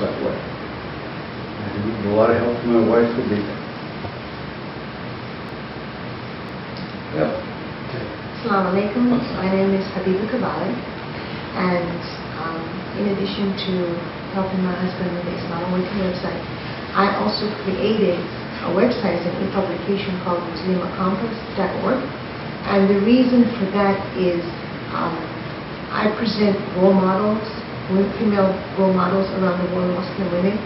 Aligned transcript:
that 0.00 0.14
way. 0.24 0.34
I 0.34 1.66
do 1.74 1.78
with 1.90 2.06
a 2.06 2.14
lot 2.14 2.30
of 2.30 2.36
help 2.38 2.54
from 2.62 2.70
my 2.78 2.84
wife, 2.88 3.08
Khadija. 3.18 3.54
Yeah. 7.18 7.32
Assalamu 8.38 8.70
alaikum. 8.70 9.04
My 9.34 9.48
name 9.50 9.74
is 9.74 9.84
Habiba 9.96 10.28
Kabali. 10.30 10.70
And 11.58 11.98
um, 12.38 12.62
in 13.02 13.08
addition 13.16 13.50
to 13.66 13.72
helping 14.34 14.62
my 14.62 14.74
husband 14.78 15.10
with 15.16 15.24
the 15.26 15.34
Islam 15.42 15.74
Awakening 15.74 16.06
website, 16.06 16.38
I 16.94 17.16
also 17.18 17.50
created 17.66 18.14
a 18.62 18.70
website, 18.70 19.18
an 19.26 19.34
e-publication 19.42 20.14
called 20.22 20.38
MuslimAcompass.org. 20.54 21.98
And 22.70 22.86
the 22.90 23.00
reason 23.02 23.42
for 23.58 23.66
that 23.74 23.98
is 24.14 24.38
um, 24.94 25.16
I 25.90 26.14
present 26.18 26.54
role 26.78 26.94
models, 26.94 27.42
wo- 27.42 27.67
female 28.20 28.52
role 28.76 28.92
models 28.92 29.28
around 29.40 29.56
the 29.64 29.68
world, 29.74 29.96
Muslim 29.96 30.28
women, 30.32 30.56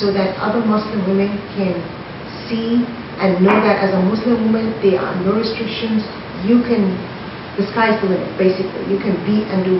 so 0.00 0.08
that 0.12 0.32
other 0.40 0.64
Muslim 0.64 1.04
women 1.04 1.36
can 1.52 1.76
see 2.48 2.84
and 3.20 3.44
know 3.44 3.54
that 3.60 3.78
as 3.84 3.92
a 3.92 4.00
Muslim 4.00 4.48
woman, 4.48 4.72
there 4.80 4.98
are 4.98 5.14
no 5.20 5.36
restrictions. 5.36 6.02
You 6.48 6.64
can, 6.64 6.96
the 7.60 7.68
sky's 7.70 8.00
the 8.00 8.08
limit, 8.08 8.32
basically. 8.40 8.88
You 8.88 8.98
can 8.98 9.14
be 9.28 9.44
and 9.52 9.62
do 9.62 9.78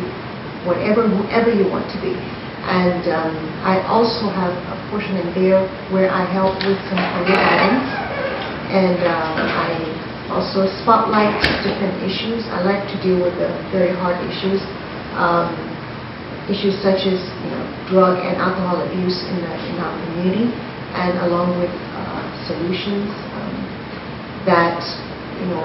whatever, 0.69 1.08
whoever 1.08 1.50
you 1.50 1.66
want 1.66 1.88
to 1.91 1.98
be. 1.98 2.14
And 2.62 3.03
um, 3.10 3.34
I 3.66 3.82
also 3.91 4.30
have 4.30 4.54
a 4.70 4.76
portion 4.92 5.16
in 5.19 5.34
there 5.34 5.64
where 5.91 6.12
I 6.12 6.22
help 6.28 6.54
with 6.62 6.78
some 6.86 7.00
career 7.19 7.34
guidance. 7.34 7.88
And 8.70 9.00
um, 9.03 9.36
I 9.42 9.69
also 10.30 10.70
spotlight 10.84 11.34
different 11.64 11.98
issues. 12.04 12.47
I 12.53 12.62
like 12.62 12.86
to 12.94 12.97
deal 13.03 13.19
with 13.19 13.34
the 13.41 13.50
very 13.74 13.97
hard 13.97 14.20
issues. 14.30 14.62
Um, 15.19 15.72
issues 16.50 16.75
such 16.82 17.06
as 17.06 17.19
you 17.44 17.48
know, 17.54 17.62
drug 17.91 18.19
and 18.19 18.34
alcohol 18.41 18.82
abuse 18.82 19.22
in, 19.30 19.36
the, 19.42 19.53
in 19.70 19.76
our 19.78 19.94
community, 20.06 20.50
and 20.98 21.19
along 21.28 21.58
with 21.60 21.70
uh, 21.94 22.20
solutions 22.47 23.08
um, 23.38 23.54
that, 24.47 24.82
you 25.38 25.47
know, 25.53 25.62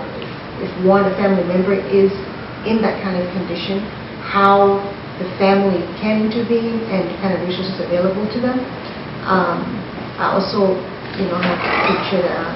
if 0.62 0.70
one, 0.86 1.06
a 1.06 1.14
family 1.18 1.46
member 1.46 1.74
is 1.74 2.14
in 2.66 2.82
that 2.82 3.02
kind 3.02 3.18
of 3.18 3.26
condition, 3.34 3.82
how 4.22 4.82
the 5.18 5.26
family 5.42 5.82
can 5.98 6.30
intervene 6.30 6.82
and 6.94 7.10
kind 7.22 7.34
of 7.34 7.42
resources 7.46 7.78
available 7.82 8.26
to 8.30 8.40
them. 8.42 8.62
Um, 9.26 9.66
I 10.22 10.34
also, 10.34 10.78
you 11.18 11.26
know, 11.30 11.38
have 11.42 11.62
pictured 11.90 12.26
uh, 12.26 12.54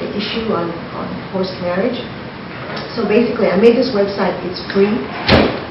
the 0.00 0.08
issue 0.16 0.52
on, 0.52 0.72
on 0.96 1.06
forced 1.32 1.56
marriage. 1.60 1.96
So 2.96 3.04
basically, 3.04 3.48
I 3.48 3.56
made 3.60 3.76
this 3.76 3.92
website, 3.92 4.32
it's 4.48 4.64
free, 4.72 4.90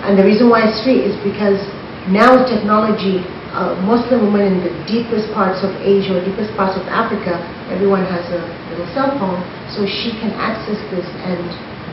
and 0.06 0.18
the 0.18 0.24
reason 0.24 0.50
why 0.50 0.68
it's 0.68 0.84
free 0.84 1.02
is 1.02 1.16
because 1.26 1.60
now 2.10 2.38
with 2.38 2.50
technology, 2.50 3.22
uh, 3.54 3.78
Muslim 3.86 4.34
women 4.34 4.58
in 4.58 4.62
the 4.66 4.74
deepest 4.90 5.30
parts 5.34 5.62
of 5.62 5.70
Asia 5.82 6.18
or 6.18 6.22
deepest 6.26 6.54
parts 6.58 6.78
of 6.78 6.86
Africa, 6.90 7.38
everyone 7.70 8.06
has 8.06 8.26
a 8.34 8.42
little 8.74 8.90
cell 8.94 9.14
phone, 9.18 9.42
so 9.70 9.86
she 9.86 10.14
can 10.18 10.34
access 10.38 10.78
this 10.90 11.06
and 11.26 11.42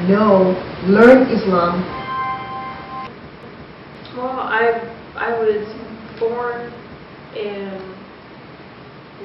know, 0.09 0.53
learn 0.87 1.29
Islam. 1.33 1.81
Well, 4.17 4.41
I, 4.41 4.81
I 5.17 5.33
was 5.39 5.65
born 6.21 6.73
in 7.37 7.77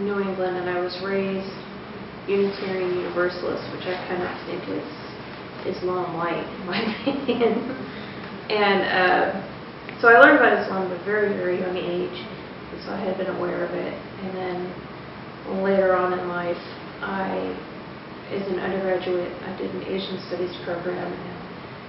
New 0.06 0.20
England 0.20 0.58
and 0.58 0.70
I 0.70 0.80
was 0.80 1.00
raised 1.04 1.52
Unitarian 2.28 2.96
Universalist, 2.96 3.64
which 3.76 3.88
I 3.88 3.96
kind 4.08 4.24
of 4.24 4.32
think 4.48 4.64
is 4.70 5.76
Islam 5.76 6.16
light, 6.18 6.44
in 6.44 6.66
my 6.66 6.80
opinion. 7.02 7.76
And 8.50 8.82
uh, 8.84 9.61
so 10.02 10.10
I 10.10 10.18
learned 10.18 10.42
about 10.42 10.58
Islam 10.58 10.92
at 10.92 10.98
a 11.00 11.04
very, 11.06 11.30
very 11.38 11.62
young 11.62 11.78
age, 11.78 12.18
and 12.74 12.82
so 12.82 12.90
I 12.90 13.00
had 13.06 13.22
been 13.22 13.30
aware 13.38 13.64
of 13.64 13.72
it. 13.78 13.94
And 13.94 14.34
then 14.34 14.58
later 15.62 15.94
on 15.94 16.18
in 16.18 16.28
life, 16.28 16.58
I, 17.06 17.54
as 18.34 18.42
an 18.50 18.58
undergraduate, 18.58 19.30
I 19.46 19.54
did 19.62 19.70
an 19.70 19.86
Asian 19.86 20.18
Studies 20.26 20.58
program 20.66 21.06
and 21.06 21.42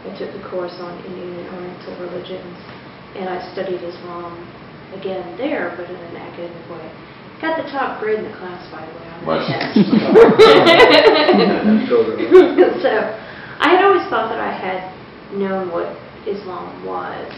I 0.05 0.19
took 0.19 0.35
the 0.35 0.43
course 0.51 0.77
on 0.83 0.99
Indian 1.07 1.41
and 1.41 1.49
Oriental 1.55 1.95
religions, 2.03 2.59
and 3.15 3.31
I 3.31 3.39
studied 3.55 3.81
Islam 3.81 4.35
again 4.99 5.39
there, 5.39 5.73
but 5.79 5.89
in 5.89 5.97
an 5.97 6.17
academic 6.17 6.69
way. 6.69 6.91
Got 7.41 7.65
the 7.65 7.71
top 7.71 8.03
grade 8.03 8.19
in 8.19 8.27
the 8.27 8.37
class, 8.37 8.67
by 8.71 8.85
the 8.85 8.93
way, 8.99 9.09
on 9.31 9.41
that 9.47 9.73
so 12.83 12.93
I 13.63 13.71
had 13.73 13.85
always 13.85 14.03
thought 14.11 14.29
that 14.29 14.43
I 14.43 14.51
had 14.51 14.91
known 15.39 15.71
what 15.71 15.97
Islam 16.27 16.85
was, 16.85 17.31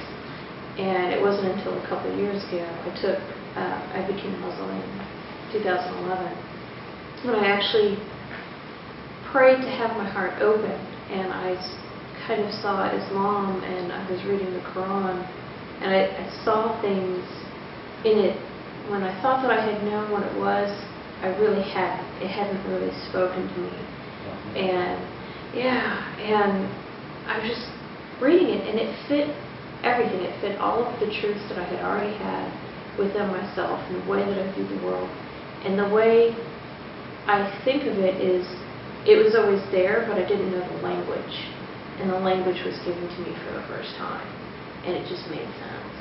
and 0.78 1.12
it 1.12 1.22
wasn't 1.22 1.46
until 1.54 1.78
a 1.78 1.86
couple 1.86 2.10
of 2.10 2.18
years 2.18 2.42
ago 2.48 2.66
I 2.66 2.90
took, 3.00 3.18
uh, 3.54 3.78
I 3.94 4.02
became 4.10 4.34
Muslim 4.40 4.70
in 4.70 5.60
2011, 5.62 6.54
when 7.24 7.36
I 7.36 7.46
actually 7.46 7.96
prayed 9.30 9.62
to 9.62 9.70
have 9.70 9.96
my 9.96 10.08
heart 10.08 10.42
open, 10.42 10.70
and 11.10 11.32
I 11.32 11.56
kind 12.26 12.42
of 12.42 12.52
saw 12.62 12.90
Islam, 12.90 13.62
and 13.62 13.92
I 13.92 14.10
was 14.10 14.22
reading 14.24 14.52
the 14.52 14.60
Quran, 14.74 15.22
and 15.80 15.94
I, 15.94 16.06
I 16.10 16.44
saw 16.44 16.80
things 16.82 17.24
in 18.04 18.18
it. 18.18 18.36
When 18.90 19.02
I 19.02 19.14
thought 19.22 19.42
that 19.42 19.50
I 19.50 19.64
had 19.64 19.82
known 19.84 20.10
what 20.12 20.22
it 20.22 20.36
was, 20.38 20.68
I 21.22 21.28
really 21.40 21.62
hadn't. 21.62 22.04
It 22.22 22.28
hadn't 22.28 22.60
really 22.68 22.92
spoken 23.08 23.48
to 23.48 23.58
me. 23.58 23.72
And, 24.60 25.00
yeah, 25.56 26.04
and 26.20 26.68
I 27.26 27.38
was 27.38 27.48
just 27.48 27.66
reading 28.20 28.50
it, 28.50 28.68
and 28.68 28.78
it 28.78 28.92
fit 29.08 29.34
everything. 29.84 30.24
It 30.24 30.32
fit 30.40 30.56
all 30.58 30.82
of 30.82 30.98
the 30.98 31.06
truths 31.20 31.44
that 31.52 31.60
I 31.60 31.66
had 31.68 31.84
already 31.84 32.16
had 32.16 32.48
within 32.98 33.28
myself, 33.28 33.78
and 33.92 34.02
the 34.02 34.06
way 34.08 34.24
that 34.24 34.38
I 34.40 34.48
view 34.56 34.66
the 34.66 34.80
world. 34.84 35.08
And 35.64 35.78
the 35.78 35.88
way 35.92 36.32
I 37.28 37.44
think 37.64 37.84
of 37.84 38.00
it 38.00 38.16
is, 38.20 38.48
it 39.04 39.20
was 39.20 39.36
always 39.36 39.60
there, 39.70 40.08
but 40.08 40.16
I 40.16 40.24
didn't 40.24 40.50
know 40.50 40.64
the 40.64 40.80
language. 40.80 41.36
And 42.00 42.10
the 42.10 42.18
language 42.18 42.58
was 42.64 42.74
given 42.82 43.06
to 43.06 43.18
me 43.22 43.36
for 43.46 43.54
the 43.54 43.64
first 43.68 43.94
time, 44.00 44.26
and 44.82 44.96
it 44.96 45.06
just 45.06 45.28
made 45.30 45.46
sense. 45.60 45.94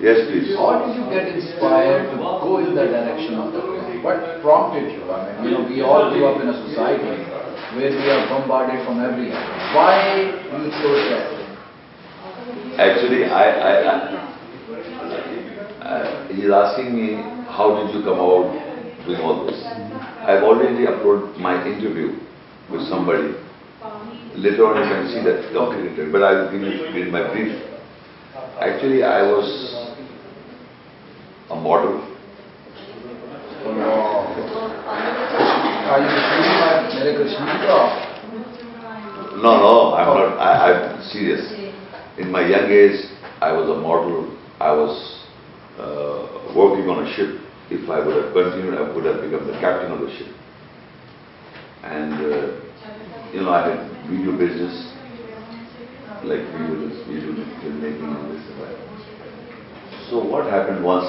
Yes, 0.00 0.30
please. 0.30 0.54
How 0.54 0.86
did 0.86 0.94
you 0.94 1.04
get 1.10 1.26
inspired 1.26 2.10
to 2.10 2.16
go 2.18 2.62
in 2.62 2.74
the 2.74 2.86
direction 2.86 3.34
of 3.34 3.52
the 3.52 3.58
Quran? 3.58 4.02
What 4.02 4.42
prompted 4.42 4.94
you? 4.94 5.02
I 5.10 5.42
mean, 5.42 5.50
you 5.50 5.50
know, 5.58 5.66
we 5.66 5.82
all 5.82 6.10
grew 6.14 6.26
up 6.26 6.38
in 6.40 6.46
a 6.46 6.56
society 6.70 7.18
where 7.74 7.90
we 7.90 8.06
are 8.06 8.22
bombarded 8.30 8.78
from 8.86 9.02
every 9.02 9.34
end. 9.34 9.48
Why 9.74 10.30
you 10.54 10.70
chose 10.78 11.02
that? 11.10 11.47
Actually, 12.78 13.24
I, 13.24 13.50
I, 13.50 13.72
I, 13.82 13.94
uh, 15.82 16.28
he's 16.28 16.48
asking 16.48 16.94
me, 16.94 17.16
how 17.50 17.74
did 17.74 17.92
you 17.92 18.02
come 18.04 18.20
out 18.20 18.54
doing 19.04 19.20
all 19.20 19.44
this? 19.46 19.60
I've 20.22 20.44
already 20.44 20.86
uploaded 20.86 21.40
my 21.40 21.58
interview 21.66 22.20
with 22.70 22.82
somebody. 22.88 23.34
Later 24.36 24.66
on, 24.70 24.78
you 24.78 24.86
can 24.94 25.08
see 25.10 25.24
that 25.26 25.50
documented, 25.52 26.12
but 26.12 26.22
I 26.22 26.32
will 26.34 26.52
give 26.52 26.62
you 26.62 27.02
in 27.02 27.10
my 27.10 27.26
brief. 27.32 27.50
Actually, 28.60 29.02
I 29.02 29.22
was 29.22 29.98
a 31.50 31.56
model. 31.56 31.98
Are 35.88 35.98
you 35.98 36.10
feeling 36.30 36.54
my 36.62 36.94
Mere 36.94 37.14
Kashmir 37.18 37.58
ka? 37.66 37.78
No, 39.42 39.50
no, 39.58 39.94
I'm 39.94 40.06
not, 40.14 40.38
I, 40.38 40.46
I'm 40.70 41.02
serious. 41.10 41.57
In 42.18 42.32
my 42.32 42.46
young 42.46 42.66
age, 42.66 43.06
I 43.40 43.52
was 43.52 43.70
a 43.70 43.78
model, 43.78 44.36
I 44.58 44.72
was 44.72 45.22
uh, 45.78 46.50
working 46.50 46.90
on 46.90 47.06
a 47.06 47.14
ship. 47.14 47.38
If 47.70 47.88
I 47.88 48.02
would 48.02 48.16
have 48.18 48.34
continued, 48.34 48.74
I 48.74 48.90
would 48.90 49.04
have 49.06 49.22
become 49.22 49.46
the 49.46 49.54
captain 49.62 49.92
of 49.92 50.00
the 50.00 50.10
ship. 50.18 50.34
And, 51.84 52.14
uh, 52.18 52.58
you 53.30 53.46
know, 53.46 53.54
I 53.54 53.70
had 53.70 53.86
video 54.10 54.34
business, 54.34 54.74
like 56.26 56.42
video, 56.58 56.90
video 57.06 57.38
filmmaking 57.62 58.10
and 58.10 58.34
this 58.34 58.42
and 58.50 58.66
that. 58.66 58.74
So 60.10 60.18
what 60.18 60.50
happened 60.50 60.82
once, 60.82 61.06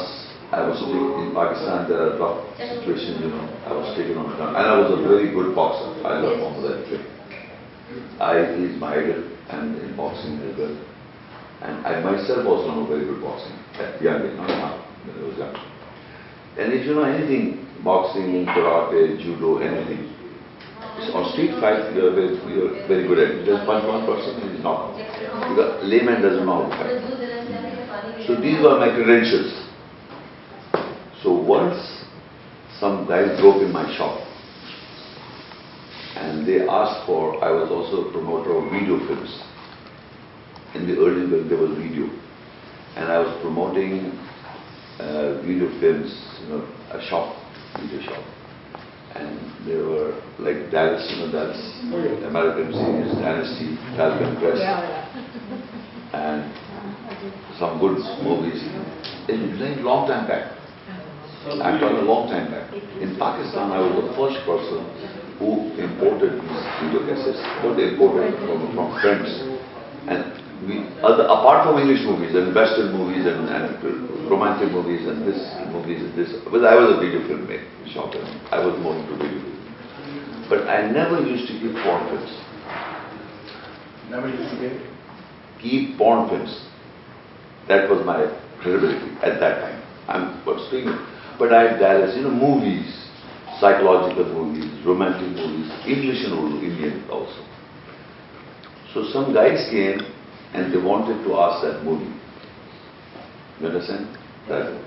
I 0.51 0.61
was 0.61 0.77
in 0.77 1.33
Pakistan, 1.33 1.89
there 1.89 2.05
are 2.05 2.17
tough 2.21 2.53
situations, 2.57 3.17
you 3.21 3.33
know, 3.33 3.49
I 3.65 3.73
was 3.73 3.97
taken 3.97 4.17
on 4.17 4.29
account. 4.29 4.53
And 4.53 4.65
I 4.65 4.77
was 4.77 4.93
a 4.93 5.01
very 5.01 5.33
good 5.33 5.55
boxer, 5.55 5.89
I 6.05 6.21
love 6.21 6.37
Mohammed 6.37 6.85
Ali. 6.85 7.01
I, 8.21 8.57
he's 8.61 8.77
my 8.77 8.93
idol 8.93 9.25
and 9.49 9.73
in 9.81 9.97
boxing 9.97 10.37
as 10.45 10.57
well. 10.57 10.88
And 11.61 11.85
I 11.85 11.99
myself 11.99 12.45
was 12.47 12.63
also 12.63 12.71
know 12.71 12.87
very 12.87 13.05
good 13.05 13.21
boxing 13.21 13.55
at 13.79 14.01
young 14.01 14.23
age, 14.23 14.35
not 14.37 14.47
now, 14.47 14.85
when 15.03 15.15
I 15.19 15.27
was 15.27 15.37
young. 15.37 15.55
And 16.57 16.73
if 16.73 16.85
you 16.85 16.95
know 16.95 17.03
anything, 17.03 17.67
boxing, 17.83 18.45
karate, 18.47 19.19
judo, 19.19 19.59
anything, 19.59 20.07
on 21.13 21.31
street 21.31 21.59
fight, 21.59 21.95
you 21.95 22.07
are 22.07 22.15
very, 22.15 22.35
you 22.51 22.67
are 22.67 22.87
very 22.87 23.07
good 23.07 23.19
at 23.19 23.31
it. 23.31 23.45
Just 23.45 23.65
punch 23.65 23.83
one 23.87 24.05
person, 24.05 24.39
he 24.41 24.57
is 24.57 24.63
not. 24.63 24.95
Because 24.95 25.83
layman 25.83 26.21
doesn't 26.21 26.45
know 26.45 26.63
how 26.63 26.69
to 26.69 26.75
fight. 26.75 26.99
So 28.27 28.35
these 28.35 28.59
were 28.61 28.79
my 28.79 28.91
credentials. 28.95 29.51
So 31.23 31.35
once 31.35 31.79
some 32.79 33.07
guys 33.07 33.39
broke 33.39 33.61
in 33.61 33.71
my 33.71 33.83
shop 33.97 34.19
and 36.15 36.47
they 36.47 36.67
asked 36.67 37.05
for, 37.05 37.43
I 37.43 37.51
was 37.51 37.69
also 37.71 38.07
a 38.07 38.11
promoter 38.11 38.55
of 38.55 38.71
video 38.71 38.99
films. 39.07 39.43
In 40.75 40.85
the 40.87 40.97
early 41.01 41.25
when 41.25 41.49
there 41.49 41.57
was 41.57 41.75
video. 41.77 42.05
And 42.95 43.11
I 43.11 43.19
was 43.19 43.41
promoting 43.41 44.13
uh, 44.99 45.41
video 45.41 45.69
films, 45.79 46.13
you 46.41 46.49
know, 46.49 46.61
a 46.91 47.01
shop, 47.09 47.33
video 47.79 48.01
shop. 48.05 48.23
And 49.15 49.39
there 49.65 49.83
were 49.83 50.13
like 50.37 50.69
Dallas, 50.69 51.01
you 51.09 51.25
know, 51.25 51.31
Dallas, 51.31 51.57
American 52.25 52.69
series, 52.69 53.13
Dynasty, 53.17 53.77
Falcon 53.97 54.37
Crest, 54.37 54.61
and 56.13 56.45
some 57.57 57.79
good 57.79 57.97
movies. 58.21 58.61
In 59.29 59.57
very 59.57 59.81
long 59.81 60.07
time 60.07 60.27
back. 60.27 60.53
I'm 61.49 61.79
talking 61.79 61.97
a 61.97 62.05
long 62.05 62.29
time 62.29 62.51
back. 62.51 62.73
In 63.01 63.17
Pakistan, 63.17 63.71
I 63.71 63.79
was 63.79 64.05
the 64.05 64.13
first 64.13 64.37
person 64.45 64.85
who 65.39 65.73
imported 65.81 66.37
these 66.37 66.65
video 66.83 67.01
cassettes, 67.09 67.41
not 67.63 67.79
imported 67.79 68.37
from, 68.45 68.75
from 68.75 68.87
friends. 69.01 69.29
And 70.05 70.39
we, 70.67 70.83
other, 70.99 71.23
apart 71.23 71.63
from 71.63 71.79
English 71.79 72.03
movies 72.03 72.35
and 72.35 72.53
Western 72.53 72.91
movies 72.91 73.25
and, 73.25 73.47
and 73.47 74.29
romantic 74.29 74.71
movies 74.71 75.07
and 75.07 75.23
this 75.23 75.39
movies 75.71 76.01
and 76.03 76.13
this, 76.17 76.35
but 76.51 76.65
I 76.65 76.75
was 76.75 76.97
a 76.97 76.99
video 76.99 77.23
film 77.27 77.47
maker, 77.47 77.63
shop, 77.93 78.11
I 78.51 78.59
was 78.59 78.75
more 78.83 78.95
into 78.95 79.15
video. 79.15 79.39
But 80.49 80.67
I 80.67 80.89
never 80.91 81.21
used 81.21 81.47
to 81.47 81.53
keep 81.59 81.73
porn 81.83 82.09
films. 82.09 82.33
Never 84.09 84.27
used 84.27 84.49
to 84.51 84.65
it. 84.65 84.81
keep 85.61 85.97
porn 85.97 86.27
films. 86.27 86.51
That 87.67 87.89
was 87.89 88.03
my 88.05 88.25
credibility 88.61 89.15
at 89.21 89.39
that 89.39 89.61
time. 89.61 89.79
I'm 90.09 90.41
speaking, 90.67 90.97
but 91.37 91.53
I 91.53 91.71
had 91.71 91.79
Dallas, 91.79 92.17
you 92.17 92.23
know, 92.23 92.33
movies, 92.33 92.89
psychological 93.61 94.25
movies, 94.25 94.65
romantic 94.83 95.29
movies, 95.37 95.71
English 95.85 96.25
and 96.25 96.63
Indian 96.63 97.07
also. 97.09 97.45
So 98.93 99.05
some 99.13 99.33
guys 99.33 99.69
came 99.69 100.01
and 100.53 100.73
they 100.73 100.77
wanted 100.77 101.23
to 101.23 101.35
ask 101.35 101.63
that 101.63 101.83
movie. 101.83 102.13
You 103.59 103.67
understand? 103.67 104.07
That. 104.47 104.81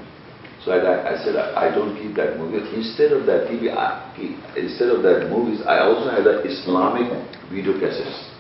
So 0.65 0.73
I, 0.73 1.15
I 1.15 1.25
said, 1.25 1.37
I 1.37 1.69
I 1.69 1.75
don't 1.75 1.95
keep 2.01 2.15
that 2.17 2.39
movie. 2.39 2.59
Instead 2.75 3.13
of 3.13 3.27
that 3.27 3.49
TV, 3.49 3.71
I, 3.75 4.15
instead 4.57 4.89
of 4.89 5.03
that 5.03 5.29
movies, 5.29 5.61
I 5.67 5.79
also 5.81 6.11
had 6.11 6.27
a 6.27 6.43
Islamic 6.43 7.11
video 7.51 7.75
cassettes. 7.75 8.31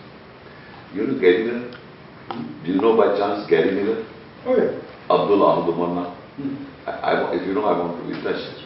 You 0.95 1.07
know 1.07 1.19
Gary 1.21 1.45
Miller? 1.45 1.79
Do 2.65 2.73
you 2.73 2.81
know 2.81 2.97
by 2.97 3.17
chance 3.19 3.49
Gary 3.49 3.73
Miller? 3.75 4.07
Oh, 4.47 4.57
yeah. 4.57 4.79
Abdul 5.11 5.43
Ahmed 5.43 5.77
Manna. 5.77 6.15
Hmm. 6.37 6.55
I, 6.87 6.91
I 6.91 7.35
if 7.35 7.47
you 7.47 7.55
know, 7.55 7.65
I 7.65 7.79
want 7.79 7.99
to 8.01 8.07
be 8.07 8.23
touched. 8.23 8.63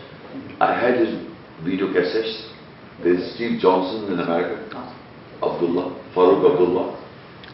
I 0.60 0.78
had 0.78 0.98
his 0.98 1.14
video 1.64 1.88
cassettes. 1.88 2.52
There's 3.02 3.34
Steve 3.34 3.60
Johnson 3.60 4.12
in 4.12 4.20
America, 4.20 4.68
ah. 4.72 4.92
Abdullah, 5.42 5.96
Farooq 6.14 6.52
Abdullah. 6.52 7.05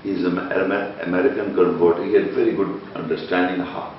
He's 0.02 0.24
an 0.24 0.38
American 0.38 1.54
convert. 1.54 2.04
He 2.04 2.14
had 2.14 2.32
very 2.32 2.54
good 2.56 2.80
understanding, 2.96 3.64
how- 3.64 3.92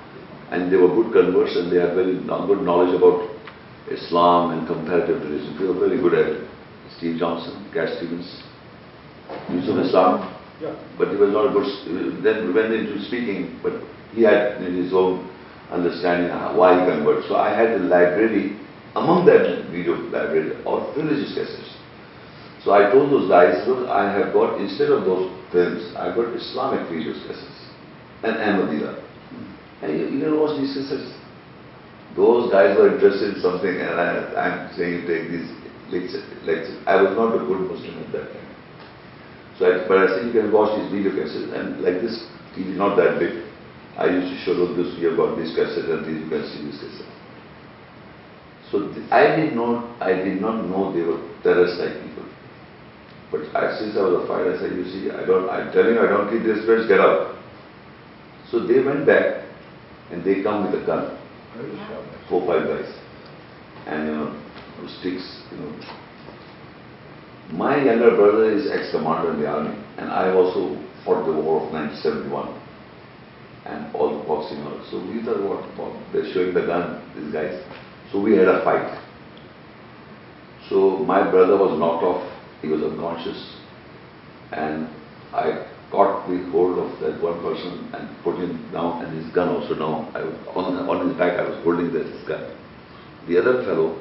and 0.51 0.71
they 0.71 0.77
were 0.77 0.89
good 0.89 1.13
converts, 1.13 1.55
and 1.55 1.71
they 1.71 1.79
had 1.79 1.93
very 1.93 2.13
good 2.47 2.61
knowledge 2.61 2.93
about 2.93 3.29
Islam 3.89 4.51
and 4.51 4.67
comparative 4.67 5.21
religion. 5.23 5.55
They 5.59 5.65
were 5.65 5.79
very 5.87 5.97
good 5.97 6.13
at 6.13 6.27
it. 6.27 6.41
Steve 6.97 7.17
Johnson, 7.17 7.53
Cat 7.73 7.89
Stevens, 7.97 8.43
Yusuf 9.49 9.77
Islam. 9.85 10.29
Yeah. 10.61 10.75
But 10.97 11.09
he 11.09 11.15
was 11.15 11.31
not 11.31 11.47
a 11.47 11.51
good, 11.51 12.23
then 12.23 12.53
went 12.53 12.73
into 12.73 13.01
speaking, 13.01 13.59
but 13.63 13.73
he 14.13 14.23
had 14.23 14.61
in 14.61 14.75
his 14.75 14.93
own 14.93 15.27
understanding 15.71 16.29
why 16.57 16.79
he 16.79 16.91
converted. 16.91 17.25
So 17.27 17.35
I 17.35 17.49
had 17.49 17.71
a 17.71 17.79
library, 17.79 18.57
among 18.95 19.25
that 19.25 19.65
video 19.71 19.95
library, 20.11 20.51
of 20.65 20.95
religious 20.95 21.33
cases. 21.33 21.65
So 22.63 22.71
I 22.71 22.91
told 22.91 23.11
those 23.11 23.29
guys, 23.29 23.67
look, 23.67 23.87
I 23.89 24.11
have 24.11 24.33
got, 24.33 24.59
instead 24.59 24.89
of 24.89 25.05
those 25.05 25.31
films, 25.53 25.95
I 25.95 26.09
got 26.11 26.33
Islamic 26.35 26.89
videos 26.89 27.21
cassettes 27.29 27.61
and 28.25 28.35
Ahmed 28.41 28.73
Deedat. 28.73 28.99
Hmm. 28.99 29.85
And 29.85 29.89
you, 29.93 30.03
you 30.09 30.19
can 30.19 30.35
watch 30.39 30.59
these 30.59 30.73
cassettes. 30.75 31.13
Those 32.17 32.51
guys 32.51 32.75
were 32.77 32.93
interested 32.93 33.37
in 33.37 33.41
something 33.41 33.73
and 33.73 33.95
I, 33.95 34.33
I'm 34.35 34.73
saying 34.75 35.07
take 35.07 35.29
these 35.29 35.47
lectures. 35.93 36.25
lectures. 36.45 36.77
I 36.85 37.01
was 37.01 37.15
not 37.15 37.37
a 37.37 37.45
good 37.45 37.69
Muslim 37.69 38.03
at 38.03 38.11
that 38.11 38.33
time. 38.33 38.49
So 39.57 39.69
I, 39.69 39.87
but 39.87 39.97
I 39.97 40.07
said 40.09 40.25
you 40.25 40.33
can 40.33 40.51
watch 40.51 40.73
these 40.77 40.89
video 40.91 41.13
cassettes 41.13 41.53
and 41.53 41.81
like 41.85 42.01
this 42.01 42.25
TV 42.57 42.75
not 42.75 42.97
that 42.97 43.19
big. 43.19 43.45
I 43.97 44.09
used 44.09 44.33
to 44.33 44.37
show 44.41 44.57
look 44.57 44.75
this 44.75 44.89
we 44.97 45.05
have 45.05 45.17
got 45.17 45.37
this 45.37 45.53
cassette 45.53 45.85
and 45.85 46.01
this 46.05 46.17
you 46.17 46.29
can 46.29 46.41
see 46.49 46.65
this 46.65 46.81
cassette. 46.81 47.13
So 48.73 48.89
th- 48.89 49.05
I 49.13 49.35
did 49.37 49.53
not 49.53 50.01
I 50.01 50.13
did 50.13 50.41
not 50.41 50.65
know 50.65 50.89
they 50.93 51.01
were 51.05 51.21
terrorist 51.45 51.77
like 51.77 52.01
people. 52.01 52.22
But 53.33 53.49
I, 53.57 53.79
since 53.79 53.97
I 53.97 54.05
was 54.05 54.21
a 54.21 54.27
fighter, 54.29 54.53
I 54.53 54.59
said, 54.61 54.77
you 54.77 54.85
see, 54.85 55.09
I 55.09 55.25
don't 55.25 55.49
I'm 55.49 55.73
telling 55.73 55.97
you 55.97 56.05
I 56.05 56.07
don't 56.07 56.29
keep 56.29 56.45
this 56.45 56.63
friends, 56.69 56.85
get 56.85 57.01
out. 57.01 57.33
So 58.51 58.61
they 58.61 58.77
went 58.77 59.07
back 59.09 59.41
and 60.11 60.23
they 60.23 60.43
come 60.43 60.69
with 60.69 60.83
a 60.83 60.85
gun, 60.85 61.17
four, 62.29 62.45
five 62.45 62.69
guys. 62.69 62.93
And 63.87 64.05
you 64.05 64.13
know, 64.13 64.37
sticks, 65.01 65.41
you 65.49 65.57
know, 65.57 65.73
my 67.57 67.83
younger 67.83 68.15
brother 68.15 68.53
is 68.53 68.69
ex-commander 68.69 69.33
in 69.33 69.41
the 69.41 69.47
army, 69.47 69.75
and 69.97 70.11
I 70.11 70.29
also 70.29 70.77
fought 71.03 71.25
the 71.25 71.33
war 71.33 71.65
of 71.65 71.73
1971 71.73 72.61
and 73.65 73.95
all 73.95 74.19
the 74.19 74.27
boxing 74.27 74.61
all. 74.61 74.77
So 74.91 75.01
we 75.01 75.25
thought, 75.25 75.41
what, 75.41 75.65
what, 75.77 75.97
they're 76.13 76.31
showing 76.33 76.53
the 76.53 76.67
gun, 76.67 77.01
these 77.17 77.33
guys. 77.33 77.63
So 78.11 78.21
we 78.21 78.37
had 78.37 78.47
a 78.47 78.63
fight. 78.63 78.93
So 80.69 80.99
my 80.99 81.29
brother 81.29 81.57
was 81.57 81.79
knocked 81.79 82.03
off, 82.03 82.32
he 82.63 82.69
was 82.69 82.81
unconscious, 82.81 83.57
and 84.53 84.87
I 85.33 85.67
got 85.91 86.27
the 86.29 86.49
hold 86.49 86.79
of 86.79 86.97
that 87.01 87.21
one 87.21 87.39
person 87.43 87.91
and 87.93 88.23
put 88.23 88.39
him 88.39 88.71
down, 88.71 89.03
and 89.03 89.21
his 89.21 89.31
gun 89.35 89.49
also 89.49 89.75
down. 89.75 90.09
I 90.15 90.21
on, 90.55 90.89
on 90.89 91.09
his 91.09 91.17
back, 91.17 91.37
I 91.37 91.43
was 91.43 91.61
holding 91.63 91.91
this 91.91 92.07
gun. 92.25 92.55
The 93.27 93.37
other 93.37 93.63
fellow, 93.65 93.99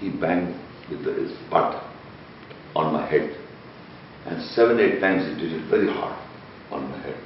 he 0.00 0.10
banged 0.10 0.58
with 0.90 1.06
his 1.06 1.30
butt 1.48 1.82
on 2.74 2.92
my 2.92 3.06
head. 3.06 3.36
And 4.26 4.42
seven, 4.50 4.80
eight 4.80 5.00
times 5.00 5.24
he 5.30 5.40
did 5.40 5.52
it 5.54 5.70
very 5.70 5.88
hard 5.88 6.18
on 6.72 6.90
my 6.90 6.98
head. 6.98 7.16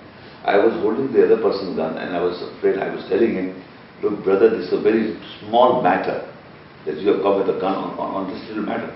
I 0.45 0.59
was 0.59 0.75
holding 0.83 1.12
the 1.12 1.25
other 1.25 1.41
person's 1.41 1.76
gun 1.76 1.97
and 1.97 2.14
I 2.14 2.23
was 2.23 2.41
afraid, 2.57 2.79
I 2.79 2.95
was 2.95 3.05
telling 3.09 3.35
him, 3.35 3.64
look 4.03 4.23
brother, 4.23 4.50
this 4.50 4.69
is 4.69 4.73
a 4.75 4.83
very 4.83 5.19
small 5.41 5.83
matter 5.83 6.31
that 6.85 7.00
you 7.00 7.09
have 7.09 7.23
come 7.23 7.38
with 7.41 7.49
a 7.49 7.59
gun 7.59 7.75
on, 7.75 7.99
on, 7.99 8.26
on 8.26 8.33
this 8.33 8.47
little 8.49 8.64
matter 8.64 8.93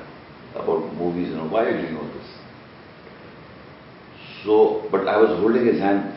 about 0.55 0.95
movies 0.95 1.29
and 1.29 1.41
all. 1.41 1.49
Why 1.49 1.65
are 1.65 1.77
you 1.77 1.83
doing 1.83 1.97
all 1.97 2.09
this? 2.09 2.27
So, 4.45 4.89
but 4.91 5.09
I 5.09 5.17
was 5.19 5.39
holding 5.41 5.67
his 5.67 5.81
hand, 5.81 6.15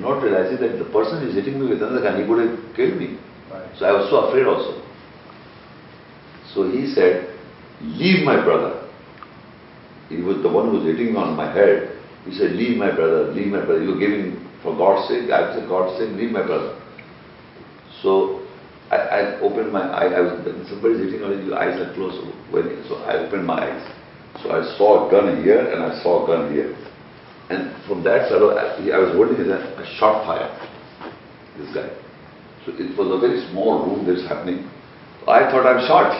not 0.00 0.22
realizing 0.22 0.58
that 0.60 0.78
the 0.78 0.90
person 0.90 1.26
is 1.26 1.34
hitting 1.34 1.60
me 1.60 1.68
with 1.68 1.82
another 1.82 2.02
gun, 2.02 2.22
he 2.22 2.28
would 2.28 2.48
have 2.48 2.76
killed 2.76 2.98
me. 2.98 3.18
Right. 3.50 3.68
So 3.78 3.86
I 3.86 3.92
was 3.92 4.10
so 4.10 4.28
afraid 4.28 4.46
also. 4.46 4.82
So 6.54 6.70
he 6.70 6.92
said, 6.94 7.36
leave 7.80 8.24
my 8.24 8.42
brother. 8.42 8.88
He 10.08 10.22
was 10.22 10.42
the 10.42 10.48
one 10.48 10.70
who 10.70 10.78
was 10.78 10.84
hitting 10.84 11.12
me 11.12 11.18
on 11.18 11.36
my 11.36 11.52
head. 11.52 11.98
He 12.24 12.32
said, 12.38 12.52
leave 12.52 12.76
my 12.78 12.94
brother, 12.94 13.32
leave 13.32 13.48
my 13.48 13.64
brother. 13.64 13.82
You're 13.82 13.98
giving, 13.98 14.48
for 14.62 14.76
God's 14.76 15.08
sake, 15.08 15.30
I 15.30 15.54
said, 15.54 15.68
God's 15.68 15.98
sake, 15.98 16.14
leave 16.16 16.30
my 16.30 16.46
brother. 16.46 16.80
So 18.02 18.43
I, 18.90 18.96
I 18.96 19.40
opened 19.40 19.72
my 19.72 19.80
eye, 19.80 20.12
I 20.12 20.20
was, 20.20 20.44
somebody's 20.68 21.00
hitting 21.00 21.22
on 21.24 21.32
you, 21.38 21.50
your 21.52 21.58
eyes 21.58 21.80
are 21.80 21.92
closed. 21.94 22.20
When, 22.50 22.84
so 22.88 22.96
I 23.04 23.24
opened 23.24 23.46
my 23.46 23.64
eyes. 23.64 23.82
So 24.42 24.50
I 24.50 24.76
saw 24.76 25.08
a 25.08 25.10
gun 25.10 25.42
here 25.42 25.72
and 25.72 25.82
I 25.82 26.02
saw 26.02 26.24
a 26.24 26.26
gun 26.26 26.52
here. 26.52 26.76
And 27.50 27.72
from 27.86 28.02
that 28.04 28.28
fellow, 28.28 28.56
I, 28.56 28.76
I 28.92 28.98
was 28.98 29.14
holding 29.16 29.36
his 29.36 29.48
hand, 29.48 29.62
I 29.76 29.84
shot 29.98 30.24
fire, 30.26 30.48
this 31.58 31.72
guy. 31.74 31.88
So 32.64 32.72
it 32.72 32.96
was 32.96 33.08
a 33.08 33.20
very 33.20 33.44
small 33.50 33.84
room 33.84 34.06
that's 34.06 34.26
happening. 34.28 34.68
I 35.28 35.50
thought 35.50 35.64
I'm 35.66 35.86
shot. 35.86 36.12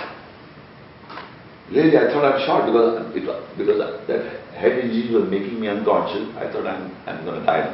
Really, 1.70 1.96
I 1.96 2.12
thought 2.12 2.24
I'm 2.24 2.40
shot 2.46 2.66
because 2.66 3.16
it, 3.16 3.24
because 3.56 3.78
that 4.08 4.20
head 4.52 4.84
injury 4.84 5.14
was 5.14 5.28
making 5.30 5.60
me 5.60 5.68
unconscious. 5.68 6.28
I 6.36 6.52
thought 6.52 6.66
I'm, 6.66 6.92
I'm 7.06 7.24
going 7.24 7.40
to 7.40 7.46
die. 7.46 7.72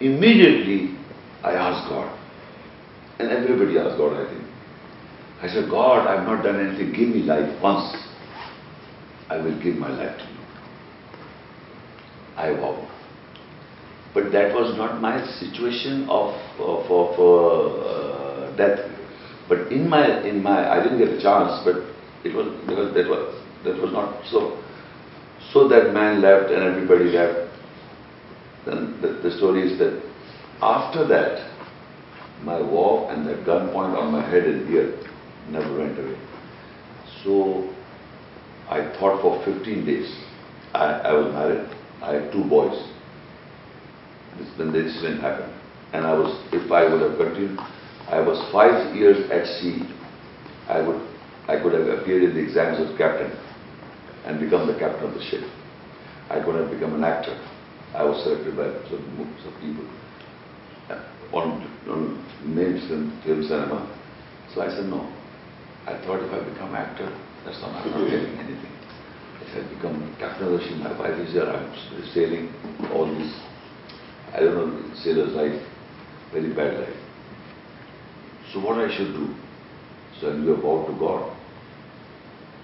Immediately, 0.00 0.96
I 1.42 1.52
asked 1.52 1.88
God. 1.88 2.18
And 3.22 3.30
everybody 3.30 3.78
asked 3.78 3.98
God, 3.98 4.18
I 4.18 4.28
think. 4.28 4.44
I 5.42 5.46
said, 5.46 5.70
God, 5.70 6.08
I've 6.08 6.26
not 6.26 6.42
done 6.42 6.58
anything. 6.58 6.92
Give 6.92 7.08
me 7.08 7.22
life 7.22 7.62
once. 7.62 7.96
I 9.30 9.36
will 9.36 9.62
give 9.62 9.76
my 9.76 9.90
life 9.90 10.18
to 10.18 10.24
you. 10.24 10.40
I 12.36 12.52
vowed. 12.56 12.88
But 14.12 14.32
that 14.32 14.52
was 14.52 14.76
not 14.76 15.00
my 15.00 15.24
situation 15.38 16.08
of, 16.08 16.34
of, 16.58 16.90
of 16.90 17.18
uh, 17.20 18.56
death. 18.56 18.90
But 19.48 19.70
in 19.70 19.88
my, 19.88 20.22
in 20.26 20.42
my, 20.42 20.68
I 20.68 20.82
didn't 20.82 20.98
get 20.98 21.08
a 21.08 21.22
chance, 21.22 21.62
but 21.64 21.76
it 22.24 22.34
was, 22.34 22.48
because 22.66 22.92
that 22.94 23.08
was, 23.08 23.40
that 23.64 23.80
was 23.80 23.92
not 23.92 24.24
so. 24.30 24.58
So 25.52 25.68
that 25.68 25.92
man 25.92 26.20
left 26.20 26.50
and 26.50 26.62
everybody 26.62 27.04
left. 27.04 27.54
Then 28.66 29.00
the, 29.00 29.28
the 29.28 29.36
story 29.36 29.72
is 29.72 29.78
that 29.78 30.02
after 30.60 31.06
that, 31.08 31.51
my 32.44 32.60
war 32.60 33.10
and 33.12 33.26
the 33.26 33.34
gunpoint 33.44 33.96
on 33.96 34.12
my 34.12 34.28
head 34.28 34.44
is 34.44 34.66
here. 34.68 34.98
never 35.48 35.78
went 35.78 35.98
away. 35.98 36.18
So 37.22 37.72
I 38.68 38.82
thought 38.98 39.22
for 39.22 39.44
15 39.44 39.86
days. 39.86 40.10
I, 40.74 41.06
I 41.06 41.12
was 41.12 41.32
married. 41.32 41.68
I 42.02 42.14
had 42.14 42.32
two 42.32 42.44
boys. 42.44 42.74
This, 44.38 44.48
when 44.58 44.72
the 44.72 44.86
incident 44.86 45.20
happened. 45.20 45.52
And 45.92 46.06
I 46.06 46.14
was, 46.14 46.34
if 46.52 46.70
I 46.72 46.88
would 46.90 47.02
have 47.02 47.18
continued, 47.18 47.58
I 48.08 48.20
was 48.20 48.40
five 48.50 48.94
years 48.96 49.30
at 49.30 49.46
sea. 49.60 49.86
I 50.68 50.80
would, 50.80 51.00
I 51.46 51.60
could 51.62 51.74
have 51.74 51.86
appeared 51.86 52.24
in 52.24 52.34
the 52.34 52.40
exams 52.40 52.80
as 52.80 52.96
captain 52.96 53.30
and 54.24 54.40
become 54.40 54.66
the 54.66 54.78
captain 54.78 55.08
of 55.08 55.14
the 55.14 55.22
ship. 55.22 55.44
I 56.30 56.40
could 56.42 56.54
have 56.56 56.70
become 56.70 56.94
an 56.94 57.04
actor. 57.04 57.36
I 57.94 58.02
was 58.04 58.22
selected 58.24 58.56
by 58.56 58.72
some, 58.88 59.36
some 59.44 59.54
people 59.60 59.84
on, 61.32 61.64
on 61.88 62.22
names 62.44 62.90
in 62.90 63.10
film 63.24 63.42
cinema. 63.42 63.88
So 64.54 64.62
I 64.62 64.68
said, 64.68 64.86
no. 64.86 65.00
I 65.86 65.98
thought 66.04 66.22
if 66.22 66.30
I 66.30 66.48
become 66.48 66.74
actor, 66.74 67.10
that's 67.44 67.60
not, 67.60 67.70
I'm 67.82 67.90
not 67.90 68.10
getting 68.10 68.38
anything. 68.38 68.72
If 69.40 69.64
I 69.64 69.74
become 69.74 70.14
captain 70.18 70.46
of 70.46 70.60
the 70.60 70.60
ship, 70.60 70.78
my 70.78 70.96
wife 70.98 71.18
is 71.18 71.34
there, 71.34 71.48
I'm 71.48 71.74
sailing, 72.14 72.54
all 72.92 73.06
these, 73.06 73.34
I 74.32 74.40
don't 74.40 74.54
know, 74.54 74.94
sailor's 75.02 75.32
life, 75.34 75.60
very 76.32 76.54
bad 76.54 76.78
life. 76.78 76.96
So 78.52 78.60
what 78.60 78.78
I 78.78 78.94
should 78.96 79.12
do? 79.12 79.34
So 80.20 80.30
I 80.30 80.36
knew 80.36 80.54
about 80.54 80.86
to 80.86 80.98
God. 80.98 81.36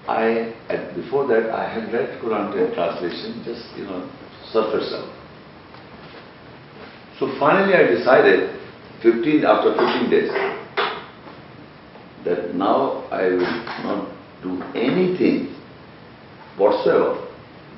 I, 0.07 0.55
at, 0.69 0.95
before 0.95 1.27
that, 1.29 1.51
I 1.51 1.69
had 1.69 1.93
read 1.93 2.21
Quran 2.23 2.53
translation, 2.75 3.43
just, 3.45 3.67
you 3.77 3.85
know, 3.85 4.09
surface 4.53 4.93
level. 4.93 5.13
So 7.19 7.35
finally 7.41 7.75
I 7.75 7.83
decided, 7.99 8.58
15, 9.03 9.45
after 9.45 9.75
15 9.77 10.11
days, 10.11 10.31
that 12.25 12.55
now 12.55 13.05
I 13.11 13.29
will 13.29 13.55
not 13.85 14.13
do 14.43 14.63
anything 14.75 15.55
whatsoever, 16.57 17.29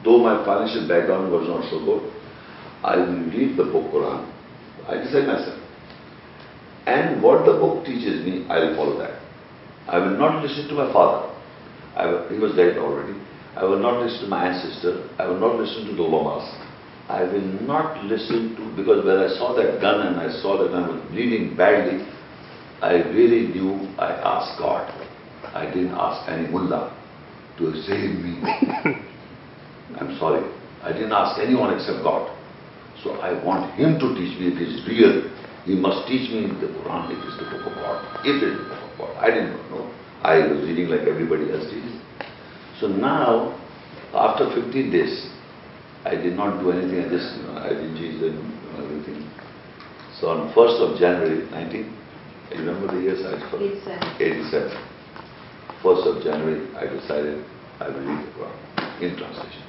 though 0.05 0.19
my 0.19 0.45
financial 0.45 0.89
background 0.89 1.31
was 1.31 1.47
not 1.47 1.71
so 1.71 1.85
good, 1.85 2.13
I 2.83 2.97
will 2.97 3.31
read 3.31 3.57
the 3.57 3.65
book 3.65 3.93
Quran. 3.93 4.27
I 4.89 4.95
decide 4.97 5.27
myself. 5.27 5.61
And 6.87 7.23
what 7.23 7.45
the 7.45 7.53
book 7.53 7.85
teaches 7.85 8.25
me, 8.25 8.47
I 8.49 8.59
will 8.61 8.77
follow 8.77 8.99
that. 8.99 9.21
I 9.87 9.99
will 9.99 10.17
not 10.17 10.43
listen 10.43 10.69
to 10.69 10.75
my 10.75 10.93
father. 10.93 11.29
I 11.97 12.33
he 12.33 12.39
was 12.39 12.55
dead 12.57 12.79
already. 12.79 13.19
I 13.57 13.65
will 13.65 13.79
not 13.79 14.01
listen 14.01 14.23
to 14.23 14.29
my 14.29 14.49
ancestor. 14.49 15.09
I 15.19 15.27
will 15.27 15.39
not 15.39 15.57
listen 15.57 15.87
to 15.87 15.93
the 15.95 16.03
lamas. 16.03 16.49
I 17.11 17.25
will 17.25 17.67
not 17.67 18.05
listen 18.05 18.55
to, 18.55 18.77
because 18.77 19.05
when 19.05 19.19
I 19.19 19.35
saw 19.35 19.53
that 19.57 19.81
gun 19.81 20.07
and 20.07 20.21
I 20.21 20.31
saw 20.41 20.63
that 20.63 20.73
I 20.73 20.87
was 20.87 21.03
bleeding 21.11 21.57
badly, 21.57 22.07
I 22.81 23.03
really 23.11 23.49
knew 23.49 23.75
I 23.99 24.15
asked 24.15 24.59
God. 24.59 24.87
I 25.53 25.67
didn't 25.67 25.99
ask 25.99 26.31
any 26.31 26.47
mullah 26.47 26.95
to 27.59 27.83
save 27.83 28.15
me. 28.15 28.39
I'm 29.99 30.17
sorry. 30.19 30.47
I 30.85 30.93
didn't 30.93 31.11
ask 31.11 31.41
anyone 31.41 31.75
except 31.75 32.05
God. 32.05 32.31
So 33.03 33.19
I 33.19 33.43
want 33.45 33.75
Him 33.75 33.99
to 33.99 34.15
teach 34.15 34.39
me 34.39 34.55
if 34.55 34.63
it's 34.63 34.87
real. 34.87 35.27
He 35.67 35.75
must 35.75 36.07
teach 36.07 36.31
me 36.31 36.47
the 36.63 36.71
Quran, 36.79 37.11
it 37.11 37.19
is 37.27 37.37
the 37.43 37.51
book 37.51 37.67
of 37.67 37.75
God. 37.75 38.23
If 38.25 38.41
it 38.41 38.55
is 38.55 38.59
the 38.59 38.71
book 38.71 38.87
of 38.87 38.99
God. 38.99 39.17
I 39.19 39.35
didn't 39.35 39.59
know. 39.69 39.91
I 40.23 40.47
was 40.47 40.63
reading 40.63 40.89
like 40.89 41.09
everybody 41.11 41.51
else 41.51 41.67
did. 41.67 41.91
So 42.79 42.87
now, 42.87 43.59
after 44.15 44.47
15 44.55 44.93
days, 44.93 45.40
I 46.05 46.17
did 46.17 46.37
not 46.37 46.61
do 46.61 46.71
anything. 46.73 47.05
I 47.05 47.09
just, 47.09 47.37
you 47.37 47.43
know, 47.45 47.59
I 47.59 47.69
did 47.71 47.97
Jesus 47.97 48.33
and 48.33 48.85
everything. 48.85 49.29
So 50.21 50.29
on 50.29 50.53
1st 50.53 50.79
of 50.81 50.99
January 50.99 51.49
19, 51.51 51.97
you 52.53 52.59
remember 52.59 52.95
the 52.95 53.01
year, 53.01 53.17
I 53.17 53.39
forgot? 53.51 53.61
Uh, 53.61 54.19
87. 54.19 54.73
1st 55.83 56.05
of 56.17 56.23
January, 56.23 56.61
I 56.77 56.87
decided 56.89 57.45
I 57.81 57.89
will 57.89 58.01
read 58.01 58.27
the 58.27 58.33
Quran 58.33 59.03
in 59.03 59.17
translation. 59.17 59.63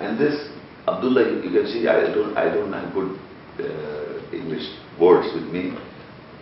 And 0.00 0.18
this, 0.18 0.48
Abdullah, 0.88 1.42
you 1.44 1.50
can 1.50 1.66
see 1.66 1.88
I 1.88 2.12
don't, 2.12 2.36
I 2.36 2.52
don't 2.52 2.72
have 2.72 2.92
good 2.94 3.18
uh, 3.60 4.36
English 4.36 4.64
words 5.00 5.28
with 5.34 5.44
me. 5.52 5.76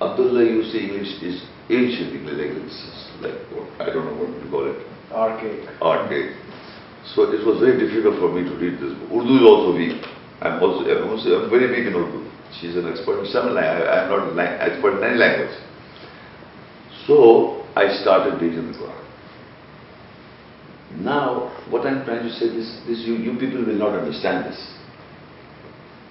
Abdullah, 0.00 0.44
you 0.44 0.62
see 0.70 0.90
English 0.90 1.22
is 1.22 1.42
ancient 1.70 2.14
English, 2.14 2.72
like, 3.20 3.32
like 3.32 3.40
what, 3.54 3.66
I 3.80 3.92
don't 3.92 4.04
know 4.06 4.18
what 4.18 4.34
to 4.42 4.50
call 4.50 4.66
it, 4.66 4.78
Archaic. 5.12 5.68
archaic. 5.80 6.41
So 7.14 7.30
it 7.32 7.44
was 7.44 7.58
very 7.60 7.78
difficult 7.78 8.18
for 8.18 8.30
me 8.30 8.46
to 8.46 8.54
read 8.56 8.78
this 8.78 8.94
book. 8.94 9.10
Urdu 9.10 9.34
is 9.36 9.42
also 9.42 9.76
weak. 9.76 9.98
I'm 10.40 10.62
also, 10.62 10.86
I'm 10.86 11.10
also 11.10 11.44
I'm 11.44 11.50
very 11.50 11.68
weak 11.70 11.86
in 11.90 11.94
Urdu. 11.94 12.30
She's 12.60 12.76
an 12.76 12.86
expert 12.86 13.20
in 13.20 13.26
some 13.26 13.54
language. 13.54 13.88
I'm 13.88 14.08
not 14.08 14.32
an 14.32 14.38
expert 14.38 14.98
in 14.98 15.04
any 15.04 15.18
language. 15.18 15.56
So 17.06 17.66
I 17.74 17.88
started 18.02 18.40
reading 18.40 18.70
the 18.70 18.78
Quran. 18.78 19.02
Now, 21.00 21.50
what 21.70 21.86
I'm 21.86 22.04
trying 22.04 22.22
to 22.22 22.32
say 22.34 22.46
is, 22.46 22.80
this 22.86 23.00
you, 23.06 23.14
you 23.16 23.38
people 23.38 23.64
will 23.64 23.78
not 23.78 23.98
understand 23.98 24.46
this. 24.46 24.60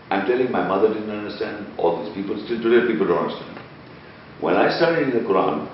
I'm 0.09 0.27
telling 0.27 0.51
my 0.51 0.67
mother 0.67 0.93
didn't 0.93 1.09
understand, 1.09 1.67
all 1.77 2.03
these 2.03 2.13
people, 2.13 2.35
still 2.45 2.61
today 2.61 2.85
people 2.91 3.07
don't 3.07 3.29
understand. 3.29 3.59
When 4.41 4.55
I 4.55 4.75
started 4.75 5.05
reading 5.05 5.23
the 5.23 5.29
Quran, 5.29 5.69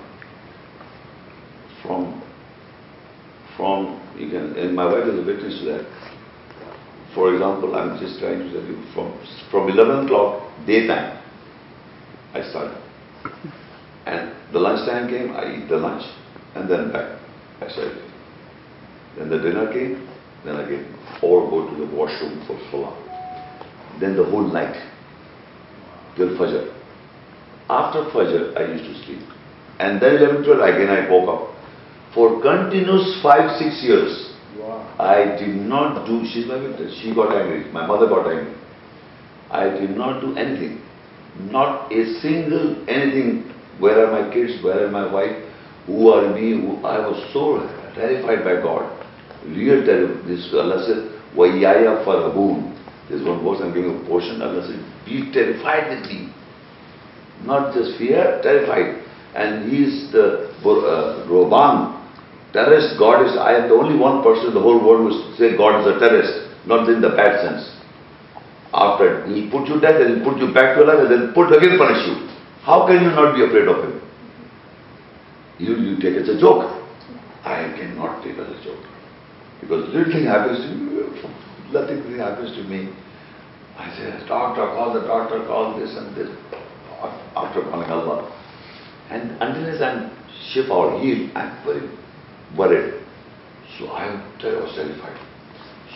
from, 1.81 2.21
from, 3.55 4.06
you 4.17 4.29
can, 4.29 4.55
and 4.55 4.75
my 4.75 4.85
wife 4.85 5.05
is 5.05 5.19
a 5.19 5.23
witness 5.23 5.59
to 5.59 5.65
that. 5.65 5.85
For 7.13 7.33
example, 7.33 7.75
I'm 7.75 7.99
just 7.99 8.19
trying 8.19 8.39
to 8.39 8.51
tell 8.51 8.63
you, 8.63 8.83
from, 8.93 9.13
from 9.49 9.69
11 9.69 10.05
o'clock 10.05 10.51
daytime, 10.65 11.23
I 12.33 12.41
started. 12.49 12.77
And 14.05 14.35
the 14.53 14.59
lunchtime 14.59 15.09
came, 15.09 15.35
I 15.35 15.57
eat 15.57 15.69
the 15.69 15.77
lunch, 15.77 16.03
and 16.55 16.69
then 16.69 16.91
back, 16.91 17.19
I 17.61 17.69
started. 17.69 18.03
Then 19.17 19.29
the 19.29 19.39
dinner 19.39 19.71
came, 19.73 20.07
then 20.45 20.59
again, 20.59 20.93
or 21.21 21.49
go 21.49 21.69
to 21.69 21.75
the 21.75 21.95
washroom 21.95 22.45
for 22.45 22.59
salah. 22.69 22.95
Then 23.99 24.15
the 24.15 24.23
whole 24.23 24.47
night, 24.47 24.75
till 26.15 26.29
Fajr. 26.37 26.73
After 27.69 28.03
Fajr, 28.11 28.55
I 28.55 28.73
used 28.73 28.85
to 28.85 29.05
sleep. 29.05 29.21
And 29.79 30.01
then 30.01 30.17
11, 30.17 30.43
12, 30.43 30.59
again 30.61 30.89
I 30.89 31.09
woke 31.09 31.29
up 31.29 31.56
for 32.17 32.41
continuous 32.41 33.19
five, 33.21 33.59
six 33.61 33.83
years. 33.83 34.33
Wow. 34.57 34.81
I 34.97 35.37
did 35.37 35.55
not 35.55 36.07
do, 36.07 36.25
she's 36.25 36.47
my 36.47 36.57
she 36.99 37.13
got 37.13 37.31
angry, 37.31 37.71
my 37.71 37.85
mother 37.85 38.07
got 38.09 38.25
angry. 38.25 38.55
I 39.51 39.69
did 39.69 39.91
not 39.91 40.21
do 40.21 40.35
anything, 40.35 40.81
not 41.39 41.93
a 41.93 42.19
single 42.19 42.89
anything. 42.89 43.53
Where 43.77 44.03
are 44.03 44.11
my 44.11 44.33
kids? 44.33 44.63
Where 44.63 44.87
are 44.87 44.89
my 44.89 45.05
wife? 45.13 45.37
Who 45.85 46.09
are 46.09 46.33
me? 46.33 46.53
Who? 46.59 46.83
I 46.83 46.97
was 47.05 47.21
so 47.31 47.61
terrified 47.93 48.43
by 48.43 48.63
God. 48.63 48.89
Real 49.45 49.85
terror. 49.85 50.19
This 50.25 50.51
Allah 50.53 50.83
said, 50.87 51.37
Wayaya 51.37 52.03
Farabun. 52.03 52.73
There's 53.07 53.23
one 53.23 53.43
verse 53.43 53.61
I'm 53.61 53.75
giving 53.75 54.03
a 54.03 54.07
portion. 54.07 54.41
Allah 54.41 54.65
said, 54.65 54.81
Be 55.05 55.31
terrified 55.31 55.89
with 56.01 56.09
me. 56.09 56.33
Not 57.45 57.75
just 57.75 57.99
fear, 57.99 58.39
terrified. 58.41 59.05
And 59.35 59.71
he's 59.71 60.11
the 60.11 60.49
uh, 60.65 61.27
Roban, 61.29 61.96
terrorist 62.57 62.97
God 62.97 63.21
is, 63.29 63.37
I 63.37 63.53
am 63.61 63.69
the 63.69 63.77
only 63.77 63.93
one 63.93 64.23
person 64.25 64.49
in 64.49 64.53
the 64.57 64.61
whole 64.65 64.81
world 64.81 65.05
who 65.05 65.13
say 65.37 65.53
God 65.55 65.85
is 65.85 65.93
a 65.93 65.99
terrorist, 66.01 66.49
not 66.65 66.89
in 66.89 66.99
the 67.01 67.13
bad 67.13 67.45
sense. 67.45 67.69
After 68.73 69.25
he 69.29 69.45
put 69.49 69.69
you 69.69 69.79
dead, 69.79 70.01
then 70.01 70.17
he 70.17 70.23
put 70.25 70.41
you 70.41 70.49
back 70.53 70.75
to 70.75 70.83
life, 70.83 71.05
and 71.05 71.11
then 71.13 71.23
put 71.37 71.53
again 71.53 71.77
punish 71.77 72.01
you. 72.09 72.25
How 72.65 72.85
can 72.89 73.05
you 73.05 73.13
not 73.13 73.37
be 73.37 73.45
afraid 73.45 73.69
of 73.69 73.77
him? 73.85 74.01
You, 75.61 75.77
you 75.77 75.95
take 76.01 76.17
it 76.17 76.27
as 76.27 76.35
a 76.35 76.39
joke. 76.41 76.65
I 77.45 77.69
cannot 77.77 78.23
take 78.25 78.35
it 78.35 78.41
as 78.41 78.49
a 78.49 78.59
joke. 78.65 78.83
Because 79.61 79.87
little 79.93 80.11
thing 80.11 80.25
happens 80.25 80.59
to 80.65 80.69
you, 80.73 81.13
nothing 81.71 82.03
thing 82.03 82.17
happens 82.19 82.51
to 82.57 82.63
me. 82.65 82.93
I 83.77 83.89
say, 83.95 84.09
doctor, 84.27 84.65
call 84.73 84.93
the 84.93 85.05
doctor, 85.07 85.45
call 85.45 85.79
this 85.79 85.95
and 85.95 86.15
this. 86.17 86.29
After 87.37 87.61
calling 87.69 87.89
Allah. 87.89 88.33
And 89.09 89.31
until 89.41 89.83
I'm 89.83 90.11
shift 90.51 90.69
or 90.69 90.99
healed, 90.99 91.31
I'm 91.35 91.63
very 91.63 91.87
worried. 92.55 92.93
So 93.79 93.87
I 93.87 94.13
was 94.13 94.73
terrified. 94.75 95.17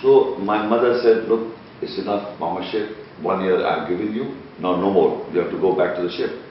So 0.01 0.35
my 0.37 0.65
mother 0.65 0.99
said, 1.01 1.29
look, 1.29 1.53
it's 1.81 1.97
enough, 1.99 2.39
Mama 2.39 2.67
Sheikh, 2.71 2.89
one 3.21 3.41
year 3.43 3.65
I've 3.65 3.87
given 3.89 4.13
you, 4.13 4.35
now 4.59 4.75
no 4.75 4.89
more. 4.91 5.25
You 5.33 5.39
have 5.41 5.51
to 5.51 5.59
go 5.61 5.75
back 5.75 5.95
to 5.97 6.03
the 6.03 6.11
ship. 6.11 6.41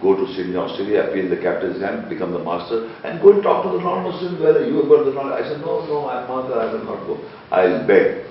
Go 0.00 0.16
to 0.16 0.26
Sydney, 0.34 0.56
Australia, 0.56 1.02
appear 1.06 1.22
in 1.26 1.30
the 1.30 1.38
captain's 1.38 1.80
hand, 1.80 2.08
become 2.10 2.32
the 2.32 2.42
master, 2.42 2.90
and 3.04 3.22
go 3.22 3.32
and 3.34 3.42
talk 3.42 3.62
to 3.62 3.70
the 3.70 3.78
non-Muslims 3.78 4.40
whether 4.40 4.66
you 4.66 4.82
have 4.82 4.88
got 4.88 5.04
the 5.04 5.12
knowledge. 5.14 5.44
I 5.44 5.48
said, 5.48 5.60
no, 5.60 5.86
no, 5.86 6.08
I'm 6.10 6.26
mother, 6.26 6.58
I 6.58 6.72
will 6.72 6.82
not 6.84 7.06
go. 7.06 7.22
I'll 7.54 7.86
beg. 7.86 8.26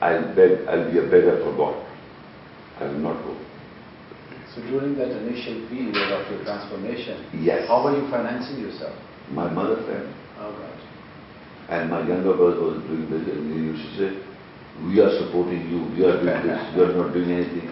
I'll 0.00 0.34
beg, 0.34 0.66
I'll 0.68 0.86
be 0.90 0.98
a 0.98 1.02
beggar 1.10 1.42
for 1.42 1.50
God. 1.56 1.74
I 2.78 2.84
will 2.86 3.02
not 3.02 3.18
go. 3.26 3.34
So 4.54 4.62
during 4.62 4.94
that 4.98 5.10
initial 5.10 5.66
period 5.68 5.96
of 5.96 6.30
your 6.30 6.44
transformation, 6.44 7.26
Yes. 7.42 7.66
how 7.66 7.82
were 7.82 7.96
you 7.98 8.08
financing 8.10 8.60
yourself? 8.60 8.94
My 9.32 9.48
mother 9.50 9.80
said, 9.86 10.04
Oh 10.38 10.52
God. 10.52 10.78
And 11.72 11.90
my 11.90 12.06
younger 12.06 12.36
brother 12.36 12.60
was 12.60 12.82
doing 12.84 13.08
this, 13.08 13.24
and 13.32 13.48
he 13.54 13.60
used 13.72 13.80
to 13.80 13.90
say, 13.96 14.10
we 14.84 15.00
are 15.00 15.12
supporting 15.24 15.68
you, 15.70 15.88
we 15.96 16.04
are 16.04 16.20
doing 16.20 16.42
this, 16.44 16.60
you 16.76 16.84
are 16.84 16.92
not 16.92 17.12
doing 17.14 17.30
anything. 17.30 17.68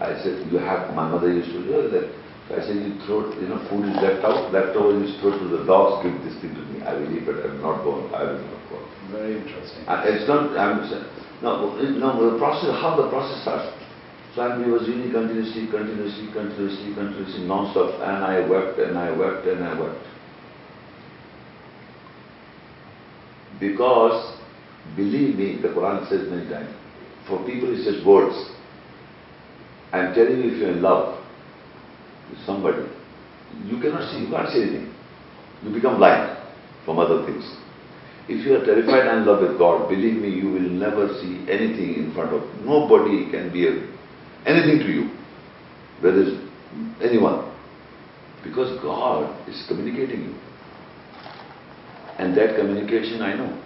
I 0.00 0.14
said, 0.22 0.46
you 0.50 0.58
have, 0.58 0.94
my 0.94 1.06
mother 1.10 1.30
used 1.30 1.50
to 1.50 1.62
do 1.62 1.90
that. 1.90 2.06
So 2.48 2.56
I 2.56 2.60
said, 2.64 2.76
you 2.82 2.94
throw, 3.06 3.30
you 3.38 3.46
know, 3.46 3.60
food 3.68 3.86
is 3.90 3.98
left 4.00 4.24
out, 4.24 4.50
leftover 4.50 4.96
you 4.98 5.06
throw 5.20 5.36
to 5.38 5.46
the 5.54 5.62
dogs, 5.66 6.02
give 6.06 6.16
this 6.24 6.34
thing 6.40 6.54
to 6.54 6.62
me. 6.72 6.82
I 6.82 6.94
will 6.98 7.10
eat, 7.14 7.26
but 7.26 7.38
I 7.44 7.52
will 7.52 7.62
not 7.62 7.76
go, 7.84 7.92
I 8.14 8.22
will 8.24 8.40
not 8.42 8.62
go. 8.72 8.78
Very 9.12 9.38
interesting. 9.38 9.84
Uh, 9.86 10.02
It's 10.06 10.26
not, 10.26 10.56
I'm, 10.56 10.82
saying- 10.88 11.06
no, 11.42 11.74
no, 11.78 12.32
the 12.32 12.38
process, 12.38 12.74
how 12.82 12.96
the 12.98 13.06
process 13.10 13.42
starts. 13.42 13.70
So 14.34 14.42
I 14.42 14.56
was 14.66 14.86
reading 14.88 15.12
continuously, 15.12 15.66
continuously, 15.70 16.30
continuously, 16.32 16.94
continuously, 16.94 17.42
non-stop, 17.46 18.02
and 18.02 18.22
I 18.24 18.42
wept, 18.46 18.78
and 18.78 18.98
I 18.98 19.10
wept, 19.14 19.46
and 19.46 19.62
I 19.62 19.78
wept. 19.78 19.98
Because, 23.60 24.38
believe 24.96 25.36
me, 25.36 25.60
the 25.60 25.68
Quran 25.68 26.08
says 26.08 26.28
many 26.30 26.48
times, 26.48 26.74
for 27.26 27.44
people 27.44 27.74
it's 27.74 27.84
just 27.84 28.06
words. 28.06 28.34
I'm 29.92 30.14
telling 30.14 30.38
you, 30.42 30.52
if 30.52 30.58
you're 30.58 30.72
in 30.72 30.82
love 30.82 31.24
with 32.30 32.38
somebody, 32.44 32.86
you 33.64 33.80
cannot 33.80 34.10
see, 34.12 34.20
you 34.20 34.30
can't 34.30 34.48
see 34.50 34.62
anything. 34.62 34.94
You 35.62 35.72
become 35.72 35.96
blind 35.96 36.38
from 36.84 36.98
other 36.98 37.26
things. 37.26 37.44
If 38.28 38.46
you 38.46 38.54
are 38.56 38.64
terrified 38.64 39.08
and 39.08 39.20
in 39.20 39.26
love 39.26 39.40
with 39.40 39.58
God, 39.58 39.88
believe 39.88 40.20
me, 40.20 40.28
you 40.28 40.52
will 40.52 40.60
never 40.60 41.08
see 41.20 41.46
anything 41.50 41.94
in 41.94 42.12
front 42.14 42.34
of, 42.34 42.42
nobody 42.64 43.30
can 43.30 43.50
be 43.50 43.66
anything 44.46 44.78
to 44.80 44.92
you, 44.92 45.10
whether 46.00 46.20
it's 46.22 47.02
anyone. 47.02 47.50
Because 48.44 48.78
God 48.82 49.48
is 49.48 49.64
communicating 49.66 50.24
you. 50.24 50.34
And 52.18 52.36
that 52.36 52.56
communication 52.56 53.22
I 53.22 53.34
know. 53.34 53.62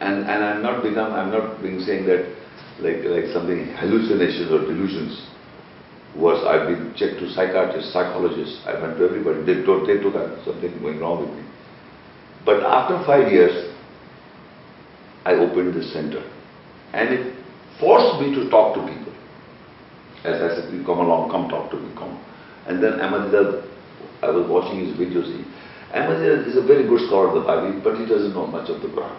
And, 0.00 0.30
and 0.30 0.44
I'm 0.44 0.62
not 0.62 0.82
become, 0.82 1.12
I'm 1.12 1.30
not 1.30 1.60
being 1.60 1.80
saying 1.80 2.06
that 2.06 2.24
like, 2.80 3.02
like 3.04 3.26
something 3.32 3.66
hallucinations 3.76 4.50
or 4.52 4.60
delusions. 4.60 5.26
Was 6.16 6.42
I've 6.46 6.66
been 6.66 6.94
checked 6.96 7.20
to 7.20 7.30
psychiatrists, 7.30 7.92
psychologists, 7.92 8.62
I 8.66 8.80
went 8.80 8.96
to 8.98 9.04
everybody, 9.04 9.42
they 9.44 9.62
told, 9.66 9.86
they 9.86 9.98
that 9.98 10.42
something 10.44 10.80
going 10.80 11.00
wrong 11.00 11.26
with 11.26 11.36
me. 11.36 11.44
But 12.44 12.62
after 12.62 13.04
five 13.04 13.30
years, 13.30 13.74
I 15.24 15.34
opened 15.34 15.74
this 15.74 15.92
center. 15.92 16.24
And 16.92 17.12
it 17.12 17.36
forced 17.78 18.20
me 18.20 18.34
to 18.34 18.48
talk 18.48 18.74
to 18.74 18.80
people. 18.80 19.12
As 20.24 20.40
I 20.40 20.48
said, 20.56 20.72
you 20.72 20.82
come 20.84 20.98
along, 20.98 21.30
come 21.30 21.48
talk 21.48 21.70
to 21.70 21.76
me, 21.76 21.92
come. 21.94 22.18
And 22.66 22.82
then 22.82 23.00
Ahmed 23.00 23.30
Deedat, 23.32 23.68
I 24.22 24.30
was 24.30 24.48
watching 24.48 24.86
his 24.86 24.96
videos. 24.96 25.28
He, 25.28 25.44
Ahmed 25.94 26.20
Deedat 26.20 26.46
is 26.46 26.56
a 26.56 26.62
very 26.62 26.86
good 26.86 27.06
scholar 27.08 27.28
of 27.28 27.34
the 27.34 27.46
Bible, 27.46 27.80
but 27.82 27.96
he 27.98 28.04
doesn't 28.04 28.34
know 28.34 28.46
much 28.46 28.68
of 28.68 28.82
the 28.82 28.88
Quran. 28.88 29.16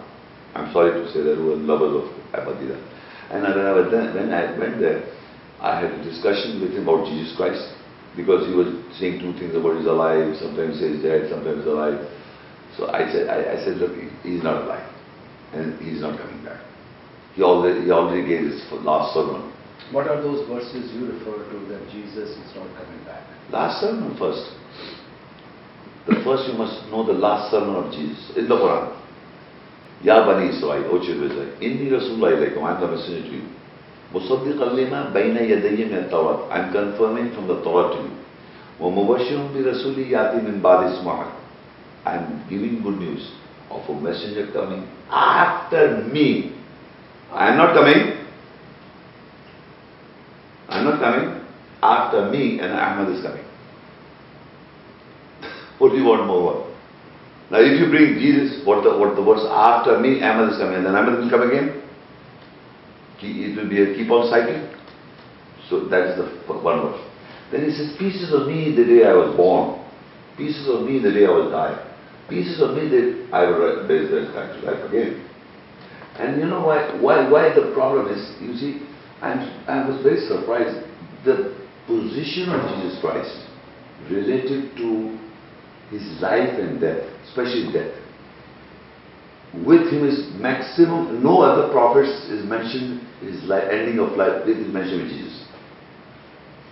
I'm 0.54 0.72
sorry 0.72 0.92
to 0.92 1.06
say 1.12 1.22
that 1.22 1.36
we 1.38 1.44
were 1.44 1.56
lovers 1.56 2.04
of 2.04 2.06
Ahmed 2.34 2.56
Deedat. 2.62 2.82
And 3.30 3.42
when 3.42 3.58
I, 3.58 3.72
then, 3.90 4.14
when 4.14 4.32
I 4.32 4.58
went 4.58 4.80
there, 4.80 5.02
I 5.60 5.80
had 5.80 5.90
a 5.92 6.02
discussion 6.02 6.60
with 6.60 6.72
him 6.72 6.88
about 6.88 7.06
Jesus 7.06 7.36
Christ 7.36 7.62
because 8.16 8.46
he 8.46 8.54
was 8.54 8.74
saying 8.98 9.20
two 9.20 9.32
things 9.38 9.54
about 9.54 9.78
he's 9.78 9.86
alive, 9.86 10.34
sometimes 10.38 10.78
says 10.78 11.02
dead, 11.02 11.30
sometimes 11.30 11.66
alive. 11.66 11.98
So 12.76 12.90
I 12.90 13.10
said, 13.10 13.28
I, 13.28 13.54
I 13.54 13.64
said, 13.64 13.78
look, 13.78 13.94
he's 14.22 14.42
not 14.42 14.62
alive 14.64 14.86
and 15.52 15.78
he's 15.82 16.00
not 16.00 16.18
coming 16.18 16.44
back. 16.44 16.62
He 17.34 17.42
already, 17.42 17.82
he 17.84 17.90
already 17.90 18.26
gave 18.26 18.50
his 18.50 18.62
last 18.82 19.14
sermon. 19.14 19.52
What 19.92 20.06
are 20.06 20.22
those 20.22 20.46
verses 20.48 20.90
you 20.94 21.06
refer 21.06 21.38
to 21.50 21.58
that 21.70 21.82
Jesus 21.90 22.30
is 22.30 22.50
not 22.54 22.66
coming 22.78 23.02
back? 23.04 23.22
Last 23.50 23.80
sermon 23.80 24.16
first. 24.18 24.59
The 26.06 26.16
first 26.24 26.48
you 26.48 26.54
must 26.54 26.88
know 26.90 27.04
the 27.04 27.12
last 27.12 27.50
sermon 27.50 27.76
of 27.76 27.92
Jesus 27.92 28.32
in 28.36 28.48
the 28.48 28.56
Quran. 28.56 28.96
Ya 30.02 30.24
Bani 30.24 30.48
Israel, 30.56 30.88
O 30.90 30.98
children 31.04 31.30
of 31.30 31.36
Israel, 31.36 31.52
Inni 31.60 31.90
Rasulullah 31.92 32.32
ilaykum, 32.32 32.64
I 32.64 32.74
am 32.74 32.80
the 32.80 32.88
messenger 32.88 33.28
to 33.28 33.34
you. 33.36 33.44
Musaddiqan 34.12 34.74
lima 34.74 35.12
bayna 35.14 35.44
yadayya 35.44 35.90
min 35.90 36.08
tawrat 36.08 36.50
I 36.50 36.66
am 36.66 36.72
confirming 36.72 37.34
from 37.34 37.46
the 37.46 37.62
Torah 37.62 37.94
to 37.94 38.02
you. 38.02 38.16
Wa 38.80 38.88
mubashirun 38.88 39.52
bi 39.52 39.60
rasuli 39.60 40.08
yati 40.10 40.42
min 40.42 40.60
ba'di 40.62 40.98
ismaha. 40.98 41.36
I 42.06 42.16
am 42.16 42.46
giving 42.48 42.82
good 42.82 42.98
news 42.98 43.30
of 43.70 43.86
a 43.88 44.00
messenger 44.00 44.50
coming 44.52 44.88
after 45.10 46.02
me. 46.10 46.56
I 47.30 47.50
am 47.50 47.58
not 47.58 47.74
coming. 47.74 48.24
I 50.68 50.78
am 50.78 50.84
not 50.86 50.98
coming. 50.98 51.44
After 51.82 52.30
me 52.30 52.58
and 52.58 52.72
Ahmad 52.72 53.14
is 53.14 53.22
coming 53.22 53.44
you 55.96 56.04
want 56.04 56.26
more? 56.26 56.66
Now 57.50 57.58
if 57.58 57.80
you 57.80 57.90
bring 57.90 58.18
Jesus, 58.18 58.64
what 58.64 58.84
the 58.84 58.96
what 58.96 59.16
the 59.16 59.22
words 59.22 59.42
after 59.48 59.98
me, 59.98 60.22
Ahmad 60.22 60.52
is 60.52 60.58
coming, 60.58 60.76
and 60.76 60.86
then 60.86 60.94
Ahmad 60.94 61.18
will 61.18 61.30
come 61.30 61.42
again. 61.48 61.82
It 63.22 63.56
will 63.56 63.68
be 63.68 63.82
a 63.82 63.94
keep 63.94 64.10
on 64.10 64.30
cycling. 64.30 64.70
So 65.68 65.86
that 65.88 66.10
is 66.10 66.16
the 66.16 66.26
one 66.54 66.80
verse. 66.80 67.00
Then 67.52 67.64
he 67.64 67.70
says, 67.70 67.96
pieces 67.98 68.32
of 68.32 68.46
me 68.46 68.74
the 68.74 68.84
day 68.84 69.04
I 69.04 69.12
was 69.12 69.36
born, 69.36 69.84
pieces 70.36 70.68
of 70.68 70.86
me 70.86 70.98
the 71.02 71.10
day 71.10 71.26
I 71.26 71.30
was 71.30 71.50
die, 71.50 71.74
pieces 72.28 72.62
of 72.62 72.74
me 72.74 72.88
that 72.88 73.28
I 73.32 73.44
will 73.44 73.86
raise 73.86 74.10
back 74.34 74.54
to 74.54 74.58
life 74.64 74.82
again. 74.88 75.26
And 76.18 76.40
you 76.40 76.46
know 76.46 76.66
why, 76.66 76.94
why, 77.00 77.28
why 77.28 77.54
the 77.54 77.72
problem 77.74 78.08
is, 78.08 78.22
you 78.40 78.54
see, 78.56 78.86
I'm, 79.20 79.40
I 79.68 79.88
was 79.88 80.02
very 80.02 80.20
surprised. 80.26 80.86
The 81.24 81.54
position 81.86 82.50
of 82.50 82.60
Jesus 82.74 83.00
Christ 83.00 83.34
related 84.10 84.76
to 84.76 85.18
his 85.90 86.02
life 86.20 86.58
and 86.58 86.80
death, 86.80 87.02
especially 87.28 87.72
death. 87.72 87.94
With 89.66 89.90
him 89.92 90.06
is 90.06 90.30
maximum, 90.40 91.22
no 91.22 91.42
other 91.42 91.72
prophets 91.72 92.30
is 92.30 92.44
mentioned, 92.46 93.00
his 93.20 93.42
life, 93.44 93.64
ending 93.70 93.98
of 93.98 94.12
life, 94.16 94.46
this 94.46 94.56
is 94.56 94.72
mentioned 94.72 95.02
with 95.02 95.10
Jesus. 95.10 95.44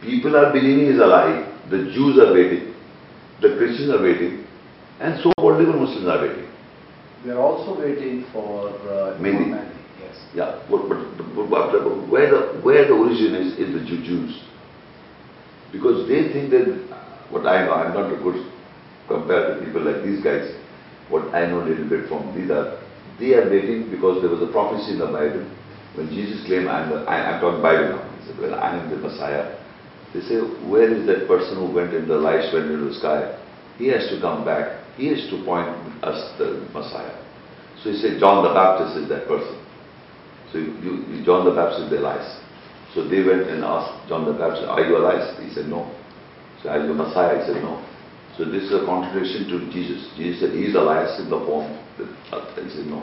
People 0.01 0.37
are 0.37 0.53
believing 0.53 0.87
he 0.87 0.93
is 0.93 1.01
alive, 1.01 1.45
the 1.71 1.91
Jews 1.93 2.19
are 2.19 2.33
waiting, 2.33 2.73
the 3.43 3.57
Christians 3.59 3.91
are 3.91 4.01
waiting, 4.03 4.47
and 5.01 5.19
so-called 5.23 5.59
liberal 5.59 5.81
Muslims 5.81 6.07
are 6.07 6.23
waiting. 6.23 6.47
We 7.25 7.31
are 7.33 7.41
also 7.41 7.81
waiting 7.81 8.25
for 8.33 8.71
uh, 8.87 9.19
Mahdi. 9.19 9.51
Yes. 9.99 10.15
Yeah, 10.35 10.63
but, 10.71 10.89
but, 10.89 10.99
but, 11.19 11.51
but- 11.51 12.09
where 12.09 12.31
the 12.31 12.61
where 12.63 12.87
the 12.87 12.95
origin 12.95 13.35
is 13.35 13.59
is 13.59 13.75
the 13.75 13.81
Jew- 13.85 14.05
Jews, 14.07 14.41
because 15.73 16.07
they 16.09 16.33
think 16.33 16.51
that 16.51 16.67
what 17.31 17.45
I 17.45 17.67
know, 17.67 17.75
I'm 17.75 17.93
not 17.93 18.13
a 18.13 18.23
good 18.23 18.47
compared 19.09 19.59
to 19.59 19.65
people 19.65 19.83
like 19.83 20.05
these 20.05 20.23
guys. 20.23 20.55
What 21.09 21.35
I 21.35 21.47
know 21.49 21.65
a 21.65 21.67
little 21.67 21.89
bit 21.89 22.09
from 22.09 22.37
these 22.37 22.51
are 22.51 22.79
they 23.19 23.35
are 23.35 23.49
waiting 23.49 23.91
because 23.91 24.21
there 24.23 24.31
was 24.31 24.45
a 24.45 24.53
prophecy 24.53 24.93
in 24.93 24.99
the 25.01 25.11
Bible 25.11 25.49
when 25.97 26.09
Jesus 26.13 26.45
claimed, 26.47 26.69
"I'm 26.69 26.91
the, 26.91 27.03
I, 27.09 27.35
I'm 27.35 27.41
talking 27.41 27.63
Bible 27.63 27.97
now." 27.97 28.05
He 28.21 28.29
said, 28.29 28.39
"Well, 28.39 28.55
I 28.55 28.77
am 28.77 28.91
the 28.91 28.97
Messiah." 28.97 29.57
They 30.13 30.21
say, 30.21 30.39
"Where 30.69 30.93
is 30.93 31.07
that 31.09 31.27
person 31.27 31.57
who 31.57 31.73
went 31.73 31.95
in 31.95 32.07
the 32.07 32.17
lights, 32.17 32.53
went 32.53 32.71
into 32.71 32.93
the 32.93 32.95
sky? 32.95 33.35
He 33.79 33.89
has 33.89 34.07
to 34.13 34.21
come 34.21 34.45
back. 34.45 34.85
He 34.97 35.09
has 35.09 35.25
to 35.31 35.43
point 35.45 35.73
us 36.05 36.37
the 36.39 36.69
Messiah." 36.77 37.17
So 37.83 37.91
he 37.91 37.97
said, 37.99 38.21
"John 38.21 38.45
the 38.45 38.53
Baptist 38.53 39.01
is 39.03 39.09
that 39.09 39.27
person." 39.27 39.59
So 40.53 40.59
you, 40.59 41.05
you, 41.09 41.25
John 41.25 41.45
the 41.45 41.53
Baptist, 41.53 41.91
they 41.91 41.99
lies. 41.99 42.25
So 42.95 43.07
they 43.07 43.23
went 43.23 43.49
and 43.49 43.65
asked 43.65 44.09
John 44.09 44.25
the 44.25 44.33
Baptist, 44.33 44.65
are 44.65 44.81
you 44.81 44.97
Elias? 44.97 45.37
He 45.41 45.53
said, 45.53 45.69
no. 45.69 45.93
So 46.63 46.71
are 46.71 46.81
you 46.81 46.95
Messiah? 46.95 47.39
He 47.39 47.53
said, 47.53 47.63
no. 47.63 47.85
So 48.39 48.47
this 48.47 48.71
is 48.71 48.73
a 48.73 48.87
contradiction 48.87 49.51
to 49.51 49.67
Jesus. 49.75 50.07
Jesus 50.15 50.39
said, 50.47 50.55
he 50.55 50.71
is 50.71 50.79
Elias 50.79 51.19
in 51.19 51.27
the 51.29 51.43
form. 51.43 51.67
He 51.99 52.71
said, 52.71 52.87
no. 52.87 53.03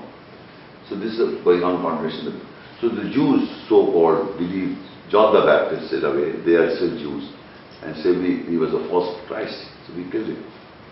So 0.88 0.96
this 0.96 1.12
is 1.12 1.20
a 1.20 1.44
going 1.44 1.60
on 1.60 1.84
contradiction. 1.84 2.40
So 2.80 2.88
the 2.88 3.12
Jews, 3.12 3.44
so-called, 3.68 4.40
believe 4.40 4.80
John 5.12 5.36
the 5.36 5.44
Baptist 5.44 5.92
in 5.92 6.08
a 6.08 6.12
way, 6.16 6.40
they 6.48 6.56
are 6.56 6.72
still 6.80 6.96
Jews, 6.96 7.36
and 7.84 7.96
say 8.00 8.16
we, 8.16 8.48
he 8.48 8.56
was 8.56 8.72
a 8.72 8.80
false 8.88 9.20
Christ, 9.28 9.56
so 9.86 9.96
we 9.96 10.08
killed 10.08 10.32
him. 10.32 10.40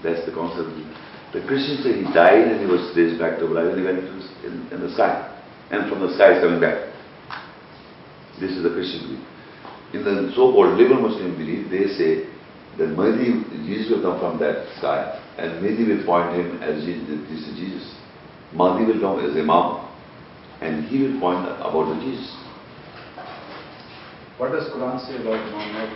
That's 0.04 0.24
the 0.28 0.36
concept. 0.36 0.76
The 1.32 1.42
Christians 1.48 1.84
say 1.88 2.04
he 2.04 2.06
died 2.12 2.52
and 2.52 2.60
he 2.60 2.68
was 2.68 2.92
raised 2.96 3.20
back 3.20 3.40
to 3.40 3.48
life 3.48 3.72
and 3.72 3.80
he 3.80 3.86
went 3.88 4.04
in, 4.44 4.68
in 4.72 4.80
the 4.84 4.92
sky, 4.94 5.24
and 5.72 5.88
from 5.88 6.04
the 6.04 6.14
sky 6.20 6.36
is 6.36 6.44
coming 6.44 6.60
back. 6.60 6.92
This 8.40 8.52
is 8.52 8.64
the 8.64 8.76
Christian 8.76 9.08
belief. 9.08 9.24
In 9.96 10.02
the 10.04 10.32
so-called 10.36 10.76
liberal 10.76 11.00
Muslim 11.00 11.38
belief, 11.38 11.70
they 11.72 11.88
say 11.96 12.28
that 12.78 12.88
Mahdi, 12.98 13.44
Jesus 13.66 13.92
will 13.92 14.02
come 14.02 14.20
from 14.20 14.40
that 14.40 14.66
sky, 14.78 15.20
and 15.38 15.62
Mahdi 15.62 15.84
will 15.86 16.04
point 16.06 16.36
him 16.36 16.62
as 16.62 16.84
Jesus, 16.84 17.22
this 17.30 17.42
is 17.48 17.56
Jesus. 17.56 17.96
Mahdi 18.54 18.86
will 18.86 19.00
come 19.00 19.20
as 19.26 19.36
Imam, 19.38 19.90
and 20.62 20.86
he 20.86 21.04
will 21.04 21.20
point 21.20 21.46
about 21.62 21.94
the 21.94 22.02
Jesus. 22.02 22.30
What 24.38 24.52
does 24.52 24.70
Quran 24.74 24.98
say 25.06 25.22
about 25.22 25.40
Muhammad? 25.52 25.90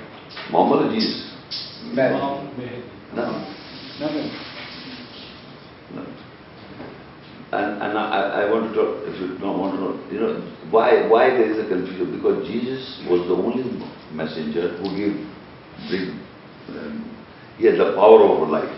Muhammad 0.52 0.94
is 0.94 1.04
Jesus. 1.04 1.34
Mary. 1.94 2.14
No, 3.16 3.24
Nothing. 4.00 4.30
no. 5.96 6.06
And, 7.50 7.82
and 7.82 7.98
I, 7.98 8.44
I 8.44 8.52
want 8.52 8.70
to 8.70 8.76
talk, 8.76 9.08
if 9.08 9.16
you 9.22 9.38
don't 9.40 9.58
want 9.58 9.76
to 9.76 9.82
know, 9.82 9.94
you 10.12 10.20
know, 10.20 10.36
why, 10.70 11.08
why 11.08 11.30
there 11.30 11.50
is 11.50 11.66
a 11.66 11.70
confusion? 11.70 12.12
Because 12.12 12.46
Jesus 12.46 13.02
was 13.10 13.24
the 13.26 13.34
only 13.34 13.64
messenger 14.12 14.76
who 14.84 14.92
gave, 14.92 15.16
bring, 15.88 16.20
he 17.59 17.67
had 17.67 17.79
the 17.79 17.93
power 17.95 18.21
over 18.23 18.47
life. 18.51 18.69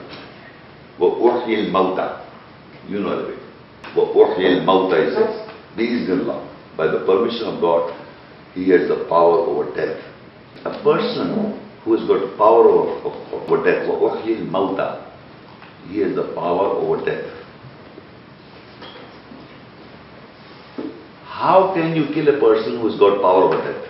وَأُحْيِي 0.99 1.71
الْمَوْتَى 1.71 2.21
You 2.89 3.01
know 3.01 3.11
Arabic. 3.13 3.39
وَأُحْيِي 3.97 4.61
الْمَوْتَ 4.61 4.93
he 5.05 5.15
says. 5.15 5.51
Bismillah. 5.77 6.51
By 6.77 6.87
the 6.89 7.05
permission 7.07 7.47
of 7.49 7.61
God, 7.61 7.93
he 8.55 8.69
has 8.71 8.89
the 8.89 9.07
power 9.09 9.39
over 9.39 9.75
death. 9.75 10.01
A 10.65 10.71
person 10.83 11.61
who 11.85 11.97
has 11.97 12.07
got 12.09 12.37
power 12.39 12.69
over, 12.69 13.17
over 13.35 13.65
death, 13.65 13.89
وَأُحْيِي 13.89 14.49
الْمَوْتَ 14.49 15.05
he 15.89 15.99
has 16.01 16.15
the 16.17 16.33
power 16.35 16.67
over 16.81 17.05
death. 17.05 17.31
How 21.27 21.73
can 21.75 21.95
you 21.95 22.07
kill 22.15 22.29
a 22.35 22.41
person 22.41 22.81
who's 22.81 22.99
got 22.99 23.21
power 23.21 23.45
over 23.45 23.59
death? 23.73 23.88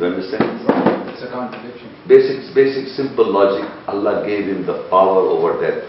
You 0.00 0.04
understand? 0.04 0.60
It's 1.08 1.22
a 1.22 1.30
contradiction. 1.30 1.88
Basic, 2.08 2.54
basic, 2.54 2.88
simple 2.88 3.32
logic. 3.32 3.68
Allah 3.88 4.24
gave 4.26 4.44
him 4.46 4.66
the 4.66 4.86
power 4.90 5.20
over 5.20 5.60
death. 5.60 5.82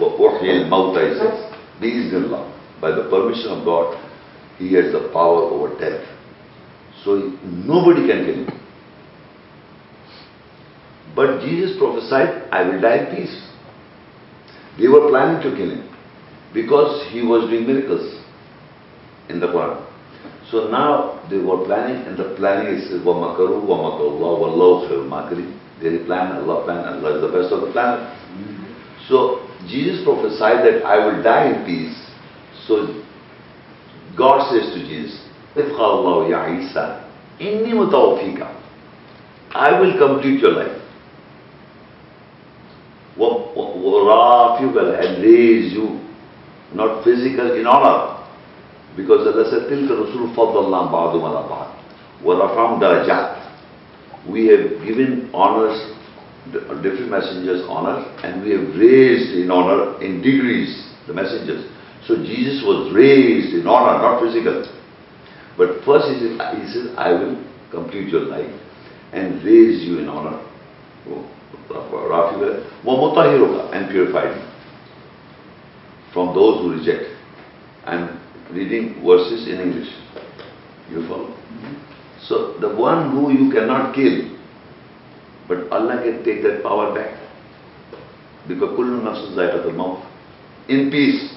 وَأُحْيِي 0.00 0.66
الْمَوْتَ 0.66 1.12
he 1.12 1.18
says. 1.18 1.52
Bismillah. 1.80 2.52
By 2.80 2.90
the 2.90 3.08
permission 3.08 3.50
of 3.50 3.64
God, 3.64 3.96
he 4.58 4.72
has 4.74 4.92
the 4.92 5.08
power 5.12 5.42
over 5.42 5.78
death. 5.78 6.04
So 7.04 7.16
he- 7.16 7.38
nobody 7.44 8.06
can 8.06 8.24
kill 8.26 8.34
him. 8.34 8.60
But 11.14 11.40
Jesus 11.40 11.78
prophesied, 11.78 12.48
I 12.50 12.62
will 12.64 12.80
die 12.80 12.96
in 12.96 13.16
peace. 13.16 13.42
They 14.78 14.88
were 14.88 15.08
planning 15.08 15.42
to 15.42 15.56
kill 15.56 15.70
him 15.70 15.88
because 16.54 17.06
he 17.10 17.22
was 17.22 17.50
doing 17.50 17.66
miracles 17.66 18.20
in 19.28 19.40
the 19.40 19.46
Quran. 19.46 19.85
So 20.52 20.68
now 20.68 21.24
they 21.30 21.38
were 21.38 21.64
planning, 21.64 22.04
and 22.06 22.16
the 22.16 22.34
planning 22.36 22.74
is 22.76 22.90
وَمَكَرُوا 23.00 23.64
وَمَكَرُ 23.64 24.04
اللَّهُ 24.04 24.34
وَاللَّهُ 24.38 24.88
خَيْرُ 24.88 25.08
الْمَاكِرِينَ 25.08 25.58
They 25.80 26.04
plan, 26.04 26.32
Allah 26.44 26.64
plan, 26.64 26.84
Allah 26.84 27.16
is 27.16 27.20
the 27.22 27.32
best 27.32 27.52
of 27.52 27.62
the 27.62 27.72
plan. 27.72 28.04
So 29.08 29.48
Jesus 29.66 30.04
prophesied 30.04 30.60
that 30.66 30.84
I 30.84 30.98
will 31.06 31.22
die 31.22 31.56
in 31.56 31.64
peace. 31.64 31.96
So 32.68 33.02
God 34.16 34.50
says 34.52 34.74
to 34.74 34.80
Jesus, 34.86 35.18
إِذْ 35.56 35.72
قَالَ 35.72 36.04
اللَّهُ 36.04 36.30
يَا 36.30 36.38
عِيسَى 36.44 37.00
إِنِّي 37.40 37.72
مُتَوَفِّيكَ 37.72 38.58
I 39.54 39.80
will 39.80 39.96
complete 39.98 40.40
your 40.40 40.52
life. 40.52 40.78
وَرَافِيُكَ 43.18 44.76
and 45.00 45.22
raise 45.24 45.72
you, 45.72 46.00
not 46.74 47.04
physical, 47.04 47.52
in 47.58 47.66
honor. 47.66 48.15
Because 48.96 49.26
Allah 49.26 49.48
said, 49.50 49.70
تِلْكَ 49.70 49.88
رُسُولُ 49.88 50.34
فَضَّلْنَا 50.36 50.90
بَعْضُمْ 50.92 51.22
عَلَى 51.24 51.42
بَعْضٍ 51.48 51.68
وَرَفَعْنَا 52.24 52.80
دَرَجَاتٍ 52.80 54.30
We 54.30 54.46
have 54.48 54.84
given 54.86 55.30
honors, 55.32 55.80
d- 56.52 56.60
different 56.82 57.10
messengers 57.10 57.64
honor, 57.68 58.04
and 58.22 58.42
we 58.44 58.50
have 58.52 58.76
raised 58.76 59.32
in 59.34 59.50
honor, 59.50 60.00
in 60.02 60.20
degrees, 60.20 60.92
the 61.06 61.14
messengers. 61.14 61.64
So 62.06 62.16
Jesus 62.16 62.62
was 62.64 62.92
raised 62.94 63.54
in 63.54 63.66
honor, 63.66 63.98
not 64.02 64.20
physical. 64.20 64.66
But 65.56 65.84
first 65.84 66.08
he 66.12 66.18
says, 66.20 66.40
he 66.60 66.66
says, 66.72 66.94
I 66.98 67.12
will 67.12 67.42
complete 67.70 68.08
your 68.08 68.22
life 68.22 68.50
and 69.12 69.42
raise 69.44 69.84
you 69.84 69.98
in 70.00 70.08
honor. 70.08 70.38
Rafi 71.70 72.64
وَمُطَهِرُكَ 72.84 73.72
and 73.74 73.90
purified 73.90 74.36
you 74.36 74.42
from 76.12 76.34
those 76.34 76.60
who 76.60 76.72
reject. 76.78 77.08
I'm 77.86 78.20
reading 78.51 79.03
verses 79.05 79.47
in 79.47 79.59
English. 79.59 79.89
You 80.89 81.07
follow? 81.07 81.35
So 82.27 82.57
the 82.59 82.75
one 82.75 83.11
who 83.11 83.31
you 83.31 83.51
cannot 83.51 83.95
kill, 83.95 84.37
but 85.47 85.71
Allah 85.71 86.01
can 86.03 86.23
take 86.23 86.43
that 86.43 86.63
power 86.63 86.93
back. 86.93 87.15
Because 88.47 88.69
kullu 88.75 89.03
nafsin 89.03 89.35
zaiqatul 89.35 89.75
maut. 89.75 90.05
In 90.69 90.89
peace. 90.91 91.33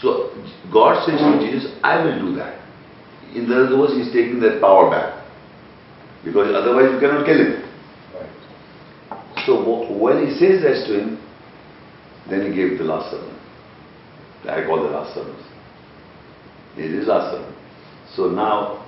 So 0.00 0.30
God 0.72 1.06
says 1.06 1.18
to 1.18 1.38
Jesus, 1.40 1.72
I 1.82 2.04
will 2.04 2.18
do 2.20 2.36
that. 2.36 2.60
In 3.34 3.48
the 3.48 3.66
other 3.66 3.78
words, 3.78 3.94
He's 3.94 4.12
taking 4.12 4.40
that 4.40 4.60
power 4.60 4.90
back. 4.90 5.24
Because 6.24 6.54
otherwise 6.54 6.92
you 6.92 7.00
cannot 7.00 7.26
kill 7.26 7.36
him. 7.36 7.64
So 9.46 9.60
when 9.92 10.26
he 10.26 10.32
says 10.38 10.62
that 10.62 10.86
to 10.88 11.00
him, 11.00 11.20
then 12.30 12.50
he 12.50 12.56
gave 12.56 12.78
the 12.78 12.84
last 12.84 13.10
sermon. 13.10 13.36
I 14.47 14.65
call 14.65 14.83
the 14.83 14.89
last 14.89 15.13
sermon. 15.15 15.35
It 16.77 16.91
is 16.91 17.07
last 17.07 17.33
sermon. 17.35 17.53
So 18.15 18.29
now, 18.29 18.85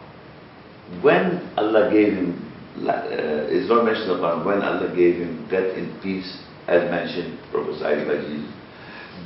when 1.01 1.51
Allah 1.57 1.89
gave 1.91 2.13
him, 2.13 2.51
la- 2.77 2.93
uh, 2.93 3.47
it's 3.51 3.69
not 3.69 3.85
mentioned 3.85 4.11
upon 4.11 4.45
when 4.45 4.61
Allah 4.61 4.93
gave 4.95 5.15
him 5.15 5.47
death 5.49 5.75
in 5.77 5.97
peace, 6.01 6.41
as 6.67 6.89
mentioned, 6.89 7.37
prophesied 7.51 8.07
by 8.07 8.15
Jesus. 8.21 8.51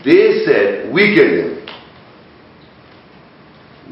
They 0.04 0.46
said, 0.46 0.94
we 0.94 1.15
killed 1.15 1.34
him. 1.46 1.65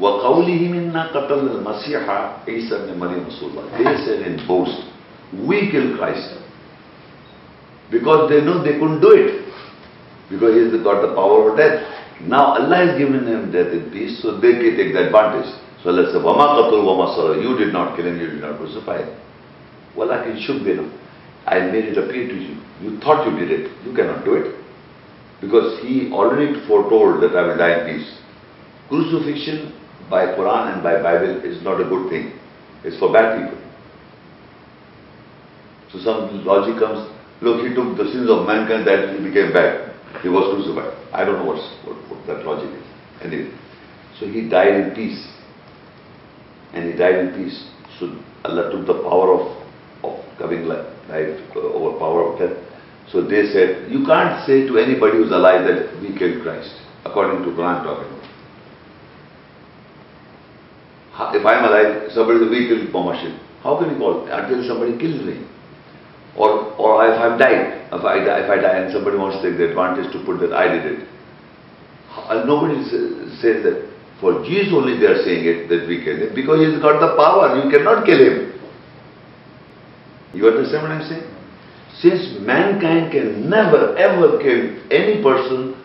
وَقَوْلِهِمْ 0.00 0.90
إِنَّا 0.90 1.12
قَتَلْنَا 1.14 1.62
الْمَسِيحَ 1.62 2.04
عِيسَى 2.46 2.74
بْنِ 2.90 2.98
مَرْيَمَ 2.98 3.30
رَسُولَ 3.30 3.54
اللَّهِ 3.54 3.78
They 3.78 4.04
said 4.04 4.26
in 4.26 4.44
boast, 4.46 4.74
we 5.46 5.70
killed 5.70 5.96
Christ. 5.98 6.34
Because 7.90 8.28
they 8.28 8.40
know 8.42 8.62
they 8.62 8.72
couldn't 8.74 9.00
do 9.00 9.12
it. 9.14 9.44
Because 10.30 10.54
he's 10.72 10.82
got 10.82 11.00
the 11.02 11.14
power 11.14 11.46
over 11.46 11.56
death. 11.56 11.86
Now 12.27 12.55
Allah 12.59 12.75
has 12.87 12.97
given 12.97 13.25
them 13.25 13.51
death 13.51 13.71
and 13.71 13.91
peace, 13.91 14.21
so 14.21 14.39
they 14.39 14.51
can 14.53 14.75
take 14.75 14.93
the 14.93 15.07
advantage. 15.07 15.47
So 15.83 15.89
Allah 15.89 16.11
said, 16.11 16.21
Wama 16.21 16.59
qatul 16.59 16.83
wama 16.83 17.15
sara. 17.15 17.41
You 17.41 17.57
did 17.57 17.71
not 17.71 17.95
kill 17.95 18.05
him, 18.07 18.19
you 18.19 18.27
did 18.27 18.41
not 18.41 18.57
crucify 18.57 19.03
him. 19.03 19.15
Walakin 19.95 20.35
shubbilam. 20.45 20.91
I 21.47 21.59
made 21.71 21.85
it 21.85 21.97
appear 21.97 22.27
to 22.27 22.35
you. 22.35 22.57
You 22.81 22.99
thought 22.99 23.25
you 23.25 23.37
did 23.39 23.51
it. 23.51 23.71
You 23.85 23.93
cannot 23.95 24.25
do 24.25 24.35
it. 24.35 24.55
Because 25.41 25.79
he 25.81 26.11
already 26.11 26.65
foretold 26.67 27.23
that 27.23 27.35
I 27.35 27.47
will 27.47 27.57
die 27.57 27.87
in 27.87 27.97
peace. 27.99 28.19
Crucifixion 28.89 29.73
by 30.09 30.25
Quran 30.35 30.73
and 30.73 30.83
by 30.83 31.01
Bible 31.01 31.41
is 31.45 31.63
not 31.63 31.79
a 31.79 31.85
good 31.85 32.09
thing. 32.09 32.33
It's 32.83 32.97
for 32.99 33.11
bad 33.13 33.39
people. 33.39 33.57
So 35.91 35.99
some 35.99 36.45
logic 36.45 36.77
comes, 36.79 37.09
look, 37.41 37.65
he 37.65 37.73
took 37.73 37.97
the 37.97 38.11
sins 38.11 38.29
of 38.29 38.45
mankind 38.45 38.85
that 38.87 39.15
he 39.17 39.23
became 39.23 39.53
bad. 39.53 39.88
He 40.21 40.29
was 40.29 40.51
crucified. 40.53 40.93
I 41.13 41.23
don't 41.25 41.39
know 41.39 41.45
what's, 41.45 41.65
what, 41.85 41.95
what 42.09 42.25
that 42.27 42.45
logic 42.45 42.69
is. 42.75 42.87
Anyway, 43.21 43.51
so 44.19 44.27
he 44.27 44.49
died 44.49 44.73
in 44.75 44.95
peace. 44.95 45.21
And 46.73 46.91
he 46.91 46.97
died 46.97 47.15
in 47.15 47.33
peace. 47.33 47.69
So 47.99 48.11
Allah 48.45 48.71
took 48.71 48.85
the 48.85 49.01
power 49.03 49.33
of, 49.33 49.43
of 50.03 50.37
coming 50.37 50.65
life, 50.65 50.85
uh, 51.09 51.59
over 51.59 51.97
power 51.97 52.33
of 52.33 52.39
death. 52.39 52.57
So 53.11 53.21
they 53.23 53.47
said, 53.51 53.91
you 53.91 54.05
can't 54.05 54.45
say 54.45 54.67
to 54.67 54.77
anybody 54.77 55.17
who's 55.17 55.31
alive 55.31 55.65
that 55.65 55.99
we 56.01 56.17
killed 56.17 56.43
Christ, 56.43 56.69
according 57.05 57.43
to 57.43 57.49
Quran 57.57 57.83
talking 57.83 58.19
If 61.35 61.45
I'm 61.45 61.63
alive, 61.65 62.11
somebody 62.13 62.39
we 62.47 62.67
killed 62.67 62.93
Muhammad 62.93 63.39
How 63.63 63.77
can 63.79 63.91
you 63.91 63.97
call 63.97 64.25
it? 64.25 64.31
Until 64.31 64.63
somebody 64.67 64.97
kills 64.97 65.21
me. 65.25 65.48
Or, 66.39 66.71
or 66.79 67.03
if 67.03 67.19
died, 67.37 67.91
if 67.91 67.99
I, 67.99 68.23
die, 68.23 68.39
if 68.39 68.49
I 68.49 68.57
die 68.63 68.77
and 68.79 68.93
somebody 68.93 69.17
wants 69.17 69.43
to 69.43 69.49
take 69.49 69.59
the 69.59 69.75
advantage 69.75 70.07
to 70.15 70.23
put 70.23 70.39
that 70.39 70.55
I 70.55 70.71
did 70.71 70.85
it. 70.87 71.07
Uh, 72.15 72.47
Nobody 72.47 72.79
says 73.43 73.59
that. 73.67 73.91
For 74.23 74.43
Jesus 74.43 74.71
only 74.75 74.99
they 74.99 75.07
are 75.07 75.23
saying 75.23 75.43
it, 75.47 75.67
that 75.67 75.87
we 75.87 76.03
kill 76.03 76.19
him, 76.19 76.35
because 76.35 76.59
he's 76.59 76.79
got 76.83 76.99
the 76.99 77.15
power, 77.15 77.55
you 77.55 77.71
cannot 77.71 78.03
kill 78.05 78.19
him. 78.19 78.51
You 80.33 80.47
understand 80.47 80.83
what 80.83 80.91
I'm 80.91 81.07
saying? 81.07 81.27
Since 82.03 82.39
mankind 82.43 83.11
can 83.11 83.49
never 83.49 83.95
ever 83.95 84.39
kill 84.43 84.75
any 84.91 85.23
person 85.23 85.75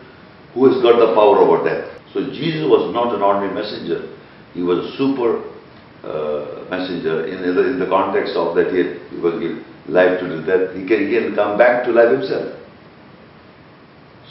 who 0.53 0.67
has 0.67 0.83
got 0.83 0.99
the 0.99 1.15
power 1.15 1.39
over 1.43 1.63
death. 1.63 1.91
So 2.13 2.27
Jesus 2.31 2.63
was 2.67 2.91
not 2.93 3.15
an 3.15 3.21
ordinary 3.21 3.55
messenger. 3.55 4.15
He 4.53 4.63
was 4.63 4.79
a 4.79 4.97
super 4.99 5.43
uh, 6.03 6.67
messenger 6.69 7.27
in 7.27 7.39
the, 7.43 7.71
in 7.71 7.79
the 7.79 7.87
context 7.87 8.35
of 8.35 8.55
that 8.55 8.71
he, 8.71 8.77
had, 8.83 8.99
he 9.11 9.19
give 9.39 9.63
life 9.88 10.20
to 10.20 10.26
the 10.28 10.42
death. 10.46 10.76
He 10.76 10.86
can, 10.86 11.08
he 11.08 11.18
can 11.18 11.34
come 11.34 11.58
back 11.58 11.84
to 11.84 11.92
life 11.92 12.10
himself. 12.12 12.56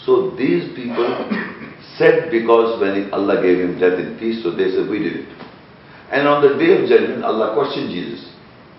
So 0.06 0.32
these 0.36 0.74
people 0.76 1.06
said 1.98 2.32
because 2.32 2.80
when 2.80 3.12
Allah 3.14 3.42
gave 3.42 3.60
him 3.60 3.80
death 3.80 4.00
in 4.00 4.18
peace, 4.18 4.42
so 4.44 4.52
they 4.52 4.72
said 4.72 4.90
we 4.90 5.00
did 5.00 5.28
it. 5.28 5.30
And 6.12 6.28
on 6.28 6.42
the 6.42 6.58
day 6.58 6.74
of 6.82 6.90
judgment, 6.90 7.24
Allah 7.24 7.54
questioned 7.54 7.92
Jesus. 7.92 8.26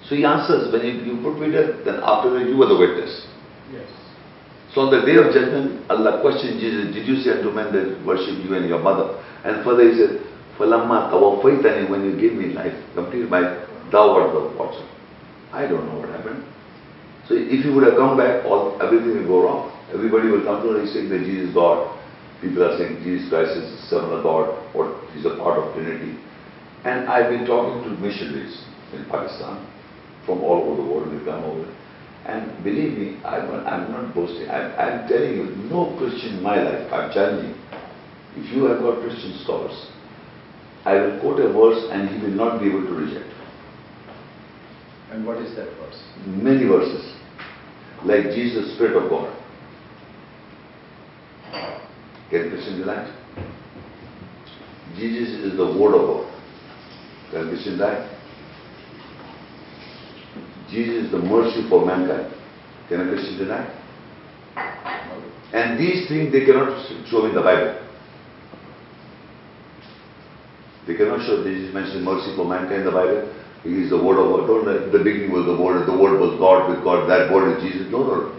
So 0.09 0.17
he 0.17 0.25
answers, 0.25 0.73
when 0.73 0.83
you, 0.83 0.93
you 1.07 1.23
put 1.23 1.39
me 1.39 1.53
to 1.53 1.67
death, 1.67 1.85
then 1.85 2.01
after 2.03 2.31
that 2.35 2.49
you 2.49 2.57
were 2.57 2.67
the 2.67 2.77
witness. 2.77 3.27
Yes. 3.71 3.87
So 4.75 4.83
on 4.83 4.91
the 4.91 5.07
day 5.07 5.15
of 5.19 5.31
judgment, 5.35 5.87
Allah 5.91 6.21
questioned 6.23 6.59
Jesus, 6.59 6.95
did 6.95 7.07
you 7.07 7.23
say 7.23 7.31
unto 7.39 7.51
men 7.51 7.71
that 7.75 8.05
worship 8.07 8.35
you 8.43 8.55
and 8.55 8.67
your 8.69 8.79
mother? 8.79 9.19
And 9.45 9.63
further 9.65 9.87
he 9.87 9.95
said, 9.99 10.19
فَلَمَّا 10.59 11.11
تَوَفَّيْتَنِي 11.11 11.89
When 11.91 12.05
you 12.05 12.19
gave 12.19 12.35
me 12.35 12.53
life, 12.55 12.75
complete 12.95 13.29
my, 13.31 13.41
thou 13.91 14.11
art 14.15 14.33
the 14.33 14.57
watcher. 14.59 14.87
I 15.53 15.67
don't 15.67 15.87
know 15.87 16.01
what 16.01 16.09
happened. 16.11 16.45
So 17.28 17.34
if 17.34 17.66
you 17.66 17.74
would 17.74 17.84
have 17.84 17.98
come 17.98 18.18
back, 18.18 18.46
all 18.46 18.78
everything 18.82 19.26
will 19.26 19.28
go 19.28 19.44
wrong. 19.44 19.64
Everybody 19.94 20.30
will 20.30 20.44
come 20.44 20.62
to 20.62 20.82
he's 20.82 20.94
saying 20.94 21.10
that 21.10 21.26
Jesus 21.26 21.50
is 21.50 21.54
God. 21.54 21.90
People 22.42 22.64
are 22.64 22.78
saying 22.78 23.02
Jesus 23.02 23.30
Christ 23.30 23.58
is 23.58 23.66
the 23.66 23.82
Son 23.90 24.06
of 24.14 24.22
God, 24.22 24.54
or 24.76 25.02
he's 25.14 25.26
a 25.26 25.38
part 25.38 25.58
of 25.58 25.74
Trinity. 25.74 26.20
And 26.86 27.10
I've 27.10 27.32
been 27.34 27.46
talking 27.46 27.82
to 27.82 27.90
missionaries 27.98 28.62
in 28.94 29.06
Pakistan, 29.10 29.66
from 30.26 30.42
all 30.46 30.70
over 30.70 30.82
the 30.82 30.88
world, 30.88 31.10
they 31.10 31.24
come 31.26 31.44
over. 31.44 31.66
And 32.26 32.64
believe 32.64 32.98
me, 32.98 33.18
I'm 33.26 33.50
not, 33.50 33.66
I'm 33.66 33.92
not 33.92 34.14
boasting, 34.14 34.50
I'm, 34.50 34.74
I'm 34.78 35.08
telling 35.08 35.34
you, 35.34 35.46
no 35.70 35.96
Christian 35.98 36.38
in 36.38 36.44
my 36.44 36.62
life, 36.62 36.92
I'm 36.92 37.12
challenging. 37.14 37.54
If 38.38 38.54
you 38.54 38.66
have 38.66 38.82
got 38.82 39.02
Christian 39.02 39.40
scholars, 39.44 39.90
I 40.86 40.94
will 40.96 41.20
quote 41.22 41.40
a 41.40 41.54
verse 41.54 41.86
and 41.90 42.10
he 42.10 42.22
will 42.22 42.36
not 42.36 42.60
be 42.60 42.70
able 42.70 42.86
to 42.86 42.94
reject. 42.94 43.35
And 45.12 45.26
what 45.26 45.38
is 45.38 45.56
that 45.56 45.70
verse? 45.78 46.02
Many 46.26 46.66
verses, 46.66 47.16
like 48.04 48.24
Jesus, 48.36 48.76
Spirit 48.76 49.02
of 49.02 49.10
God. 49.10 49.36
Can 52.30 52.50
Christian 52.50 52.80
deny 52.80 53.06
it? 53.06 53.26
Jesus 54.98 55.30
is 55.46 55.58
the 55.58 55.66
Word 55.66 55.94
of 55.94 56.08
God. 56.08 56.36
Can 57.32 57.50
Christian 57.50 57.80
it? 57.80 58.12
Jesus 60.70 61.06
is 61.06 61.12
the 61.12 61.20
mercy 61.20 61.68
for 61.70 61.86
mankind. 61.86 62.34
Can 62.90 63.02
a 63.02 63.10
Christian 63.10 63.38
deny? 63.38 63.64
And 65.54 65.80
these 65.80 66.08
things 66.08 66.32
they 66.32 66.46
cannot 66.46 66.88
show 67.10 67.26
in 67.26 67.36
the 67.36 67.42
Bible. 67.42 67.82
They 70.88 70.96
cannot 70.96 71.26
show 71.26 71.44
Jesus 71.44 71.74
mentioned 71.74 72.04
mercy 72.04 72.36
for 72.36 72.46
mankind 72.46 72.82
in 72.82 72.86
the 72.86 72.92
Bible. 72.92 73.45
He 73.66 73.82
is 73.82 73.90
the 73.90 73.98
word 73.98 74.22
of 74.22 74.30
God. 74.30 74.46
Don't 74.46 74.94
the 74.94 75.02
beginning 75.02 75.34
was 75.34 75.50
the 75.50 75.58
word, 75.58 75.90
the 75.90 75.98
word 75.98 76.22
was 76.22 76.38
God 76.38 76.70
with 76.70 76.86
God, 76.86 77.10
that 77.10 77.34
word 77.34 77.58
is 77.58 77.66
Jesus. 77.66 77.90
No, 77.90 78.06
no. 78.06 78.30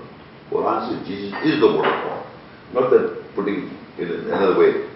Quran 0.55 0.87
says 0.87 1.03
Jesus 1.03 1.35
is 1.43 1.59
the 1.59 1.67
word 1.67 1.91
of 1.91 1.99
God. 2.07 2.23
Not 2.71 2.87
that 2.95 3.27
putting 3.35 3.75
it 3.99 4.07
in 4.07 4.31
another 4.31 4.55
way. 4.55 4.87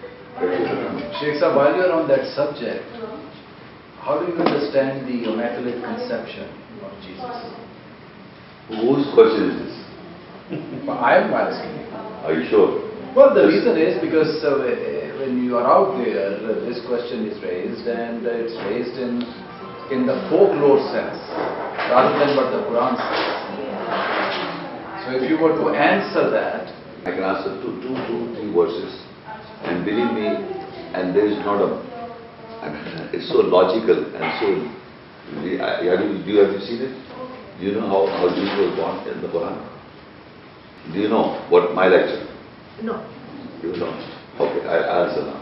Sheikh 1.19 1.35
Sahib, 1.35 1.59
while 1.59 1.75
you're 1.75 1.91
on 1.91 2.07
that 2.07 2.31
subject, 2.31 2.87
how 3.99 4.23
do 4.23 4.31
you 4.31 4.39
understand 4.39 5.03
the 5.03 5.27
Immaculate 5.27 5.83
Conception 5.83 6.47
of 6.79 6.91
Jesus? 7.03 7.35
Whose 8.71 9.05
question 9.13 9.51
is 9.51 9.55
this? 9.67 9.75
I 10.87 11.19
am 11.19 11.35
asking. 11.35 11.75
Are 12.23 12.33
you 12.33 12.47
sure? 12.49 12.87
Well, 13.15 13.35
the 13.35 13.45
reason 13.51 13.75
is 13.75 13.99
because 13.99 14.39
uh, 14.47 14.63
when 15.19 15.43
you 15.43 15.57
are 15.57 15.67
out 15.67 15.99
there, 15.99 16.39
uh, 16.39 16.63
this 16.63 16.79
question 16.87 17.27
is 17.27 17.35
raised 17.43 17.85
and 17.85 18.25
uh, 18.25 18.31
it's 18.31 18.55
raised 18.65 18.95
in, 18.95 19.21
in 19.91 20.05
the 20.07 20.15
folklore 20.31 20.79
sense 20.95 21.19
rather 21.91 22.15
than 22.19 22.35
what 22.39 22.51
the 22.55 22.63
Quran 22.67 22.95
says. 22.95 23.27
So 25.03 25.07
if 25.19 25.29
you 25.29 25.37
were 25.37 25.51
to 25.57 25.65
answer 25.75 26.29
that, 26.31 26.71
I 27.03 27.11
can 27.11 27.23
answer 27.23 27.59
two, 27.61 27.81
two, 27.83 27.95
two, 28.07 28.19
three 28.35 28.51
verses. 28.53 28.93
And 29.65 29.83
believe 29.85 30.11
me, 30.13 30.27
and 30.95 31.15
there 31.15 31.25
is 31.27 31.37
not 31.43 31.59
a, 31.59 31.69
I 32.63 32.69
mean, 32.71 33.09
it's 33.13 33.27
so 33.29 33.39
logical 33.43 33.97
and 34.15 34.25
so, 34.39 34.47
I- 35.63 35.81
you- 35.83 36.23
do 36.23 36.31
you 36.31 36.39
have 36.45 36.53
you 36.53 36.61
seen 36.65 36.81
it? 36.87 36.93
Do 37.59 37.65
you 37.67 37.73
know 37.75 37.87
how, 37.87 38.07
how 38.07 38.29
Jesus 38.33 38.57
was 38.57 38.73
born 38.79 38.95
in 39.11 39.21
the 39.21 39.27
Quran? 39.27 39.59
Do 40.93 40.99
you 40.99 41.09
know 41.09 41.37
what 41.49 41.73
my 41.75 41.87
lecture? 41.87 42.25
No. 42.81 43.05
You 43.61 43.75
know? 43.77 43.91
Okay, 44.39 44.65
I 44.65 44.77
I'll 44.81 45.05
answer 45.09 45.21
now. 45.25 45.37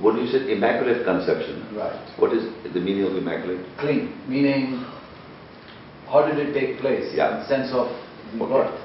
What 0.00 0.20
you 0.20 0.26
said, 0.28 0.48
immaculate 0.50 1.04
conception. 1.04 1.74
right, 1.74 1.96
What 2.18 2.32
is 2.32 2.44
the 2.74 2.80
meaning 2.80 3.04
of 3.04 3.16
immaculate? 3.16 3.64
clean, 3.78 4.12
meaning 4.28 4.84
how 6.10 6.26
did 6.26 6.38
it 6.38 6.52
take 6.52 6.80
place? 6.80 7.12
Yeah. 7.14 7.46
Sense 7.48 7.72
of 7.72 7.88
the 8.36 8.44
Okay. 8.44 8.52
birth. 8.52 8.80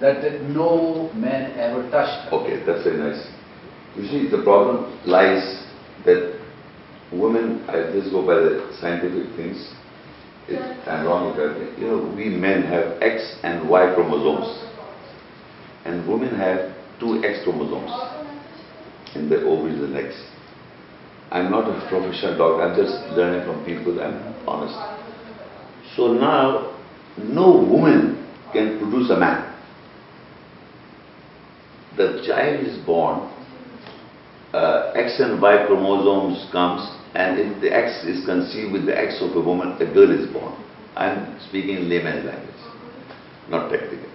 That, 0.00 0.22
that 0.22 0.42
no 0.42 1.10
man 1.14 1.58
ever 1.58 1.82
touched 1.90 2.28
her. 2.30 2.36
Okay, 2.36 2.62
that's 2.64 2.84
very 2.84 2.98
nice. 2.98 3.26
You 3.96 4.06
see, 4.08 4.28
the 4.28 4.42
problem 4.44 4.92
lies 5.06 5.64
that 6.04 6.38
women, 7.12 7.64
I 7.68 7.90
just 7.92 8.10
go 8.12 8.20
by 8.24 8.34
the 8.34 8.70
scientific 8.80 9.34
things, 9.36 9.72
if 10.48 10.60
I'm 10.86 11.06
wrong, 11.06 11.34
you 11.78 11.86
know, 11.88 12.12
we 12.14 12.28
men 12.28 12.62
have 12.64 13.02
X 13.02 13.36
and 13.42 13.68
Y 13.68 13.94
chromosomes, 13.94 14.62
and 15.84 16.06
women 16.06 16.36
have 16.38 16.72
two 17.00 17.24
X 17.24 17.42
chromosomes 17.42 17.90
in 19.16 19.28
the 19.28 19.42
ovaries 19.44 19.80
and 19.82 19.96
eggs. 19.96 20.14
I'm 21.30 21.50
not 21.50 21.68
a 21.68 21.88
professional 21.88 22.38
doctor, 22.38 22.62
I'm 22.62 22.76
just 22.76 22.94
learning 23.16 23.46
from 23.46 23.64
people, 23.64 24.00
I'm 24.00 24.34
honest. 24.46 24.76
So 25.96 26.12
now, 26.12 26.76
no 27.18 27.50
woman 27.50 28.26
can 28.52 28.78
produce 28.78 29.10
a 29.10 29.18
man 29.18 29.56
the 31.96 32.22
child 32.26 32.60
is 32.64 32.76
born, 32.84 33.32
uh, 34.52 34.92
X 34.94 35.18
and 35.18 35.40
Y 35.40 35.64
chromosomes 35.66 36.48
comes, 36.52 36.86
and 37.14 37.38
if 37.38 37.60
the 37.60 37.74
X 37.74 38.04
is 38.04 38.24
conceived 38.24 38.72
with 38.72 38.86
the 38.86 38.96
X 38.96 39.18
of 39.20 39.34
a 39.36 39.40
woman, 39.40 39.72
a 39.80 39.86
girl 39.92 40.10
is 40.12 40.30
born. 40.32 40.54
I'm 40.94 41.40
speaking 41.48 41.76
in 41.76 41.88
layman's 41.88 42.24
language, 42.24 42.62
not 43.48 43.70
technical. 43.70 44.08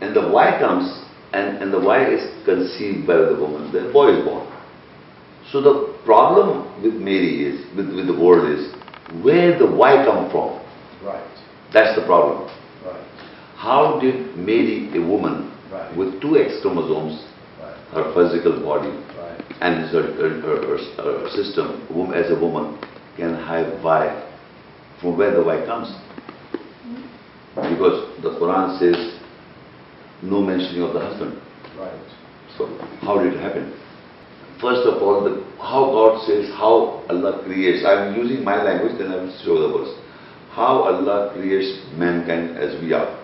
And 0.00 0.16
the 0.16 0.28
Y 0.28 0.58
comes, 0.58 1.04
and, 1.32 1.62
and 1.62 1.72
the 1.72 1.80
Y 1.80 2.08
is 2.08 2.44
conceived 2.44 3.06
by 3.06 3.16
the 3.16 3.36
woman, 3.38 3.70
the 3.72 3.92
boy 3.92 4.16
is 4.18 4.24
born. 4.24 4.49
So 5.52 5.60
the 5.60 5.98
problem 6.04 6.82
with 6.82 6.94
Mary 6.94 7.44
is, 7.44 7.66
with, 7.76 7.94
with 7.94 8.06
the 8.06 8.14
world 8.18 8.48
is, 8.56 8.72
where 9.24 9.58
the 9.58 9.66
Y 9.66 10.04
come 10.06 10.30
from? 10.30 10.60
Right, 11.04 11.26
That's 11.72 11.98
the 11.98 12.06
problem. 12.06 12.48
right, 12.86 13.04
How 13.56 13.98
did 14.00 14.36
Mary, 14.36 14.90
a 14.96 15.00
woman 15.04 15.48
Right. 15.72 15.96
with 15.96 16.20
two 16.20 16.36
X 16.36 16.54
chromosomes, 16.62 17.24
right, 17.62 17.76
her 17.94 18.12
physical 18.14 18.60
body 18.60 18.90
right. 18.90 19.40
and 19.60 19.88
her, 19.90 20.02
her, 20.14 20.40
her, 20.40 20.56
her- 20.66 21.20
her 21.20 21.28
system, 21.30 21.82
as 22.12 22.30
a 22.30 22.34
woman, 22.40 22.76
can 23.16 23.34
have 23.34 23.82
Y, 23.84 24.30
from 25.00 25.16
where 25.16 25.30
the 25.32 25.42
Y 25.42 25.64
comes. 25.66 25.94
Because 27.54 28.20
the 28.22 28.30
Quran 28.38 28.78
says, 28.78 29.18
no 30.22 30.40
mentioning 30.42 30.82
of 30.82 30.92
the 30.92 31.00
husband. 31.00 31.40
Right. 31.78 31.92
So, 32.58 32.66
how 33.02 33.22
did 33.22 33.34
it 33.34 33.40
happen? 33.40 33.72
First 34.60 34.86
of 34.86 35.02
all, 35.02 35.24
the, 35.24 35.42
how 35.58 35.86
God 35.86 36.26
says, 36.26 36.50
how 36.52 37.02
Allah 37.08 37.42
creates. 37.44 37.84
I'm 37.86 38.14
using 38.14 38.44
my 38.44 38.62
language, 38.62 38.98
then 38.98 39.10
I 39.10 39.16
will 39.16 39.36
show 39.42 39.56
the 39.56 39.78
verse. 39.78 39.96
How 40.50 40.82
Allah 40.84 41.32
creates 41.32 41.80
mankind 41.96 42.58
as 42.58 42.80
we 42.82 42.92
are. 42.92 43.16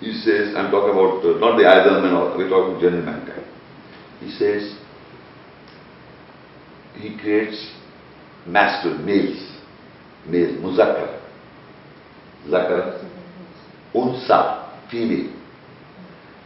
He 0.00 0.12
says, 0.12 0.54
I'm 0.56 0.70
talking 0.70 0.90
about 0.92 1.24
uh, 1.24 1.38
not 1.38 1.56
the 1.56 1.66
Adam 1.66 2.04
and 2.04 2.14
all, 2.14 2.36
we're 2.36 2.50
talking 2.50 2.80
general 2.80 3.04
mankind. 3.04 3.46
He 4.20 4.30
says, 4.32 4.76
He 6.96 7.16
creates 7.16 7.72
masculine, 8.46 9.06
males, 9.06 9.60
male, 10.26 10.58
muzakkar, 10.60 11.20
zakar, 12.48 13.08
unsa, 13.94 14.90
female. 14.90 15.32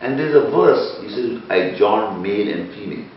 And 0.03 0.19
there's 0.19 0.37
a 0.37 0.51
verse, 0.51 1.01
he 1.03 1.09
says, 1.09 1.43
I 1.51 1.77
joined 1.79 2.23
male 2.23 2.53
and 2.53 2.73
female. 2.75 3.11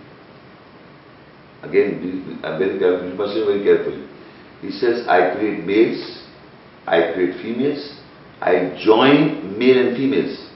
Again, 1.64 2.40
I'm 2.44 2.58
very 2.58 2.80
careful, 2.80 3.10
you 3.10 3.16
must 3.16 3.36
be 3.36 3.44
very 3.44 3.64
careful. 3.64 4.08
He 4.62 4.72
says, 4.72 5.08
I 5.08 5.36
create 5.36 5.66
males, 5.66 6.24
I 6.88 7.14
create 7.14 7.42
females, 7.42 8.00
I 8.42 8.80
join 8.84 9.58
male 9.60 9.88
and 9.88 9.98
females. 9.98 10.50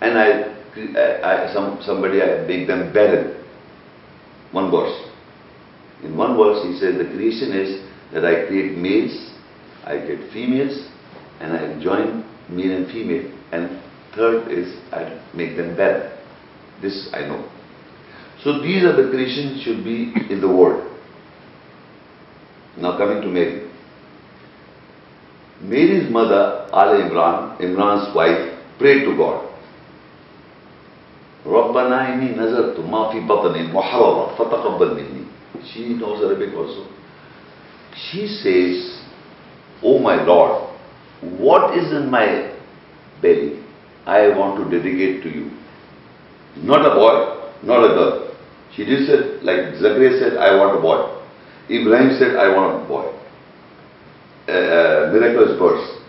And 0.00 0.18
I, 0.18 0.56
I, 0.76 1.48
I- 1.48 1.54
some, 1.54 1.78
somebody, 1.82 2.20
I 2.22 2.46
make 2.46 2.66
them 2.66 2.92
barren. 2.92 3.36
One 4.52 4.70
verse. 4.70 5.08
In 6.02 6.16
one 6.16 6.36
verse, 6.36 6.64
he 6.66 6.78
says, 6.78 6.96
the 6.98 7.04
creation 7.04 7.52
is 7.52 7.80
that 8.12 8.24
I 8.24 8.46
create 8.46 8.76
males, 8.76 9.12
I 9.84 9.98
create 9.98 10.32
females, 10.32 10.88
and 11.40 11.52
I 11.52 11.82
join 11.82 12.24
male 12.48 12.76
and 12.76 12.86
female. 12.90 13.30
And 13.52 13.80
third 14.14 14.50
is 14.50 14.74
I 14.92 15.20
make 15.34 15.56
them 15.56 15.76
barren. 15.76 16.10
This 16.82 17.08
I 17.12 17.20
know. 17.20 17.48
So 18.43 18.61
these 18.61 18.83
are 18.83 18.95
the 18.95 19.09
creations 19.09 19.63
should 19.63 19.83
be 19.83 20.13
in 20.29 20.39
the 20.41 20.47
world. 20.47 20.91
Now 22.77 22.97
coming 22.97 23.21
to 23.21 23.27
Mary. 23.27 23.65
Mary's 25.61 26.11
mother, 26.11 26.67
Al 26.73 26.93
Imran, 27.01 27.59
Imran's 27.61 28.13
wife, 28.15 28.59
prayed 28.77 29.05
to 29.05 29.15
God. 29.17 29.51
ربنا 31.45 32.13
إني 32.13 32.35
نذرت 32.35 32.79
ما 32.89 33.09
في 33.11 33.19
بطني 33.19 33.73
محررا 33.73 34.35
فتقبل 34.37 34.95
مني. 34.95 35.25
She 35.73 35.93
knows 35.93 36.23
Arabic 36.23 36.53
also. 36.55 36.87
She 37.95 38.27
says, 38.27 38.99
Oh 39.83 39.99
my 39.99 40.23
Lord, 40.23 40.69
what 41.21 41.77
is 41.77 41.91
in 41.91 42.09
my 42.09 42.51
belly? 43.21 43.63
I 44.05 44.29
want 44.29 44.57
to 44.63 44.77
dedicate 44.77 45.23
to 45.23 45.29
you. 45.29 45.51
Not 46.57 46.85
a 46.85 46.95
boy, 46.95 47.51
not 47.63 47.83
a 47.83 47.87
girl. 47.93 48.28
She 48.74 48.84
did 48.84 49.06
said, 49.06 49.42
like 49.42 49.74
Zachariah 49.76 50.18
said, 50.18 50.36
I 50.38 50.56
want 50.56 50.78
a 50.78 50.80
boy. 50.80 51.18
Ibrahim 51.70 52.16
said, 52.18 52.36
I 52.36 52.54
want 52.54 52.84
a 52.84 52.88
boy. 52.88 53.06
Uh, 54.48 55.12
miraculous 55.12 55.58
birth. 55.58 56.02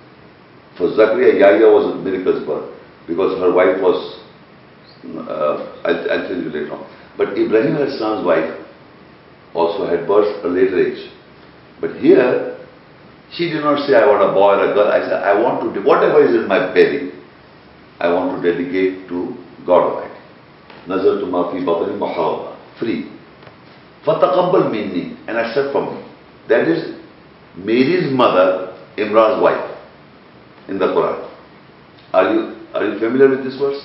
For 0.78 0.90
Zachariah, 0.96 1.38
Yahya 1.40 1.68
was 1.68 1.94
a 1.94 1.98
miraculous 1.98 2.46
birth 2.46 2.70
because 3.08 3.38
her 3.40 3.52
wife 3.54 3.82
was, 3.82 4.24
uh, 5.06 5.82
I'll, 5.86 6.12
I'll 6.12 6.28
tell 6.28 6.38
you 6.38 6.50
later 6.50 6.74
on. 6.74 6.88
But 7.18 7.38
Ibrahim 7.38 7.76
son's 7.98 8.26
wife 8.26 8.58
also 9.54 9.86
had 9.88 10.08
birth 10.08 10.40
at 10.40 10.46
a 10.46 10.48
later 10.48 10.80
age. 10.80 11.12
But 11.82 11.98
here, 11.98 12.52
She 13.34 13.48
did 13.50 13.64
not 13.64 13.88
say, 13.88 13.96
I 13.96 14.06
want 14.06 14.30
a 14.30 14.34
boy 14.34 14.60
or 14.60 14.72
a 14.72 14.74
girl. 14.74 14.92
I 14.92 15.00
said, 15.08 15.24
I 15.24 15.40
want 15.40 15.74
to, 15.74 15.82
whatever 15.82 16.20
is 16.24 16.36
in 16.36 16.48
my 16.50 16.74
belly, 16.74 17.12
I 18.00 18.12
want 18.12 18.36
to 18.36 18.44
dedicate 18.44 19.08
to 19.08 19.36
God 19.66 19.88
Almighty. 19.88 20.20
Nazar 20.88 21.20
to 21.20 21.26
Mafi 21.26 21.64
Babani 21.64 21.96
Muharrama, 21.98 22.51
free. 22.81 23.11
فَتَقَبَّلْ 24.07 24.71
minni 24.71 25.17
and 25.27 25.37
accept 25.37 25.73
from 25.73 25.95
me. 25.95 26.03
That 26.49 26.69
is 26.69 26.95
Mary's 27.57 28.13
mother, 28.13 28.75
Imran's 28.97 29.43
wife, 29.43 29.71
in 30.69 30.79
the 30.79 30.87
Quran. 30.87 31.29
Are 32.13 32.33
you, 32.33 32.55
are 32.75 32.85
you 32.85 32.99
familiar 32.99 33.29
with 33.29 33.45
this 33.45 33.57
verse? 33.59 33.83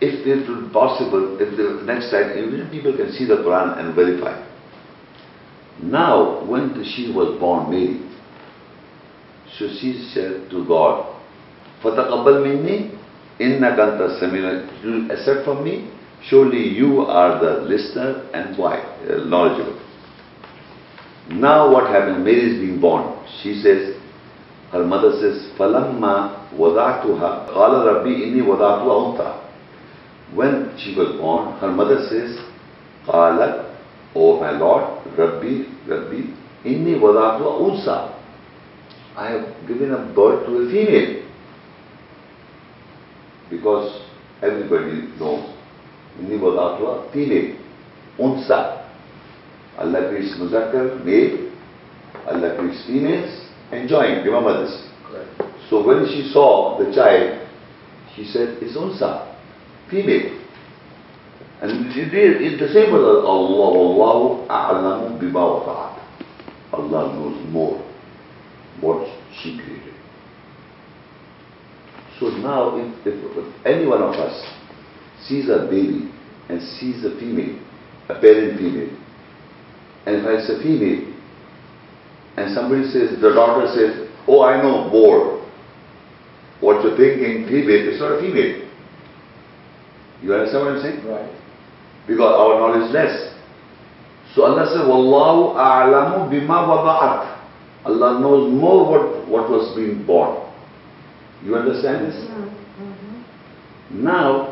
If 0.00 0.26
it 0.26 0.48
would 0.48 0.66
be 0.66 0.72
possible, 0.72 1.38
if 1.40 1.56
the 1.56 1.82
next 1.84 2.10
time, 2.10 2.36
even 2.36 2.68
people 2.70 2.96
can 2.96 3.12
see 3.12 3.24
the 3.24 3.36
Quran 3.36 3.78
and 3.78 3.94
verify. 3.94 4.42
Now, 5.82 6.42
when 6.44 6.74
the- 6.74 6.84
she 6.84 7.12
was 7.12 7.38
born, 7.38 7.70
Mary, 7.70 8.00
so 9.58 9.68
she 9.68 10.10
said 10.12 10.50
to 10.50 10.64
God, 10.66 11.06
فَتَقَبَّلْ 11.82 12.42
مِنِّي 12.44 12.90
إِنَّكَ 13.38 13.78
أَنْتَ 13.78 14.00
السَّمِيعُ 14.00 14.64
You 14.84 15.12
accept 15.12 15.44
from 15.44 15.62
me, 15.62 15.88
surely 16.28 16.68
you 16.68 17.00
are 17.02 17.38
the 17.40 17.62
listener 17.62 18.28
and 18.32 18.56
wise, 18.58 18.84
uh, 19.10 19.24
knowledgeable. 19.24 19.80
Now 21.30 21.70
what 21.72 21.88
happened? 21.90 22.24
Mary 22.24 22.52
is 22.54 22.60
being 22.60 22.80
born. 22.80 23.24
She 23.42 23.60
says, 23.62 23.96
her 24.72 24.84
mother 24.84 25.12
says, 25.20 25.50
فَلَمَّا 25.58 26.54
وَضَعْتُهَا 26.56 27.48
قَالَ 27.54 27.72
رَبِّي 27.86 28.14
إِنِّي 28.26 28.42
وَضَعْتُهَا 28.42 29.18
أُنْثَى 29.18 30.34
When 30.34 30.76
she 30.78 30.94
was 30.96 31.16
born, 31.20 31.58
her 31.60 31.70
mother 31.72 32.06
says, 32.10 32.36
قَالَتْ 33.06 33.66
O 34.16 34.40
my 34.40 34.50
Lord, 34.58 34.84
Rabbi, 35.18 35.64
Rabbi, 35.86 36.20
inni 36.64 36.94
wadatu 36.98 37.60
unsa. 37.60 38.14
I 39.14 39.30
have 39.32 39.68
given 39.68 39.92
a 39.92 39.98
birth 40.14 40.46
to 40.46 40.56
a 40.56 40.70
female. 40.70 41.22
Because 43.50 44.00
everybody 44.42 45.02
knows, 45.20 45.49
inni 46.19 46.37
wadatu 46.37 47.11
female, 47.13 47.55
unsa. 48.19 48.81
Allah 49.77 50.09
creates 50.09 50.35
muzakkar, 50.37 51.03
male, 51.05 51.49
Allah 52.27 52.55
creates 52.57 52.85
females, 52.85 53.47
enjoying, 53.71 54.23
remember 54.25 54.65
this. 54.65 54.87
Correct. 55.07 55.51
So 55.69 55.85
when 55.85 56.05
she 56.07 56.29
saw 56.33 56.77
the 56.77 56.93
child, 56.93 57.47
she 58.15 58.25
said, 58.25 58.57
it's 58.61 58.75
unsa, 58.75 59.35
female. 59.89 60.37
And 61.61 61.85
it 61.95 62.41
is 62.41 62.59
the 62.59 62.67
same 62.73 62.91
with 62.91 63.03
Allah, 63.03 63.21
Allahu 63.29 64.47
a'lamu 64.49 65.21
bima 65.21 65.45
wata'at. 65.45 66.01
Allah 66.73 67.13
knows 67.13 67.37
more 67.51 67.77
what 68.81 69.07
she 69.41 69.57
created. 69.57 69.93
So 72.19 72.29
now 72.29 72.77
if, 72.77 73.07
if, 73.07 73.13
if 73.37 73.65
any 73.65 73.85
one 73.85 74.01
of 74.01 74.13
us 74.15 74.33
sees 75.27 75.49
a 75.49 75.67
baby 75.69 76.11
and 76.49 76.61
sees 76.79 77.03
a 77.05 77.17
female, 77.19 77.59
a 78.09 78.19
parent 78.19 78.57
female, 78.59 78.89
and 80.05 80.15
if 80.17 80.25
it's 80.25 80.49
a 80.49 80.57
female, 80.63 81.07
and 82.37 82.55
somebody 82.55 82.83
says, 82.91 83.19
the 83.21 83.33
daughter 83.33 83.67
says, 83.75 84.07
oh 84.27 84.43
I 84.43 84.61
know 84.61 84.89
more, 84.89 85.41
what 86.59 86.83
you're 86.83 86.97
thinking 86.97 87.47
female, 87.47 87.89
it's 87.89 87.99
not 87.99 88.13
a 88.17 88.21
female. 88.21 88.67
You 90.21 90.33
understand 90.35 90.65
what 90.65 90.75
I'm 90.75 90.81
saying? 90.81 91.05
Right. 91.07 91.41
because 92.07 92.33
our 92.33 92.59
knowledge 92.59 92.89
is 92.89 92.93
less. 92.93 93.33
So 94.35 94.43
Allah 94.43 94.65
says, 94.67 94.87
Wallahu 94.87 95.55
a'lamu 95.57 96.29
bima 96.31 96.65
wada'at. 96.67 97.39
Allah 97.85 98.19
knows 98.19 98.53
more 98.53 98.89
what, 98.89 99.27
what 99.27 99.49
was 99.49 99.75
being 99.75 100.05
born. 100.05 100.47
You 101.43 101.55
understand 101.55 102.05
this? 102.07 102.15
Mm-hmm. 102.15 102.83
Mm-hmm. 102.83 104.03
Now, 104.05 104.50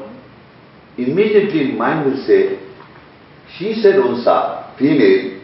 immediately 1.06 1.72
mind 1.78 2.06
will 2.06 2.20
say, 2.26 2.60
she 3.58 3.74
said 3.82 3.96
unsa, 3.96 4.76
female, 4.78 5.40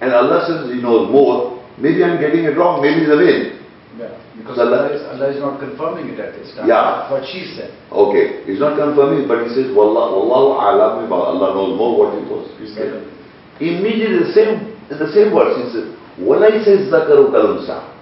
and 0.00 0.12
Allah 0.12 0.44
says 0.46 0.72
he 0.74 0.80
knows 0.82 1.10
more, 1.10 1.62
maybe 1.78 2.02
I'm 2.02 2.20
getting 2.20 2.44
it 2.44 2.56
wrong, 2.56 2.82
maybe 2.82 3.02
it's 3.06 3.12
a 3.12 3.16
male. 3.16 3.52
Yeah, 3.98 4.16
because 4.38 4.58
Allah, 4.58 4.88
Allah, 4.88 4.96
is, 4.96 5.02
Allah 5.04 5.28
is 5.30 5.38
not 5.40 5.60
confirming 5.60 6.08
it 6.14 6.18
at 6.20 6.34
this 6.34 6.54
time. 6.56 6.66
Yeah. 6.66 7.10
What 7.10 7.22
she 7.28 7.44
said. 7.54 7.70
Okay. 7.92 8.42
He's 8.48 8.58
not 8.58 8.76
confirming 8.80 9.28
but 9.28 9.44
he 9.46 9.54
says, 9.54 9.68
Wallah, 9.76 10.16
Wallahu 10.16 10.58
alam 10.58 11.12
Allah 11.12 11.48
knows 11.54 11.76
more 11.76 11.92
what 12.00 12.16
he 12.18 12.24
was. 12.26 12.48
He 12.58 12.72
said. 12.74 13.04
Immediately 13.60 14.26
the 14.26 14.32
same, 14.32 14.50
in 14.90 14.96
the 14.98 15.12
same 15.12 15.30
words. 15.34 15.60
he 15.60 15.66
says, 15.76 15.86
Walai 16.18 16.64
says 16.64 16.88
zakaru 16.90 17.30
kalunsa. 17.30 17.92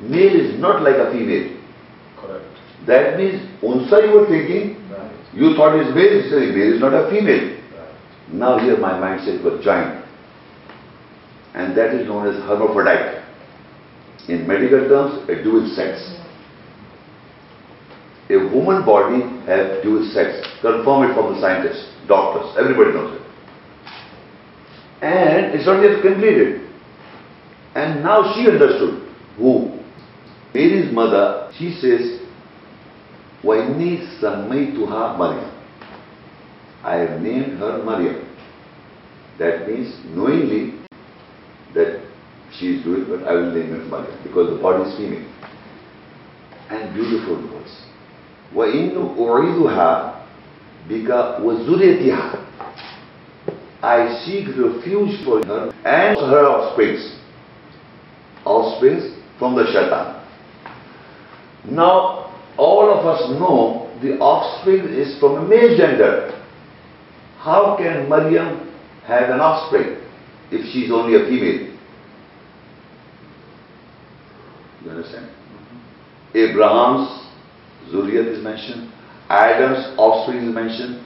Male 0.00 0.40
is 0.40 0.60
not 0.60 0.82
like 0.82 0.96
a 0.96 1.10
female. 1.12 1.54
Correct. 2.18 2.44
That 2.86 3.16
means 3.18 3.42
unsa 3.62 4.02
you 4.06 4.18
were 4.18 4.26
thinking, 4.26 4.80
right 4.90 5.12
you 5.38 5.54
thought 5.54 5.78
it's 5.78 5.94
male, 5.94 6.18
it's 6.18 6.32
a 6.32 6.50
male 6.50 6.74
is 6.74 6.80
not 6.80 6.92
a 6.92 7.08
female. 7.10 7.56
Now 8.32 8.58
here 8.58 8.76
my 8.76 8.92
mindset 8.92 9.42
was 9.44 9.62
joined. 9.64 10.04
And 11.54 11.76
that 11.78 11.94
is 11.94 12.06
known 12.06 12.26
as 12.26 12.34
hermaphrodite. 12.42 13.24
In 14.28 14.46
medical 14.46 14.88
terms, 14.88 15.30
a 15.30 15.42
dual 15.42 15.70
sex. 15.74 16.02
A 18.30 18.36
woman 18.52 18.84
body 18.84 19.22
has 19.46 19.82
dual 19.82 20.10
sex. 20.12 20.44
Confirm 20.60 21.10
it 21.10 21.14
from 21.14 21.34
the 21.34 21.40
scientists, 21.40 21.86
doctors, 22.08 22.54
everybody 22.58 22.90
knows 22.90 23.14
it. 23.14 23.22
And 25.00 25.54
it's 25.54 25.66
not 25.66 25.80
yet 25.80 26.02
completed. 26.02 26.68
And 27.76 28.02
now 28.02 28.34
she 28.34 28.50
understood. 28.50 29.08
Who? 29.38 29.78
Mary's 30.52 30.92
mother, 30.92 31.52
she 31.56 31.78
says, 31.80 32.17
وَإِنِّي 33.43 34.19
سَمَّيْتُهَا 34.21 35.17
Maryam. 35.17 35.51
I 36.83 36.95
have 36.95 37.21
named 37.21 37.59
her 37.59 37.83
Maryam. 37.83 38.27
That 39.39 39.67
means 39.67 39.93
knowingly 40.15 40.79
that 41.73 42.01
she 42.57 42.75
is 42.77 42.83
doing 42.83 43.05
but 43.09 43.27
I 43.27 43.33
will 43.33 43.51
name 43.51 43.69
her 43.71 43.83
Maryam 43.85 44.17
because 44.23 44.55
the 44.55 44.61
body 44.61 44.89
is 44.89 44.97
female. 44.97 45.27
And 46.69 46.93
beautiful 46.93 47.35
words. 47.53 47.85
وَإِنُّ 48.53 49.17
أُعِيدُهَا 49.17 50.23
بِكَ 50.89 51.09
وَزُرِيَتِهَا 51.41 52.39
I 53.83 54.23
seek 54.25 54.47
refuge 54.57 55.25
for 55.25 55.43
her 55.45 55.69
and 55.83 56.17
her 56.17 56.45
offsprings. 56.47 57.19
Offsprings 58.45 59.13
from 59.37 59.55
the 59.55 59.65
shaitan. 59.65 60.23
Now, 61.65 62.26
all 62.58 62.90
of 62.92 63.06
us 63.06 63.30
know 63.38 63.88
the 64.02 64.18
offspring 64.18 64.84
is 64.92 65.18
from 65.20 65.36
a 65.36 65.48
male 65.48 65.76
gender. 65.76 66.34
How 67.38 67.76
can 67.78 68.08
Maryam 68.08 68.68
have 69.06 69.30
an 69.30 69.40
offspring 69.40 69.96
if 70.50 70.70
she 70.72 70.80
is 70.80 70.92
only 70.92 71.14
a 71.14 71.24
female? 71.28 71.76
You 74.84 74.90
understand? 74.90 75.30
Abraham's 76.34 77.26
Zuriyat 77.92 78.36
is 78.36 78.42
mentioned, 78.44 78.92
Adam's 79.30 79.94
offspring 79.98 80.48
is 80.48 80.54
mentioned, 80.54 81.00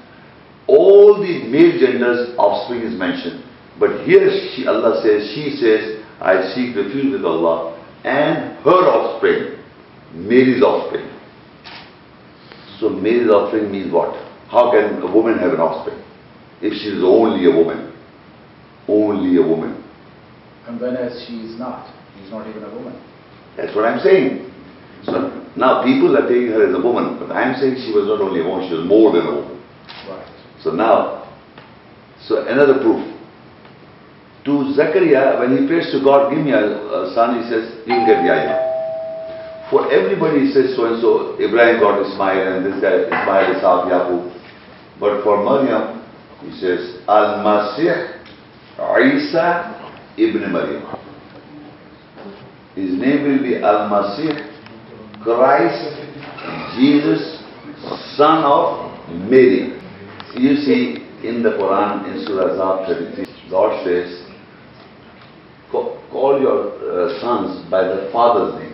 all 0.66 1.20
the 1.20 1.44
male 1.48 1.78
genders 1.78 2.34
offspring 2.38 2.80
is 2.82 2.98
mentioned. 2.98 3.44
But 3.78 4.05
here 4.07 4.28
she, 4.55 4.66
Allah 4.66 5.00
says, 5.03 5.30
she 5.34 5.57
says, 5.57 6.03
I 6.20 6.53
seek 6.55 6.76
refuge 6.76 7.12
with 7.12 7.24
Allah 7.24 7.78
and 8.05 8.59
her 8.64 8.82
offspring, 8.88 9.59
Mary's 10.14 10.62
offspring. 10.62 11.12
So 12.83 12.89
Mary's 12.89 13.30
offspring 13.30 13.70
means 13.70 13.93
what? 13.93 14.11
How 14.51 14.72
can 14.74 15.01
a 15.03 15.07
woman 15.07 15.39
have 15.39 15.55
an 15.55 15.61
offspring? 15.62 16.03
If 16.61 16.74
she 16.83 16.91
is 16.91 17.05
only 17.07 17.47
a 17.47 17.55
woman. 17.55 17.95
Only 18.89 19.39
a 19.39 19.47
woman. 19.47 19.78
And 20.66 20.80
when 20.80 20.97
as 20.97 21.24
she 21.24 21.47
is 21.47 21.57
not, 21.61 21.95
she's 22.18 22.30
not 22.33 22.49
even 22.49 22.64
a 22.64 22.74
woman. 22.74 22.99
That's 23.57 23.70
what 23.76 23.85
I'm 23.85 24.01
saying. 24.01 24.51
So 25.05 25.47
now 25.55 25.87
people 25.87 26.11
are 26.18 26.26
taking 26.26 26.51
her 26.51 26.66
as 26.66 26.74
a 26.74 26.83
woman, 26.83 27.22
but 27.22 27.30
I'm 27.30 27.55
saying 27.55 27.78
she 27.87 27.95
was 27.95 28.11
not 28.11 28.20
only 28.20 28.41
a 28.43 28.45
woman, 28.45 28.68
she 28.68 28.74
was 28.74 28.85
more 28.85 29.14
than 29.14 29.26
a 29.30 29.35
woman. 29.39 29.62
Right. 30.11 30.26
So 30.59 30.74
now, 30.74 31.30
so 32.26 32.43
another 32.49 32.83
proof. 32.83 32.99
To 34.43 34.74
Zachariah, 34.74 35.39
when 35.39 35.55
he 35.57 35.68
prays 35.70 35.87
to 35.95 36.03
God, 36.03 36.35
give 36.35 36.45
me 36.45 36.51
a, 36.51 36.66
a 36.66 37.14
son, 37.14 37.43
he 37.43 37.49
says, 37.49 37.78
you 37.87 37.95
will 37.95 38.07
get 38.07 38.26
the 38.26 38.30
idea. 38.35 38.72
For 39.73 39.91
everybody 39.91 40.41
he 40.49 40.53
says 40.53 40.77
so 40.77 40.85
and 40.85 41.01
so, 41.01 41.33
Ibrahim 41.41 41.81
got 41.81 42.05
Ismail 42.05 42.57
and 42.57 42.66
this 42.66 42.79
guy, 42.83 43.09
Ismail 43.09 43.57
is 43.57 43.62
half 43.62 43.89
Yaqub. 43.89 44.29
But 45.01 45.25
for 45.25 45.43
Maryam, 45.43 46.05
he 46.45 46.53
says, 46.61 47.01
Al-Masih 47.09 48.20
Isa 48.77 50.05
ibn 50.18 50.53
Maryam. 50.53 50.85
His 52.75 53.01
name 53.01 53.25
will 53.25 53.43
be 53.43 53.57
Al-Masih, 53.64 54.45
Christ, 55.25 55.89
Jesus, 56.77 57.43
son 58.14 58.45
of 58.45 58.93
Mary. 59.31 59.81
You 60.37 60.57
see 60.57 61.01
in 61.27 61.43
the 61.43 61.57
Quran 61.57 62.12
in 62.12 62.27
Surah 62.27 62.57
Zab 62.59 62.89
33, 62.89 63.49
God 63.49 63.85
says, 63.87 64.23
call 65.70 66.39
your 66.43 66.77
uh, 66.77 67.20
sons 67.23 67.70
by 67.70 67.85
the 67.85 68.11
father's 68.12 68.61
name. 68.61 68.72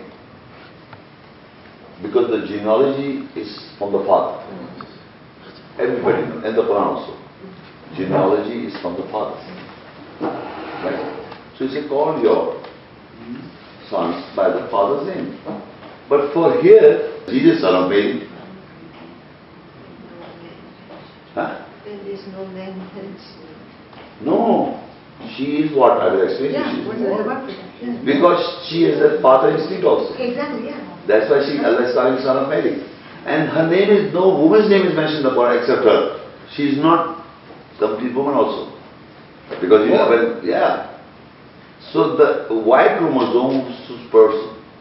Because 2.01 2.31
the 2.31 2.47
genealogy 2.47 3.27
is 3.35 3.75
from 3.77 3.91
the 3.91 4.03
father. 4.05 4.39
Everybody, 5.77 6.23
and 6.47 6.57
the 6.57 6.63
Quran 6.63 6.95
also. 6.95 7.15
Genealogy 7.95 8.67
is 8.67 8.81
from 8.81 8.95
the 8.95 9.03
father. 9.11 9.35
Right? 10.21 11.55
So 11.57 11.65
you 11.65 11.71
say, 11.71 11.87
call 11.89 12.21
your 12.21 12.63
sons 13.89 14.23
by 14.35 14.49
the 14.49 14.67
father's 14.71 15.07
name. 15.13 15.39
But 16.07 16.33
for 16.33 16.61
here, 16.61 17.19
Jesus 17.27 17.61
son 17.61 17.75
of 17.75 17.89
Mary. 17.89 18.27
Huh? 21.35 21.65
Then 21.85 21.99
there's 22.05 22.25
no 22.31 22.47
man 22.47 22.79
hence. 22.95 23.21
No, 24.21 24.83
she 25.35 25.63
is 25.63 25.75
what 25.75 26.01
I 26.01 26.13
will 26.13 26.27
explain 26.27 26.53
Yeah, 26.53 26.71
to 26.71 26.77
you. 26.77 28.05
Because 28.05 28.67
she 28.69 28.83
has 28.83 28.99
a 28.99 29.21
father 29.21 29.55
instinct 29.55 29.85
also. 29.85 30.15
Exactly, 30.15 30.67
yeah. 30.67 30.88
That's 31.07 31.29
why 31.29 31.45
she, 31.45 31.59
Allah 31.63 31.87
is 31.87 31.93
calling 31.95 32.19
son 32.23 32.37
of 32.37 32.49
Mary. 32.49 32.83
And 33.25 33.49
her 33.49 33.69
name 33.69 33.89
is, 33.89 34.13
no 34.13 34.29
woman's 34.29 34.69
name 34.69 34.87
is 34.87 34.95
mentioned 34.95 35.25
in 35.25 35.27
the 35.27 35.35
Quran 35.37 35.59
except 35.59 35.83
her. 35.83 36.19
She 36.55 36.63
is 36.73 36.77
not 36.77 37.25
complete 37.77 38.15
woman 38.15 38.33
also. 38.35 38.73
Because 39.61 39.87
you 39.87 39.93
know, 39.93 40.09
when, 40.09 40.45
yeah. 40.45 40.99
So 41.91 42.15
the 42.15 42.47
Y 42.49 42.97
chromosome's 42.97 43.89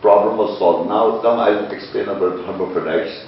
problem 0.01 0.39
was 0.39 0.59
solved. 0.59 0.89
Now 0.89 1.21
come, 1.23 1.41
I'll 1.41 1.71
explain 1.73 2.09
about 2.09 2.45
hermaphrodites. 2.45 3.27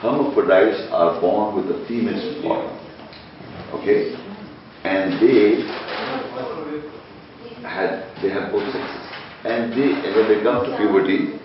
Hermaphrodites 0.00 0.88
are 0.90 1.20
born 1.20 1.56
with 1.56 1.74
a 1.74 1.84
female 1.86 2.18
sperm. 2.38 2.70
Okay? 3.80 4.14
And 4.84 5.20
they 5.20 5.62
had, 7.66 8.06
they 8.22 8.30
have 8.30 8.52
both 8.52 8.66
sexes. 8.72 9.02
And 9.44 9.72
they, 9.72 9.90
when 10.14 10.28
they 10.28 10.42
come 10.42 10.64
to 10.64 10.76
puberty, 10.76 11.41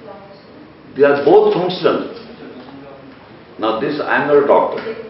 they 0.98 1.04
are 1.04 1.24
both 1.24 1.54
functional. 1.54 2.14
Now 3.60 3.80
this, 3.80 4.02
I'm 4.02 4.28
not 4.28 4.44
a 4.44 4.48
doctor. 4.48 5.08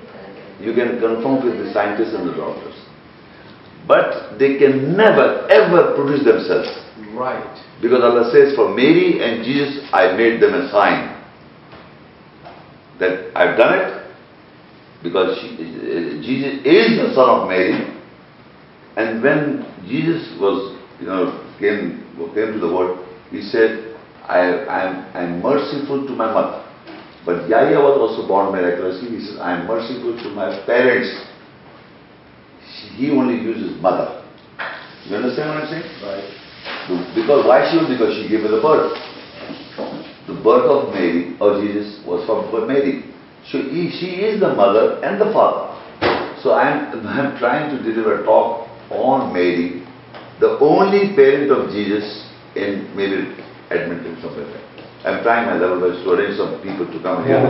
You 0.60 0.74
can 0.74 1.00
confirm 1.00 1.46
with 1.46 1.64
the 1.64 1.72
scientists 1.74 2.14
and 2.14 2.28
the 2.28 2.36
doctors. 2.36 2.76
But 3.88 4.38
they 4.38 4.58
can 4.58 4.98
never 4.98 5.48
ever 5.50 5.96
produce 5.96 6.26
themselves. 6.26 6.68
Right. 7.14 7.64
Because 7.82 8.04
Allah 8.04 8.30
says, 8.34 8.56
for 8.56 8.74
Mary 8.74 9.24
and 9.24 9.46
Jesus, 9.46 9.88
I 9.94 10.16
made 10.18 10.42
them 10.42 10.54
a 10.54 10.70
sign. 10.72 11.16
That 13.00 13.32
I've 13.36 13.58
done 13.58 13.80
it 13.80 13.98
because 15.04 15.40
she, 15.40 15.56
uh, 15.56 16.22
Jesus 16.22 16.66
is 16.66 16.98
the 16.98 17.14
son 17.16 17.30
of 17.30 17.48
Mary. 17.48 17.96
And 18.98 19.22
when 19.22 19.64
Jesus 19.88 20.36
was, 20.40 20.76
you 21.00 21.06
know, 21.06 21.46
came, 21.60 22.04
came 22.34 22.54
to 22.54 22.60
the 22.60 22.74
world, 22.74 23.08
he 23.30 23.42
said, 23.42 23.87
I, 24.28 24.66
I'm, 24.68 25.16
I'm 25.16 25.42
merciful 25.42 26.06
to 26.06 26.14
my 26.14 26.32
mother. 26.32 26.64
But 27.26 27.48
Yahya 27.50 27.80
was 27.80 28.00
also 28.00 28.28
born 28.28 28.52
miraculously. 28.52 29.20
He 29.20 29.26
says, 29.26 29.40
I'm 29.40 29.68
merciful 29.68 30.16
to 30.16 30.30
my 30.32 30.64
parents. 30.66 31.12
He 32.96 33.12
only 33.12 33.36
uses 33.36 33.82
mother. 33.82 34.24
You 35.06 35.16
understand 35.16 35.50
what 35.50 35.64
I'm 35.64 35.70
saying? 35.72 35.88
Right. 36.04 36.28
Because 37.16 37.48
why 37.48 37.68
she 37.72 37.78
was? 37.78 37.88
Because 37.88 38.16
she 38.16 38.28
gave 38.28 38.44
her 38.44 38.52
the 38.52 38.62
birth. 38.62 38.96
The 40.28 40.36
birth 40.44 40.68
of 40.68 40.94
Mary, 40.94 41.36
or 41.40 41.60
Jesus, 41.64 42.04
was 42.06 42.28
from 42.28 42.68
Mary. 42.68 43.04
So 43.52 43.64
he, 43.64 43.92
she 43.96 44.24
is 44.28 44.40
the 44.40 44.54
mother 44.54 45.00
and 45.04 45.20
the 45.20 45.32
father. 45.32 45.72
So 46.44 46.54
I'm, 46.54 47.08
I'm 47.08 47.38
trying 47.40 47.76
to 47.76 47.84
deliver 47.84 48.24
a 48.24 48.26
talk 48.26 48.68
on 48.92 49.34
Mary, 49.34 49.84
the 50.40 50.60
only 50.60 51.16
parent 51.16 51.52
of 51.52 51.72
Jesus 51.72 52.28
in 52.56 52.92
maybe 52.96 53.36
Edmonton 53.70 54.18
somewhere. 54.22 54.48
I'm 55.06 55.24
trying 55.24 55.46
my 55.48 55.56
level 55.58 55.80
best 55.84 56.04
to 56.04 56.12
arrange 56.12 56.38
some 56.38 56.60
people 56.62 56.86
to 56.88 57.00
come 57.04 57.26
here. 57.26 57.42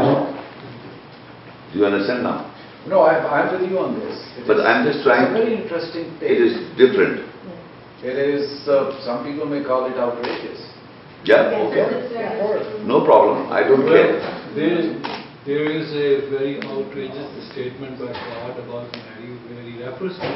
Do 1.73 1.79
you 1.79 1.85
understand 1.85 2.23
now? 2.23 2.53
No, 2.87 3.03
I'm, 3.03 3.25
I'm 3.25 3.47
with 3.61 3.69
you 3.69 3.79
on 3.79 3.99
this. 3.99 4.15
It 4.37 4.47
But 4.47 4.57
is- 4.57 4.65
I'm 4.65 4.85
just 4.85 5.03
trying- 5.03 5.23
It's 5.27 5.31
a 5.31 5.43
very 5.43 5.53
interesting 5.61 6.05
It 6.21 6.39
take. 6.39 6.77
different. 6.77 7.25
It 8.03 8.15
is, 8.15 8.67
uh, 8.67 8.93
some 9.03 9.25
people 9.25 9.45
may 9.45 9.63
call 9.63 9.85
it 9.91 9.97
outrageous. 9.97 10.61
Yeah? 11.25 11.49
Okay. 11.67 12.83
No 12.85 13.03
problem. 13.03 13.51
I 13.51 13.63
don't 13.63 13.83
Well, 13.83 13.91
care. 13.91 14.21
there 14.55 14.77
is, 14.79 14.85
there 15.45 15.65
is 15.65 15.91
a 15.95 16.29
very 16.29 16.61
outrageous 16.63 17.27
statement 17.51 17.99
by 17.99 18.13
God 18.13 18.55
about 18.59 18.87
Mary 18.95 19.33
where 19.49 19.63
he 19.65 19.83
refers 19.83 20.15
to 20.19 20.31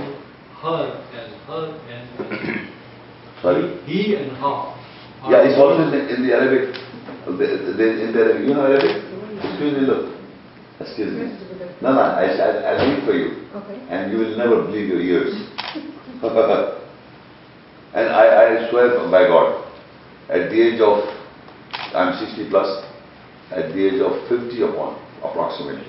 her 0.64 1.00
as 1.16 1.30
her 1.48 1.74
and 1.88 2.68
Sorry? 3.42 3.78
he, 3.86 4.04
he 4.04 4.16
and 4.16 4.32
her. 4.38 4.74
Yeah, 5.30 5.46
it's 5.46 5.60
also 5.60 5.84
in 5.86 5.92
the, 5.92 6.16
in 6.16 6.26
the 6.26 6.34
Arabic, 6.34 6.74
the, 7.26 7.32
the, 7.78 7.86
in 8.02 8.12
the 8.12 8.20
Arabic, 8.20 8.48
you 8.48 8.54
know 8.56 8.66
Arabic? 8.66 9.06
Excuse 9.38 9.74
me, 9.78 9.86
look. 9.86 10.18
Excuse 10.80 11.14
me. 11.14 11.30
No, 11.82 11.94
no, 11.94 12.02
I, 12.02 12.26
I, 12.26 12.74
I'll 12.74 12.90
read 12.90 13.06
for 13.06 13.14
you. 13.14 13.46
Okay. 13.54 13.78
And 13.90 14.12
you 14.12 14.18
will 14.18 14.36
never 14.36 14.66
believe 14.66 14.90
your 14.90 15.00
ears. 15.00 15.34
and 17.94 18.10
I, 18.10 18.66
I 18.66 18.70
swear 18.72 18.98
by 19.12 19.28
God, 19.30 19.62
at 20.30 20.50
the 20.50 20.58
age 20.58 20.82
of, 20.82 21.06
I'm 21.94 22.18
60 22.18 22.50
plus, 22.50 22.86
at 23.52 23.74
the 23.74 23.78
age 23.78 24.02
of 24.02 24.28
50 24.28 24.62
upon, 24.64 24.98
approximately, 25.22 25.86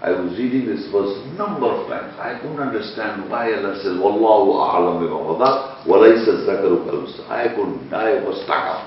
I 0.00 0.10
was 0.14 0.38
reading 0.38 0.66
this 0.66 0.86
verse 0.94 1.10
a 1.10 1.34
number 1.34 1.66
of 1.66 1.88
times. 1.90 2.14
I 2.22 2.38
couldn't 2.38 2.60
understand 2.60 3.28
why 3.28 3.50
Allah 3.50 3.74
says, 3.82 3.98
Wallahu 3.98 4.54
a'lam 4.54 5.02
bima 5.02 5.18
wada, 5.18 5.82
wa 5.90 5.98
laysa 5.98 6.46
zakaru. 6.46 6.86
I 7.28 7.48
couldn't, 7.50 7.92
I 7.92 8.22
was 8.22 8.38
stuck 8.46 8.62
up. 8.62 8.86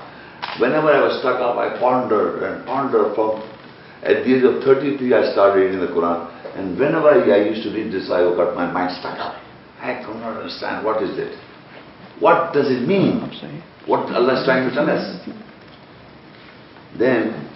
Whenever 0.58 0.88
I 0.88 1.04
was 1.04 1.20
stuck 1.20 1.36
up, 1.36 1.60
I 1.60 1.78
pondered 1.78 2.42
and 2.42 2.64
pondered 2.64 3.14
from, 3.14 3.44
at 4.02 4.24
the 4.24 4.36
age 4.36 4.42
of 4.42 4.64
33 4.64 5.12
I 5.12 5.32
started 5.32 5.60
reading 5.60 5.80
the 5.80 5.92
Quran. 5.92 6.32
And 6.56 6.78
whenever 6.78 7.08
I, 7.12 7.20
I 7.28 7.44
used 7.44 7.62
to 7.64 7.70
read 7.76 7.92
this, 7.92 8.08
I 8.10 8.24
got 8.32 8.56
my 8.56 8.72
mind 8.72 8.96
stuck 8.96 9.18
up. 9.20 9.36
I 9.80 10.00
could 10.04 10.16
not 10.16 10.40
understand 10.40 10.84
what 10.84 11.02
is 11.02 11.18
it. 11.18 11.36
What 12.20 12.54
does 12.54 12.70
it 12.70 12.88
mean? 12.88 13.20
What 13.84 14.08
Allah 14.14 14.40
is 14.40 14.44
trying 14.46 14.68
to 14.68 14.74
tell 14.74 14.88
us? 14.88 15.28
Then 16.98 17.51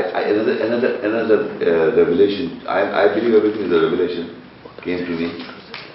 I, 0.00 0.20
another 0.30 0.54
another 0.62 0.90
another 1.02 1.38
uh, 1.60 1.96
revelation. 1.96 2.66
I, 2.66 3.04
I 3.04 3.14
believe 3.14 3.34
everything 3.34 3.66
is 3.66 3.72
a 3.72 3.80
revelation 3.82 4.40
came 4.82 5.04
to 5.06 5.10
me, 5.16 5.28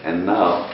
and 0.04 0.26
now 0.26 0.72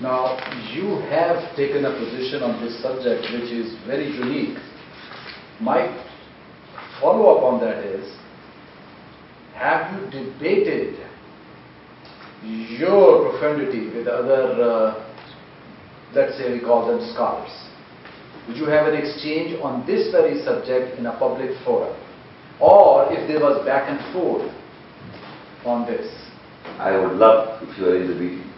Now, 0.00 0.38
you 0.72 1.02
have 1.10 1.56
taken 1.56 1.84
a 1.84 1.90
position 1.90 2.42
on 2.44 2.62
this 2.64 2.80
subject 2.80 3.22
which 3.32 3.50
is 3.50 3.74
very 3.84 4.06
unique. 4.06 4.56
My 5.60 5.90
follow-up 7.00 7.42
on 7.42 7.60
that 7.60 7.84
is, 7.84 8.06
have 9.54 9.90
you 9.92 10.06
debated 10.08 11.04
your 12.78 13.28
profundity 13.28 13.90
with 13.90 14.06
other, 14.06 14.62
uh, 14.62 15.10
let's 16.14 16.38
say 16.38 16.52
we 16.52 16.60
call 16.60 16.86
them 16.86 17.00
scholars? 17.12 17.50
Would 18.48 18.56
you 18.56 18.64
have 18.66 18.86
an 18.88 18.94
exchange 18.94 19.60
on 19.62 19.86
this 19.86 20.10
very 20.10 20.42
subject 20.42 20.98
in 20.98 21.04
a 21.04 21.12
public 21.18 21.50
forum? 21.64 21.94
Or 22.58 23.12
if 23.12 23.28
there 23.28 23.40
was 23.40 23.64
back 23.66 23.88
and 23.90 24.00
forth 24.12 24.50
on 25.66 25.86
this? 25.86 26.08
I 26.78 26.96
would 26.96 27.18
love 27.18 27.62
if 27.62 27.76
you 27.78 27.86
are 27.86 27.96
in 27.96 28.08
the 28.08 28.14
meeting. 28.14 28.48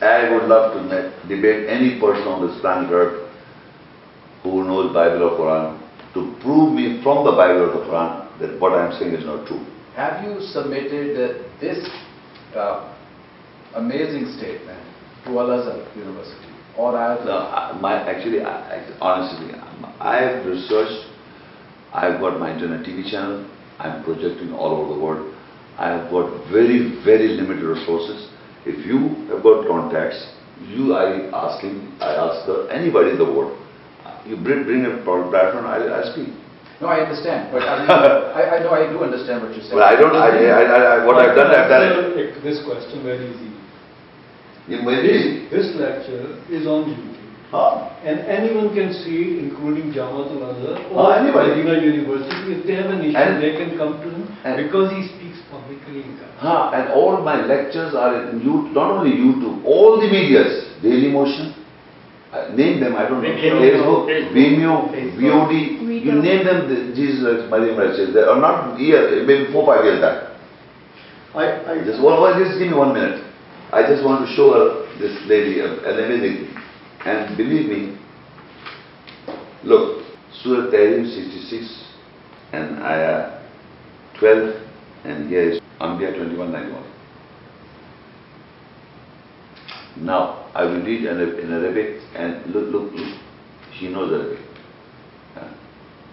I 0.00 0.32
would 0.32 0.44
love 0.48 0.74
to 0.74 0.82
met, 0.82 1.12
debate 1.28 1.68
any 1.68 2.00
person 2.00 2.26
on 2.26 2.46
this 2.48 2.58
planet 2.60 2.90
Earth 2.90 3.30
who 4.42 4.64
knows 4.64 4.94
Bible 4.94 5.24
or 5.28 5.38
Quran 5.38 5.78
to 6.14 6.40
prove 6.40 6.72
me 6.72 7.02
from 7.02 7.24
the 7.26 7.32
Bible 7.32 7.68
or 7.68 7.80
the 7.80 7.84
Quran 7.84 8.38
that 8.40 8.60
what 8.60 8.72
I 8.72 8.86
am 8.86 8.98
saying 8.98 9.12
is 9.12 9.26
not 9.26 9.46
true. 9.46 9.64
Have 9.94 10.24
you 10.24 10.40
submitted 10.40 11.44
this 11.60 11.86
uh, 12.54 12.94
amazing 13.74 14.32
statement 14.38 14.80
to 15.24 15.38
Al-Azhar 15.38 15.84
University? 15.96 16.47
Or 16.78 16.96
I 16.96 17.18
No, 17.24 17.36
I- 17.38 17.76
my, 17.80 17.94
actually, 18.08 18.40
I, 18.42 18.78
I- 18.78 18.94
honestly, 19.00 19.50
I 20.00 20.16
have 20.22 20.46
researched, 20.46 21.06
I've 21.92 22.20
got 22.20 22.38
my 22.38 22.54
internet 22.54 22.86
TV 22.86 23.10
channel, 23.10 23.44
I'm 23.80 24.04
projecting 24.04 24.54
all 24.54 24.72
over 24.78 24.94
the 24.94 25.00
world. 25.00 25.34
I 25.76 25.88
have 25.90 26.10
got 26.10 26.30
very, 26.52 27.02
very 27.04 27.28
limited 27.34 27.64
resources. 27.64 28.28
If 28.64 28.86
you 28.86 29.26
have 29.30 29.42
got 29.42 29.66
contacts, 29.66 30.18
you, 30.66 30.94
I 30.94 31.30
asking, 31.34 31.98
I 32.00 32.14
ask 32.14 32.46
the- 32.46 32.68
anybody 32.70 33.10
in 33.10 33.18
the 33.18 33.24
world, 33.26 33.58
you 34.26 34.36
bring, 34.36 34.64
bring 34.64 34.84
a 34.86 34.98
platform, 35.02 35.66
I, 35.66 35.78
I 35.98 36.02
speak. 36.12 36.28
No, 36.80 36.86
I 36.86 37.00
understand, 37.02 37.50
but 37.50 37.62
I, 37.62 37.74
mean, 37.82 37.90
I, 37.90 38.42
I 38.54 38.58
know 38.62 38.70
I 38.70 38.86
do 38.86 39.02
understand 39.02 39.42
what 39.42 39.50
you're 39.50 39.66
saying. 39.66 39.74
But 39.74 39.82
I 39.82 39.96
don't, 39.98 40.14
I, 40.14 40.30
I, 40.30 41.02
I- 41.02 41.06
what 41.06 41.16
I've 41.18 41.34
done, 41.34 41.50
I've 41.50 41.66
done 41.68 41.82
it. 41.82 42.38
Answer 42.38 42.40
This 42.42 42.62
question 42.62 43.02
very 43.02 43.26
easily. 43.34 43.57
You 44.68 44.82
may 44.82 45.02
be- 45.02 45.48
This 45.50 45.74
lecture 45.76 46.36
is 46.50 46.66
on 46.66 46.84
YouTube. 46.84 47.14
Huh? 47.50 47.88
And 48.04 48.20
anyone 48.28 48.74
can 48.74 48.92
see, 48.92 49.38
including 49.40 49.92
Jamaat 49.92 50.28
al-Azhar 50.36 50.76
Oh, 50.92 51.06
or 51.06 51.14
anybody. 51.16 51.48
Medina 51.56 51.80
University, 51.80 52.52
if 52.52 52.66
they 52.66 52.74
have 52.74 52.90
an 52.90 53.00
issue, 53.00 53.16
And- 53.16 53.42
they 53.42 53.52
can 53.56 53.78
come 53.78 53.94
to 54.02 54.08
him 54.10 54.28
and- 54.44 54.56
because 54.56 54.92
he 54.92 55.02
speaks 55.08 55.38
publicly 55.50 56.02
in 56.04 56.18
that. 56.20 56.32
Huh, 56.36 56.70
and 56.74 56.90
all 56.92 57.16
my 57.22 57.46
lectures 57.46 57.94
are 57.94 58.28
in 58.28 58.42
you, 58.44 58.68
not 58.74 58.90
only 58.90 59.12
YouTube, 59.12 59.64
all 59.64 59.96
the 59.96 60.06
medias, 60.08 60.66
Daily 60.82 61.10
Motion, 61.10 61.54
Uh, 62.30 62.54
Name 62.54 62.78
them, 62.78 62.94
I 62.94 63.08
don't 63.08 63.22
know. 63.22 63.28
Vimeo. 63.30 63.56
Facebook, 63.58 64.06
Facebook. 64.06 64.32
Vimeo, 64.36 64.92
Facebook. 64.92 65.16
VOD, 65.16 66.04
you 66.04 66.12
name 66.12 66.44
them, 66.44 66.68
the- 66.68 66.94
Jesus, 66.94 67.48
Maryam, 67.48 67.78
Rashid, 67.78 68.12
they 68.12 68.20
are 68.20 68.36
not 68.38 68.76
here, 68.76 69.24
maybe 69.24 69.46
four, 69.50 69.64
five 69.64 69.82
years 69.82 69.98
back. 69.98 70.24
I, 71.34 71.72
I, 71.72 71.78
Just 71.86 72.02
one, 72.02 72.20
one, 72.20 72.38
just 72.38 72.58
give 72.58 72.68
me 72.68 72.74
one 72.74 72.92
minute. 72.92 73.22
I 73.70 73.82
just 73.82 74.02
want 74.02 74.26
to 74.26 74.34
show 74.34 74.52
her, 74.54 74.98
this 74.98 75.14
lady, 75.28 75.60
amazing 75.60 76.46
thing. 76.46 76.62
And 77.04 77.36
believe 77.36 77.68
me, 77.68 77.98
look, 79.62 80.04
Surah 80.42 80.70
Tahrim 80.70 81.04
66 81.04 81.84
and 82.52 82.82
Ayah 82.82 83.46
12 84.18 84.54
and 85.04 85.28
here 85.28 85.50
is 85.50 85.60
Anbiya 85.80 86.16
21, 86.16 86.50
91. 86.52 86.84
Now, 89.98 90.50
I 90.54 90.64
will 90.64 90.82
read 90.82 91.04
in 91.04 91.52
Arabic 91.52 92.00
and 92.14 92.46
look, 92.54 92.72
look, 92.72 92.92
look, 92.94 93.20
she 93.78 93.88
knows 93.88 94.12
Arabic. 94.12 94.44
Uh, 95.36 95.52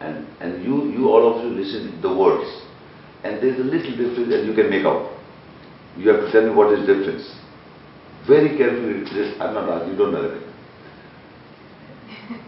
And, 0.02 0.28
and 0.42 0.64
you, 0.64 0.92
you 0.92 1.08
all 1.08 1.40
of 1.40 1.46
you 1.46 1.52
listen 1.52 2.02
the 2.02 2.14
words. 2.14 2.50
And 3.24 3.42
there's 3.42 3.60
a 3.60 3.64
little 3.64 3.92
difference 3.92 4.34
and 4.34 4.46
you 4.46 4.54
can 4.54 4.70
make 4.70 4.86
out. 4.86 5.10
You 5.98 6.10
have 6.10 6.20
to 6.26 6.32
tell 6.32 6.44
me 6.44 6.54
what 6.54 6.74
is 6.78 6.86
difference. 6.86 7.24
Very 8.28 8.58
carefully, 8.58 9.04
this, 9.04 9.40
I'm 9.40 9.54
not 9.54 9.86
don't 9.98 10.12
know. 10.12 10.42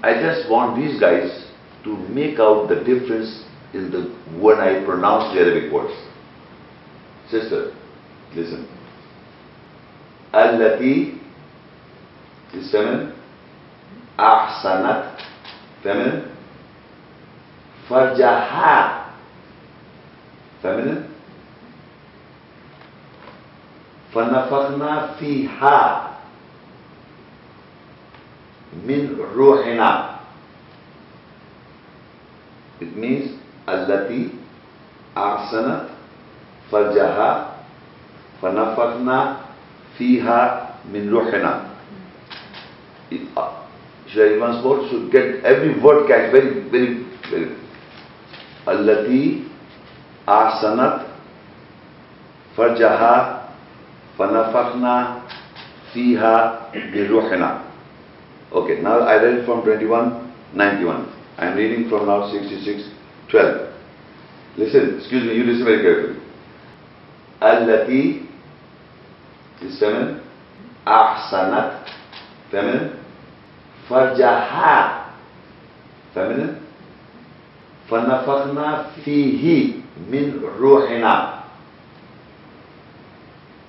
I 0.01 0.13
just 0.13 0.49
want 0.49 0.75
these 0.75 0.99
guys 0.99 1.51
to 1.83 1.95
make 2.09 2.39
out 2.39 2.67
the 2.67 2.75
difference 2.75 3.43
in 3.73 3.91
the, 3.91 4.39
when 4.41 4.57
I 4.57 4.83
pronounce 4.83 5.33
the 5.35 5.41
Arabic 5.41 5.71
words. 5.71 5.93
Sister, 7.29 7.75
listen. 8.35 8.67
Allati 10.33 11.19
is 12.53 12.71
feminine. 12.71 13.13
Ahsanat, 14.17 15.21
feminine. 15.83 16.35
Farjaha, 17.87 19.13
feminine. 20.61 21.16
فنفخنا 24.17 25.07
فيها 25.21 25.77
من 28.81 29.01
روحنا. 29.37 29.91
It 32.81 32.97
means 32.97 33.37
التي 33.69 34.29
أحسنت 35.17 35.83
فرجها 36.71 37.29
فنفخنا 38.41 39.19
فيها 39.97 40.39
من 40.93 41.13
روحنا. 41.13 41.53
It- 43.13 43.29
uh, 43.37 43.53
Should 44.09 44.33
I 44.33 44.39
once 44.41 44.63
more 44.63 44.81
should 44.89 45.11
get 45.11 45.43
every 45.45 45.77
word 45.77 46.07
catch 46.09 46.31
very 46.33 46.65
very 46.73 47.05
very. 47.29 47.53
التي 48.67 49.43
أحسنت 50.29 50.95
فرجها 52.57 53.36
فنفخنا 54.17 55.15
فيها 55.93 56.59
بروحنا 56.93 57.61
Okay, 58.51 58.79
now 58.81 58.99
I 59.01 59.15
read 59.21 59.45
from 59.45 59.61
21, 59.63 60.33
91. 60.55 61.13
I 61.37 61.47
am 61.47 61.57
reading 61.57 61.89
from 61.89 62.07
now 62.07 62.31
66, 62.31 62.89
12. 63.29 63.73
Listen, 64.57 64.97
excuse 64.99 65.23
me, 65.23 65.35
you 65.35 65.43
listen 65.43 65.65
very 65.65 65.81
carefully. 65.83 66.19
التي 67.43 68.21
is 69.61 69.79
feminine, 69.79 70.21
أحسنت 70.87 71.71
feminine, 72.51 72.89
فرجها 73.89 75.03
feminine, 76.15 76.55
فنفخنا 77.91 78.85
فيه 79.05 79.73
من 80.11 80.41
روحنا 80.59 81.36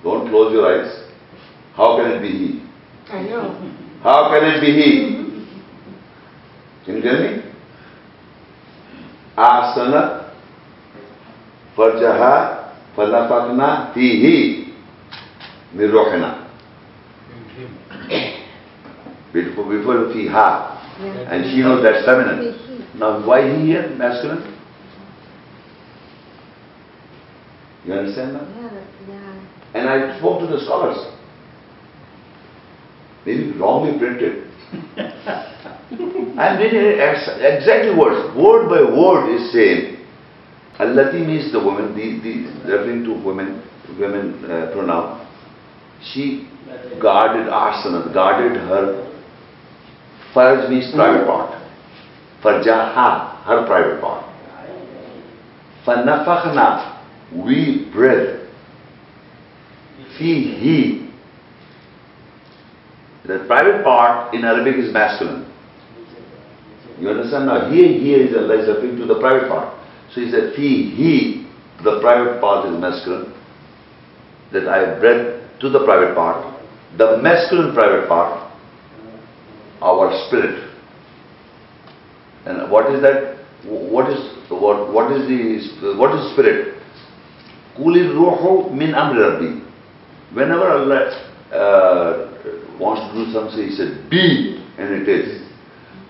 Don't 0.03 0.29
close 0.29 0.53
your 0.53 0.65
eyes. 0.65 1.03
How 1.75 1.97
can 1.97 2.11
it 2.11 2.21
be 2.21 2.29
he? 2.29 2.63
I 3.11 3.21
know. 3.23 3.53
How 4.03 4.29
can 4.31 4.43
it 4.49 4.61
be 4.61 4.71
he? 4.73 5.45
Can 6.85 6.95
you 6.97 7.01
tell 7.01 7.19
me? 7.21 7.43
Asana 9.37 10.33
farjaha 11.75 12.73
fanafakna 12.95 13.93
fihi 13.93 14.73
min 15.73 15.89
ruhina. 15.91 16.45
Before, 19.33 19.65
before 19.69 19.95
fiha. 20.13 20.75
Yeah. 20.99 21.31
And 21.31 21.43
she 21.51 21.59
knows 21.61 21.83
that's 21.83 22.05
feminine. 22.05 22.87
Now 22.97 23.25
why 23.25 23.47
he 23.47 23.67
here, 23.67 23.95
masculine? 23.97 24.55
You 27.85 27.93
understand 27.93 28.33
now? 28.33 28.41
Yeah, 28.61 28.69
that- 28.69 28.83
yeah. 29.07 29.38
And 29.73 29.87
I 29.87 30.17
spoke 30.17 30.39
to 30.41 30.47
the 30.47 30.59
scholars. 30.63 30.97
Maybe 33.25 33.51
wrongly 33.53 33.97
printed. 33.99 34.49
I'm 36.39 36.59
reading 36.59 36.81
it 36.81 36.99
ex- 36.99 37.29
exactly 37.41 37.95
words, 37.97 38.35
word 38.37 38.69
by 38.69 38.81
word 38.81 39.35
is 39.35 39.51
same. 39.51 40.05
Allati 40.79 41.25
means 41.25 41.51
the 41.51 41.59
woman, 41.59 41.93
the, 41.95 42.19
the, 42.23 42.71
referring 42.71 43.03
to 43.03 43.11
women, 43.25 43.61
women 43.99 44.45
uh, 44.45 44.71
pronoun. 44.73 45.27
She 46.01 46.47
guarded 47.01 47.47
asana, 47.47 48.13
guarded 48.13 48.55
her. 48.57 49.05
Faraj 50.33 50.69
means 50.69 50.93
private 50.95 51.25
part. 51.27 51.51
Farjaha, 52.41 53.43
her 53.43 53.65
private 53.67 53.99
part. 53.99 54.25
Fanafakhna, 55.85 57.45
we 57.45 57.89
breathed. 57.91 58.38
Fihi. 60.17 61.09
The 63.25 63.43
private 63.47 63.83
part 63.83 64.33
in 64.33 64.43
Arabic 64.43 64.75
is 64.77 64.91
masculine. 64.93 65.45
You 66.99 67.09
understand 67.09 67.45
now? 67.45 67.69
Here, 67.69 67.87
here 67.99 68.25
is 68.27 68.35
Allah 68.35 68.59
is 68.61 68.67
referring 68.67 68.97
to 68.97 69.05
the 69.05 69.19
private 69.19 69.47
part. 69.49 69.75
So 70.13 70.21
he 70.21 70.31
said, 70.31 70.53
Fihi, 70.53 71.45
the 71.83 71.99
private 72.01 72.41
part 72.41 72.65
is 72.67 72.79
masculine. 72.79 73.33
That 74.51 74.67
I 74.67 74.77
have 74.89 74.99
breathed 74.99 75.61
to 75.61 75.69
the 75.69 75.83
private 75.85 76.15
part. 76.15 76.59
The 76.97 77.17
masculine 77.21 77.73
private 77.75 78.07
part, 78.09 78.51
our 79.81 80.09
spirit. 80.27 80.69
And 82.45 82.71
what 82.71 82.91
is 82.93 83.01
that? 83.01 83.37
What 83.65 84.09
is 84.09 84.19
what? 84.49 84.91
What 84.91 85.11
is 85.11 85.27
the 85.27 85.93
what 85.97 86.15
is 86.17 86.33
spirit? 86.33 86.81
Kulir 87.77 88.09
ruhu 88.15 88.73
min 88.73 88.91
amri 88.91 89.21
rabbi. 89.21 89.68
Whenever 90.33 90.69
Allah 90.69 91.09
uh, 91.51 92.77
wants 92.79 93.11
to 93.11 93.25
do 93.25 93.31
something, 93.33 93.67
He 93.67 93.75
said, 93.75 94.09
be, 94.09 94.63
and 94.77 95.01
it 95.01 95.09
is. 95.09 95.41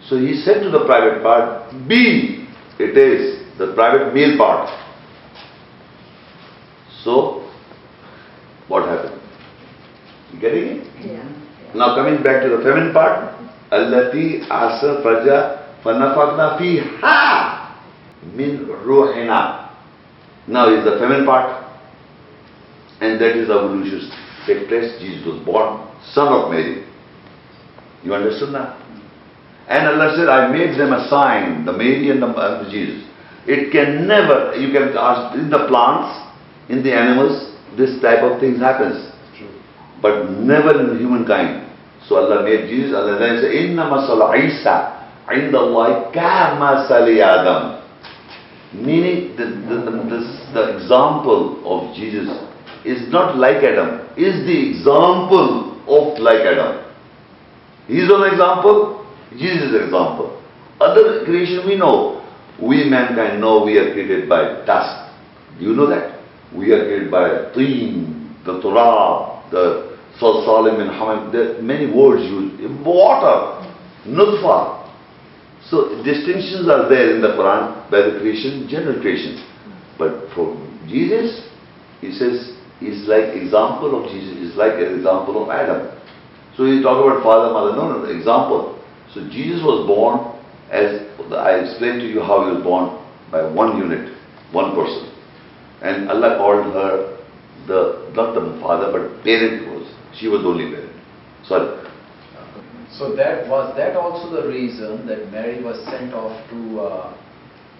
So 0.08 0.18
He 0.18 0.42
said 0.42 0.62
to 0.64 0.70
the 0.70 0.86
private 0.86 1.22
part, 1.24 1.72
be, 1.88 2.48
it 2.80 2.98
is, 2.98 3.58
the 3.58 3.74
private 3.74 4.14
male 4.14 4.38
part. 4.38 4.70
So, 7.04 7.50
what 8.68 8.88
happened? 8.88 9.22
You 10.34 10.40
getting 10.40 10.64
it? 10.78 10.88
Yeah. 11.06 11.24
Now 11.76 11.96
coming 11.96 12.24
back 12.24 12.44
to 12.44 12.50
the 12.50 12.64
feminine 12.64 12.94
part, 12.94 13.36
allati 13.72 14.42
asa 14.50 15.02
praja 15.04 15.82
fanafakna 15.84 16.58
fiha 16.60 17.76
min 18.36 18.66
ruhina. 18.86 19.70
Now 20.48 20.74
is 20.74 20.84
the 20.84 20.98
feminine 21.00 21.26
part, 21.26 21.59
and 23.02 23.20
that 23.20 23.36
is 23.38 23.48
how 23.48 23.66
evolution 23.66 24.10
take 24.46 24.68
place. 24.68 25.00
Jesus 25.00 25.26
was 25.26 25.40
born, 25.46 25.88
son 26.14 26.28
of 26.34 26.52
Mary. 26.52 26.86
You 28.04 28.14
understood 28.14 28.54
now? 28.54 28.76
And 29.68 29.88
Allah 29.88 30.16
said, 30.18 30.28
I 30.30 30.52
made 30.52 30.80
them 30.80 30.94
a 30.94 31.08
sign, 31.10 31.66
the 31.66 31.74
Mary 31.74 32.10
and 32.10 32.22
the, 32.22 32.28
the 32.28 32.34
uh, 32.34 32.70
Jesus. 32.72 33.06
It 33.46 33.72
can 33.72 34.08
never, 34.08 34.56
you 34.56 34.72
can 34.74 34.96
ask, 34.98 35.36
in 35.38 35.50
the 35.50 35.68
plants, 35.68 36.10
in 36.70 36.82
the 36.84 36.94
animals, 36.94 37.54
this 37.78 38.02
type 38.02 38.24
of 38.24 38.40
things 38.40 38.60
happens 38.60 39.10
but 40.02 40.30
never 40.32 40.80
in 40.80 40.98
humankind. 41.00 41.68
So 42.08 42.16
Allah 42.16 42.44
made 42.44 42.70
Jesus, 42.70 42.96
Allah 42.96 43.20
then 43.20 43.42
said, 43.42 43.52
Inna 43.52 43.84
masala 43.92 44.32
Isa, 44.40 45.12
inda 45.28 45.60
Allah 45.60 46.10
ka 46.14 46.56
masali 46.58 47.20
Adam. 47.22 47.84
Meaning, 48.74 49.36
the, 49.36 49.46
the, 49.46 49.76
the, 49.92 49.92
this- 50.10 50.40
the 50.54 50.78
example 50.78 51.62
of 51.66 51.94
Jesus 51.96 52.26
is 52.86 53.12
not 53.12 53.38
like 53.38 53.64
Adam, 53.64 54.08
is 54.18 54.46
the 54.46 54.70
example 54.72 55.76
of 55.88 56.20
like 56.20 56.42
Adam. 56.46 56.86
He 57.88 57.96
is 58.00 58.10
an 58.12 58.24
example, 58.32 59.06
Jesus 59.32 59.70
is 59.70 59.76
an 59.76 59.84
example. 59.86 60.42
Other 60.80 61.26
creation 61.26 61.66
we 61.66 61.76
know. 61.76 62.26
We 62.62 62.90
mankind 62.90 63.42
know 63.42 63.64
we 63.64 63.78
are 63.78 63.94
created 63.94 64.28
by 64.30 64.66
dust. 64.66 65.12
Do 65.58 65.66
you 65.66 65.74
know 65.74 65.88
that? 65.90 66.20
We 66.54 66.72
are 66.72 66.86
created 66.86 67.12
by 67.12 67.52
teen, 67.54 68.36
the 68.46 68.62
Torah, 68.62 69.44
the 69.52 69.98
salsalim 70.20 70.82
and 70.82 70.90
hamam. 70.92 71.32
There 71.32 71.58
are 71.58 71.62
many 71.62 71.92
words 71.92 72.24
used. 72.24 72.86
Water. 72.86 73.66
nutfa. 74.08 74.80
So 75.70 76.02
distinctions 76.04 76.68
are 76.70 76.90
there 76.90 77.16
in 77.16 77.22
the 77.22 77.30
Quran 77.30 77.90
by 77.92 78.02
the 78.02 78.20
creation, 78.20 78.68
general 78.70 79.00
creation. 79.02 79.46
But 79.98 80.30
for 80.34 80.56
Jesus, 80.88 81.48
he 82.02 82.12
says, 82.12 82.56
he's 82.80 83.08
like 83.08 83.36
example 83.36 84.04
of 84.04 84.12
Jesus, 84.12 84.38
is 84.40 84.56
like 84.56 84.74
an 84.74 84.96
example 84.96 85.44
of 85.44 85.50
Adam. 85.50 85.96
So 86.56 86.66
he 86.66 86.82
talk 86.82 87.00
about 87.00 87.24
father, 87.24 87.54
mother, 87.54 87.76
no, 87.76 87.88
no, 87.88 88.04
no, 88.04 88.10
example. 88.12 88.84
So 89.14 89.22
Jesus 89.30 89.62
was 89.64 89.88
born 89.88 90.36
as, 90.72 91.02
I 91.32 91.60
explained 91.64 92.02
to 92.02 92.08
you 92.08 92.22
how 92.22 92.46
he 92.48 92.56
was 92.56 92.64
born 92.64 93.00
by 93.32 93.48
one 93.48 93.78
unit, 93.78 94.16
one 94.52 94.76
person. 94.76 95.12
And 95.82 96.10
Allah 96.10 96.38
called 96.38 96.74
her 96.74 97.18
the, 97.68 98.12
not 98.16 98.34
the 98.34 98.60
father, 98.62 98.92
but 98.92 99.24
parent 99.24 99.68
was. 99.72 99.88
She 100.20 100.28
was 100.28 100.42
the 100.42 100.50
only 100.50 100.74
parent. 100.74 100.92
Sorry. 101.48 101.86
So 102.92 103.16
that, 103.16 103.48
was 103.48 103.76
that 103.78 103.96
also 103.96 104.42
the 104.42 104.50
reason 104.50 105.06
that 105.08 105.32
Mary 105.32 105.64
was 105.64 105.78
sent 105.86 106.14
off 106.14 106.36
to 106.50 106.80
uh, 106.82 107.18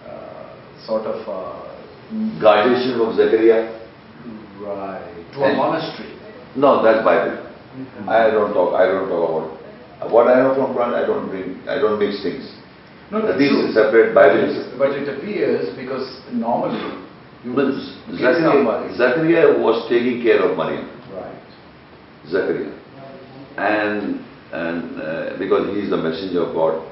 uh, 0.08 0.86
sort 0.86 1.02
of, 1.06 1.28
uh, 1.28 2.40
Guardianship 2.40 3.00
of 3.00 3.14
Zechariah? 3.14 3.79
Right, 4.62 5.24
to 5.32 5.38
a 5.44 5.56
monastery? 5.56 6.16
No, 6.56 6.82
that's 6.82 7.04
Bible. 7.04 7.46
I 8.08 8.30
don't 8.30 8.52
talk, 8.52 8.74
I 8.74 8.86
don't 8.86 9.08
talk 9.08 9.22
about, 9.30 10.10
what 10.10 10.26
I 10.28 10.42
know 10.42 10.54
from 10.54 10.74
Quran, 10.74 10.94
I 10.94 11.06
don't 11.06 11.28
bring, 11.28 11.60
I 11.68 11.78
don't 11.78 11.98
mix 11.98 12.22
things. 12.22 12.50
No, 13.10 13.18
no, 13.18 13.38
These 13.38 13.50
true. 13.50 13.68
is 13.68 13.74
separate, 13.74 14.14
Bible 14.14 14.76
But 14.78 14.90
it 14.92 15.08
appears 15.08 15.74
because 15.76 16.06
normally 16.32 16.78
you 17.44 17.54
But 17.54 17.74
get 18.18 18.36
Zechariah, 18.96 19.58
was 19.58 19.88
taking 19.88 20.22
care 20.22 20.42
of 20.42 20.56
Maryam, 20.56 20.88
Right. 21.12 21.34
Zechariah. 22.28 22.74
And, 23.56 24.24
and 24.52 25.00
uh, 25.00 25.38
because 25.38 25.74
he 25.74 25.82
is 25.82 25.90
the 25.90 25.96
messenger 25.96 26.42
of 26.46 26.54
God 26.54 26.86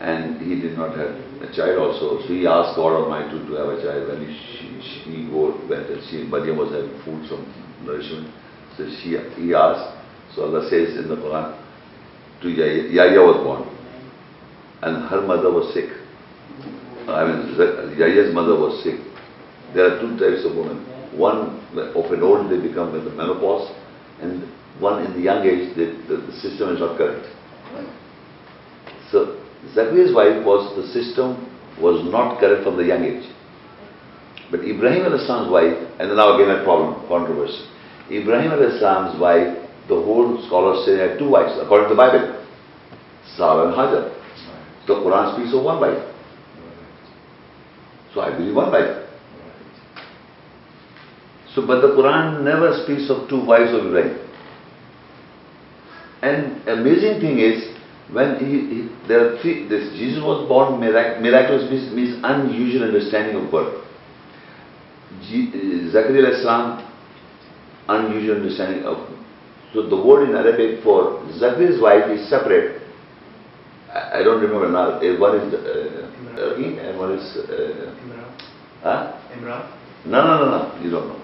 and 0.00 0.40
he 0.40 0.60
did 0.60 0.76
not 0.78 0.96
have 0.96 1.12
a 1.42 1.48
child 1.54 1.78
also, 1.78 2.22
so 2.22 2.26
he 2.28 2.46
asked 2.46 2.76
God 2.76 3.04
Almighty 3.04 3.38
to 3.46 3.52
have 3.54 3.68
a 3.68 3.82
child 3.82 4.08
when 4.08 4.26
he, 4.26 4.32
she, 4.78 5.28
went 5.32 5.90
and 5.90 6.00
she, 6.08 6.22
Maryam 6.24 6.56
was 6.58 6.70
having 6.72 6.94
food, 7.04 7.28
some 7.28 7.44
nourishment. 7.84 8.32
So 8.76 8.86
she, 9.02 9.18
he 9.40 9.54
asked, 9.54 9.96
so 10.34 10.42
Allah 10.44 10.68
says 10.70 10.96
in 10.96 11.08
the 11.08 11.16
Quran, 11.16 11.56
to 12.42 12.48
Yahya, 12.48 12.88
Yahya 12.90 13.20
was 13.20 13.36
born 13.44 13.80
and 14.82 15.08
her 15.10 15.20
mother 15.20 15.52
was 15.52 15.72
sick. 15.74 15.90
I 17.08 17.24
mean, 17.26 17.56
Yahya's 17.98 18.32
mother 18.34 18.54
was 18.56 18.82
sick. 18.84 19.00
There 19.74 19.86
are 19.86 20.00
two 20.00 20.16
types 20.18 20.44
of 20.44 20.56
women. 20.56 20.78
One, 21.16 21.60
of 21.94 22.10
an 22.12 22.22
old, 22.22 22.50
they 22.50 22.60
become 22.60 22.92
with 22.92 23.04
the 23.04 23.10
menopause, 23.10 23.70
and 24.20 24.42
one 24.80 25.04
in 25.04 25.12
the 25.12 25.20
young 25.20 25.44
age, 25.46 25.74
the, 25.76 25.86
the, 26.08 26.16
the 26.22 26.32
system 26.40 26.74
is 26.74 26.80
not 26.80 26.96
correct. 26.96 27.26
So, 29.10 29.42
Zachariah's 29.74 30.14
wife 30.14 30.44
was, 30.46 30.70
the 30.76 30.86
system 30.92 31.34
was 31.80 32.02
not 32.10 32.38
correct 32.40 32.64
from 32.64 32.76
the 32.76 32.84
young 32.84 33.04
age. 33.04 33.26
But 34.50 34.60
Ibrahim 34.60 35.06
al-Islam's 35.06 35.50
wife, 35.50 35.78
and 36.00 36.16
now 36.16 36.34
again 36.34 36.50
a 36.50 36.64
problem, 36.64 37.06
controversy. 37.06 37.66
Ibrahim 38.10 38.50
al-Islam's 38.50 39.20
wife, 39.20 39.56
the 39.88 39.94
whole 39.94 40.42
scholars 40.46 40.84
say 40.86 40.98
had 40.98 41.18
two 41.18 41.30
wives, 41.30 41.58
according 41.60 41.88
to 41.88 41.94
the 41.94 41.98
Bible. 41.98 42.44
Sarah 43.36 43.68
and 43.68 43.74
Hajar. 43.74 44.16
The 44.86 44.94
Quran 44.94 45.34
speaks 45.36 45.54
of 45.54 45.62
one 45.62 45.80
wife. 45.80 46.02
So 48.12 48.20
I 48.20 48.36
believe 48.36 48.56
one 48.56 48.72
wife. 48.72 49.06
So, 51.54 51.66
but 51.66 51.80
the 51.80 51.94
Quran 51.94 52.42
never 52.42 52.82
speaks 52.84 53.10
of 53.10 53.28
two 53.28 53.44
wives 53.44 53.72
of 53.72 53.86
Ibrahim. 53.86 54.18
And 56.22 56.68
amazing 56.68 57.20
thing 57.20 57.38
is, 57.38 57.76
when 58.12 58.38
he, 58.38 58.74
he 58.74 58.88
there 59.08 59.20
are 59.26 59.42
three, 59.42 59.68
this 59.68 59.92
Jesus 59.94 60.22
was 60.22 60.46
born 60.48 60.80
mirac- 60.80 61.20
miraculous 61.22 61.70
means, 61.70 61.92
means 61.94 62.20
unusual 62.22 62.84
understanding 62.84 63.36
of 63.36 63.50
birth. 63.50 63.86
G, 65.22 65.90
Zachariah 65.90 66.38
Islam, 66.38 66.86
unusual 67.88 68.36
understanding 68.36 68.84
of. 68.84 69.08
So 69.72 69.88
the 69.88 69.96
word 69.96 70.28
in 70.30 70.36
Arabic 70.36 70.82
for 70.82 71.22
Zachariah's 71.38 71.80
wife 71.80 72.10
is 72.10 72.28
separate. 72.28 72.82
I, 73.92 74.20
I 74.20 74.22
don't 74.22 74.40
remember 74.40 74.68
now. 74.70 74.98
Uh, 74.98 75.18
One 75.18 75.36
is 75.38 75.54
uh, 75.54 76.56
and 76.56 76.98
one 76.98 77.12
is. 77.18 77.36
Uh, 77.36 77.94
huh? 78.82 79.16
No, 80.06 80.22
no, 80.24 80.38
no, 80.38 80.46
no, 80.50 80.82
you 80.82 80.90
don't 80.90 81.08
know. 81.08 81.20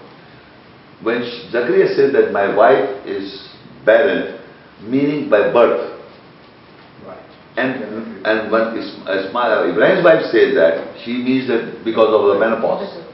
When 1.01 1.21
Zachariah 1.51 1.95
said 1.95 2.13
that 2.13 2.31
my 2.31 2.55
wife 2.55 3.05
is 3.05 3.49
barren, 3.85 4.39
meaning 4.83 5.29
by 5.29 5.51
birth, 5.53 5.95
Right. 7.05 7.17
and 7.57 8.25
and 8.25 8.51
when 8.51 8.77
Is- 8.77 8.99
Ismail, 9.07 9.71
Ibrahim's 9.71 10.03
wife 10.03 10.23
says 10.31 10.53
that, 10.55 10.99
she 11.03 11.13
means 11.13 11.47
that 11.47 11.83
because 11.85 12.13
of 12.13 12.33
the 12.33 12.39
menopause. 12.39 13.06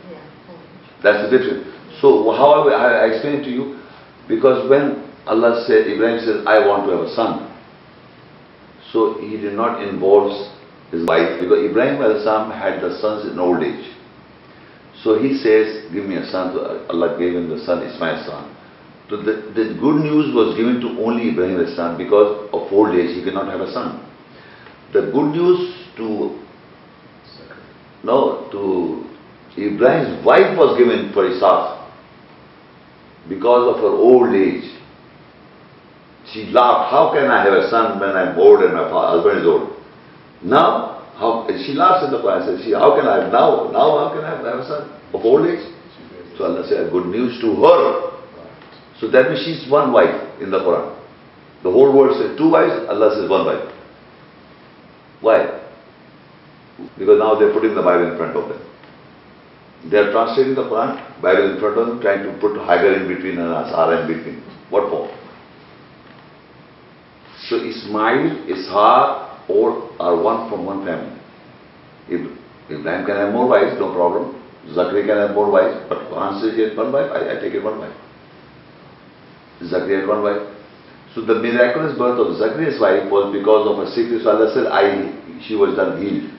That's 1.03 1.29
the 1.29 1.37
difference. 1.37 1.67
So 2.01 2.31
how 2.31 2.67
I, 2.69 3.11
explain 3.11 3.43
to 3.43 3.49
you, 3.49 3.79
because 4.27 4.67
when 4.69 5.03
Allah 5.27 5.63
said, 5.67 5.87
Ibrahim 5.87 6.19
says, 6.25 6.43
I 6.47 6.65
want 6.65 6.87
to 6.87 6.95
have 6.95 7.05
a 7.05 7.13
son, 7.15 7.51
so 8.91 9.19
he 9.19 9.37
did 9.37 9.53
not 9.53 9.83
involve 9.83 10.31
his 10.91 11.05
wife, 11.05 11.39
because 11.39 11.59
Ibrahim 11.69 12.01
al-Sam 12.01 12.51
had 12.51 12.81
the 12.81 12.97
sons 12.99 13.29
in 13.31 13.39
old 13.39 13.61
age. 13.63 13.91
So 15.03 15.19
he 15.19 15.37
says, 15.37 15.91
give 15.91 16.05
me 16.05 16.15
a 16.15 16.25
son, 16.31 16.53
So 16.53 16.85
Allah 16.89 17.17
gave 17.19 17.35
him 17.35 17.49
the 17.49 17.59
son, 17.65 17.83
Ismail's 17.83 18.25
son. 18.25 18.55
So 19.09 19.17
the, 19.17 19.51
the 19.53 19.75
good 19.79 19.99
news 19.99 20.33
was 20.33 20.55
given 20.55 20.79
to 20.81 20.87
only 21.03 21.29
Ibrahim 21.29 21.59
al-Sam 21.59 21.97
because 21.97 22.47
of 22.53 22.71
old 22.71 22.95
age, 22.95 23.15
he 23.15 23.23
cannot 23.23 23.47
have 23.51 23.59
a 23.61 23.71
son. 23.71 23.99
The 24.93 25.11
good 25.11 25.35
news 25.35 25.75
to 25.97 26.39
no, 28.03 28.49
to 28.51 29.02
Ibrahim's 29.57 30.25
wife 30.25 30.57
was 30.57 30.77
given 30.77 31.13
for 31.13 31.27
Isaac 31.27 31.83
because 33.29 33.75
of 33.75 33.81
her 33.81 33.93
old 33.93 34.33
age. 34.33 34.65
She 36.33 36.45
laughed, 36.51 36.89
how 36.91 37.11
can 37.13 37.29
I 37.29 37.43
have 37.43 37.53
a 37.53 37.69
son 37.69 37.99
when 37.99 38.11
I'm 38.17 38.37
old 38.39 38.63
and 38.63 38.73
my 38.73 38.89
husband 38.89 39.39
is 39.39 39.45
old? 39.45 39.77
Now, 40.41 41.05
how, 41.15 41.45
she 41.65 41.73
laughs 41.73 42.05
in 42.05 42.11
the 42.11 42.17
Quran 42.17 42.49
and 42.49 42.59
says, 42.63 42.73
how 42.73 42.97
can 42.97 43.07
I 43.07 43.23
have 43.23 43.31
now, 43.31 43.69
now 43.71 44.09
how 44.09 44.15
can 44.15 44.25
I 44.25 44.29
have, 44.35 44.45
have 44.45 44.59
a 44.59 44.67
son 44.67 44.89
of 45.13 45.21
old 45.23 45.45
age? 45.45 45.61
So 46.37 46.45
Allah 46.45 46.65
said, 46.67 46.91
good 46.91 47.05
news 47.07 47.39
to 47.41 47.53
her. 47.61 48.13
So 48.99 49.07
that 49.11 49.29
means 49.29 49.45
she's 49.45 49.69
one 49.69 49.91
wife 49.93 50.41
in 50.41 50.49
the 50.49 50.59
Quran. 50.59 50.97
The 51.61 51.71
whole 51.71 51.95
world 51.95 52.17
says 52.17 52.35
two 52.37 52.49
wives, 52.49 52.89
Allah 52.89 53.13
says 53.15 53.29
one 53.29 53.45
wife. 53.45 53.69
Why? 55.21 55.61
Because 56.97 57.19
now 57.19 57.35
they're 57.37 57.53
putting 57.53 57.75
the 57.75 57.81
Bible 57.83 58.11
in 58.11 58.17
front 58.17 58.35
of 58.35 58.49
them. 58.49 58.59
They're 59.89 60.11
translating 60.11 60.55
the 60.55 60.63
Quran, 60.63 61.21
Bible 61.21 61.53
in 61.53 61.59
front 61.59 61.77
of 61.77 61.87
them, 61.87 62.01
trying 62.01 62.23
to 62.23 62.31
put 62.39 62.55
Hagar 62.55 62.93
in 62.93 63.07
between 63.07 63.37
and 63.37 63.51
Asara 63.51 64.01
in 64.01 64.07
between. 64.07 64.41
What 64.69 64.89
for? 64.89 65.11
So 67.49 67.57
Ismail, 67.57 68.47
Ishaq, 68.47 69.49
or 69.49 69.91
are 69.99 70.15
one 70.21 70.49
from 70.49 70.65
one 70.65 70.85
family. 70.85 71.19
If 72.07 72.21
Ibrahim 72.71 73.05
can 73.05 73.15
have 73.17 73.33
more 73.33 73.47
wives, 73.47 73.75
no 73.77 73.91
problem. 73.93 74.39
Zachariah 74.71 75.05
can 75.05 75.17
have 75.17 75.31
more 75.35 75.51
wives, 75.51 75.75
but 75.89 75.99
Quran 76.07 76.39
says 76.39 76.55
he 76.55 76.61
has 76.63 76.77
one 76.77 76.93
wife, 76.93 77.11
I, 77.11 77.35
I 77.35 77.41
take 77.41 77.53
it 77.53 77.63
one 77.63 77.79
wife. 77.79 77.95
Zachariah 79.67 79.99
had 79.99 80.07
one 80.07 80.23
wife. 80.23 80.47
So 81.13 81.21
the 81.21 81.35
miraculous 81.35 81.97
birth 81.97 82.17
of 82.23 82.37
Zachariah's 82.39 82.79
wife 82.79 83.11
was 83.11 83.35
because 83.35 83.67
of 83.67 83.83
a 83.83 83.91
sickness. 83.91 84.23
So 84.23 84.31
Allah 84.31 84.49
said, 84.55 84.71
I, 84.71 85.11
she 85.43 85.55
was 85.55 85.75
done 85.75 85.99
healed. 86.01 86.31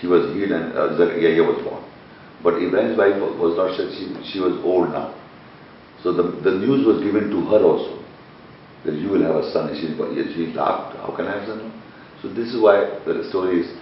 She 0.00 0.06
was 0.06 0.32
healed 0.32 0.52
and 0.52 0.72
uh, 0.78 0.94
was 0.94 1.58
born. 1.66 1.87
But 2.42 2.62
Ibrahim's 2.62 2.96
wife 2.96 3.18
was 3.18 3.56
not 3.56 3.74
she, 3.76 4.32
she 4.32 4.38
was 4.38 4.54
old 4.64 4.90
now. 4.90 5.14
So 6.02 6.12
the, 6.12 6.22
the 6.42 6.52
news 6.52 6.86
was 6.86 7.02
given 7.02 7.30
to 7.30 7.40
her 7.50 7.62
also, 7.64 7.98
that 8.84 8.94
you 8.94 9.08
will 9.08 9.22
have 9.22 9.36
a 9.36 9.50
son. 9.50 9.74
She, 9.74 9.90
she 10.34 10.52
laughed, 10.54 10.96
how 10.98 11.14
can 11.16 11.26
I 11.26 11.40
have 11.40 11.48
a 11.48 11.58
son? 11.58 11.82
So 12.22 12.28
this 12.28 12.54
is 12.54 12.62
why 12.62 12.98
the 13.04 13.26
story 13.28 13.62
is, 13.62 13.76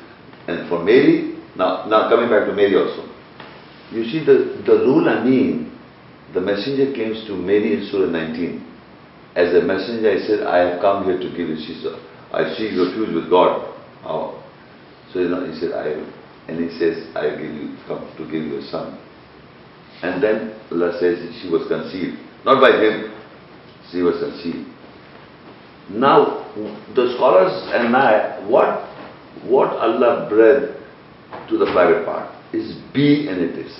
and 0.49 0.69
for 0.69 0.83
Mary, 0.83 1.37
now, 1.57 1.85
now 1.89 2.09
coming 2.09 2.31
back 2.31 2.47
to 2.47 2.55
Mary 2.55 2.77
also. 2.77 3.05
You 3.93 4.05
see 4.05 4.25
the, 4.25 4.63
the 4.65 4.85
Ruhul 4.85 5.09
Amin, 5.09 5.73
the 6.35 6.41
messenger 6.41 6.93
claims 6.93 7.25
to 7.27 7.37
Mary 7.37 7.75
in 7.75 7.89
Surah 7.91 8.11
19. 8.11 8.65
As 9.37 9.55
a 9.55 9.61
messenger, 9.63 10.11
I 10.11 10.27
said, 10.27 10.47
I 10.47 10.59
have 10.59 10.81
come 10.81 11.05
here 11.05 11.19
to 11.19 11.29
give 11.37 11.49
you. 11.49 11.57
She 11.57 11.81
said, 11.83 11.93
I 12.33 12.55
she 12.57 12.73
refused 12.73 13.15
with 13.15 13.31
God. 13.31 13.73
How? 14.03 14.43
So 15.13 15.21
you 15.21 15.29
know, 15.29 15.45
he 15.45 15.59
said, 15.61 15.73
I. 15.73 16.01
And 16.49 16.59
he 16.63 16.79
says, 16.79 17.09
I 17.17 17.31
give 17.31 17.53
you, 17.53 17.77
come 17.87 18.07
to 18.17 18.25
give 18.25 18.45
you 18.45 18.59
a 18.59 18.63
son. 18.71 18.99
And 20.03 20.23
then 20.23 20.55
Allah 20.71 20.97
says 21.01 21.19
she 21.43 21.49
was 21.49 21.67
conceived. 21.69 22.19
Not 22.45 22.61
by 22.61 22.71
him, 22.79 23.13
she 23.91 24.03
was 24.03 24.21
conceived. 24.21 24.69
Now, 25.91 26.45
the 26.95 27.15
scholars 27.17 27.53
and 27.73 27.95
I, 27.97 28.45
what, 28.49 28.87
what 29.45 29.71
Allah 29.73 30.29
bred 30.29 30.77
to 31.49 31.59
the 31.59 31.67
private 31.73 32.05
part 32.05 32.33
is 32.53 32.75
be 32.93 33.29
and 33.29 33.41
it 33.41 33.59
is. 33.59 33.73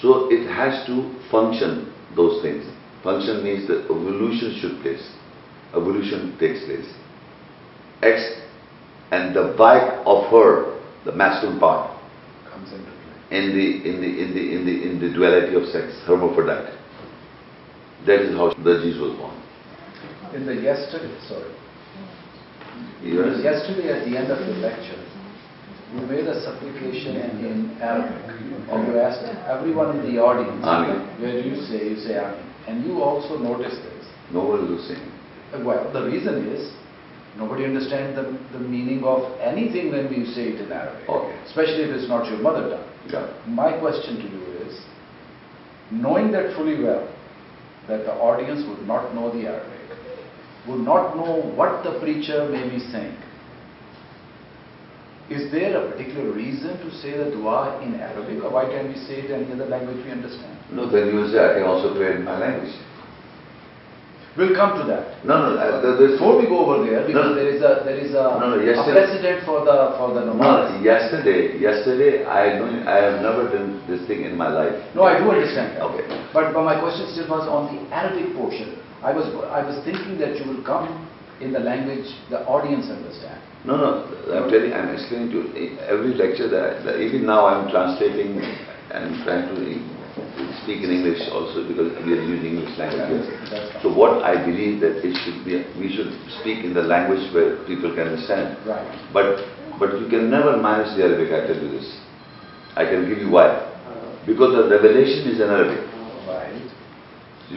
So 0.00 0.28
it 0.30 0.46
has 0.48 0.86
to 0.86 1.14
function 1.30 1.92
those 2.16 2.42
things. 2.42 2.64
Function 3.02 3.42
means 3.44 3.66
that 3.68 3.84
evolution 3.84 4.58
should 4.60 4.80
place. 4.82 5.02
Evolution 5.74 6.36
takes 6.38 6.64
place. 6.64 6.86
X 8.02 8.40
and 9.10 9.34
the 9.34 9.54
bike 9.58 10.00
of 10.06 10.30
her, 10.30 10.69
the 11.04 11.12
masculine 11.12 11.58
part, 11.58 11.96
Comes 12.50 12.72
into 12.72 12.84
play. 12.84 13.38
in 13.38 13.54
the, 13.56 13.66
in 13.88 14.00
the, 14.00 14.10
in 14.22 14.34
the, 14.34 14.42
in 14.56 14.66
the, 14.66 14.74
in 14.90 15.00
the 15.00 15.08
duality 15.14 15.54
of 15.54 15.64
sex, 15.72 15.92
hermaphrodite. 16.06 16.76
That 18.06 18.20
is 18.22 18.36
how 18.36 18.52
the 18.54 18.80
Jesus 18.82 19.00
was 19.00 19.16
born. 19.16 19.36
In 20.34 20.46
the 20.46 20.54
yesterday, 20.54 21.12
sorry. 21.28 21.52
You 23.02 23.22
understand? 23.22 23.44
Yesterday 23.44 23.88
at 23.92 24.04
the 24.08 24.16
end 24.16 24.30
of 24.30 24.38
the 24.38 24.52
lecture, 24.60 24.96
you 25.94 26.00
made 26.06 26.24
a 26.26 26.40
supplication 26.44 27.16
in 27.16 27.76
Arabic. 27.80 28.16
And 28.70 28.86
you 28.86 29.00
asked 29.00 29.24
everyone 29.50 29.98
in 29.98 30.14
the 30.14 30.20
audience, 30.22 30.62
Amen. 30.64 31.20
where 31.20 31.42
do 31.42 31.48
you 31.48 31.56
say, 31.66 31.88
you 31.90 31.96
say 31.96 32.16
Amen. 32.18 32.46
And 32.68 32.84
you 32.86 33.02
also 33.02 33.36
noticed 33.36 33.82
this. 33.82 34.06
No 34.32 34.44
one 34.44 34.70
will 34.70 34.78
sing. 34.86 35.02
Well, 35.64 35.90
the 35.92 36.04
reason 36.06 36.46
is, 36.54 36.70
nobody 37.36 37.64
understands 37.64 38.16
the, 38.16 38.58
the 38.58 38.62
meaning 38.62 39.04
of 39.04 39.38
anything 39.40 39.90
when 39.90 40.08
we 40.08 40.24
say 40.32 40.50
it 40.50 40.60
in 40.60 40.72
Arabic. 40.72 41.08
Okay. 41.08 41.38
Especially 41.46 41.84
if 41.84 41.90
it's 41.90 42.08
not 42.08 42.26
your 42.30 42.38
mother 42.38 42.68
tongue. 42.70 42.88
Yeah. 43.08 43.32
My 43.46 43.78
question 43.78 44.16
to 44.16 44.22
you 44.22 44.42
is, 44.66 44.80
knowing 45.90 46.30
that 46.32 46.54
fully 46.56 46.82
well, 46.82 47.08
that 47.88 48.04
the 48.04 48.12
audience 48.14 48.66
would 48.68 48.86
not 48.86 49.14
know 49.14 49.32
the 49.32 49.48
Arabic, 49.48 49.80
would 50.68 50.80
not 50.80 51.16
know 51.16 51.42
what 51.56 51.82
the 51.82 51.98
preacher 52.00 52.48
may 52.48 52.68
be 52.68 52.78
saying, 52.78 53.16
is 55.30 55.50
there 55.52 55.78
a 55.78 55.92
particular 55.92 56.32
reason 56.32 56.76
to 56.78 56.90
say 56.98 57.16
the 57.16 57.30
dua 57.30 57.80
in 57.86 57.94
Arabic 57.94 58.42
or 58.42 58.50
why 58.50 58.64
can't 58.66 58.88
we 58.88 58.96
say 59.06 59.22
it 59.22 59.30
in 59.30 59.44
any 59.44 59.52
other 59.52 59.66
language 59.66 60.04
we 60.04 60.10
understand? 60.10 60.58
No, 60.72 60.90
then 60.90 61.06
you 61.06 61.14
will 61.14 61.30
say, 61.30 61.38
I 61.38 61.54
can 61.54 61.62
also 61.62 61.94
pray 61.94 62.16
in 62.16 62.24
my 62.24 62.36
language. 62.36 62.74
We'll 64.40 64.56
come 64.56 64.80
to 64.80 64.84
that. 64.88 65.20
No, 65.20 65.36
no, 65.36 65.60
uh, 65.60 65.84
there- 65.84 65.96
there's... 66.00 66.16
Before 66.16 66.40
we 66.40 66.48
go 66.48 66.64
over 66.64 66.80
there, 66.88 67.04
because 67.04 67.28
no. 67.28 67.34
there 67.36 67.52
is 67.52 67.60
a, 67.60 67.84
there 67.84 68.00
is 68.00 68.16
a 68.16 68.40
No, 68.40 68.56
no, 68.56 68.56
a 68.56 68.84
precedent 68.88 69.44
for 69.44 69.60
the, 69.68 69.92
for 70.00 70.16
the 70.16 70.24
No, 70.24 70.32
namaz. 70.32 70.80
yesterday, 70.80 71.60
yesterday, 71.60 72.24
I 72.24 72.56
know, 72.56 72.64
I 72.88 73.04
have 73.04 73.20
never 73.20 73.52
done 73.52 73.84
this 73.84 74.00
thing 74.08 74.24
in 74.24 74.40
my 74.40 74.48
life. 74.48 74.72
No, 74.96 75.04
I 75.04 75.20
do 75.20 75.28
understand 75.28 75.76
that. 75.76 75.84
Okay. 75.92 76.08
But, 76.32 76.56
but 76.56 76.64
my 76.64 76.80
question 76.80 77.04
still 77.12 77.28
was 77.28 77.44
on 77.52 77.68
the 77.68 77.84
Arabic 77.92 78.32
portion. 78.32 78.80
I 79.04 79.12
was, 79.12 79.28
I 79.52 79.60
was 79.60 79.76
thinking 79.84 80.16
that 80.24 80.40
you 80.40 80.48
will 80.48 80.64
come 80.64 80.88
in 81.44 81.52
the 81.52 81.60
language 81.60 82.08
the 82.32 82.40
audience 82.48 82.88
understand. 82.88 83.36
No, 83.68 83.76
no, 83.76 84.08
I'm 84.32 84.48
telling, 84.48 84.72
I'm 84.72 84.88
explaining 84.96 85.36
to 85.36 85.52
you, 85.52 85.76
every 85.84 86.16
lecture 86.16 86.48
that, 86.48 86.80
that 86.88 86.96
even 86.96 87.26
now 87.28 87.44
I'm 87.44 87.68
translating 87.68 88.40
and 88.88 89.20
trying 89.20 89.52
to 89.52 89.60
speak 90.62 90.82
in 90.82 90.90
English 90.90 91.22
also 91.32 91.66
because 91.66 91.92
we 92.04 92.18
are 92.18 92.22
using 92.22 92.58
English 92.58 92.76
language. 92.78 93.26
That's. 93.50 93.82
So 93.82 93.92
what 93.92 94.22
I 94.22 94.36
believe 94.38 94.80
that 94.80 95.02
it 95.04 95.14
should 95.24 95.44
be, 95.44 95.64
we 95.78 95.94
should 95.94 96.12
speak 96.40 96.64
in 96.64 96.74
the 96.74 96.82
language 96.82 97.22
where 97.34 97.56
people 97.66 97.94
can 97.94 98.14
understand. 98.14 98.58
Right. 98.66 98.86
But, 99.12 99.44
but 99.78 99.98
you 100.00 100.08
can 100.08 100.30
never 100.30 100.56
manage 100.56 100.96
the 100.96 101.04
Arabic, 101.04 101.32
I 101.32 101.46
tell 101.46 101.56
you 101.56 101.70
this. 101.78 101.88
I 102.76 102.84
can 102.84 103.08
give 103.08 103.18
you 103.18 103.30
why. 103.30 103.48
Uh-huh. 103.48 104.26
Because 104.26 104.54
the 104.54 104.68
revelation 104.70 105.30
is 105.30 105.40
in 105.40 105.48
Arabic. 105.50 105.82
Right. 106.26 106.62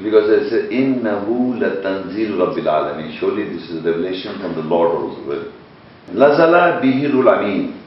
Because 0.01 0.25
it 0.29 0.49
says, 0.49 0.71
Innahu 0.73 1.61
latanzil 1.61 2.37
rabbil 2.41 2.65
alamin. 2.65 3.19
Surely 3.19 3.45
this 3.53 3.69
is 3.69 3.85
a 3.85 3.89
revelation 3.89 4.39
from 4.41 4.55
the 4.55 4.65
Lord 4.65 4.89
of 4.89 5.17
the 5.17 5.27
world. 5.27 5.53
Nazala 6.09 6.81
bihirul 6.81 7.29
amin. 7.29 7.79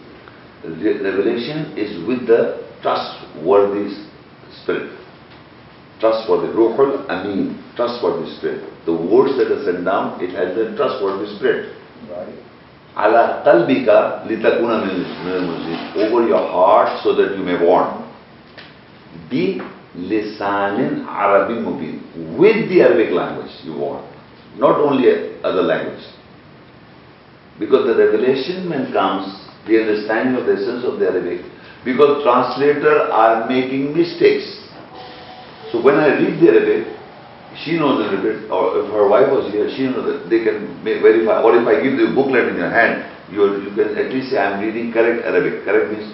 Revelation 0.65 1.77
is 1.77 2.07
with 2.07 2.27
the 2.27 2.67
trustworthy 2.83 4.07
spirit. 4.67 4.91
Trustworthy. 6.01 6.53
Ruhul 6.53 7.07
amin. 7.09 7.63
Trustworthy 7.77 8.35
spirit. 8.37 8.67
The 8.85 8.93
words 8.93 9.39
that 9.39 9.47
are 9.49 9.65
sent 9.65 9.85
down, 9.87 10.21
it 10.21 10.35
has 10.35 10.55
the 10.59 10.75
trustworthy 10.77 11.31
spirit. 11.39 11.79
Right. 12.11 12.35
Ala 12.99 13.47
qalbika 13.47 14.27
litakuna 14.27 14.83
min 14.83 15.07
al-munzir. 15.07 15.97
Over 15.97 16.27
your 16.27 16.43
heart 16.51 17.03
so 17.03 17.15
that 17.15 17.39
you 17.39 17.45
may 17.45 17.57
warn. 17.63 18.03
Bi 19.31 19.63
lisanin 19.97 21.07
Arabic 21.07 21.65
mubin. 21.65 22.03
With 22.37 22.69
the 22.69 22.83
Arabic 22.83 23.13
language 23.13 23.53
you 23.65 23.79
warn. 23.79 24.05
Not 24.59 24.81
only 24.81 25.41
other 25.45 25.63
language. 25.63 26.05
Because 27.59 27.87
the 27.87 27.97
revelation 27.97 28.69
when 28.69 28.93
comes, 28.93 29.33
the 29.67 29.81
understanding 29.81 30.37
of 30.37 30.47
the 30.47 30.53
essence 30.53 30.85
of 30.85 30.99
the 31.01 31.09
Arabic, 31.09 31.41
because 31.87 32.27
translators 32.27 33.07
are 33.15 33.47
making 33.47 33.95
mistakes. 33.95 34.45
So 35.71 35.79
when 35.81 35.95
I 36.03 36.19
read 36.19 36.43
the 36.43 36.49
Arabic, 36.51 36.99
she 37.63 37.79
knows 37.79 38.03
a 38.03 38.11
little 38.11 38.23
bit, 38.27 38.51
or 38.51 38.83
if 38.83 38.91
her 38.91 39.07
wife 39.09 39.31
was 39.31 39.49
here, 39.55 39.71
she 39.71 39.87
knows 39.87 40.05
that 40.05 40.29
they 40.29 40.43
can 40.45 40.83
verify. 40.83 41.41
Or 41.41 41.55
if 41.55 41.63
I 41.63 41.81
give 41.81 41.95
the 41.97 42.11
booklet 42.13 42.51
in 42.51 42.57
your 42.59 42.69
hand, 42.71 43.07
you, 43.33 43.63
you 43.63 43.71
can 43.73 43.97
at 43.97 44.13
least 44.13 44.31
say, 44.35 44.39
I'm 44.39 44.61
reading 44.61 44.93
correct 44.93 45.25
Arabic. 45.25 45.65
Correct 45.65 45.95
means 45.95 46.11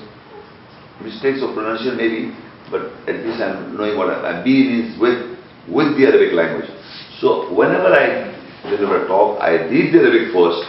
mistakes 1.03 1.43
of 1.43 1.57
pronunciation 1.57 1.97
maybe, 1.97 2.37
but 2.70 2.93
at 3.09 3.25
least 3.27 3.41
I'm 3.43 3.75
knowing 3.77 3.97
what 3.99 4.09
I- 4.12 4.23
I'm 4.29 4.45
being 4.45 4.95
with, 5.01 5.18
with 5.66 5.97
the 5.99 6.07
Arabic 6.07 6.33
language. 6.37 6.70
So 7.18 7.53
whenever 7.53 7.91
I 7.91 8.31
deliver 8.68 9.05
a 9.05 9.09
talk, 9.09 9.41
I 9.43 9.66
read 9.66 9.93
the 9.93 9.99
Arabic 9.99 10.33
first 10.33 10.62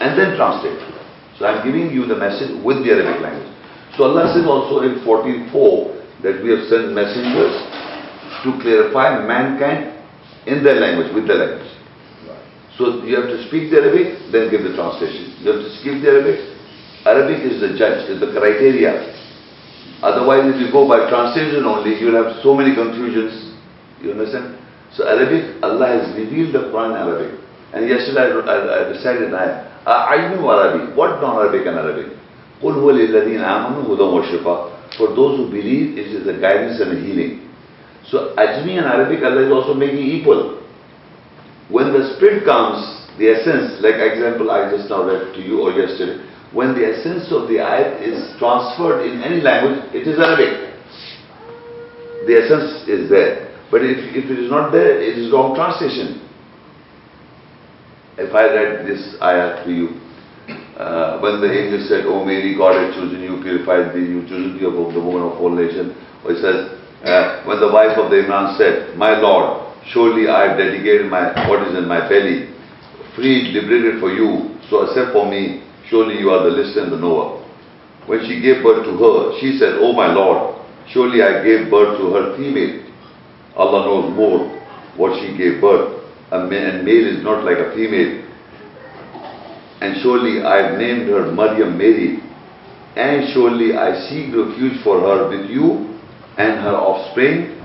and 0.00 0.18
then 0.18 0.34
translate. 0.36 0.80
So 1.38 1.46
I'm 1.46 1.64
giving 1.64 1.92
you 1.92 2.06
the 2.06 2.16
message 2.16 2.50
with 2.64 2.82
the 2.82 2.90
Arabic 2.90 3.22
language. 3.22 3.49
So 4.00 4.08
Allah 4.08 4.32
says 4.32 4.48
also 4.48 4.80
in 4.80 5.04
14.4 5.04 5.52
that 6.24 6.40
we 6.40 6.48
have 6.56 6.64
sent 6.72 6.96
messengers 6.96 7.52
to 8.40 8.48
clarify 8.64 9.20
mankind 9.28 9.92
in 10.48 10.64
their 10.64 10.80
language, 10.80 11.12
with 11.12 11.28
their 11.28 11.36
language. 11.36 11.68
So 12.80 13.04
you 13.04 13.20
have 13.20 13.28
to 13.28 13.44
speak 13.52 13.68
the 13.68 13.84
Arabic, 13.84 14.32
then 14.32 14.48
give 14.48 14.64
the 14.64 14.72
translation. 14.72 15.36
You 15.44 15.52
have 15.52 15.60
to 15.60 15.70
speak 15.84 16.00
the 16.00 16.16
Arabic. 16.16 16.40
Arabic 17.04 17.44
is 17.44 17.60
the 17.60 17.76
judge, 17.76 18.08
is 18.08 18.24
the 18.24 18.32
criteria. 18.32 19.04
Otherwise, 20.00 20.48
if 20.48 20.56
you 20.64 20.72
go 20.72 20.88
by 20.88 21.04
translation 21.12 21.68
only, 21.68 22.00
you'll 22.00 22.16
have 22.16 22.40
so 22.40 22.56
many 22.56 22.72
confusions. 22.72 23.52
You 24.00 24.16
understand? 24.16 24.56
So 24.96 25.04
Arabic, 25.04 25.60
Allah 25.60 26.00
has 26.00 26.08
revealed 26.16 26.56
the 26.56 26.72
Quran 26.72 26.96
in 26.96 27.04
Arabic. 27.04 27.36
And 27.76 27.84
yesterday 27.84 28.32
I, 28.32 28.48
I, 28.48 28.56
I 28.80 29.12
an 29.12 29.34
ayah. 29.36 29.68
Ajmi 29.84 30.40
Arabic. 30.40 30.96
What 30.96 31.20
non-Arabic 31.20 31.68
and 31.68 31.76
Arabic? 31.76 32.19
قُلْ 32.63 32.73
هُوَ 32.73 32.91
لِلَّذِينَ 32.91 33.41
آمَنُوا 33.43 33.83
هُدًى 33.83 34.03
وَشِفَاء 34.03 34.97
For 34.97 35.09
those 35.15 35.37
who 35.37 35.51
believe, 35.51 35.97
it 35.97 36.07
is 36.07 36.25
the 36.25 36.33
guidance 36.39 36.79
and 36.79 36.91
the 36.95 36.99
healing. 37.01 37.45
So 38.09 38.33
Ajmi 38.37 38.77
and 38.77 38.85
Arabic, 38.85 39.23
Allah 39.23 39.45
is 39.45 39.51
also 39.51 39.73
making 39.73 40.05
equal. 40.05 40.61
When 41.69 41.91
the 41.91 42.15
spirit 42.15 42.45
comes, 42.45 42.79
the 43.17 43.29
essence, 43.31 43.81
like 43.81 43.95
example 43.95 44.51
I 44.51 44.69
just 44.71 44.89
now 44.89 45.03
read 45.03 45.33
to 45.33 45.41
you 45.41 45.61
or 45.61 45.71
yesterday, 45.71 46.21
when 46.53 46.73
the 46.75 46.85
essence 46.85 47.31
of 47.31 47.47
the 47.49 47.55
ayat 47.59 48.01
is 48.05 48.37
transferred 48.39 49.03
in 49.05 49.21
any 49.23 49.41
language, 49.41 49.81
it 49.93 50.07
is 50.07 50.19
Arabic. 50.19 50.71
The 52.27 52.33
essence 52.39 52.87
is 52.87 53.09
there. 53.09 53.51
But 53.71 53.81
if, 53.83 53.97
if 54.15 54.29
it 54.31 54.39
is 54.39 54.49
not 54.49 54.71
there, 54.71 55.01
it 55.01 55.17
is 55.17 55.31
wrong 55.33 55.55
translation. 55.55 56.21
If 58.17 58.33
I 58.33 58.45
read 58.47 58.87
this 58.87 59.17
ayat 59.19 59.65
to 59.65 59.71
you, 59.71 59.99
uh, 60.80 61.20
when 61.20 61.40
the 61.44 61.50
angel 61.52 61.84
said, 61.86 62.08
Oh 62.08 62.24
Mary, 62.24 62.56
God 62.56 62.80
has 62.80 62.96
chosen 62.96 63.20
you, 63.20 63.36
purified 63.44 63.92
thee, 63.92 64.00
you 64.08 64.24
chosen 64.24 64.56
thee 64.56 64.64
above 64.64 64.96
the 64.96 65.00
woman 65.00 65.28
of 65.28 65.36
all 65.36 65.52
nations. 65.52 65.92
Or 66.24 66.32
it 66.32 66.40
says, 66.40 66.72
uh, 67.04 67.44
when 67.44 67.60
the 67.60 67.68
wife 67.68 67.96
of 68.00 68.08
the 68.08 68.24
Imran 68.24 68.56
said, 68.56 68.96
My 68.96 69.20
Lord, 69.20 69.60
surely 69.92 70.28
I 70.28 70.48
have 70.48 70.56
dedicated 70.56 71.10
my 71.12 71.36
what 71.48 71.68
is 71.68 71.76
in 71.76 71.84
my 71.84 72.08
belly, 72.08 72.48
freed, 73.14 73.52
liberated 73.52 74.00
for 74.00 74.08
you, 74.08 74.56
so 74.72 74.88
accept 74.88 75.12
for 75.12 75.28
me, 75.28 75.68
surely 75.88 76.16
you 76.16 76.30
are 76.30 76.44
the 76.48 76.56
listener 76.56 76.88
and 76.88 76.92
the 76.92 77.00
knower. 77.00 77.44
When 78.08 78.24
she 78.24 78.40
gave 78.40 78.62
birth 78.64 78.84
to 78.88 78.96
her, 78.96 79.36
she 79.40 79.58
said, 79.60 79.76
Oh 79.84 79.92
my 79.92 80.08
Lord, 80.12 80.64
surely 80.88 81.20
I 81.20 81.44
gave 81.44 81.68
birth 81.70 81.98
to 82.00 82.08
her 82.16 82.36
female. 82.40 82.88
Allah 83.56 83.84
knows 83.84 84.16
more 84.16 84.48
what 84.96 85.20
she 85.20 85.36
gave 85.36 85.60
birth. 85.60 86.00
A 86.32 86.38
ma- 86.48 86.56
and 86.56 86.84
male 86.84 87.06
is 87.06 87.22
not 87.22 87.44
like 87.44 87.58
a 87.58 87.74
female. 87.74 88.29
And 89.80 90.00
surely 90.02 90.42
I 90.42 90.68
have 90.70 90.78
named 90.78 91.08
her 91.08 91.32
Maryam 91.32 91.78
Mary. 91.78 92.20
And 92.96 93.32
surely 93.32 93.76
I 93.76 94.08
seek 94.08 94.34
refuge 94.34 94.82
for 94.84 95.00
her 95.00 95.28
with 95.28 95.48
you 95.48 95.98
and 96.36 96.60
her 96.60 96.76
offspring, 96.76 97.56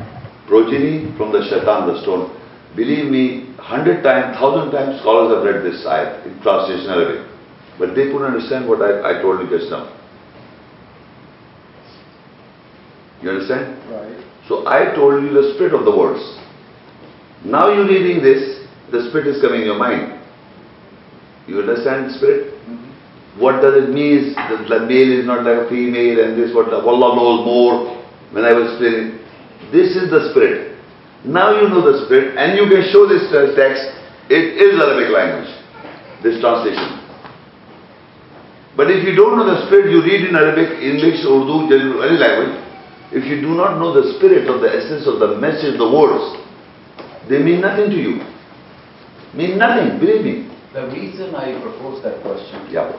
progeny 0.48 1.12
from 1.18 1.32
the 1.32 1.44
shaitan, 1.50 1.88
the 1.88 2.02
stone. 2.02 2.32
Believe 2.76 3.12
me, 3.12 3.54
hundred 3.58 4.04
times, 4.04 4.38
thousand 4.38 4.72
times 4.72 5.00
scholars 5.02 5.34
have 5.36 5.44
read 5.44 5.64
this 5.64 5.84
ayat 5.86 6.26
in 6.26 6.40
translation 6.42 6.90
Arabic. 6.90 7.26
But 7.80 7.96
they 7.96 8.12
couldn't 8.12 8.24
understand 8.36 8.70
what 8.70 8.82
I, 8.82 9.18
I 9.18 9.22
told 9.22 9.42
you 9.42 9.50
just 9.50 9.72
now. 9.72 9.92
You 13.22 13.32
understand? 13.32 13.80
Right. 13.90 14.24
So 14.48 14.68
I 14.68 14.94
told 14.94 15.24
you 15.24 15.34
the 15.34 15.56
spirit 15.56 15.74
of 15.74 15.84
the 15.84 15.96
words. 15.96 16.22
Now 17.44 17.74
you're 17.74 17.88
reading 17.88 18.22
this, 18.22 18.68
the 18.92 19.10
spirit 19.10 19.28
is 19.28 19.42
coming 19.42 19.62
in 19.62 19.68
your 19.68 19.80
mind. 19.80 20.15
You 21.48 21.60
understand 21.60 22.12
spirit? 22.16 22.54
Mhm. 22.68 22.78
What 23.38 23.62
does 23.62 23.76
it 23.84 23.90
mean? 23.90 24.34
The 24.70 24.80
male 24.80 25.12
is 25.20 25.26
not 25.26 25.44
like 25.44 25.66
a 25.66 25.70
female 25.70 26.24
and 26.24 26.38
this 26.38 26.54
what 26.54 26.74
Allah 26.74 27.16
knows 27.16 27.46
more. 27.46 27.98
When 28.32 28.46
I 28.46 28.54
was 28.54 28.72
explaining, 28.72 29.20
this 29.72 29.96
is 29.96 30.10
the 30.10 30.30
spirit. 30.32 30.76
Now 31.24 31.60
you 31.60 31.68
know 31.70 31.82
the 31.82 32.06
spirit 32.06 32.38
and 32.38 32.58
you 32.58 32.68
can 32.70 32.84
show 32.92 33.06
this 33.08 33.30
text. 33.56 33.84
It 34.30 34.58
is 34.58 34.80
Arabic 34.82 35.10
language. 35.10 35.52
This 36.24 36.40
translation. 36.40 37.00
But 38.76 38.92
if 38.92 39.06
you 39.08 39.16
don't 39.16 39.38
know 39.38 39.46
the 39.46 39.66
spirit, 39.68 39.92
you 39.92 40.02
read 40.02 40.28
in 40.28 40.36
Arabic, 40.36 40.84
English, 40.84 41.24
Urdu, 41.24 41.72
any 41.72 42.18
language. 42.18 42.62
If 43.12 43.24
you 43.26 43.40
do 43.40 43.56
not 43.56 43.80
know 43.80 43.94
the 43.94 44.14
spirit 44.18 44.50
of 44.50 44.62
the 44.62 44.68
essence 44.68 45.08
of 45.08 45.20
the 45.20 45.38
message, 45.38 45.78
the 45.78 45.88
words, 45.88 46.36
they 47.30 47.40
mean 47.40 47.62
nothing 47.62 47.90
to 47.90 47.96
you. 47.96 48.22
Mean 49.34 49.58
nothing, 49.58 50.00
believe 50.00 50.26
me. 50.26 50.55
The 50.76 50.88
reason 50.92 51.34
I 51.34 51.56
propose 51.64 52.04
that 52.04 52.22
question, 52.22 52.68
Yeah. 52.70 52.92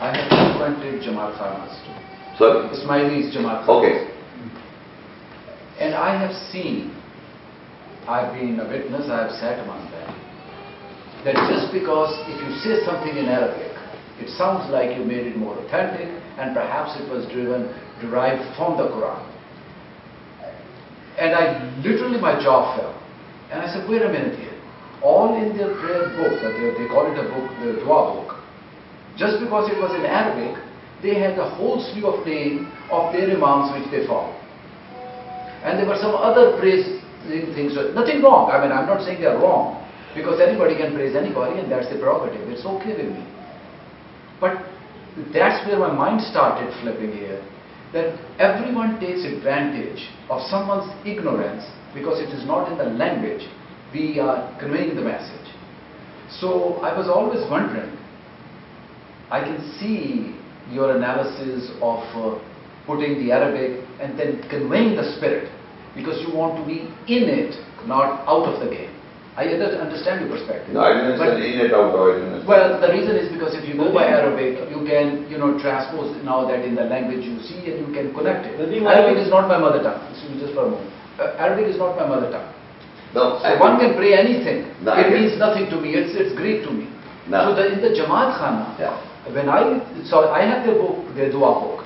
I 0.00 0.12
have 0.12 0.28
frequented 0.28 1.00
Jamaat 1.00 1.40
Khanas 1.40 1.72
too. 1.80 1.96
Sorry. 2.36 2.68
Ismailis 2.68 3.32
Jamaat 3.32 3.64
Khanas. 3.64 3.80
Okay. 3.80 4.12
And 5.80 5.94
I 5.94 6.12
have 6.20 6.34
seen, 6.52 6.92
I've 8.06 8.34
been 8.34 8.60
a 8.60 8.68
witness, 8.68 9.08
I 9.08 9.22
have 9.22 9.32
sat 9.40 9.64
among 9.64 9.90
them, 9.90 10.12
that 11.24 11.36
just 11.48 11.72
because 11.72 12.12
if 12.28 12.36
you 12.36 12.52
say 12.60 12.84
something 12.84 13.16
in 13.16 13.32
Arabic, 13.32 13.72
it 14.20 14.28
sounds 14.36 14.70
like 14.70 14.94
you 14.94 15.02
made 15.02 15.26
it 15.26 15.38
more 15.38 15.56
authentic 15.56 16.08
and 16.36 16.52
perhaps 16.54 17.00
it 17.00 17.08
was 17.08 17.24
driven, 17.32 17.72
derived 18.02 18.44
from 18.56 18.76
the 18.76 18.92
Quran. 18.92 19.24
And 21.16 21.34
I, 21.34 21.64
literally 21.80 22.20
my 22.20 22.36
jaw 22.44 22.76
fell. 22.76 22.92
And 23.50 23.62
I 23.62 23.72
said, 23.72 23.88
wait 23.88 24.02
a 24.02 24.08
minute 24.12 24.38
here. 24.38 24.55
All 25.06 25.38
in 25.38 25.54
their 25.56 25.70
prayer 25.78 26.10
book, 26.18 26.34
they, 26.42 26.74
they 26.74 26.88
call 26.90 27.06
it 27.06 27.14
a 27.14 27.30
book, 27.30 27.46
the 27.62 27.78
dua 27.78 28.10
book, 28.10 28.42
just 29.14 29.38
because 29.38 29.70
it 29.70 29.78
was 29.78 29.94
in 29.94 30.02
Arabic, 30.02 30.58
they 30.98 31.14
had 31.14 31.38
a 31.38 31.46
whole 31.54 31.78
slew 31.78 32.10
of 32.10 32.26
names 32.26 32.66
of 32.90 33.14
their 33.14 33.30
imams 33.30 33.70
which 33.70 33.86
they 33.94 34.02
follow. 34.02 34.34
And 35.62 35.78
there 35.78 35.86
were 35.86 36.00
some 36.02 36.10
other 36.18 36.58
praising 36.58 36.98
things, 37.54 37.78
nothing 37.94 38.18
wrong. 38.18 38.50
I 38.50 38.58
mean, 38.58 38.74
I'm 38.74 38.90
not 38.90 39.06
saying 39.06 39.22
they're 39.22 39.38
wrong, 39.38 39.78
because 40.10 40.42
anybody 40.42 40.74
can 40.74 40.90
praise 40.98 41.14
anybody 41.14 41.60
and 41.62 41.70
that's 41.70 41.86
the 41.86 42.02
prerogative. 42.02 42.42
It's 42.50 42.66
okay 42.66 42.98
with 42.98 43.14
me. 43.14 43.22
But 44.42 44.58
that's 45.30 45.62
where 45.70 45.78
my 45.78 45.94
mind 45.94 46.20
started 46.26 46.66
flipping 46.82 47.14
here, 47.14 47.38
that 47.94 48.18
everyone 48.42 48.98
takes 48.98 49.22
advantage 49.22 50.02
of 50.34 50.42
someone's 50.50 50.90
ignorance 51.06 51.62
because 51.94 52.18
it 52.18 52.34
is 52.34 52.42
not 52.42 52.66
in 52.72 52.76
the 52.76 52.90
language 52.90 53.46
we 53.92 54.18
are 54.18 54.56
conveying 54.58 54.94
the 54.96 55.02
message. 55.02 55.46
So 56.40 56.74
I 56.82 56.96
was 56.96 57.08
always 57.08 57.48
wondering, 57.50 57.96
I 59.30 59.40
can 59.40 59.58
see 59.78 60.34
your 60.72 60.96
analysis 60.96 61.70
of 61.80 62.02
uh, 62.14 62.38
putting 62.86 63.18
the 63.24 63.32
Arabic 63.32 63.84
and 64.00 64.18
then 64.18 64.42
conveying 64.50 64.96
the 64.96 65.16
spirit 65.16 65.50
because 65.94 66.20
you 66.26 66.34
want 66.34 66.58
to 66.60 66.64
be 66.66 66.82
in 67.08 67.24
it, 67.30 67.54
not 67.86 68.26
out 68.28 68.44
of 68.52 68.60
the 68.60 68.70
game. 68.70 68.90
I 69.36 69.44
under- 69.52 69.76
understand 69.78 70.24
your 70.24 70.32
perspective. 70.36 70.72
No, 70.72 70.80
I 70.80 70.94
didn't 70.96 71.18
But- 71.18 71.36
say 71.36 71.52
in 71.52 71.60
it 71.60 71.72
out, 71.74 71.92
or 71.94 72.16
I 72.16 72.18
didn't. 72.18 72.46
well, 72.46 72.80
the 72.80 72.88
reason 72.88 73.16
is 73.16 73.30
because 73.32 73.54
if 73.54 73.68
you 73.68 73.76
go 73.76 73.92
by 73.92 74.06
Arabic, 74.08 74.68
you 74.70 74.80
can, 74.86 75.28
you 75.30 75.36
know, 75.38 75.58
transpose 75.60 76.16
now 76.24 76.46
that 76.48 76.64
in 76.64 76.74
the 76.74 76.84
language 76.84 77.24
you 77.24 77.38
see 77.40 77.60
and 77.70 77.86
you 77.86 77.92
can 77.94 78.14
connect 78.14 78.46
it. 78.46 78.56
The 78.58 78.66
thing 78.66 78.86
I- 78.86 78.94
Arabic 78.94 79.22
is 79.24 79.30
not 79.30 79.46
my 79.46 79.58
mother 79.58 79.82
tongue. 79.82 80.00
Excuse 80.10 80.32
me 80.34 80.40
just 80.40 80.54
for 80.54 80.64
a 80.66 80.70
moment. 80.70 80.90
Uh, 81.20 81.36
Arabic 81.38 81.66
is 81.68 81.76
not 81.78 81.96
my 82.00 82.06
mother 82.08 82.30
tongue. 82.32 82.48
No, 83.16 83.40
So 83.40 83.48
I 83.48 83.56
one 83.58 83.80
can 83.80 83.96
pray 83.96 84.12
anything. 84.12 84.68
No, 84.84 84.92
it 84.92 85.08
means 85.08 85.40
nothing 85.40 85.72
to 85.72 85.80
me. 85.80 85.96
It's, 85.96 86.12
it's 86.12 86.36
Greek 86.36 86.68
to 86.68 86.70
me. 86.70 86.84
No. 87.32 87.48
So 87.48 87.56
the, 87.56 87.72
in 87.72 87.80
the 87.80 87.96
Jamaat 87.96 88.36
Khana, 88.36 88.76
Yeah. 88.76 88.92
when 89.32 89.48
I 89.48 89.80
saw, 90.04 90.28
I 90.30 90.44
have 90.44 90.68
their 90.68 90.76
book, 90.76 91.00
their 91.16 91.32
dua 91.32 91.56
book, 91.64 91.80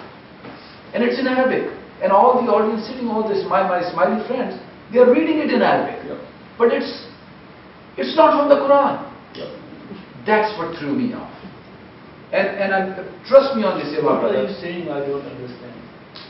and 0.93 1.07
it's 1.07 1.18
in 1.22 1.31
Arabic. 1.31 1.70
And 2.03 2.11
all 2.11 2.43
the 2.43 2.51
audience 2.51 2.89
sitting, 2.91 3.07
all 3.09 3.22
this, 3.28 3.47
my, 3.47 3.62
my 3.62 3.78
smiley 3.93 4.26
friends, 4.26 4.59
they 4.93 4.99
are 4.99 5.07
reading 5.12 5.39
it 5.39 5.55
in 5.55 5.62
Arabic. 5.62 6.03
Yeah. 6.03 6.18
But 6.59 6.72
it's, 6.74 7.07
it's 7.97 8.16
not 8.16 8.35
from 8.35 8.49
the 8.51 8.59
Quran. 8.66 8.99
Yeah. 9.39 9.55
That's 10.26 10.51
what 10.59 10.74
threw 10.81 10.97
me 10.99 11.14
off. 11.14 11.31
And, 12.33 12.47
and 12.59 12.74
I'm, 12.74 12.87
trust 13.26 13.55
me 13.55 13.62
on 13.62 13.78
this, 13.78 13.95
Eva 13.95 14.18
What 14.18 14.35
are 14.35 14.43
you 14.47 14.55
saying? 14.59 14.89
I 14.89 15.01
don't 15.07 15.22
understand. 15.22 15.70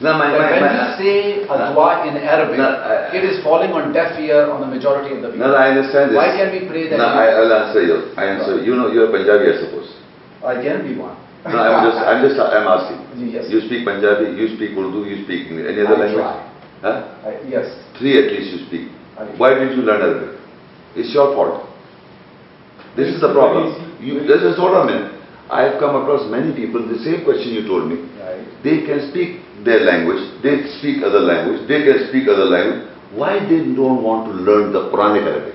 No, 0.00 0.16
my, 0.16 0.32
my, 0.32 0.48
when 0.48 0.64
my, 0.64 0.72
you 0.72 0.88
say 0.96 1.16
a 1.44 1.56
dua 1.76 2.08
in 2.08 2.16
Arabic, 2.16 2.56
No, 2.56 2.64
I- 2.72 3.12
it 3.12 3.20
is 3.24 3.44
falling 3.44 3.68
on 3.76 3.92
deaf 3.92 4.16
ear 4.18 4.48
on 4.48 4.64
the 4.64 4.66
majority 4.66 5.14
of 5.14 5.20
the 5.20 5.28
people. 5.28 5.44
no, 5.44 5.52
no, 5.52 5.60
I 5.60 5.76
understand 5.76 6.10
this. 6.10 6.16
Why 6.16 6.32
can 6.32 6.48
we 6.56 6.64
pray 6.64 6.88
that? 6.88 6.96
No, 6.96 7.04
I, 7.04 7.26
I'll 7.36 7.52
answer 7.52 7.82
you. 7.84 7.96
I 8.16 8.24
answer. 8.32 8.64
You 8.64 8.76
know, 8.80 8.88
you're 8.88 9.12
Punjabi, 9.12 9.52
I 9.52 9.56
suppose. 9.60 9.92
I 10.40 10.54
can 10.56 10.88
be 10.88 10.96
one. 10.96 11.20
No, 11.44 11.52
I'm 11.52 11.84
just, 11.84 11.98
I'm 12.00 12.20
just, 12.24 12.36
I'm 12.40 12.64
asking. 12.64 13.00
Yes. 13.28 13.52
You 13.52 13.60
speak 13.68 13.84
Punjabi, 13.84 14.40
you 14.40 14.56
speak 14.56 14.72
Urdu, 14.72 15.04
you 15.04 15.24
speak 15.28 15.52
any 15.52 15.84
other 15.84 15.96
I 15.96 16.00
language? 16.00 16.16
try. 16.16 16.36
Huh? 16.80 16.96
I- 17.28 17.44
Yes. 17.44 17.68
Three 18.00 18.16
at 18.16 18.32
least 18.32 18.56
you 18.56 18.60
speak. 18.72 18.84
Why 19.36 19.52
didn't 19.52 19.76
you 19.76 19.84
learn 19.84 20.00
Arabic? 20.00 20.40
It's 20.96 21.12
your 21.12 21.36
fault. 21.36 21.68
This 22.96 23.12
is 23.14 23.20
the 23.20 23.32
problem. 23.36 23.68
You, 24.00 24.24
this 24.24 24.40
is, 24.40 24.56
hold 24.56 24.72
on 24.74 24.88
a 24.88 24.92
minute. 24.92 25.12
I 25.50 25.68
have 25.68 25.76
come 25.78 25.94
across 26.00 26.24
many 26.30 26.56
people, 26.56 26.80
the 26.88 26.98
same 27.04 27.24
question 27.24 27.52
you 27.52 27.68
told 27.68 27.90
me. 27.90 28.00
Right. 28.16 28.40
They 28.64 28.86
can 28.88 29.10
speak 29.10 29.44
their 29.64 29.80
language, 29.84 30.42
they 30.42 30.66
speak 30.78 31.02
other 31.02 31.20
language, 31.20 31.66
they 31.68 31.84
can 31.84 32.08
speak 32.08 32.28
other 32.28 32.44
language. 32.46 32.88
Why 33.14 33.40
they 33.40 33.60
don't 33.74 34.02
want 34.02 34.30
to 34.30 34.32
learn 34.32 34.72
the 34.72 34.88
Quranic 34.90 35.26
Arabic? 35.26 35.54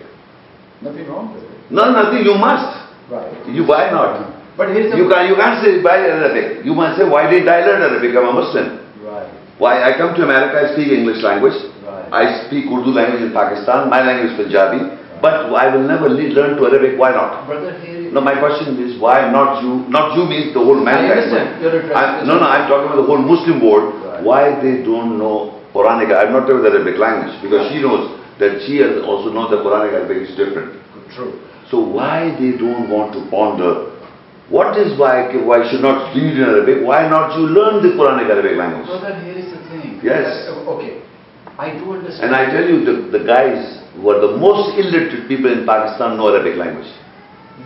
Nothing 0.82 1.08
wrong 1.08 1.34
with 1.34 1.44
it. 1.44 1.72
No, 1.72 1.92
nothing, 1.92 2.26
you 2.26 2.36
must. 2.36 2.86
Right. 3.10 3.32
You, 3.48 3.64
why 3.66 3.90
not? 3.90 4.34
But 4.58 4.70
here 4.76 4.88
is 4.88 4.94
a... 4.94 4.98
You 4.98 5.08
can't, 5.10 5.30
you 5.30 5.36
can't 5.36 5.64
say 5.64 5.82
buy 5.82 5.98
Arabic. 6.04 6.66
You 6.66 6.74
must 6.74 7.00
say, 7.00 7.08
why 7.08 7.30
did 7.30 7.48
I 7.48 7.66
learn 7.66 7.82
Arabic? 7.82 8.12
I'm 8.16 8.28
a 8.28 8.34
Muslim. 8.34 8.68
Right. 9.04 9.30
Why 9.58 9.84
I 9.84 9.98
come 9.98 10.14
to 10.16 10.24
America, 10.24 10.58
I 10.68 10.74
speak 10.74 10.92
English 10.92 11.24
language. 11.24 11.56
Right. 11.86 12.12
I 12.12 12.46
speak 12.48 12.66
Urdu 12.68 12.92
language 12.92 13.22
in 13.24 13.32
Pakistan. 13.32 13.90
My 13.90 14.04
language 14.04 14.36
is 14.36 14.38
Punjabi. 14.38 15.05
But 15.22 15.54
I 15.54 15.76
will 15.76 15.88
never 15.88 16.10
le- 16.10 16.34
learn 16.38 16.58
to 16.58 16.66
Arabic. 16.68 17.00
Why 17.00 17.12
not? 17.12 17.48
Brother, 17.48 17.80
here. 17.80 18.12
No, 18.12 18.22
my 18.22 18.40
question 18.40 18.78
is 18.84 19.00
why 19.00 19.30
not 19.32 19.64
you? 19.64 19.86
Not 19.90 20.16
you 20.18 20.26
means 20.26 20.54
the 20.54 20.60
whole 20.60 20.80
mankind. 20.84 21.12
understand. 21.12 21.62
You're 21.62 21.80
addressing 21.80 21.98
I'm- 21.98 22.20
this. 22.20 22.28
No, 22.28 22.40
no, 22.40 22.46
I'm 22.48 22.68
talking 22.70 22.88
about 22.92 23.00
the 23.02 23.08
whole 23.08 23.24
Muslim 23.24 23.60
world. 23.66 23.94
Right. 24.04 24.24
Why 24.24 24.44
they 24.62 24.84
don't 24.84 25.18
know 25.18 25.60
Quranic? 25.74 26.12
I'm 26.16 26.32
not 26.32 26.48
talking 26.48 26.60
about 26.64 26.72
the 26.72 26.80
Arabic 26.80 26.98
language 27.00 27.36
because 27.42 27.72
she 27.72 27.82
knows 27.82 28.20
that 28.40 28.62
she 28.68 28.78
has 28.84 29.02
also 29.04 29.32
knows 29.32 29.50
that 29.52 29.60
Quranic 29.64 29.94
Arabic 29.94 30.30
is 30.30 30.36
different. 30.36 30.80
True. 31.16 31.40
So 31.72 31.80
why 31.80 32.36
they 32.40 32.52
don't 32.58 32.90
want 32.90 33.14
to 33.14 33.24
ponder? 33.32 33.92
What 34.48 34.78
is 34.78 34.94
why 35.00 35.34
why 35.42 35.66
should 35.72 35.82
not 35.82 36.14
read 36.14 36.38
in 36.38 36.44
Arabic? 36.44 36.86
Why 36.86 37.10
not 37.10 37.34
you 37.40 37.48
learn 37.50 37.82
the 37.82 37.96
Quranic 37.98 38.30
Arabic 38.30 38.56
language? 38.58 38.86
Brother, 38.88 39.16
here 39.26 39.34
is 39.42 39.50
the 39.52 39.58
thing. 39.70 40.00
Yes. 40.04 40.48
Okay. 40.76 41.02
I 41.58 41.72
do 41.80 41.94
understand. 41.94 42.32
And 42.32 42.36
I 42.36 42.52
tell 42.52 42.68
you, 42.68 42.84
the, 42.84 43.18
the 43.18 43.24
guys 43.24 43.80
who 43.96 44.10
are 44.10 44.20
the 44.20 44.36
most 44.38 44.76
illiterate 44.78 45.28
people 45.28 45.52
in 45.52 45.66
Pakistan 45.66 46.18
know 46.18 46.28
Arabic 46.34 46.58
language. 46.60 46.92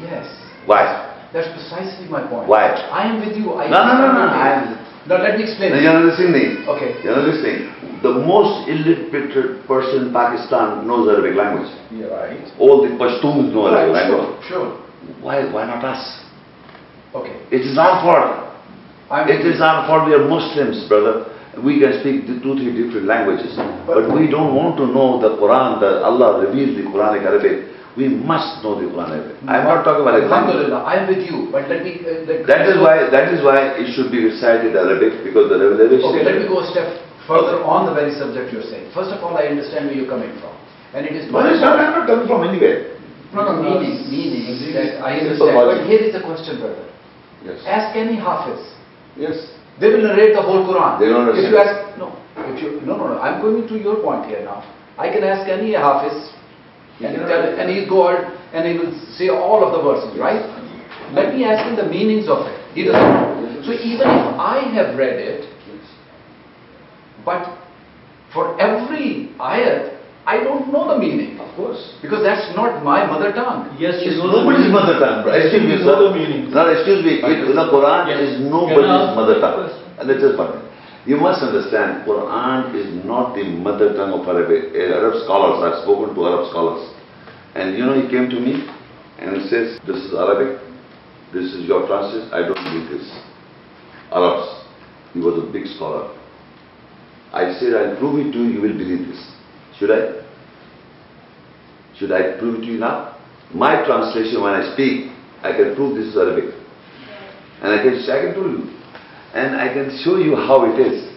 Yes. 0.02 0.30
Why? 0.66 1.06
That's 1.34 1.50
precisely 1.54 2.08
my 2.10 2.26
point. 2.28 2.48
Why? 2.48 2.70
I 2.74 3.10
am 3.10 3.26
with 3.26 3.36
you. 3.38 3.54
I 3.54 3.70
No, 3.70 3.82
no, 3.86 3.94
no, 3.98 4.08
no, 4.14 4.22
understand 4.30 4.78
I- 4.78 5.08
Now 5.10 5.18
let 5.24 5.38
me 5.38 5.44
explain. 5.46 5.72
Now, 5.74 5.80
you're 5.82 5.94
not 5.94 6.06
listening. 6.06 6.66
Okay. 6.70 7.02
You're 7.02 7.16
not 7.18 7.26
listening. 7.26 7.70
The 8.06 8.14
most 8.14 8.70
illiterate 8.70 9.66
person 9.68 10.08
in 10.08 10.14
Pakistan 10.14 10.86
knows 10.86 11.10
Arabic 11.10 11.34
language. 11.36 11.70
You're 11.90 12.14
right. 12.14 12.46
All 12.60 12.82
the 12.86 12.94
Pashtuns 12.94 13.50
know 13.54 13.68
Arabic 13.74 13.94
Right, 13.94 14.10
language. 14.10 14.46
sure, 14.46 14.78
sure. 14.78 15.22
Why, 15.22 15.50
why 15.52 15.66
not 15.66 15.84
us? 15.84 16.02
Okay. 17.16 17.34
It 17.50 17.62
is 17.66 17.78
our 17.78 18.02
fault. 18.06 18.54
I'm 19.10 19.28
It 19.28 19.42
is 19.46 19.62
our 19.62 19.88
fault. 19.90 20.06
We 20.08 20.14
are 20.14 20.28
Muslims, 20.30 20.86
brother. 20.88 21.26
We 21.64 21.80
can 21.80 22.00
speak 22.00 22.28
two, 22.28 22.54
three 22.56 22.72
different 22.72 23.06
languages. 23.08 23.56
But 23.86 24.08
we 24.14 24.30
don't 24.30 24.56
want 24.56 24.78
to 24.78 24.86
know 24.88 25.20
the 25.20 25.36
Quran, 25.42 25.80
the 25.80 26.04
Allah 26.06 26.46
revealed 26.46 26.78
the 26.78 26.86
Quranic 26.88 27.26
Arabic. 27.26 27.68
We 27.98 28.08
must 28.08 28.64
know 28.64 28.80
the 28.80 28.88
Quran 28.88 29.12
Arabic. 29.12 29.36
I'm 29.44 29.66
not 29.68 29.84
talking 29.84 30.08
about 30.08 30.16
Arabic. 30.16 30.32
Alhamdulillah, 30.32 30.82
I 30.88 30.94
am 31.04 31.06
with 31.12 31.26
you, 31.28 31.52
but 31.52 31.68
let 31.68 31.84
me... 31.84 32.00
Uh, 32.00 32.24
let, 32.24 32.48
That 32.48 32.64
is 32.70 32.80
why, 32.80 33.10
that 33.12 33.34
is 33.34 33.44
why 33.44 33.76
it 33.76 33.92
should 33.92 34.08
be 34.14 34.24
recited 34.24 34.78
Arabic 34.78 35.26
because 35.26 35.50
the 35.52 35.60
revelation. 35.60 36.08
Okay, 36.08 36.24
let 36.24 36.40
me 36.40 36.48
go 36.48 36.64
a 36.64 36.68
step 36.72 36.88
further 37.28 37.60
on 37.66 37.90
the 37.90 37.94
very 37.98 38.16
subject 38.16 38.54
you're 38.56 38.64
saying. 38.64 38.88
First 38.96 39.12
of 39.12 39.20
all, 39.20 39.36
I 39.36 39.52
understand 39.52 39.92
where 39.92 39.98
you're 40.00 40.08
coming 40.08 40.32
from. 40.40 40.56
And 40.96 41.04
it 41.06 41.14
is... 41.18 41.28
No, 41.28 41.44
it's 41.44 41.60
not, 41.60 41.76
I'm 41.76 41.92
not 41.92 42.08
coming 42.08 42.26
from 42.30 42.48
anywhere. 42.48 42.96
No, 43.36 43.46
no, 43.46 43.62
meaning, 43.62 44.10
meaning, 44.10 44.48
that 44.74 45.04
I 45.06 45.20
Simple 45.22 45.50
understand. 45.50 45.84
But 45.84 45.86
here 45.86 46.02
is 46.02 46.14
the 46.16 46.24
question, 46.24 46.58
brother. 46.64 46.88
Yes. 47.44 47.62
Ask 47.68 47.96
any 48.00 48.16
Hafiz. 48.16 48.64
Yes. 49.20 49.59
They 49.80 49.90
will 49.90 50.04
narrate 50.04 50.34
the 50.36 50.42
whole 50.42 50.66
Quran. 50.68 51.00
They 51.00 51.08
don't 51.08 51.30
If 51.30 51.50
you 51.50 51.58
understand. 51.58 51.96
ask, 51.96 51.98
no, 51.98 52.16
if 52.38 52.62
you, 52.62 52.82
no, 52.82 52.98
no, 52.98 53.08
no, 53.16 53.20
I'm 53.22 53.42
going 53.42 53.68
to 53.68 53.76
your 53.80 54.04
point 54.04 54.26
here 54.28 54.44
now. 54.44 54.64
I 54.98 55.08
can 55.10 55.24
ask 55.24 55.48
any 55.48 55.74
Hafiz, 55.74 56.34
and, 57.00 57.16
He 57.16 57.24
tell, 57.24 57.60
and 57.60 57.70
he'll 57.72 57.88
go 57.90 58.10
out 58.10 58.34
and 58.54 58.68
he 58.68 58.78
will 58.78 58.92
say 59.16 59.30
all 59.30 59.64
of 59.64 59.72
the 59.72 59.82
verses, 59.82 60.20
right? 60.20 60.44
Let 61.14 61.34
me 61.34 61.46
ask 61.46 61.66
him 61.66 61.76
the 61.76 61.88
meanings 61.88 62.28
of 62.28 62.46
it. 62.46 62.60
He 62.76 62.84
doesn't 62.84 63.02
know. 63.02 63.62
So 63.66 63.72
even 63.72 64.08
if 64.08 64.26
I 64.40 64.60
have 64.74 64.98
read 64.98 65.20
it, 65.20 65.46
but 67.26 67.58
for 68.34 68.60
every 68.60 69.32
ayat, 69.40 69.99
I 70.30 70.44
don't 70.46 70.70
know 70.72 70.86
the 70.94 70.98
meaning. 71.02 71.40
Of 71.42 71.50
course. 71.58 71.82
Because 72.06 72.22
that's 72.22 72.54
not 72.56 72.84
my 72.86 73.02
mother 73.10 73.34
tongue. 73.34 73.74
Yes, 73.82 73.98
you 74.06 74.14
It's 74.14 74.20
know 74.22 74.30
nobody's 74.30 74.70
meaning. 74.70 74.78
mother 74.78 74.96
tongue. 75.02 75.24
bro. 75.26 75.34
Excuse 75.34 75.66
me, 75.66 75.76
sir. 75.82 75.90
know 75.90 75.98
the 76.06 76.14
meaning. 76.14 76.42
No, 76.54 76.70
excuse 76.70 77.02
me. 77.02 77.14
It, 77.26 77.50
the 77.50 77.66
Quran 77.74 78.02
Yes. 78.14 78.20
is 78.30 78.32
nobody's 78.46 79.10
mother 79.18 79.42
tongue. 79.42 79.74
And 79.98 80.06
that 80.10 80.22
is 80.22 80.38
one 80.38 80.54
thing. 80.54 80.66
You 81.10 81.18
must 81.18 81.42
understand, 81.42 82.06
Quran 82.06 82.76
is 82.78 82.88
not 83.04 83.34
the 83.34 83.42
mother 83.44 83.96
tongue 83.98 84.14
of 84.20 84.28
Arabic. 84.30 84.70
Uh, 84.78 85.00
Arab 85.02 85.24
scholars, 85.26 85.58
I've 85.66 85.82
spoken 85.82 86.14
to 86.14 86.20
Arab 86.30 86.44
scholars. 86.54 86.86
And 87.58 87.74
you 87.76 87.84
know, 87.88 87.98
he 87.98 88.06
came 88.14 88.30
to 88.30 88.38
me 88.40 88.70
and 89.18 89.34
he 89.42 89.50
says, 89.50 89.80
this 89.90 89.98
is 90.06 90.14
Arabic, 90.14 90.62
this 91.34 91.50
is 91.58 91.66
your 91.66 91.88
translation, 91.90 92.30
I 92.32 92.46
don't 92.46 92.62
read 92.70 92.86
this. 92.94 93.08
Arabs. 94.14 94.48
He 95.14 95.20
was 95.20 95.42
a 95.42 95.48
big 95.52 95.66
scholar. 95.74 96.14
I 97.34 97.58
said, 97.58 97.74
I'll 97.74 97.98
prove 97.98 98.22
it 98.22 98.32
to 98.34 98.38
you, 98.46 98.60
you 98.60 98.62
will 98.62 98.78
believe 98.78 99.08
this. 99.10 99.22
Should 99.80 99.92
I? 99.92 100.20
Should 101.98 102.12
I 102.12 102.38
prove 102.38 102.60
it 102.60 102.66
to 102.66 102.68
you 102.68 102.80
now? 102.80 103.18
My 103.54 103.84
translation, 103.86 104.44
when 104.44 104.54
I 104.54 104.74
speak, 104.74 105.12
I 105.42 105.56
can 105.56 105.76
prove 105.76 105.96
this 105.96 106.08
is 106.08 106.18
Arabic. 106.18 106.54
And 107.62 107.74
I 107.74 107.84
can, 107.84 107.96
I 107.96 108.22
can 108.22 108.34
tell 108.36 108.52
you. 108.52 108.76
And 109.34 109.56
I 109.56 109.74
can 109.74 110.00
show 110.04 110.18
you 110.18 110.36
how 110.36 110.66
it 110.66 110.80
is. 110.80 111.10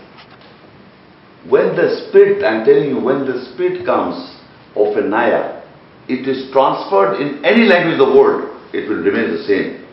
When 1.48 1.74
the 1.74 2.06
spirit, 2.08 2.44
I'm 2.44 2.64
telling 2.64 2.88
you, 2.88 3.00
when 3.00 3.26
the 3.26 3.50
spirit 3.52 3.84
comes 3.84 4.14
of 4.76 4.96
a 4.96 5.02
Naya, 5.02 5.62
it 6.08 6.26
is 6.26 6.50
transferred 6.52 7.20
in 7.20 7.44
any 7.44 7.66
language 7.66 7.98
of 7.98 8.06
the 8.06 8.14
world, 8.14 8.58
it 8.72 8.88
will 8.88 9.02
remain 9.02 9.36
the 9.36 9.42
same. 9.42 9.86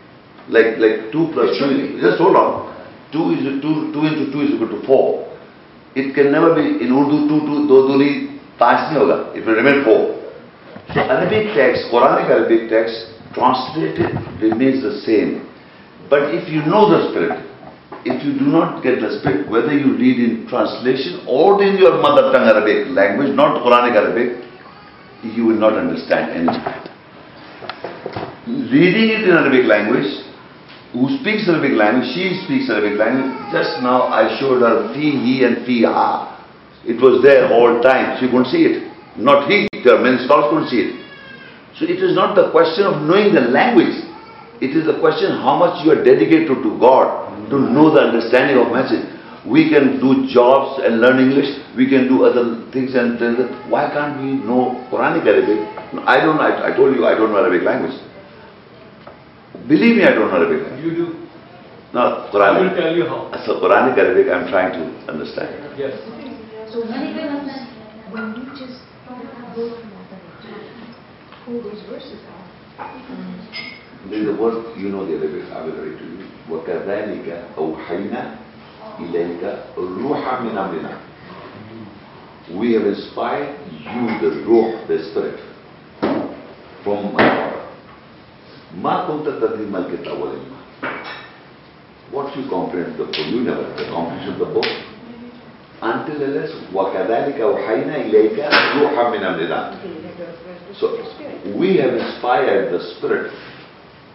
Like, 0.48 0.78
like 0.78 1.12
2 1.12 1.34
plus 1.34 1.58
2, 1.58 2.00
just 2.02 2.18
hold 2.18 2.36
on. 2.36 2.70
2 3.12 3.34
is, 3.34 3.62
2, 3.62 3.94
2 3.94 4.06
into 4.06 4.32
2 4.32 4.42
is 4.42 4.50
equal 4.54 4.70
to 4.70 4.86
4. 4.86 5.38
It 5.96 6.14
can 6.14 6.32
never 6.32 6.54
be, 6.54 6.82
in 6.86 6.94
Urdu 6.94 7.30
2, 7.30 7.68
2, 7.68 7.68
2 7.68 8.39
duni, 8.60 8.68
5 8.68 8.92
nahi 8.92 8.96
hoga. 8.96 9.36
It 9.36 9.46
will 9.46 9.56
remain 9.56 9.84
4. 9.84 10.20
So 10.94 11.00
Arabic 11.02 11.56
text, 11.56 11.92
Quranic 11.92 12.30
Arabic 12.30 12.70
text, 12.70 12.96
translated 13.34 14.16
remains 14.42 14.84
the 14.84 15.02
same. 15.06 15.48
But 16.10 16.34
if 16.34 16.50
you 16.50 16.62
know 16.66 16.90
the 16.90 17.10
spirit, 17.12 17.46
if 18.06 18.24
you 18.26 18.34
do 18.40 18.46
not 18.46 18.82
get 18.82 18.98
spirit, 19.20 19.50
whether 19.52 19.72
you 19.78 19.98
read 19.98 20.20
in 20.20 20.48
translation 20.48 21.26
or 21.28 21.62
in 21.62 21.78
your 21.78 22.02
mother 22.02 22.32
tongue 22.32 22.48
Arabic 22.48 22.88
language, 22.90 23.36
not 23.36 23.62
Quranic 23.64 23.96
Arabic, 23.96 24.44
you 25.24 25.46
will 25.46 25.60
not 25.60 25.74
understand 25.74 26.32
anything. 26.32 26.90
Reading 28.72 29.10
it 29.10 29.30
in 29.30 29.32
Arabic 29.32 29.66
language, 29.66 30.26
who 30.94 31.20
speaks 31.20 31.48
Arabic 31.48 31.74
language, 31.78 32.10
she 32.16 32.42
speaks 32.46 32.70
Arabic 32.70 32.98
language. 32.98 33.54
Just 33.54 33.82
now 33.84 34.04
I 34.04 34.40
showed 34.40 34.62
her 34.62 34.92
fi, 34.94 35.00
he 35.00 35.44
and 35.44 35.66
fi, 35.66 35.84
ha. 35.84 36.39
It 36.86 37.02
was 37.02 37.22
there 37.22 37.52
all 37.52 37.82
time, 37.82 38.20
she 38.20 38.28
couldn't 38.28 38.48
see 38.52 38.64
it. 38.64 38.90
Not 39.18 39.50
he, 39.52 39.68
the 39.84 40.00
many 40.00 40.24
scholars 40.24 40.48
couldn't 40.52 40.70
see 40.72 40.82
it. 40.90 40.94
So 41.76 41.86
it 41.86 42.00
is 42.00 42.16
not 42.16 42.36
the 42.36 42.52
question 42.52 42.88
of 42.88 43.04
knowing 43.04 43.36
the 43.36 43.42
language. 43.52 43.96
It 44.60 44.76
is 44.76 44.88
the 44.88 45.00
question 45.00 45.40
how 45.40 45.56
much 45.56 45.84
you 45.84 45.92
are 45.92 46.04
dedicated 46.04 46.52
to 46.52 46.70
God 46.80 47.32
to 47.50 47.58
know 47.60 47.92
the 47.92 48.00
understanding 48.12 48.60
of 48.60 48.72
message. 48.72 49.08
We 49.48 49.72
can 49.72 50.00
do 50.04 50.28
jobs 50.28 50.84
and 50.84 51.00
learn 51.00 51.20
English. 51.20 51.48
We 51.76 51.88
can 51.88 52.08
do 52.12 52.26
other 52.28 52.60
things 52.72 52.94
and 52.96 53.18
tell 53.18 53.36
that, 53.40 53.50
why 53.72 53.88
can't 53.92 54.20
we 54.20 54.36
know 54.44 54.84
Quranic 54.92 55.24
Arabic? 55.24 55.64
I 56.06 56.20
don't. 56.20 56.40
I, 56.40 56.72
I 56.72 56.76
told 56.76 56.96
you 56.96 57.06
I 57.08 57.16
don't 57.16 57.32
know 57.32 57.40
Arabic 57.40 57.64
language. 57.64 57.96
Believe 59.68 59.96
me, 59.96 60.04
I 60.04 60.12
don't 60.12 60.28
know 60.28 60.36
Arabic 60.36 60.68
language. 60.68 60.84
You 60.84 60.92
do. 60.92 61.28
No, 61.94 62.28
Quranic. 62.32 62.60
I 62.60 62.62
will 62.62 62.76
tell 62.76 62.96
you 62.96 63.06
how. 63.08 63.32
So 63.48 63.64
Quranic 63.64 63.98
Arabic, 63.98 64.28
I'm 64.28 64.52
trying 64.52 64.76
to 64.76 65.12
understand. 65.12 65.80
Yes. 65.80 65.96
So 66.73 66.81
when 66.81 67.15
when 68.11 68.35
you 68.37 68.45
just 68.53 68.81
go 69.55 69.81
through 69.81 69.91
that, 70.11 70.23
pull 71.45 71.63
those 71.63 71.83
verses 71.89 72.21
out, 72.29 72.95
um, 73.11 73.41
There 74.11 74.21
is 74.21 74.29
a 74.29 74.41
word, 74.41 74.77
you 74.77 74.89
know 74.91 75.07
the 75.07 75.17
Arabic, 75.17 75.51
I 75.53 75.65
will 75.65 75.73
read 75.81 75.99
to 75.99 76.05
you. 76.05 76.29
وَكَذَلِكَ 76.51 77.57
أَوْحَيْنَا 77.57 78.37
إِلَيْكَ 79.01 79.43
رُوحًا 79.77 80.41
مِنْ 80.45 80.55
أَمْرِنَا 80.59 80.99
We 82.59 82.75
have 82.75 82.85
inspired 82.87 83.57
you, 83.71 84.05
the 84.21 84.45
ruh, 84.45 84.87
the 84.87 84.99
spirit, 85.11 85.41
from 86.85 87.15
my 87.15 87.25
order. 87.25 87.65
مَا 88.77 89.07
كُنْتَ 89.09 89.25
تَدْرِي 89.41 89.67
مَا 89.71 89.79
الْكِتَابُ 89.89 90.21
وَالْإِيمَانُ 90.21 91.05
What 92.11 92.37
you 92.37 92.49
comprehend 92.51 92.99
the 92.99 93.05
book, 93.05 93.17
you 93.17 93.41
never 93.41 93.65
had 93.65 93.79
the 93.79 93.85
comprehension 93.91 94.35
of 94.35 94.39
the 94.41 94.45
book. 94.53 94.67
until 95.82 96.20
وَكَذَلِكَ 96.74 97.40
وَحَيْنَا 97.40 97.96
إِلَيْكَ 97.96 98.38
رُوحًا 98.80 99.04
مِنْ 99.10 99.24
أَمْرِنَا 99.24 99.60
So 100.80 101.00
we 101.56 101.78
have 101.78 101.94
inspired 101.94 102.74
the 102.74 102.80
spirit 102.98 103.32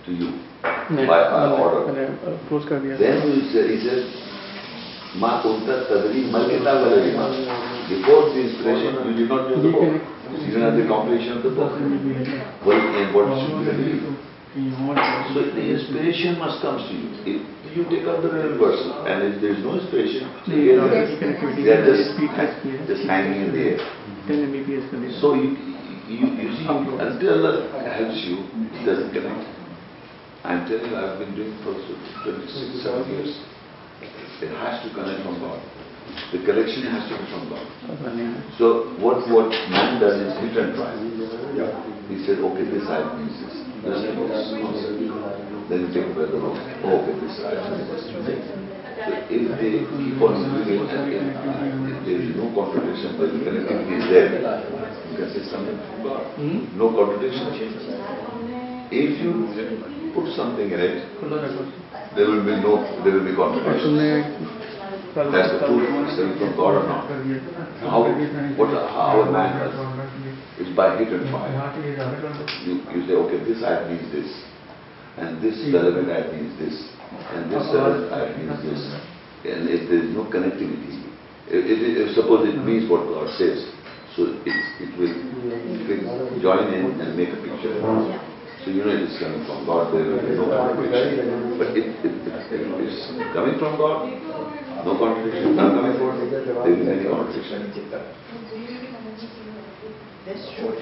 to 0.06 0.12
you 0.12 0.32
by 0.62 1.20
our 1.24 1.58
order. 1.58 1.92
Then 2.98 3.22
he 3.22 3.52
says, 3.52 4.04
مَا 5.16 5.40
كُنْتَ 5.42 5.68
تَدْرِي 5.88 6.30
مَا 6.30 6.44
الْكِتَابَ 6.44 7.88
Before 7.88 8.28
the 8.34 8.40
inspiration, 8.40 9.08
you 9.08 9.16
did 9.16 9.28
not 9.28 9.48
know 9.48 9.62
the 9.62 9.70
book. 9.70 10.02
You 10.40 10.52
did 10.52 10.84
the 10.84 10.86
completion 10.88 11.38
of 11.38 11.42
the 11.44 11.50
book. 11.50 11.72
And 11.80 13.14
what 13.14 13.26
should 13.40 13.58
we 13.58 13.64
believe? 13.64 14.16
So 14.54 15.42
the 15.50 15.64
inspiration 15.66 16.38
must 16.38 16.62
come 16.62 16.78
to 16.78 16.94
you. 16.94 17.10
If 17.26 17.76
you 17.76 17.82
take 17.90 18.06
up 18.06 18.22
the 18.22 18.30
real 18.30 18.54
person, 18.54 18.86
and 19.02 19.34
if 19.34 19.40
there 19.42 19.50
is 19.50 19.58
no 19.66 19.74
inspiration, 19.82 20.30
so 20.46 20.54
you 20.54 20.78
are 20.78 20.94
just, 20.94 21.18
just, 21.18 22.22
just 22.86 23.02
hanging 23.10 23.50
in 23.50 23.52
the 23.52 23.62
air. 23.74 23.82
So 25.18 25.34
you, 25.34 25.58
you, 26.06 26.26
you 26.38 26.54
see, 26.54 26.66
until 26.70 27.34
Allah 27.34 27.66
helps 27.82 28.22
you, 28.22 28.46
it 28.78 28.86
doesn't 28.86 29.10
connect. 29.10 29.42
I'm 30.44 30.68
telling 30.70 30.86
you, 30.86 30.96
I've 31.02 31.18
been 31.18 31.34
doing 31.34 31.56
for 31.66 31.74
26, 32.22 32.84
7 32.84 33.10
years. 33.10 33.34
It 34.38 34.54
has 34.54 34.86
to 34.86 34.94
connect 34.94 35.24
from 35.26 35.40
God. 35.40 35.58
The 36.30 36.38
collection 36.46 36.86
has 36.94 37.10
to 37.10 37.18
be 37.18 37.26
from 37.32 37.48
God. 37.50 37.66
So 38.60 38.92
what, 39.02 39.26
what 39.26 39.50
man 39.72 39.98
does 39.98 40.14
is 40.20 40.30
hit 40.46 40.54
and 40.62 40.76
try. 40.78 40.94
He 42.06 42.22
said, 42.22 42.38
okay, 42.38 42.64
this 42.70 42.86
I 42.86 43.02
need 43.18 43.32
this. 43.34 43.63
Then 45.68 45.80
you 45.80 45.88
take 45.92 46.08
away 46.08 46.26
the 46.30 46.36
law. 46.40 46.56
Oh, 46.84 47.04
okay, 47.04 47.14
this 47.20 47.36
if 49.04 49.44
they 49.60 49.84
keep 49.84 50.16
on 50.22 50.32
doing 50.40 50.80
it 50.80 50.88
and 50.88 52.06
there 52.06 52.20
is 52.20 52.32
no 52.36 52.48
contradiction, 52.56 53.16
but 53.18 53.28
the 53.32 53.40
connectivity 53.44 54.00
is 54.00 54.06
there, 54.08 54.30
you 55.10 55.16
can 55.18 55.28
say 55.28 55.44
something. 55.50 55.76
Hmm? 56.40 56.78
No 56.78 56.88
contradiction. 56.94 57.52
If 58.88 59.20
you 59.20 60.12
put 60.14 60.32
something 60.36 60.70
in 60.70 60.80
it, 60.80 61.04
there 62.16 62.28
will 62.30 62.44
be 62.44 62.56
no, 62.64 62.80
there 63.04 63.12
will 63.12 63.26
be 63.26 63.34
contradiction. 63.36 63.98
That's 65.14 65.52
the 65.52 65.66
truth, 65.66 65.90
it's 66.08 66.16
from 66.38 66.56
God 66.56 66.80
or 66.80 66.86
not. 66.88 67.04
How, 67.80 68.02
what, 68.56 68.70
how 68.72 69.20
a 69.20 69.30
man 69.30 69.58
does 69.58 70.23
is 70.58 70.70
by 70.76 70.96
hit 70.98 71.08
and 71.12 71.26
try. 71.30 71.50
You, 72.66 72.74
you 72.94 73.00
say, 73.06 73.14
okay, 73.14 73.38
this 73.44 73.58
ayat 73.62 73.90
means 73.90 74.06
this, 74.14 74.30
and 75.18 75.42
this 75.42 75.58
relevant 75.74 76.08
ayat 76.08 76.30
means 76.34 76.54
this, 76.58 76.76
and 77.34 77.50
this 77.50 77.64
relevant 77.74 78.12
ayat 78.14 78.38
means 78.38 78.58
this. 78.62 78.82
And 79.44 79.68
if 79.68 79.88
there 79.90 80.00
is 80.00 80.10
no 80.14 80.24
connectivity, 80.30 81.04
if, 81.50 81.60
if, 81.68 81.78
if 82.00 82.14
suppose 82.14 82.48
it 82.48 82.56
means 82.64 82.88
what 82.88 83.04
God 83.10 83.28
says, 83.36 83.66
so 84.16 84.30
it, 84.46 84.56
it 84.80 84.90
will 84.96 85.12
fit- 85.90 86.06
join 86.40 86.72
in 86.72 86.96
and 87.02 87.12
make 87.18 87.28
a 87.34 87.36
picture. 87.42 87.74
So 88.64 88.70
you 88.70 88.80
know 88.86 88.94
it 88.96 89.04
is 89.04 89.18
coming 89.20 89.44
from 89.44 89.66
God, 89.66 89.92
there 89.92 90.06
will 90.06 90.22
be 90.24 90.38
no 90.38 90.48
contradiction. 90.48 91.58
But 91.58 91.76
if, 91.76 91.84
if, 92.00 92.14
if 92.24 92.62
it 92.62 92.80
is 92.80 92.96
coming 93.36 93.58
from 93.58 93.76
God, 93.76 94.08
no 94.86 94.96
contradiction, 94.96 95.52
not 95.58 95.74
coming 95.76 95.98
from 95.98 96.16
God, 96.16 96.30
there 96.30 96.46
will 96.56 96.78
be 96.78 96.88
any 96.88 97.04
contradiction. 97.04 97.74
That's 100.24 100.40
true. 100.56 100.72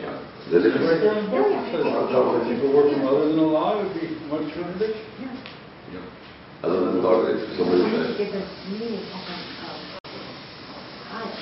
The 0.51 0.62
difference. 0.62 1.03
If 1.03 2.62
it 2.62 2.70
were 2.70 2.86
from 2.90 3.03
other 3.07 3.26
than 3.26 3.38
Allah, 3.43 3.82
it 3.82 3.90
would 3.90 3.99
be 3.99 4.07
much 4.30 4.47
contradiction. 4.55 5.03
Other 6.62 6.78
than 6.86 7.03
God, 7.03 7.26
if 7.26 7.43
somebody 7.59 7.82
I 7.82 7.90
says, 7.90 8.14
give 8.22 8.30
the 8.30 8.47
meaning 8.70 9.03
of 9.11 9.18
an, 9.26 9.43
ayah. 11.11 11.34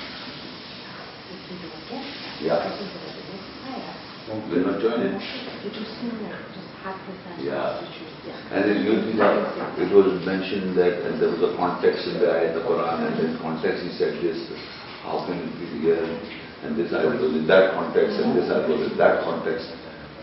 If 1.29 1.45
you 1.45 1.61
don't 1.61 1.77
get 1.85 2.01
that, 2.01 2.41
Yeah. 2.41 2.57
this 2.65 2.81
is 2.81 2.89
what 2.89 3.05
it 3.05 3.29
is, 3.29 3.45
ayah. 3.69 3.93
we're 4.49 4.65
not 4.65 4.81
joining. 4.81 5.21
It 5.21 5.73
just 5.77 5.93
seems 6.01 6.17
like 6.25 6.41
just 6.57 6.73
half 6.81 6.97
percent. 7.05 7.37
Yeah. 7.37 7.85
which 7.85 8.01
is- 8.01 8.17
yeah. 8.25 8.49
And 8.49 8.65
then 8.65 8.81
you 8.81 9.13
that 9.21 9.77
it 9.77 9.93
was 9.93 10.25
mentioned 10.25 10.73
that 10.75 11.05
and 11.05 11.21
there 11.21 11.29
was 11.29 11.53
a 11.53 11.53
context 11.55 12.07
in 12.07 12.17
the 12.17 12.25
ayat, 12.25 12.55
the 12.57 12.65
Quran, 12.65 13.05
and 13.05 13.19
in 13.21 13.37
context 13.37 13.83
he 13.85 13.93
said 13.93 14.17
this, 14.25 14.41
how 15.05 15.21
can 15.29 15.37
it 15.37 15.53
be 15.61 15.85
here? 15.85 16.01
And 16.64 16.74
this 16.76 16.90
ayat 16.90 17.20
was 17.20 17.34
in 17.36 17.46
that 17.46 17.74
context, 17.78 18.18
and 18.18 18.34
this 18.36 18.48
ayat 18.50 18.66
was 18.68 18.90
in 18.90 18.96
that 18.98 19.22
context. 19.22 19.70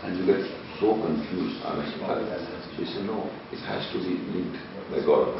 And 0.04 0.18
you 0.18 0.26
get 0.28 0.42
so 0.80 0.98
confused, 1.00 1.62
honestly. 1.64 2.02
So 2.04 2.82
he 2.82 2.84
said, 2.84 3.06
no, 3.06 3.30
it 3.54 3.62
has 3.70 3.86
to 3.94 3.98
be 4.02 4.18
linked 4.34 4.58
by 4.90 5.00
God. 5.06 5.32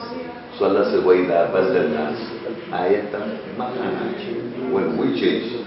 So 0.57 0.71
Allah 0.71 0.89
said, 0.89 1.03
وَإِذَا 1.05 1.51
بَدَّلْنَا 1.53 2.05
آيَةً 2.73 3.13
مَكَانًا 3.59 4.73
When 4.73 4.97
we 4.97 5.19
change 5.21 5.61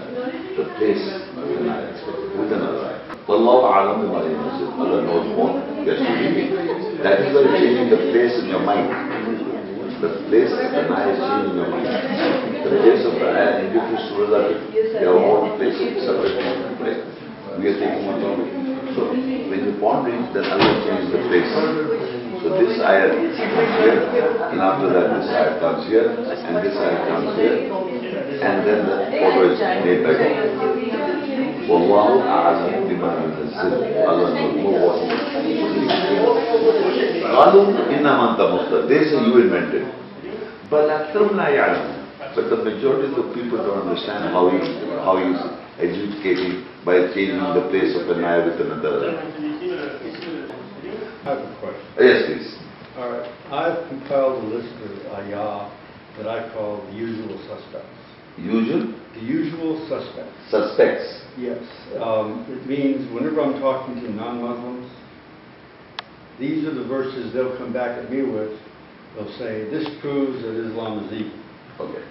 the 0.56 0.64
place 0.80 1.04
with 1.36 1.60
an 1.60 1.68
ayat, 1.70 1.96
with 2.34 2.50
another 2.52 2.98
ayat. 2.98 3.26
وَاللَّهُ 3.28 3.58
أَعْلَمُ 3.62 3.96
بِمَا 4.02 4.20
يُنَزِّلُ 4.24 4.68
Allah 4.80 5.00
knows 5.04 5.26
more. 5.36 5.52
Yes, 5.84 6.00
to 6.00 6.12
be. 6.34 6.48
That 7.04 7.20
is 7.22 7.30
why 7.36 7.44
changing 7.60 7.90
the 7.90 8.10
place 8.10 8.34
in 8.42 8.48
your 8.48 8.64
mind. 8.64 9.41
The 10.03 10.09
place 10.27 10.51
the 10.51 10.67
ayah 10.67 11.15
is 11.15 11.19
changing 11.23 11.55
your 11.55 11.71
mind. 11.71 11.87
The 11.87 12.75
place 12.83 13.07
of 13.07 13.15
the 13.15 13.23
ayah 13.23 13.63
in 13.63 13.71
different 13.71 14.03
surahs 14.11 14.35
are. 14.35 14.51
They 14.99 15.07
are 15.07 15.15
all 15.15 15.55
places, 15.55 16.03
separate 16.03 16.35
different 16.43 16.75
place. 16.75 16.99
We 17.55 17.71
are 17.71 17.77
taking 17.79 18.03
one 18.03 18.19
topic. 18.19 18.51
So 18.99 19.15
when 19.15 19.63
you 19.63 19.79
ponder 19.79 20.11
it, 20.11 20.27
then 20.35 20.43
Allah 20.43 20.75
changes 20.83 21.07
the 21.07 21.23
place. 21.31 21.47
So 22.43 22.51
this 22.59 22.83
ayat 22.83 23.15
comes 23.15 23.73
here, 23.79 24.03
and 24.51 24.59
after 24.59 24.91
that 24.91 25.07
this 25.15 25.31
ayat 25.31 25.63
comes 25.63 25.87
here, 25.87 26.11
and 26.11 26.55
this 26.59 26.75
ayat 26.75 27.07
comes 27.07 27.39
here, 27.39 27.71
and 28.43 28.55
then 28.67 28.83
the 28.83 29.07
photo 29.07 29.55
is 29.55 29.59
made 29.87 30.03
back. 30.03 31.32
Wallahu 31.68 32.22
a'lam 32.24 32.88
bima 32.88 33.10
yunzil. 33.22 33.72
Allah 34.08 34.28
knows 34.34 34.54
more 34.62 34.78
what 34.86 34.98
قالوا 37.28 37.64
إنما 37.90 38.30
أنت 38.30 38.40
مفتر. 38.40 38.88
They 38.88 39.04
say 39.04 39.18
you 39.26 39.36
invented. 39.42 39.84
But 40.70 40.88
أكثرهم 40.90 41.36
لا 41.36 41.48
يعلمون. 41.48 41.94
But 42.34 42.50
the 42.50 42.56
majority 42.56 43.08
of 43.08 43.16
the 43.16 43.22
people 43.34 43.58
don't 43.58 43.88
understand 43.88 44.30
how 44.32 44.48
he, 44.50 44.58
how 45.04 45.16
he's 45.16 45.40
educating 45.80 46.64
by 46.84 47.08
changing 47.14 47.38
the 47.40 47.62
place 47.70 47.94
of 47.96 48.08
an 48.10 48.24
eye 48.24 48.44
with 48.44 48.60
another. 48.60 49.16
I 51.24 51.30
have 51.30 51.38
a 51.38 51.56
question. 51.60 51.84
Yes, 51.98 52.26
please. 52.26 52.54
All 52.98 53.10
right, 53.10 53.26
I've 53.50 53.88
compiled 53.88 54.44
a 54.44 54.46
list 54.48 54.72
of 54.82 54.90
ayah 55.18 55.70
that 56.18 56.26
I 56.26 56.50
call 56.52 56.84
the 56.90 56.92
usual 56.96 57.38
suspects. 57.46 57.86
Usual 58.36 58.92
The 59.14 59.20
usual 59.20 59.78
suspects. 59.88 60.34
suspects. 60.50 61.21
Yes, 61.37 61.63
um, 61.99 62.45
it 62.49 62.67
means 62.67 63.11
whenever 63.11 63.41
I'm 63.41 63.59
talking 63.59 63.95
to 63.95 64.09
non-Muslims, 64.11 64.91
these 66.39 66.65
are 66.65 66.73
the 66.73 66.85
verses 66.85 67.33
they'll 67.33 67.57
come 67.57 67.73
back 67.73 67.97
at 67.97 68.11
me 68.11 68.21
with. 68.21 68.59
They'll 69.15 69.31
say, 69.37 69.69
this 69.69 69.87
proves 70.01 70.41
that 70.41 70.53
Islam 70.57 71.05
is 71.05 71.13
evil. 71.13 71.39
Okay. 71.79 72.05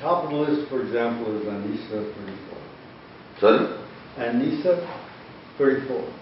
Top 0.00 0.24
of 0.24 0.30
the 0.30 0.36
list, 0.36 0.68
for 0.70 0.82
example, 0.82 1.34
is 1.40 1.46
An-Nisa 1.46 2.14
34. 2.14 2.58
Sorry? 3.40 3.82
An-Nisa 4.18 4.82
34. 5.58 6.16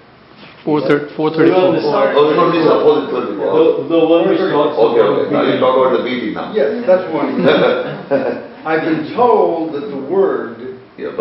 Four 0.65 0.81
four 1.17 1.31
thirty-four. 1.35 1.59
Oh, 1.59 1.73
no, 1.73 2.53
this 2.53 2.63
is 2.63 2.71
opposite 2.71 3.11
to 3.11 3.21
the 3.27 3.41
The, 3.41 3.65
the 3.89 4.03
one 4.07 4.29
which 4.29 4.39
talks 4.39 4.77
Okay, 4.79 5.01
about 5.01 5.27
okay. 5.27 5.33
Now 5.33 5.43
you 5.43 5.59
talk 5.59 5.75
about 5.75 5.97
the 5.99 6.05
beating 6.05 6.35
now. 6.35 6.53
Yes, 6.55 6.85
that's 6.87 7.07
one. 7.13 7.43
I've 8.69 8.85
been 8.85 9.15
told 9.17 9.75
that 9.75 9.89
the 9.89 9.99
word 9.99 10.68
Yeah, 10.99 11.15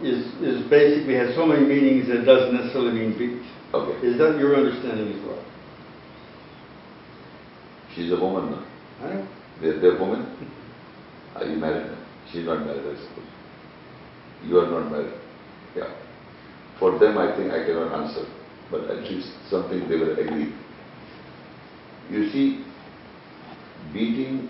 is, 0.00 0.26
is 0.40 0.70
basically 0.70 1.14
has 1.14 1.34
so 1.34 1.44
many 1.44 1.66
meanings 1.66 2.06
that 2.06 2.22
it 2.22 2.24
doesn't 2.24 2.54
necessarily 2.54 2.92
mean 2.92 3.18
beach. 3.18 3.42
Okay. 3.74 4.06
Is 4.06 4.16
that 4.18 4.38
your 4.38 4.54
understanding 4.54 5.12
as 5.12 5.26
well? 5.26 5.44
She's 7.94 8.12
a 8.12 8.16
woman 8.16 8.52
now. 8.52 8.64
Know. 9.02 9.28
They're, 9.60 9.80
they're 9.80 9.98
women. 9.98 10.22
Are 11.34 11.44
you 11.44 11.56
married 11.56 11.90
now? 11.90 11.98
She's 12.30 12.46
not 12.46 12.64
married, 12.64 12.80
I 12.80 12.94
suppose. 13.00 13.26
You 14.44 14.58
are 14.60 14.70
not 14.70 14.90
married. 14.92 15.14
Yeah. 15.74 15.94
For 16.78 16.96
them, 16.98 17.18
I 17.18 17.36
think 17.36 17.50
I 17.50 17.66
cannot 17.66 17.92
answer, 17.92 18.24
but 18.70 18.82
at 18.84 19.02
least 19.02 19.32
something 19.50 19.88
they 19.88 19.96
will 19.96 20.12
agree. 20.12 20.54
You 22.08 22.30
see, 22.30 22.64
beating, 23.92 24.48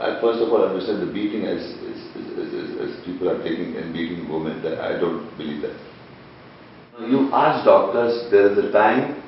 I 0.00 0.18
first 0.20 0.40
of 0.40 0.48
all 0.48 0.64
understand 0.64 1.06
the 1.06 1.12
beating 1.12 1.44
as, 1.44 1.60
as, 2.16 2.38
as, 2.38 2.54
as, 2.54 2.96
as 2.98 3.04
people 3.04 3.28
are 3.28 3.42
taking 3.42 3.76
and 3.76 3.92
beating 3.92 4.28
women, 4.32 4.62
that 4.62 4.80
I 4.80 4.98
don't 4.98 5.36
believe 5.36 5.62
that. 5.62 5.76
You 6.98 7.28
ask 7.32 7.64
doctors, 7.64 8.30
there 8.30 8.50
is 8.52 8.58
a 8.58 8.72
time, 8.72 9.22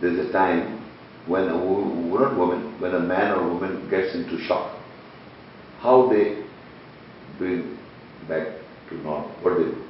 there 0.00 0.10
is 0.10 0.28
a 0.28 0.32
time 0.32 0.80
when 1.26 1.48
a 1.48 1.56
wo- 1.56 2.00
not 2.30 2.36
woman, 2.38 2.80
when 2.80 2.94
a 2.94 3.00
man 3.00 3.32
or 3.32 3.48
woman 3.48 3.88
gets 3.90 4.14
into 4.14 4.38
shock, 4.44 4.78
how 5.80 6.08
they 6.08 6.44
bring 7.38 7.76
back 8.28 8.48
to 8.88 8.94
normal, 8.96 9.28
what 9.42 9.56
do 9.56 9.64
they 9.64 9.70
do. 9.70 9.84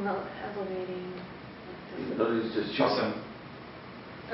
Well, 0.00 0.28
elevating. 0.44 1.12
You 1.98 2.14
know, 2.16 2.40
it's 2.42 2.54
just 2.54 2.74
shock. 2.76 3.14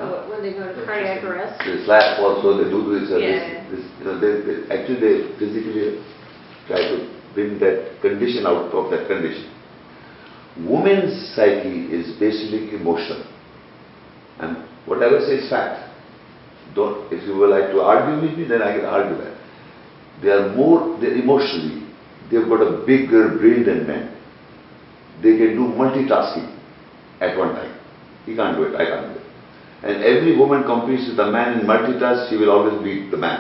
Oh, 0.01 0.29
when 0.29 0.43
they 0.43 0.53
go 0.53 0.67
to 0.67 0.85
cardiac 0.85 1.23
arrest? 1.23 1.63
They 1.65 1.85
slap 1.85 2.19
also, 2.19 2.59
they 2.59 2.69
do 2.69 2.99
this, 2.99 3.11
uh, 3.13 3.19
Yeah. 3.19 3.71
this, 3.71 3.79
this, 3.79 3.85
you 3.99 4.05
know, 4.05 4.19
they, 4.19 4.33
they, 4.43 4.57
actually 4.75 5.01
they 5.01 5.15
physically 5.39 6.03
try 6.67 6.83
to 6.83 7.09
bring 7.35 7.59
that 7.61 8.01
condition 8.03 8.47
out 8.47 8.75
of 8.75 8.91
that 8.91 9.07
condition. 9.07 9.51
Woman's 10.67 11.35
psyche 11.35 11.87
is 11.95 12.19
basically 12.19 12.75
emotional. 12.75 13.23
And 14.41 14.57
whatever 14.87 15.21
says 15.21 15.49
fact. 15.49 15.91
Don't, 16.75 17.13
if 17.13 17.23
you 17.27 17.37
would 17.37 17.51
like 17.51 17.71
to 17.71 17.81
argue 17.83 18.27
with 18.29 18.37
me, 18.37 18.45
then 18.49 18.63
I 18.63 18.77
can 18.77 18.85
argue 18.85 19.17
that. 19.23 19.35
They 20.23 20.31
are 20.31 20.55
more, 20.57 20.99
they're 21.01 21.15
emotionally, 21.15 21.87
they've 22.31 22.49
got 22.49 22.63
a 22.63 22.85
bigger 22.85 23.37
brain 23.39 23.65
than 23.65 23.87
men. 23.87 24.11
They 25.23 25.37
can 25.39 25.55
do 25.55 25.71
multitasking 25.79 26.51
at 27.21 27.39
one 27.39 27.55
time. 27.55 27.79
He 28.27 28.35
can't 28.35 28.57
do 28.57 28.65
it, 28.65 28.75
I 28.75 28.87
can't 28.87 29.15
do 29.15 29.21
it. 29.21 29.24
And 29.85 30.03
every 30.03 30.35
woman 30.37 30.65
competes 30.65 31.11
with 31.11 31.21
a 31.21 31.31
man 31.31 31.61
in 31.61 31.67
multitask, 31.67 32.31
she 32.31 32.37
will 32.37 32.51
always 32.51 32.83
beat 32.83 33.11
the 33.11 33.19
man. 33.19 33.37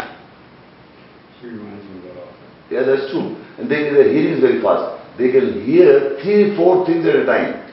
She 1.40 1.46
reminds 1.48 1.88
me 1.88 2.04
of 2.04 2.14
that. 2.16 2.28
Yeah, 2.70 2.82
that's 2.84 3.10
true. 3.10 3.40
And 3.56 3.70
they, 3.70 3.88
their 3.88 4.12
hearing 4.12 4.34
is 4.34 4.40
very 4.40 4.60
fast. 4.60 5.00
They 5.16 5.32
can 5.32 5.64
hear 5.64 6.20
three, 6.20 6.54
four 6.54 6.84
things 6.84 7.06
at 7.06 7.16
a 7.16 7.24
time. 7.24 7.64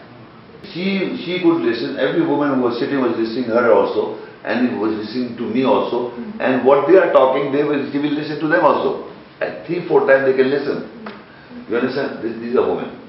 She, 0.72 1.20
she 1.26 1.44
could 1.44 1.60
listen, 1.60 2.00
every 2.00 2.26
woman 2.26 2.56
who 2.56 2.62
was 2.62 2.80
sitting 2.80 3.02
was 3.02 3.18
listening 3.18 3.50
her 3.52 3.74
also, 3.74 4.24
and 4.46 4.80
was 4.80 4.94
listening 4.94 5.36
to 5.36 5.44
me 5.44 5.66
also. 5.66 6.16
Mm-hmm. 6.16 6.40
And 6.40 6.64
what 6.64 6.88
they 6.88 6.96
are 6.96 7.12
talking, 7.12 7.52
they 7.52 7.64
will, 7.64 7.92
she 7.92 7.98
will 7.98 8.14
listen 8.14 8.40
to 8.40 8.48
them 8.48 8.64
also. 8.64 9.12
At 9.42 9.66
three, 9.68 9.86
four 9.88 10.08
times 10.08 10.32
they 10.32 10.38
can 10.38 10.50
listen. 10.50 10.88
You 11.68 11.76
understand? 11.76 12.24
This, 12.24 12.40
these 12.40 12.56
are 12.56 12.64
women. 12.64 13.01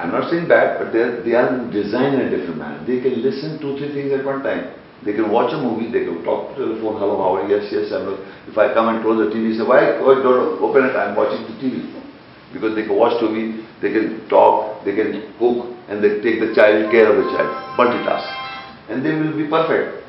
I'm 0.00 0.12
not 0.12 0.30
saying 0.30 0.48
bad, 0.48 0.80
but 0.80 0.92
they 0.96 1.04
are, 1.04 1.20
they 1.20 1.34
are 1.36 1.70
designed 1.70 2.16
in 2.16 2.20
a 2.24 2.30
different 2.32 2.56
manner. 2.56 2.80
They 2.88 3.04
can 3.04 3.20
listen 3.20 3.60
two, 3.60 3.76
three 3.76 3.92
things 3.92 4.12
at 4.16 4.24
one 4.24 4.42
time. 4.42 4.72
They 5.04 5.12
can 5.12 5.30
watch 5.30 5.52
a 5.52 5.60
movie, 5.60 5.92
they 5.92 6.08
can 6.08 6.24
talk 6.24 6.56
to 6.56 6.60
the 6.60 6.80
phone, 6.80 6.96
hello, 6.96 7.20
how 7.20 7.36
are 7.36 7.44
you? 7.44 7.56
Yes, 7.56 7.68
yes, 7.68 7.92
I'm. 7.92 8.08
If 8.48 8.56
I 8.56 8.72
come 8.72 8.88
and 8.88 9.04
close 9.04 9.20
the 9.20 9.28
TV, 9.32 9.56
say, 9.56 9.64
why, 9.64 10.00
why 10.00 10.20
don't 10.24 10.56
open 10.60 10.88
it, 10.88 10.96
I'm 10.96 11.16
watching 11.16 11.44
the 11.44 11.56
TV. 11.60 11.84
Because 12.52 12.74
they 12.74 12.88
can 12.88 12.96
watch 12.96 13.20
TV, 13.20 13.60
they 13.80 13.92
can 13.92 14.28
talk, 14.28 14.84
they 14.84 14.96
can 14.96 15.20
cook, 15.38 15.68
and 15.88 16.00
they 16.00 16.20
take 16.24 16.40
the 16.40 16.52
child, 16.56 16.88
care 16.88 17.12
of 17.12 17.16
the 17.20 17.28
child, 17.36 17.52
multitask. 17.76 18.24
And 18.88 19.04
they 19.04 19.12
will 19.12 19.36
be 19.36 19.48
perfect. 19.48 20.00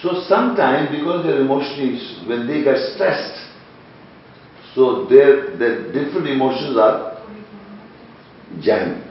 So 0.00 0.24
sometimes, 0.28 0.88
because 0.88 1.24
they're 1.24 1.40
emotionally, 1.40 2.00
when 2.26 2.48
they 2.48 2.64
get 2.64 2.76
stressed, 2.96 3.52
so 4.74 5.04
their, 5.04 5.56
their 5.56 5.92
different 5.92 6.28
emotions 6.28 6.76
are 6.76 7.11
jammed. 8.60 9.04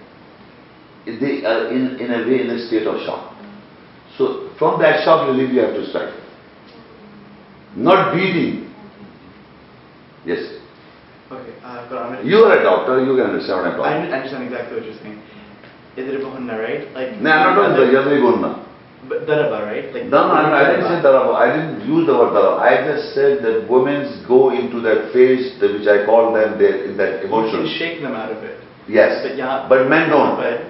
They 1.05 1.43
are 1.45 1.71
in, 1.73 1.97
in 1.99 2.11
a 2.13 2.27
way 2.27 2.41
in 2.41 2.49
a 2.51 2.67
state 2.67 2.85
of 2.85 3.01
shock. 3.05 3.33
So 4.17 4.51
from 4.59 4.79
that 4.81 5.03
shock 5.03 5.27
relief 5.27 5.51
you 5.53 5.61
have 5.61 5.73
to 5.73 5.87
strike. 5.89 6.13
Not 7.75 8.13
beating. 8.13 8.69
Yes. 10.25 10.59
Okay, 11.31 11.55
uh. 11.63 12.21
You 12.23 12.43
are 12.43 12.59
a 12.59 12.63
doctor, 12.63 13.03
you 13.03 13.15
can 13.15 13.31
understand 13.31 13.79
what 13.79 13.87
I'm 13.87 14.03
I 14.03 14.17
understand 14.17 14.43
exactly 14.43 14.77
what 14.77 14.85
you're 14.85 14.99
saying. 14.99 15.17
Is 15.97 16.07
it 16.07 16.15
a 16.15 16.23
bahunna, 16.23 16.59
right? 16.59 16.87
Like. 16.93 17.19
No, 17.19 17.31
I'm 17.31 17.55
not 17.55 17.71
talking 17.71 17.83
about 17.83 18.05
Yadri 18.05 18.19
Gunna. 18.21 18.67
But 19.09 19.25
daraba, 19.25 19.65
right? 19.65 19.91
Like. 19.91 20.05
No, 20.05 20.27
no, 20.27 20.53
I 20.53 20.69
didn't 20.69 20.85
say 20.87 21.01
daraba. 21.01 21.33
I 21.35 21.47
didn't 21.55 21.87
use 21.87 22.05
the 22.05 22.13
word 22.13 22.31
daraba. 22.31 22.59
I 22.61 22.85
just 22.85 23.15
said 23.15 23.41
that 23.43 23.65
women 23.67 24.23
go 24.27 24.51
into 24.51 24.79
that 24.81 25.11
phase, 25.11 25.57
that 25.59 25.71
which 25.73 25.87
I 25.87 26.05
call 26.05 26.33
them, 26.33 26.59
in 26.61 26.95
that 26.97 27.23
You 27.23 27.27
emotion. 27.27 27.65
can 27.65 27.75
shake 27.79 28.01
them 28.01 28.13
out 28.13 28.31
of 28.31 28.43
it 28.43 28.60
Yes, 28.88 29.22
But 29.22 29.36
yeah. 29.36 29.66
but 29.68 29.88
men 29.88 30.08
don't. 30.10 30.36
But, 30.36 30.60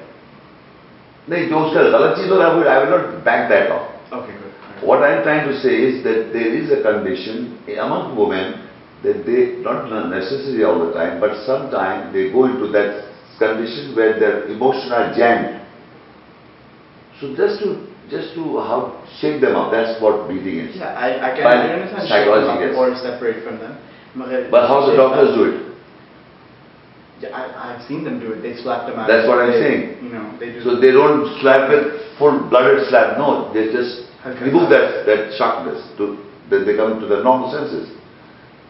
नहीं 1.29 1.49
जो 1.51 1.59
उसका 1.59 1.83
गलत 1.91 2.17
चीज 2.17 2.31
हो 2.31 2.37
रहा 2.39 2.49
है, 2.49 2.53
I 2.53 2.59
will- 2.59 2.69
I 2.69 2.79
will 2.79 2.91
not 2.97 3.25
back 3.25 3.49
that 3.51 3.71
off. 3.71 3.89
okay, 4.13 4.33
good. 4.33 4.53
Alright. 4.67 4.85
What 4.91 5.03
I 5.03 5.17
am 5.17 5.23
trying 5.25 5.49
to 5.49 5.55
say 5.61 5.75
is 5.89 6.03
that 6.05 6.33
there 6.33 6.53
is 6.61 6.71
a 6.71 6.83
condition 6.83 7.59
among 7.79 8.17
women 8.17 8.55
that 9.03 9.27
they, 9.27 9.57
not 9.63 9.91
necessarily 10.11 10.65
all 10.65 10.79
the 10.87 10.93
time, 10.93 11.21
but 11.21 11.37
sometimes 11.45 12.13
they 12.13 12.31
go 12.31 12.45
into 12.47 12.69
that 12.69 13.05
condition 13.39 13.95
where 13.95 14.19
their 14.19 14.45
emotions 14.49 14.93
are 14.93 15.13
jammed. 15.15 15.61
So 17.21 17.35
just 17.35 17.61
to, 17.63 17.87
just 18.11 18.35
to 18.35 18.59
how, 18.61 18.93
shake 19.21 19.41
them 19.41 19.57
up, 19.57 19.71
that's 19.73 20.01
what 20.01 20.29
beating 20.29 20.59
is. 20.61 20.77
Yeah, 20.77 20.95
I, 20.95 21.33
I 21.33 21.35
can, 21.35 21.45
By 21.45 21.55
I 21.55 21.73
understand 21.75 22.09
psychology, 22.09 22.47
shaking 22.47 22.63
yes. 22.63 22.71
them 22.71 22.79
or 22.79 22.97
separate 22.97 23.45
from 23.45 23.59
them. 23.59 23.77
But 24.51 24.69
how 24.69 24.87
the 24.89 24.97
doctors 24.97 25.35
do 25.35 25.45
it? 25.45 25.70
I, 27.30 27.76
I've 27.76 27.88
seen 27.88 28.04
them 28.04 28.20
do 28.20 28.34
it. 28.34 28.42
They 28.42 28.56
slap 28.62 28.88
them 28.90 28.98
out. 29.00 29.08
That's 29.08 29.28
what 29.28 29.40
I'm 29.40 29.52
they, 29.52 29.60
saying. 29.60 30.04
You 30.04 30.10
know, 30.10 30.38
they 30.40 30.54
do. 30.54 30.64
So 30.64 30.80
they 30.80 30.92
don't 30.92 31.40
slap 31.42 31.70
it 31.70 32.18
full-blooded 32.18 32.90
slap. 32.90 33.18
No, 33.18 33.54
they 33.54 33.72
just 33.72 34.10
okay. 34.26 34.46
remove 34.46 34.70
that 34.70 35.06
that 35.06 35.38
sharpness 35.38 35.82
to 35.98 36.18
that 36.50 36.66
they 36.66 36.76
come 36.76 37.00
to 37.00 37.08
their 37.08 37.24
normal 37.24 37.52
senses. 37.52 37.90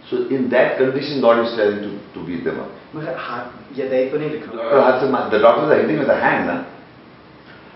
So 0.10 0.28
in 0.28 0.50
that 0.52 0.78
condition, 0.78 1.22
God 1.22 1.40
is 1.46 1.56
telling 1.56 1.80
to, 1.82 1.92
to 2.14 2.26
beat 2.26 2.44
them 2.44 2.60
up. 2.60 2.72
Uh, 2.94 3.52
yeah, 3.74 3.88
they, 3.88 4.12
uh, 4.12 5.30
the 5.32 5.40
doctors 5.40 5.72
are 5.72 5.80
hitting 5.80 6.00
with 6.00 6.08
the 6.08 6.20
hand. 6.20 6.50
Huh? 6.50 6.66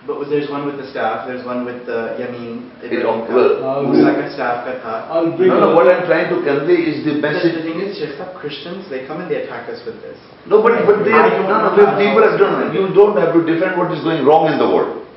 But 0.06 0.30
there's 0.30 0.50
one 0.50 0.66
with 0.70 0.78
the 0.78 0.86
staff, 0.92 1.26
there's 1.26 1.44
one 1.46 1.66
with 1.66 1.86
the 1.90 2.14
Yamin. 2.22 2.70
It 2.86 3.02
oh, 3.06 3.10
all- 3.10 3.26
well, 3.26 3.82
Musa 3.90 4.14
ka 4.14 4.30
oh, 4.30 4.34
staff 4.38 4.56
ka 4.62 4.74
tha. 4.78 5.34
No, 5.34 5.60
no, 5.60 5.74
what 5.74 5.90
I'm 5.90 6.06
trying 6.06 6.30
to 6.30 6.46
convey 6.46 6.78
is 6.94 7.02
the 7.04 7.18
The, 7.18 7.26
the 7.26 7.26
message. 7.26 7.58
thing 7.66 7.82
is, 7.82 7.98
just 7.98 8.22
up 8.22 8.38
Christians, 8.38 8.86
they 8.90 9.08
come 9.10 9.22
and 9.22 9.32
they 9.32 9.42
attack 9.42 9.66
us 9.68 9.82
with 9.86 9.98
this. 10.06 10.18
No, 10.46 10.62
but, 10.62 10.78
but 10.86 11.02
they, 11.02 11.10
I 11.10 11.30
don't 11.42 11.50
no, 11.50 11.58
no, 11.58 11.74
know 11.74 11.76
but 11.76 11.90
how- 11.90 11.98
people 11.98 12.22
have 12.22 12.38
done, 12.38 12.70
you 12.70 12.94
don't 12.94 13.18
have 13.18 13.34
to 13.34 13.42
defend 13.42 13.82
what 13.82 13.90
is 13.92 14.04
going 14.06 14.22
wrong 14.26 14.46
in 14.54 14.60
the 14.62 14.70
world. 14.70 15.08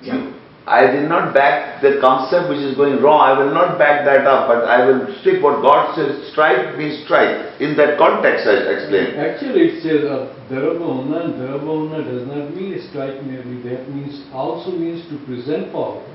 You- 0.00 0.39
I 0.70 0.86
did 0.86 1.08
not 1.08 1.34
back 1.34 1.82
the 1.82 1.98
concept 2.00 2.48
which 2.48 2.62
is 2.62 2.76
going 2.76 3.02
wrong, 3.02 3.18
I 3.18 3.34
will 3.34 3.50
not 3.50 3.76
back 3.76 4.04
that 4.06 4.22
up, 4.22 4.46
but 4.46 4.70
I 4.70 4.86
will 4.86 5.02
stick 5.18 5.42
what 5.42 5.66
God 5.66 5.98
says, 5.98 6.30
strike 6.30 6.78
means 6.78 7.02
strike. 7.02 7.58
In 7.58 7.74
that 7.74 7.98
context 7.98 8.46
I 8.46 8.70
explain. 8.78 9.18
Actually, 9.18 9.74
it 9.74 9.82
says 9.82 10.06
uh, 10.06 10.30
Dharabhavana, 10.46 11.26
and 11.26 11.34
Dharabhavana 11.42 12.06
does 12.06 12.22
not 12.30 12.54
mean 12.54 12.78
strike 12.88 13.18
merely, 13.26 13.58
that 13.66 13.90
means, 13.90 14.22
also 14.32 14.70
means 14.70 15.02
to 15.10 15.18
present 15.26 15.72
power. 15.74 16.06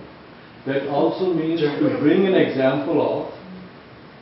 That 0.66 0.88
also 0.88 1.34
means 1.34 1.60
to 1.60 2.00
bring 2.00 2.26
an 2.26 2.36
example 2.36 3.04
of, 3.04 3.36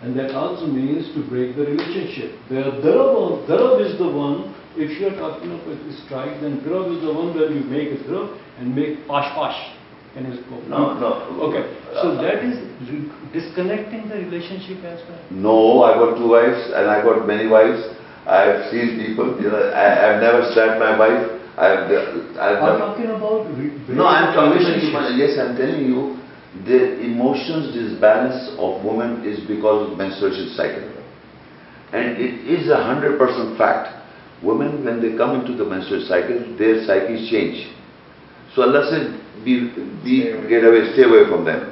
and 0.02 0.18
that 0.18 0.34
also 0.34 0.66
means 0.66 1.14
to 1.14 1.22
break 1.30 1.56
the 1.56 1.62
relationship. 1.62 2.34
The 2.50 2.82
Dharab, 2.82 3.46
Dharab 3.46 3.86
is 3.86 4.00
the 4.02 4.10
one, 4.10 4.50
if 4.76 5.00
you 5.00 5.14
are 5.14 5.16
talking 5.16 5.54
about 5.54 5.78
the 5.78 5.94
strike, 6.10 6.42
then 6.42 6.58
Dharab 6.66 6.90
is 6.98 7.06
the 7.06 7.14
one 7.14 7.38
where 7.38 7.54
you 7.54 7.62
make 7.70 7.94
a 7.94 8.02
Dharab 8.10 8.34
and 8.58 8.76
make 8.76 9.06
pash 9.08 9.30
pash. 9.38 9.78
And 10.16 10.28
it's 10.28 10.46
go. 10.48 10.62
No, 10.70 10.94
no. 10.94 11.10
Okay, 11.50 11.64
so 11.98 12.14
uh, 12.14 12.22
that 12.22 12.44
is 12.46 12.62
re- 12.86 13.10
disconnecting 13.34 14.10
the 14.10 14.16
relationship 14.22 14.84
as 14.86 15.02
well. 15.10 15.18
No, 15.32 15.84
I 15.84 15.96
got 15.98 16.18
two 16.22 16.30
wives 16.30 16.70
and 16.70 16.86
I 16.86 17.02
got 17.02 17.26
many 17.26 17.48
wives. 17.50 17.82
I 18.28 18.42
have 18.46 18.70
seen 18.72 19.02
people, 19.02 19.42
you 19.42 19.50
know, 19.50 19.74
I 19.74 19.90
have 20.14 20.22
never 20.22 20.46
slapped 20.54 20.78
my 20.80 20.94
wife. 20.98 21.42
I 21.58 21.66
have, 21.66 21.90
I 22.38 22.46
have 22.54 22.62
I'm 22.62 22.66
never. 22.66 22.78
talking 22.94 23.10
about. 23.10 23.50
re- 23.58 23.74
No, 23.90 24.06
I'm 24.06 24.34
talking 24.38 24.54
about, 24.54 24.62
relationships. 24.62 25.18
yes, 25.18 25.34
I'm 25.42 25.58
telling 25.58 25.82
you, 25.90 26.22
the 26.70 27.02
emotions 27.02 27.74
disbalance 27.74 28.54
of 28.62 28.86
women 28.86 29.26
is 29.26 29.42
because 29.50 29.90
of 29.92 29.98
menstruation 29.98 30.54
cycle. 30.54 30.94
And 31.92 32.22
it 32.22 32.46
is 32.46 32.70
a 32.70 32.78
hundred 32.86 33.18
percent 33.18 33.58
fact. 33.58 33.90
Women, 34.46 34.86
when 34.86 35.02
they 35.02 35.18
come 35.18 35.42
into 35.42 35.58
the 35.58 35.66
menstrual 35.66 36.06
cycle, 36.06 36.38
their 36.58 36.86
psyches 36.86 37.30
change. 37.34 37.73
So 38.56 38.62
Allah 38.62 38.88
said, 38.90 39.44
be, 39.44 39.70
be, 40.04 40.24
get 40.48 40.64
away, 40.64 40.94
stay 40.94 41.04
away 41.04 41.30
from 41.30 41.46
them. 41.46 41.72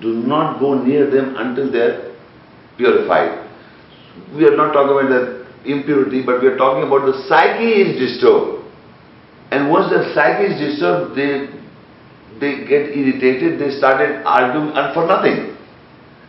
Do 0.00 0.14
not 0.14 0.58
go 0.58 0.74
near 0.82 1.10
them 1.10 1.36
until 1.36 1.70
they're 1.70 2.14
purified. 2.76 3.48
We 4.34 4.44
are 4.44 4.56
not 4.56 4.72
talking 4.72 4.96
about 4.96 5.08
the 5.08 5.70
impurity, 5.70 6.22
but 6.24 6.40
we 6.42 6.48
are 6.48 6.56
talking 6.56 6.86
about 6.86 7.06
the 7.06 7.24
psyche 7.28 7.82
is 7.82 7.98
disturbed. 7.98 8.64
And 9.50 9.70
once 9.70 9.90
the 9.92 10.12
psyche 10.14 10.54
is 10.54 10.58
disturbed, 10.58 11.14
they, 11.16 11.46
they 12.40 12.66
get 12.66 12.96
irritated, 12.96 13.60
they 13.60 13.70
started 13.76 14.24
arguing 14.24 14.72
and 14.74 14.94
for 14.94 15.06
nothing. 15.06 15.56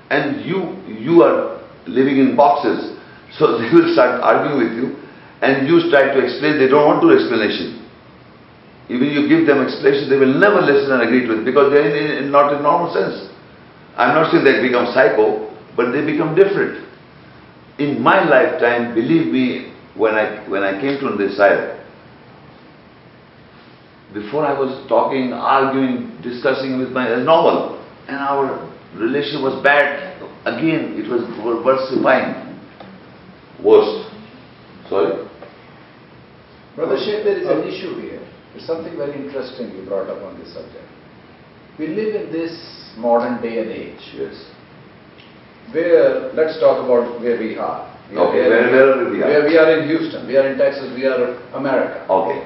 And 0.09 0.45
you, 0.45 0.77
you 0.87 1.23
are 1.23 1.63
living 1.87 2.17
in 2.17 2.35
boxes, 2.35 2.97
so 3.39 3.57
they 3.57 3.73
will 3.73 3.91
start 3.93 4.21
arguing 4.21 4.57
with 4.59 4.73
you 4.77 5.03
and 5.43 5.67
you 5.67 5.91
try 5.91 6.07
to 6.13 6.23
explain, 6.23 6.57
they 6.57 6.69
don't 6.71 6.87
want 6.87 7.01
to 7.03 7.11
explanation. 7.11 7.82
Even 8.89 9.07
you 9.09 9.27
give 9.29 9.47
them 9.47 9.61
explanation, 9.63 10.09
they 10.09 10.17
will 10.17 10.33
never 10.39 10.59
listen 10.61 10.91
and 10.91 11.01
agree 11.03 11.25
to 11.25 11.39
it 11.39 11.45
because 11.45 11.71
they 11.71 11.79
are 11.79 11.95
in, 11.95 12.25
in, 12.25 12.31
not 12.31 12.51
in 12.53 12.61
normal 12.61 12.91
sense. 12.93 13.31
I'm 13.95 14.13
not 14.15 14.31
saying 14.31 14.43
they 14.43 14.61
become 14.61 14.91
psycho, 14.93 15.49
but 15.75 15.91
they 15.91 16.05
become 16.05 16.35
different. 16.35 16.83
In 17.79 18.01
my 18.01 18.23
lifetime, 18.27 18.93
believe 18.93 19.31
me, 19.31 19.73
when 19.95 20.15
I, 20.15 20.47
when 20.49 20.63
I 20.63 20.79
came 20.81 20.99
to 20.99 21.15
this 21.17 21.37
side, 21.37 21.79
before 24.13 24.45
I 24.45 24.57
was 24.57 24.85
talking, 24.87 25.33
arguing, 25.33 26.19
discussing 26.21 26.77
with 26.77 26.89
my, 26.91 27.15
normal, 27.23 27.81
and 28.07 28.17
our 28.17 28.69
relation 28.95 29.41
was 29.41 29.61
bad. 29.63 30.21
Again, 30.45 30.93
it 30.99 31.09
was 31.09 31.23
versifying. 31.63 32.43
Worst. 33.63 34.11
Sorry? 34.89 35.27
Brother 36.75 36.97
Sheikh, 36.97 37.23
there 37.23 37.37
is 37.37 37.47
an 37.47 37.63
issue 37.63 38.01
here. 38.01 38.32
It's 38.55 38.67
something 38.67 38.95
very 38.97 39.13
interesting 39.15 39.71
you 39.75 39.85
brought 39.85 40.09
up 40.09 40.21
on 40.23 40.37
this 40.39 40.53
subject. 40.53 40.85
We 41.79 41.87
live 41.87 42.13
in 42.15 42.31
this 42.31 42.53
modern 42.97 43.41
day 43.41 43.59
and 43.59 43.71
age 43.71 44.03
Yes. 44.15 44.45
where, 45.71 46.31
let's 46.33 46.59
talk 46.59 46.83
about 46.85 47.19
where 47.19 47.37
we 47.39 47.57
are. 47.57 47.89
We 48.11 48.17
are 48.17 48.27
Okay, 48.27 48.43
here- 48.43 48.49
where- 48.49 48.69
wherever 48.71 49.09
we 49.09 49.23
are. 49.23 49.27
Where 49.27 49.43
we 49.47 49.57
are 49.57 49.69
in 49.77 49.87
Houston, 49.87 50.27
we 50.27 50.37
are 50.37 50.45
in 50.47 50.57
Texas, 50.57 50.91
we 50.95 51.05
are 51.05 51.35
America. 51.55 52.01
Okay. 52.09 52.43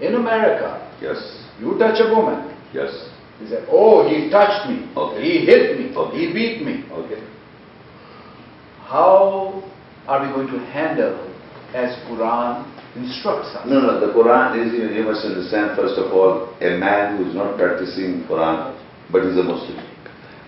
In 0.00 0.14
America, 0.14 0.80
Yes. 1.00 1.18
you 1.60 1.74
touch 1.78 1.98
a 2.00 2.14
woman, 2.14 2.44
Yes. 2.72 3.08
he 3.40 3.48
say, 3.48 3.60
oh, 3.70 4.06
he 4.06 4.30
touched 4.30 4.68
me, 4.68 4.86
Okay. 4.96 5.20
he 5.22 5.38
hit 5.46 5.78
me, 5.78 5.90
Okay. 5.96 6.16
he 6.18 6.32
beat 6.32 6.64
me. 6.64 6.84
Okay. 6.92 7.18
How 8.86 9.62
are 10.06 10.20
we 10.24 10.28
going 10.32 10.48
to 10.48 10.58
handle 10.72 11.18
as 11.74 11.96
Quran 12.08 12.64
instructs 12.96 13.48
us? 13.56 13.66
No, 13.66 13.80
no, 13.80 14.00
the 14.00 14.12
Quran 14.12 14.56
is, 14.66 14.72
you 14.72 14.88
you 14.88 15.04
must 15.04 15.24
understand, 15.24 15.76
first 15.76 15.98
of 15.98 16.12
all, 16.12 16.54
a 16.60 16.76
man 16.78 17.16
who 17.18 17.28
is 17.28 17.34
not 17.34 17.56
practicing 17.56 18.24
Quran, 18.24 18.74
but 19.12 19.24
is 19.24 19.36
a 19.36 19.42
Muslim. 19.42 19.78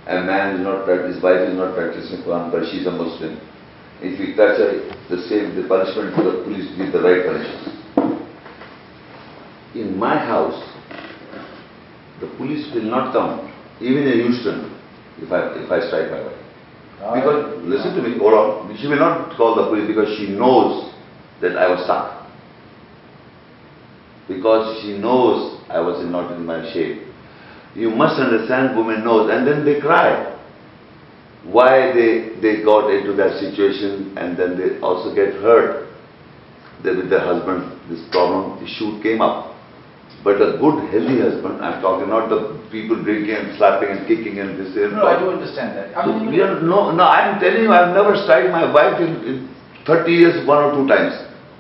A 0.07 0.23
man 0.25 0.57
is 0.57 0.61
not, 0.61 0.85
prac- 0.85 1.07
his 1.07 1.23
wife 1.23 1.41
is 1.49 1.55
not 1.57 1.75
practicing 1.75 2.23
Quran, 2.25 2.51
but 2.51 2.65
she's 2.71 2.87
a 2.87 2.91
Muslim. 2.91 3.39
If 4.03 4.19
he 4.19 4.35
touch 4.35 4.57
her, 4.59 4.81
the 5.11 5.21
same, 5.29 5.55
the 5.55 5.69
punishment 5.69 6.17
for 6.17 6.25
the 6.25 6.43
police 6.43 6.67
give 6.77 6.93
the 6.93 7.03
right 7.03 7.27
punishment. 7.27 7.77
In 9.75 9.97
my 9.97 10.17
house, 10.19 10.57
the 12.21 12.27
police 12.37 12.67
will 12.75 12.89
not 12.89 13.13
come, 13.13 13.53
even 13.81 14.09
in 14.09 14.21
Houston, 14.27 14.73
if 15.21 15.31
I, 15.31 15.53
if 15.61 15.71
I 15.71 15.87
strike 15.87 16.11
my 16.11 16.21
wife. 16.25 16.41
Because, 17.01 17.65
listen 17.65 17.95
to 17.97 18.03
me, 18.03 18.19
hold 18.19 18.35
on, 18.35 18.77
she 18.77 18.89
will 18.89 18.99
not 18.99 19.37
call 19.37 19.55
the 19.55 19.69
police 19.69 19.87
because 19.87 20.17
she 20.19 20.29
knows 20.29 20.93
that 21.41 21.57
I 21.57 21.69
was 21.71 21.85
stuck. 21.85 22.20
Because 24.31 24.81
she 24.83 24.97
knows 24.97 25.59
I 25.69 25.81
was 25.81 26.07
not 26.07 26.31
in 26.39 26.47
my 26.47 26.63
shape. 26.73 27.03
You 27.75 27.91
must 27.91 28.15
understand, 28.21 28.79
women 28.79 29.03
knows, 29.03 29.29
and 29.31 29.45
then 29.47 29.65
they 29.65 29.81
cry. 29.81 30.39
Why 31.43 31.91
they, 31.91 32.39
they 32.39 32.63
got 32.63 32.95
into 32.95 33.13
that 33.19 33.41
situation 33.43 34.15
and 34.17 34.39
then 34.39 34.55
they 34.55 34.79
also 34.79 35.15
get 35.15 35.35
hurt. 35.43 35.91
That 36.85 36.97
with 36.97 37.11
their 37.11 37.21
husband, 37.21 37.75
this 37.91 38.01
problem, 38.11 38.63
issue 38.65 39.03
came 39.03 39.21
up. 39.21 39.57
But 40.23 40.37
a 40.41 40.57
good, 40.63 40.79
healthy 40.95 41.19
husband, 41.21 41.61
I'm 41.65 41.83
talking 41.83 42.09
not 42.09 42.29
the 42.29 42.57
people 42.71 43.03
drinking 43.03 43.35
and 43.35 43.59
slapping 43.59 43.89
and 43.91 44.07
kicking 44.07 44.39
and 44.39 44.57
this 44.59 44.77
and 44.77 44.93
No, 44.93 45.07
I 45.07 45.19
do 45.19 45.31
understand 45.31 45.77
that. 45.77 45.97
I 45.97 46.07
mean, 46.07 46.31
we 46.31 46.41
are, 46.41 46.61
no, 46.61 46.93
no, 46.93 47.03
I'm 47.05 47.41
telling 47.41 47.63
you, 47.63 47.73
I've 47.73 47.95
never 47.95 48.15
struck 48.23 48.49
my 48.53 48.71
wife 48.71 49.01
in, 49.01 49.17
in 49.25 49.55
30 49.87 50.13
years, 50.13 50.47
one 50.47 50.63
or 50.63 50.73
two 50.77 50.87
times. 50.87 51.17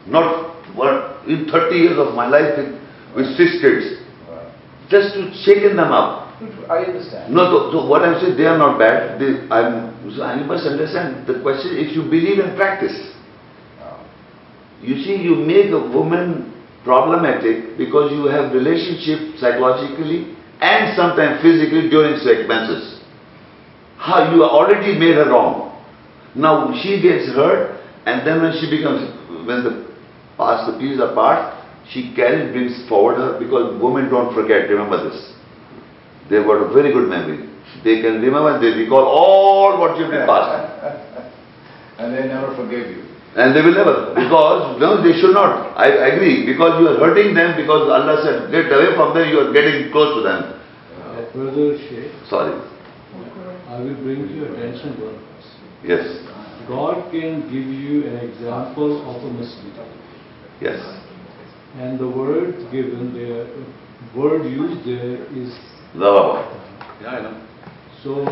Not 0.07 0.55
one, 0.77 1.10
in 1.27 1.49
30 1.51 1.77
years 1.77 1.99
of 1.99 2.15
my 2.15 2.29
life 2.29 2.57
with, 2.57 2.73
with 3.17 3.37
six 3.37 3.61
kids. 3.61 4.01
Just 4.89 5.15
to 5.15 5.31
shaken 5.45 5.77
them 5.77 5.93
up. 5.93 6.29
I 6.69 6.89
understand. 6.89 7.35
No, 7.35 7.45
so, 7.47 7.57
so 7.73 7.87
what 7.87 8.03
I'm 8.03 8.19
saying, 8.21 8.37
they 8.37 8.47
are 8.47 8.57
not 8.59 8.79
bad. 8.79 9.21
They, 9.21 9.47
I'm, 9.53 9.93
so 10.17 10.25
you 10.35 10.45
must 10.45 10.67
understand 10.67 11.27
the 11.27 11.41
question, 11.43 11.77
if 11.77 11.95
you 11.95 12.03
believe 12.03 12.41
in 12.41 12.57
practice. 12.57 12.97
You 14.83 14.97
see, 15.05 15.17
you 15.17 15.37
make 15.37 15.71
a 15.71 15.79
woman 15.79 16.51
problematic 16.85 17.77
because 17.77 18.11
you 18.13 18.25
have 18.27 18.53
relationship 18.53 19.37
psychologically 19.39 20.35
and 20.61 20.97
sometimes 20.97 21.43
physically 21.43 21.91
during 21.91 22.17
sex 22.21 22.49
menses. 22.49 23.01
How 23.99 24.33
you 24.35 24.43
already 24.45 24.99
made 24.99 25.17
her 25.17 25.29
wrong. 25.29 25.77
Now 26.35 26.73
she 26.83 27.03
gets 27.03 27.29
hurt 27.37 27.81
and 28.07 28.27
then 28.27 28.41
when 28.41 28.53
she 28.57 28.71
becomes, 28.71 29.13
when 29.47 29.65
the 29.65 29.90
pass 30.41 30.65
the 30.65 30.79
pieces 30.81 31.05
apart, 31.05 31.61
she 31.93 32.17
carries, 32.17 32.49
brings 32.53 32.89
forward 32.89 33.21
her 33.21 33.37
because 33.39 33.77
women 33.77 34.09
don't 34.09 34.33
forget, 34.33 34.69
remember 34.73 35.05
this. 35.11 35.37
They've 36.33 36.45
got 36.45 36.65
a 36.65 36.73
very 36.73 36.93
good 36.93 37.09
memory. 37.09 37.51
They 37.85 38.01
can 38.01 38.25
remember, 38.25 38.57
they 38.57 38.73
recall 38.81 39.05
all 39.05 39.79
what 39.79 39.99
you've 40.01 40.11
been 40.11 40.27
past. 40.27 40.57
And 42.01 42.17
they 42.17 42.25
never 42.33 42.57
forgave 42.57 42.97
you. 42.97 43.05
And 43.37 43.55
they 43.55 43.61
will 43.61 43.77
never, 43.77 44.17
because, 44.17 44.81
no, 44.81 45.05
they 45.05 45.21
should 45.21 45.37
not. 45.37 45.77
I 45.77 45.93
I 45.93 46.07
agree, 46.17 46.49
because 46.49 46.81
you 46.81 46.89
are 46.89 46.97
hurting 46.97 47.35
them, 47.37 47.61
because 47.61 47.93
Allah 47.93 48.25
said, 48.25 48.49
get 48.51 48.73
away 48.73 48.97
from 48.97 49.13
them, 49.13 49.29
you 49.29 49.39
are 49.39 49.53
getting 49.53 49.93
close 49.93 50.17
to 50.17 50.23
them. 50.25 50.61
Brother 51.35 51.79
Sheikh, 51.79 52.11
Sorry. 52.29 52.59
I 53.69 53.79
will 53.79 53.95
bring 54.03 54.27
to 54.27 54.35
your 54.35 54.53
attention 54.53 54.99
one. 54.99 55.15
Yes, 55.85 56.27
God 56.67 57.11
can 57.13 57.43
give 57.47 57.71
you 57.71 58.07
an 58.09 58.17
example 58.29 58.99
of 59.07 59.23
a 59.23 59.31
Muslim. 59.31 60.00
Yes. 60.61 60.81
And 61.77 61.99
the 61.99 62.09
word 62.09 62.55
given 62.73 63.15
there, 63.15 63.47
word 64.17 64.45
used 64.45 64.85
there 64.87 65.23
is, 65.37 65.55
Lava. 65.95 66.47
Yeah, 67.01 67.09
I 67.09 67.23
know. 67.23 67.47
so 68.03 68.25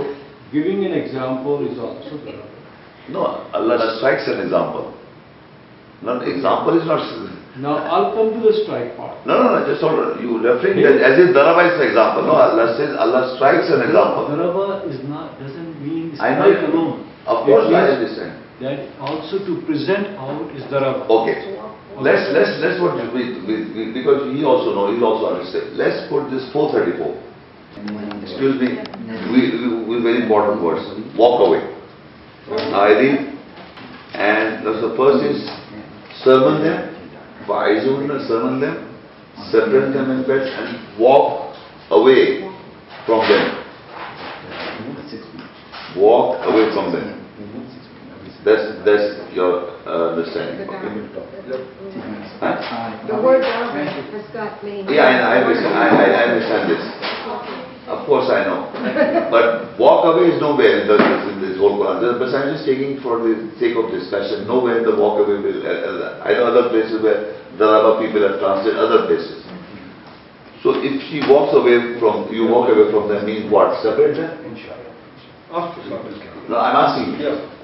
giving 0.53 0.85
an 0.85 0.93
example 0.93 1.67
is 1.71 1.79
also 1.79 2.17
the 2.25 2.43
No, 3.13 3.49
Allah 3.55 3.97
strikes 3.99 4.27
an 4.29 4.41
example. 4.41 4.95
Not, 6.03 6.23
example 6.29 6.79
is 6.79 6.87
not, 6.87 7.03
Now, 7.59 7.75
I'll 7.91 8.15
come 8.15 8.31
to 8.31 8.41
the 8.47 8.55
strike 8.63 8.95
part. 8.97 9.27
no, 9.27 9.35
no, 9.43 9.59
no, 9.59 9.67
just 9.67 9.83
hold 9.83 9.99
on. 9.99 10.23
You 10.23 10.39
referring 10.39 10.79
that 10.87 11.03
as 11.03 11.19
if 11.19 11.35
Daraba 11.35 11.67
is 11.67 11.75
the 11.79 11.91
example. 11.91 12.23
No, 12.23 12.39
Allah 12.39 12.79
says, 12.79 12.95
Allah 12.95 13.35
strikes 13.35 13.67
an 13.67 13.83
example. 13.83 14.31
Dharava 14.31 14.87
is 14.87 15.03
not, 15.09 15.35
doesn't 15.43 15.75
mean 15.83 16.15
I 16.23 16.39
know 16.39 16.47
strike 16.55 16.63
it. 16.63 16.71
alone. 16.71 17.03
Of 17.27 17.49
It 17.49 17.51
course, 17.51 17.67
I 17.67 17.83
means 17.83 17.99
understand. 17.99 18.33
That 18.63 18.79
also 19.03 19.39
to 19.43 19.63
present 19.67 20.07
out 20.23 20.47
is 20.55 20.63
Dharava. 20.71 21.11
Okay. 21.11 21.58
Let's, 22.01 22.31
let's, 22.31 22.55
let's 22.63 22.79
what, 22.81 22.95
because 22.95 24.31
he 24.31 24.45
also 24.45 24.71
know, 24.75 24.95
he 24.95 25.03
also 25.03 25.35
understand. 25.35 25.77
Let's 25.77 26.09
put 26.09 26.31
this 26.31 26.47
four 26.53 26.71
thirty-four. 26.71 27.11
excuse 28.23 28.55
me, 28.61 28.79
we, 29.35 29.41
we, 29.59 29.67
we 29.83 30.03
very 30.03 30.23
important 30.23 30.63
words, 30.63 30.87
walk 31.17 31.47
away. 31.47 31.59
I 32.55 32.89
read, 32.95 33.19
and 34.15 34.65
the 34.65 34.95
first 34.97 35.25
is 35.27 35.43
sermon 36.23 36.63
them, 36.63 36.95
Vaizuna 37.47 38.27
sermon 38.29 38.61
them, 38.61 38.89
separate 39.51 39.93
them 39.93 40.11
in 40.11 40.23
beds 40.27 40.51
and 40.55 41.01
walk 41.01 41.55
away 41.91 42.47
from 43.07 43.27
them. 43.29 43.65
Walk 45.97 46.47
away 46.47 46.71
from 46.73 46.93
them. 46.93 47.18
That's, 48.49 48.81
that's 48.81 49.07
your 49.37 49.69
uh, 49.85 50.17
understanding, 50.17 50.65
okay? 50.65 50.89
Huh? 52.41 53.05
The 53.05 53.21
word 53.21 53.45
Arabic 53.45 54.09
has 54.09 54.25
got 54.33 54.65
many. 54.65 54.89
Yeah, 54.89 55.05
I, 55.05 55.37
I 55.37 55.45
understand, 55.45 55.75
I, 55.77 55.87
I 55.93 56.07
I 56.09 56.23
understand 56.33 56.63
this. 56.73 56.81
Of 57.93 58.09
course 58.09 58.33
I 58.33 58.49
know. 58.49 58.73
But 59.29 59.77
walk 59.77 60.09
away 60.09 60.33
is 60.33 60.41
nowhere 60.41 60.81
in, 60.81 60.89
the, 60.89 60.97
in 60.97 61.45
this 61.45 61.61
whole 61.61 61.77
Quran. 61.77 62.17
But 62.17 62.33
I'm 62.33 62.57
just 62.57 62.65
taking 62.65 63.05
for 63.05 63.21
the 63.21 63.53
sake 63.61 63.77
of 63.77 63.93
discussion, 63.93 64.49
nowhere 64.49 64.81
in 64.81 64.85
the 64.89 64.97
walk 64.97 65.21
away 65.21 65.45
will, 65.45 65.61
uh, 65.61 65.69
uh, 65.69 66.25
I 66.25 66.33
know 66.33 66.49
other 66.49 66.73
places 66.73 67.05
where 67.05 67.37
the 67.61 67.65
Arab 67.69 68.01
people 68.01 68.25
have 68.25 68.41
translated 68.41 68.81
other 68.81 69.05
places. 69.13 69.45
So 70.65 70.73
if 70.81 71.05
she 71.13 71.21
walks 71.29 71.53
away 71.53 72.01
from, 72.01 72.33
you 72.33 72.49
walk 72.49 72.73
away 72.73 72.89
from 72.89 73.13
them 73.13 73.29
means 73.29 73.45
what? 73.53 73.77
Separate 73.85 74.17
them? 74.17 74.33
No, 76.49 76.57
I'm 76.57 76.77
asking 76.77 77.21
you. 77.21 77.58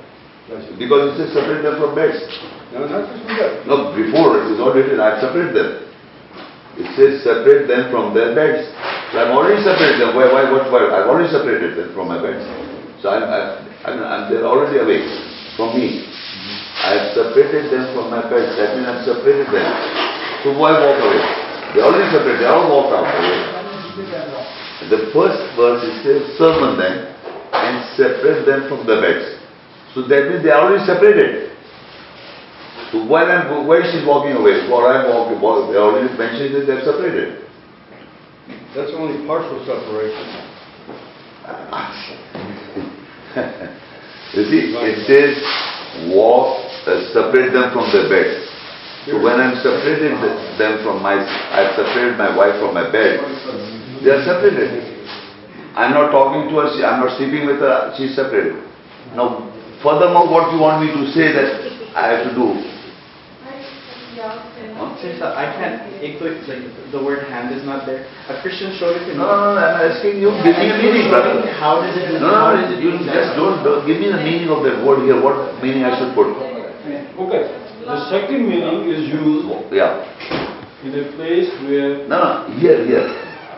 Because 0.44 1.16
it 1.16 1.24
says 1.24 1.30
separate 1.32 1.64
them 1.64 1.80
from 1.80 1.96
beds. 1.96 2.20
No, 2.76 2.84
not 2.84 3.08
that. 3.08 3.64
No, 3.64 3.96
before 3.96 4.44
it 4.44 4.52
is 4.52 4.60
not 4.60 4.76
written, 4.76 5.00
I've 5.00 5.16
separated 5.16 5.56
them. 5.56 5.70
It 6.76 6.88
says 6.98 7.24
separate 7.24 7.64
them 7.64 7.88
from 7.88 8.12
their 8.12 8.36
beds. 8.36 8.68
So 9.14 9.24
I've 9.24 9.32
already 9.32 9.62
separated 9.64 10.04
them. 10.04 10.12
Why, 10.12 10.28
why, 10.28 10.44
what, 10.52 10.68
why? 10.68 10.84
I've 10.90 11.08
already 11.08 11.32
separated 11.32 11.80
them 11.80 11.96
from 11.96 12.12
my 12.12 12.20
beds. 12.20 12.44
So 13.00 13.08
I'm, 13.08 13.24
I'm, 13.24 13.96
I'm, 14.04 14.22
they're 14.28 14.44
already 14.44 14.82
away 14.84 15.00
from 15.56 15.72
me. 15.80 16.04
I've 16.84 17.16
separated 17.16 17.72
them 17.72 17.94
from 17.96 18.12
my 18.12 18.20
beds. 18.28 18.52
That 18.60 18.76
means 18.76 18.84
I've 18.84 19.06
separated 19.06 19.48
them. 19.48 19.68
So 20.44 20.52
why 20.60 20.76
walk 20.76 20.98
away? 20.98 21.22
They're 21.72 21.88
already 21.88 22.10
separated. 22.12 22.44
They 22.44 22.50
all 22.52 22.68
walked 22.68 22.92
out 22.92 23.08
away. 23.08 23.38
The 24.92 25.08
first 25.16 25.40
verse 25.56 25.80
it 25.88 25.96
says 26.04 26.20
sermon 26.36 26.76
them 26.76 27.08
and 27.54 27.74
separate 27.96 28.44
them 28.44 28.68
from 28.68 28.84
the 28.84 29.00
beds. 29.00 29.43
So 29.94 30.02
that 30.08 30.28
means 30.28 30.42
they 30.42 30.50
are 30.50 30.66
already 30.66 30.84
separated. 30.84 31.52
So 32.90 33.04
while 33.06 33.26
I'm, 33.30 33.66
while 33.66 33.82
she's 33.90 34.04
walking 34.06 34.32
away, 34.36 34.68
while 34.68 34.86
I'm 34.86 35.06
walking, 35.08 35.40
while 35.40 35.70
they 35.70 35.78
already 35.78 36.10
mentioned 36.18 36.54
that 36.54 36.66
they're 36.66 36.84
separated. 36.84 37.46
That's 38.74 38.90
only 38.94 39.24
partial 39.26 39.62
separation. 39.64 40.26
You 44.34 44.42
see, 44.50 44.74
it 44.74 45.06
says 45.06 45.38
walk, 46.10 46.58
uh, 46.90 47.06
separate 47.14 47.54
them 47.54 47.70
from 47.70 47.86
their 47.94 48.10
bed. 48.10 48.42
So 49.06 49.22
when 49.22 49.38
I'm 49.38 49.54
separated 49.62 50.10
th- 50.18 50.58
them 50.58 50.82
from 50.82 51.02
my, 51.02 51.14
I've 51.22 51.70
separated 51.78 52.18
my 52.18 52.34
wife 52.34 52.58
from 52.58 52.74
my 52.74 52.90
bed, 52.90 53.22
they 54.02 54.10
are 54.10 54.24
separated. 54.26 54.82
I'm 55.78 55.94
not 55.94 56.10
talking 56.10 56.50
to 56.50 56.54
her, 56.58 56.66
she- 56.74 56.82
I'm 56.82 56.98
not 57.06 57.14
sleeping 57.16 57.46
with 57.46 57.62
her, 57.62 57.94
she's 57.96 58.16
separated. 58.18 58.58
Now, 59.14 59.54
furthermore, 59.84 60.26
what 60.26 60.50
you 60.52 60.58
want 60.58 60.80
me 60.82 60.88
to 60.90 61.02
say 61.12 61.30
that 61.36 61.48
I 61.94 62.16
have 62.16 62.24
to 62.26 62.32
do? 62.34 62.48
Since 65.04 65.20
I 65.20 65.52
can't 65.60 65.84
include, 66.00 66.48
like, 66.48 66.64
the 66.90 67.02
word 67.02 67.28
hand 67.28 67.52
is 67.52 67.60
not 67.66 67.84
there. 67.84 68.08
A 68.32 68.40
Christian 68.40 68.72
showed 68.80 68.96
it 68.96 69.04
to 69.04 69.12
me. 69.12 69.18
No, 69.20 69.28
no, 69.28 69.52
no, 69.52 69.60
I'm 69.60 69.84
asking 69.90 70.16
you, 70.16 70.32
give 70.40 70.56
me 70.56 70.70
a 70.72 70.76
meaning, 70.80 71.10
brother. 71.12 71.44
How 71.60 71.82
does 71.84 71.92
it? 71.92 72.16
No, 72.24 72.32
no, 72.32 72.56
no, 72.56 72.78
you 72.80 72.96
just 73.04 73.36
don't, 73.36 73.60
don't- 73.60 73.84
give 73.86 74.00
me 74.00 74.08
the 74.08 74.22
meaning 74.24 74.48
of 74.48 74.64
that 74.64 74.80
word 74.80 75.04
here, 75.04 75.20
what 75.20 75.60
meaning 75.60 75.84
I 75.84 75.92
should 76.00 76.14
put. 76.16 76.32
Okay, 76.32 77.42
the 77.84 77.98
second 78.08 78.48
meaning 78.48 78.88
is 78.88 79.12
used 79.12 79.44
Yeah, 79.72 80.00
in 80.84 80.92
a 80.96 81.04
place 81.20 81.50
where, 81.68 82.08
no, 82.08 82.16
no, 82.48 82.56
here, 82.56 82.80
here, 82.86 83.04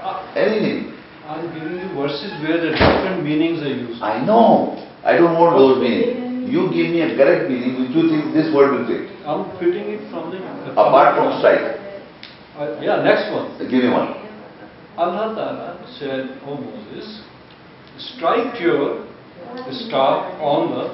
uh, 0.03 0.35
any 0.35 0.59
meaning. 0.61 0.93
I'm 1.29 1.47
giving 1.55 1.79
you 1.79 1.95
verses 1.95 2.33
where 2.43 2.59
the 2.59 2.71
different 2.75 3.23
meanings 3.23 3.63
are 3.63 3.71
used. 3.71 4.03
I 4.03 4.25
know, 4.25 4.75
I 5.07 5.17
don't 5.17 5.39
want 5.39 5.55
those 5.57 5.79
meanings. 5.79 6.51
You 6.51 6.67
give 6.75 6.91
me 6.91 7.01
a 7.03 7.15
correct 7.17 7.49
meaning 7.51 7.79
which 7.81 7.95
you 7.95 8.11
think 8.11 8.35
this 8.35 8.51
word 8.55 8.75
will 8.75 8.87
fit, 8.91 9.07
I'm 9.27 9.47
fitting 9.59 9.87
it 9.95 10.03
from 10.11 10.31
the. 10.31 10.39
apart 10.75 11.15
from 11.15 11.39
strike. 11.39 11.79
Uh, 12.59 12.79
Yeah, 12.83 13.03
next 13.03 13.31
one. 13.31 13.55
Give 13.71 13.83
me 13.87 13.91
one. 13.91 14.15
Allah 14.97 15.35
Ta'ala 15.37 15.87
said, 15.99 16.41
O 16.47 16.57
Moses, 16.57 17.23
strike 17.99 18.59
your 18.61 19.07
staff 19.71 20.41
on 20.41 20.71
the, 20.75 20.85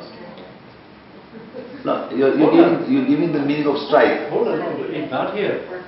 No, 1.85 2.11
you're, 2.11 2.35
you're 2.37 2.51
giving, 2.51 2.93
you're 2.93 3.07
giving 3.07 3.33
the 3.33 3.41
meaning 3.41 3.67
of 3.67 3.77
strike. 3.89 4.29
hold 4.31 4.49
on, 4.49 4.59
no, 4.59 4.85
it's 4.89 5.11
not 5.11 5.35
here. 5.37 5.85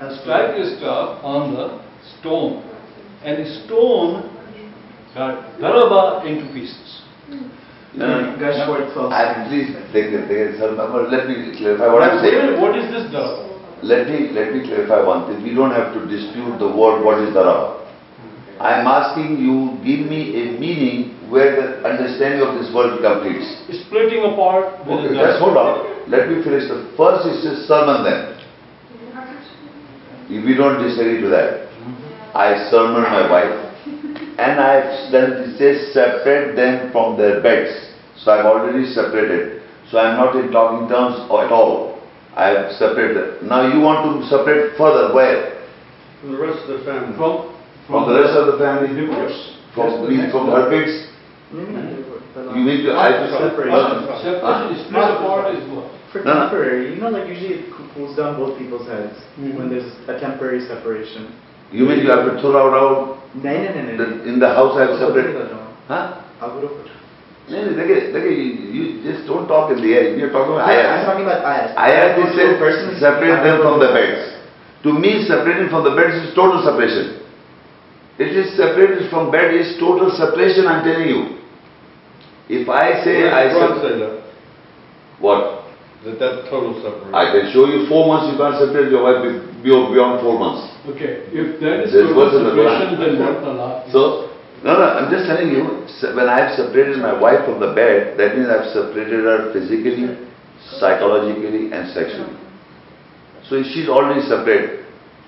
And 0.00 0.20
Strike 0.20 0.58
your 0.58 0.76
staff 0.76 1.24
on 1.24 1.54
the 1.54 1.80
stone, 2.20 2.62
and 3.24 3.46
the 3.46 3.48
stone 3.64 4.28
got 5.14 5.58
daraba 5.58 6.26
into 6.26 6.52
pieces. 6.52 7.02
No, 7.28 8.06
no, 8.06 8.30
no. 8.30 8.38
Gush 8.38 8.68
word 8.68 8.92
twelve. 8.92 9.12
I, 9.12 9.48
please, 9.48 9.72
take 9.92 10.12
it, 10.12 10.28
take 10.28 10.54
it, 10.54 10.58
sir, 10.58 10.72
let 10.72 11.26
me 11.28 11.56
clarify 11.56 11.88
what 11.88 12.02
I'm 12.02 12.20
saying. 12.22 12.60
What 12.60 12.76
is 12.78 12.86
this 12.92 13.10
daraba? 13.12 13.56
Let 13.82 14.08
me, 14.08 14.30
let 14.32 14.52
me 14.52 14.62
clarify 14.62 15.04
one 15.04 15.26
thing. 15.26 15.42
We 15.42 15.54
don't 15.54 15.72
have 15.72 15.94
to 15.94 16.06
dispute 16.06 16.58
the 16.58 16.68
word 16.68 17.04
what 17.04 17.18
is 17.22 17.34
darab. 17.34 17.84
I 18.60 18.80
am 18.80 18.86
asking 18.86 19.38
you, 19.38 19.76
give 19.84 20.08
me 20.08 20.32
a 20.32 20.58
meaning 20.58 21.30
where 21.30 21.56
the 21.56 21.88
understanding 21.88 22.40
of 22.40 22.56
this 22.56 22.72
word 22.72 23.02
completes. 23.02 23.44
Splitting 23.84 24.24
apart 24.24 24.80
with 24.86 25.04
Okay, 25.04 25.12
the 25.12 25.20
just 25.20 25.40
hold 25.40 25.56
on. 25.56 26.08
Let 26.08 26.28
me 26.28 26.42
finish. 26.42 26.68
The 26.68 26.88
first 26.96 27.28
is 27.28 27.44
a 27.44 27.66
sermon 27.66 28.04
then. 28.04 28.36
If 30.28 30.44
we 30.44 30.54
don't 30.56 30.82
disagree 30.82 31.20
to 31.20 31.28
that. 31.28 31.68
I 32.34 32.68
sermon 32.70 33.02
my 33.02 33.30
wife 33.30 33.65
and 34.38 34.60
I've 34.60 35.12
then 35.12 35.48
it 35.48 35.58
says 35.58 35.92
separate 35.92 36.56
them 36.56 36.92
from 36.92 37.16
their 37.16 37.42
beds. 37.42 37.72
So 38.16 38.32
I've 38.32 38.46
already 38.46 38.86
separated. 38.92 39.62
So 39.90 39.98
I'm 39.98 40.16
not 40.16 40.36
in 40.36 40.50
talking 40.50 40.88
terms 40.88 41.16
at 41.24 41.52
all. 41.52 42.02
I 42.36 42.48
have 42.52 42.72
separated. 42.76 43.42
Now 43.42 43.64
you 43.72 43.80
want 43.80 44.04
to 44.20 44.28
separate 44.28 44.76
further, 44.76 45.14
where? 45.14 45.64
From 46.20 46.32
the 46.32 46.38
rest 46.38 46.68
of 46.68 46.80
the 46.80 46.84
family. 46.84 47.16
From, 47.16 47.56
From 47.88 48.12
the 48.12 48.20
rest 48.20 48.36
of 48.36 48.52
the 48.52 48.58
family? 48.58 48.92
divorce. 48.92 49.56
From, 49.72 50.04
from 50.04 50.48
her 50.52 50.68
kids? 50.68 51.08
Mm-hmm. 51.52 51.96
You 52.36 52.60
mean 52.60 52.84
to, 52.84 52.92
I 52.92 53.16
have 53.16 53.24
to 53.24 53.32
separate? 53.32 53.72
Separation, 53.72 54.84
split 54.84 55.08
apart 55.16 55.54
is 55.54 55.64
what? 55.72 55.88
For 56.12 56.20
No, 56.24 56.34
no. 56.34 56.40
temporary, 56.50 56.94
you 56.94 57.00
know, 57.00 57.08
like 57.08 57.28
usually 57.28 57.64
it 57.64 57.72
coo- 57.72 57.88
cools 57.94 58.16
down 58.16 58.36
both 58.36 58.58
people's 58.58 58.86
heads 58.88 59.16
mm-hmm. 59.40 59.56
when 59.56 59.70
there's 59.70 59.88
a 60.08 60.20
temporary 60.20 60.66
separation. 60.68 61.32
You 61.72 61.84
mean 61.84 62.00
you 62.00 62.10
have 62.10 62.24
to 62.24 62.40
throw 62.40 62.54
out, 62.56 62.74
out, 62.74 63.18
No, 63.34 63.50
no, 63.52 63.74
no, 63.74 63.82
no. 63.82 63.96
the- 63.98 64.28
in 64.28 64.38
the 64.38 64.48
house 64.48 64.76
I 64.78 64.86
have 64.86 64.98
separated? 64.98 65.34
No, 65.50 65.58
Huh? 65.88 66.22
Aguro. 66.40 66.70
No, 67.48 67.62
no, 67.62 67.70
look 67.78 67.90
at, 67.90 68.12
look 68.12 68.24
you, 68.24 68.30
you 68.74 68.82
just 69.02 69.26
don't 69.26 69.46
talk 69.46 69.70
in 69.70 69.78
the 69.80 69.94
air, 69.94 70.16
you're 70.16 70.30
talking 70.32 70.54
about 70.54 70.66
I'm 70.68 71.04
talking 71.06 71.22
about 71.26 71.46
ayat. 71.46 71.74
Ayat 71.78 72.18
is 72.26 72.34
said, 72.34 72.58
person 72.58 72.98
separate 72.98 73.38
them 73.42 73.62
from 73.62 73.78
the 73.78 73.86
beds. 73.94 74.34
To 74.82 74.92
me, 74.92 75.22
separating 75.26 75.70
from 75.70 75.84
the 75.84 75.94
beds 75.94 76.14
is 76.26 76.34
total 76.34 76.62
separation. 76.62 77.22
It 78.18 78.34
is 78.34 78.56
separated 78.56 79.10
from 79.10 79.30
bed 79.30 79.52
is 79.54 79.76
total 79.78 80.10
separation, 80.16 80.66
I'm 80.66 80.82
telling 80.82 81.06
you. 81.08 81.20
If 82.48 82.68
I 82.68 83.04
say 83.04 83.28
I, 83.28 83.50
Quran 83.52 83.74
sep- 83.82 83.98
that, 84.00 84.22
what? 85.18 85.66
that 86.04 86.18
that's 86.18 86.48
total 86.48 86.74
separation. 86.82 87.14
I 87.14 87.24
can 87.30 87.52
show 87.52 87.66
you 87.66 87.86
four 87.88 88.06
months 88.08 88.32
you 88.32 88.38
can't 88.38 88.56
separate 88.58 88.90
your 88.90 89.02
wife 89.06 89.22
be- 89.22 89.55
beyond, 89.66 89.90
beyond 89.94 90.22
four 90.22 90.38
months. 90.38 90.70
Okay, 90.86 91.26
if 91.34 91.58
that 91.58 91.82
is 91.82 91.90
There's 91.90 92.14
total 92.14 92.22
words 92.22 92.34
in 92.38 92.42
the 92.46 92.54
Quran. 92.54 92.94
then 93.02 93.12
what 93.18 93.42
Allah? 93.42 93.82
So, 93.90 94.30
no, 94.62 94.78
no, 94.78 94.86
I'm 94.94 95.10
just 95.10 95.26
telling 95.26 95.50
you, 95.50 95.82
se- 95.90 96.14
when 96.14 96.30
I 96.30 96.46
have 96.46 96.54
separated 96.54 97.02
my 97.02 97.18
wife 97.18 97.42
from 97.44 97.58
the 97.58 97.74
bed, 97.74 98.14
that 98.18 98.38
means 98.38 98.46
I've 98.46 98.70
separated 98.70 99.26
her 99.26 99.50
physically, 99.52 100.14
psychologically 100.78 101.74
and 101.74 101.90
sexually. 101.90 102.38
So 103.50 103.62
she's 103.62 103.88
already 103.90 104.22
separate. 104.26 104.86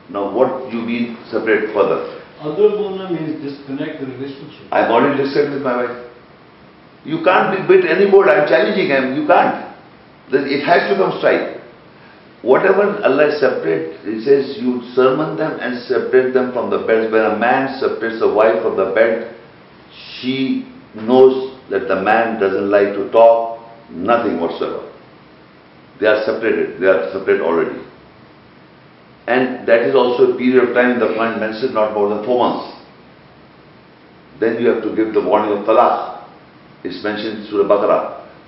Now 0.09 0.31
what 0.32 0.73
you 0.73 0.81
mean 0.81 1.19
separate 1.31 1.74
further? 1.74 2.15
Other 2.40 2.70
means 3.10 3.43
disconnect 3.43 4.01
the 4.01 4.06
relationship. 4.06 4.70
I've 4.70 4.90
already 4.90 5.23
discussed 5.23 5.51
with 5.51 5.62
my 5.62 5.85
wife. 5.85 5.97
You 7.05 7.23
can't 7.23 7.55
be 7.55 7.66
bit 7.66 7.85
any 7.90 8.10
word, 8.10 8.28
I'm 8.31 8.47
challenging 8.48 8.86
him, 8.86 9.15
you 9.19 9.27
can't. 9.27 9.74
Then 10.31 10.47
It 10.47 10.62
has 10.65 10.90
to 10.90 10.97
come 10.97 11.19
straight. 11.19 11.57
Whatever 12.43 13.02
Allah 13.02 13.35
separates, 13.40 14.05
He 14.05 14.23
says 14.23 14.59
you 14.59 14.82
sermon 14.94 15.36
them 15.36 15.59
and 15.60 15.82
separate 15.82 16.32
them 16.35 16.52
from 16.52 16.70
the 16.70 16.78
beds. 16.86 17.10
When 17.12 17.24
a 17.24 17.36
man 17.36 17.78
separates 17.81 18.23
a 18.23 18.32
wife 18.32 18.62
from 18.62 18.77
the 18.77 18.93
bed, 18.94 19.35
she 20.20 20.66
knows 20.94 21.59
that 21.70 21.89
the 21.89 22.01
man 22.01 22.39
doesn't 22.40 22.70
like 22.70 22.94
to 22.94 23.10
talk, 23.10 23.60
nothing 23.90 24.40
whatsoever. 24.40 24.89
They 26.01 26.06
are 26.06 26.23
separated, 26.24 26.81
they 26.81 26.86
are 26.86 27.10
separate 27.12 27.40
already. 27.40 27.82
And 29.27 29.66
that 29.69 29.82
is 29.82 29.94
also 29.94 30.32
a 30.32 30.39
period 30.39 30.69
of 30.69 30.74
time 30.74 31.01
the 31.01 31.06
Quran 31.06 31.40
mentioned 31.40 31.74
not 31.74 31.93
more 31.93 32.09
than 32.09 32.24
four 32.24 32.39
months. 32.39 32.78
then 34.40 34.62
you 34.62 34.69
have 34.69 34.82
to 34.85 34.94
give 34.94 35.12
the 35.12 35.20
warning 35.20 35.59
of 35.59 35.66
talaq. 35.66 36.24
It's 36.85 37.02
mentioned 37.02 37.43
in 37.43 37.47
Surah 37.51 37.66
Baqarah. 37.66 38.02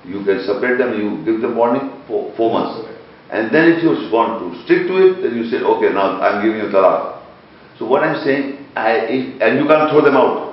You 0.07 0.25
can 0.25 0.47
separate 0.47 0.79
them, 0.79 0.95
you 0.95 1.25
give 1.25 1.43
them 1.43 1.57
warning 1.57 1.91
for 2.07 2.33
four 2.37 2.53
months. 2.53 2.87
And 3.31 3.55
then 3.55 3.79
if 3.79 3.83
you 3.83 3.95
want 4.11 4.43
to 4.43 4.59
stick 4.65 4.91
to 4.91 4.95
it, 4.99 5.23
then 5.23 5.39
you 5.39 5.47
say, 5.47 5.63
okay, 5.63 5.95
now 5.95 6.19
I'm 6.19 6.43
giving 6.43 6.59
you 6.59 6.67
talaq. 6.67 7.23
So 7.79 7.87
what 7.87 8.03
I'm 8.03 8.19
saying, 8.27 8.67
I, 8.75 9.07
if, 9.07 9.41
and 9.41 9.59
you 9.59 9.71
can't 9.71 9.91
throw 9.91 10.03
them 10.03 10.17
out. 10.19 10.51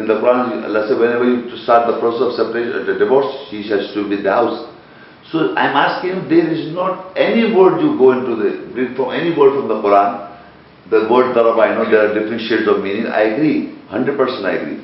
In 0.00 0.08
the 0.08 0.16
Quran, 0.16 0.64
Allah 0.64 0.88
said, 0.88 0.96
whenever 0.96 1.28
you 1.28 1.52
start 1.62 1.84
the 1.86 2.00
process 2.00 2.32
of 2.32 2.48
separation, 2.48 2.88
the 2.88 2.96
divorce, 2.96 3.28
she 3.52 3.60
has 3.68 3.92
to 3.92 4.08
be 4.08 4.16
the 4.24 4.32
house. 4.32 4.72
So 5.28 5.52
I'm 5.52 5.76
asking 5.76 6.32
there 6.32 6.48
is 6.48 6.72
not 6.72 7.12
any 7.16 7.52
word 7.52 7.84
you 7.84 7.96
go 8.00 8.16
into 8.16 8.40
the, 8.40 8.96
from 8.96 9.12
any 9.12 9.36
word 9.36 9.60
from 9.60 9.68
the 9.68 9.76
Quran, 9.84 10.32
the 10.88 11.08
word 11.12 11.36
daraba, 11.36 11.60
I 11.60 11.76
know 11.76 11.84
there 11.90 12.08
are 12.08 12.12
different 12.16 12.40
shades 12.48 12.68
of 12.68 12.80
meaning, 12.82 13.06
I 13.06 13.36
agree, 13.36 13.76
100% 13.92 14.16
I 14.44 14.52
agree. 14.56 14.80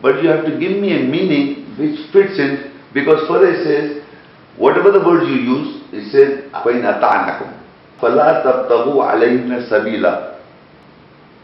But 0.00 0.22
you 0.22 0.30
have 0.30 0.44
to 0.46 0.54
give 0.58 0.78
me 0.78 0.94
a 0.94 1.02
meaning 1.02 1.66
which 1.74 1.98
fits 2.14 2.38
in, 2.38 2.70
because 2.94 3.26
further 3.26 3.50
it 3.50 3.66
says, 3.66 4.03
whatever 4.57 4.91
the 4.91 4.99
word 4.99 5.23
you 5.27 5.35
use, 5.35 5.83
it 5.93 6.11
says, 6.11 6.51
فَإِنْ 6.51 6.83
أَطَعْنَكُمْ 6.83 7.53
فَلَا 8.01 8.43
تَبْتَغُوا 8.43 9.03
عَلَيْهِنَّ 9.03 9.69
سَبِيلًا 9.69 10.35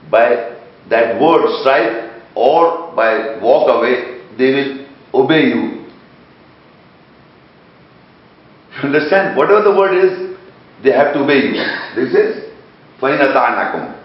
By 0.10 0.56
that 0.90 1.20
word 1.22 1.50
strike 1.62 2.12
or 2.36 2.94
by 2.96 3.38
walk 3.42 3.70
away, 3.70 4.22
they 4.38 4.54
will 4.54 5.24
obey 5.24 5.44
you. 5.48 5.86
You 8.76 8.82
understand? 8.84 9.36
Whatever 9.38 9.64
the 9.64 9.76
word 9.76 9.96
is, 9.96 10.38
they 10.84 10.92
have 10.92 11.14
to 11.14 11.20
obey 11.24 11.40
you. 11.40 11.54
This 11.96 12.14
is 12.14 12.46
فَإِنْ 13.02 13.20
أَطَعْنَكُمْ 13.34 14.02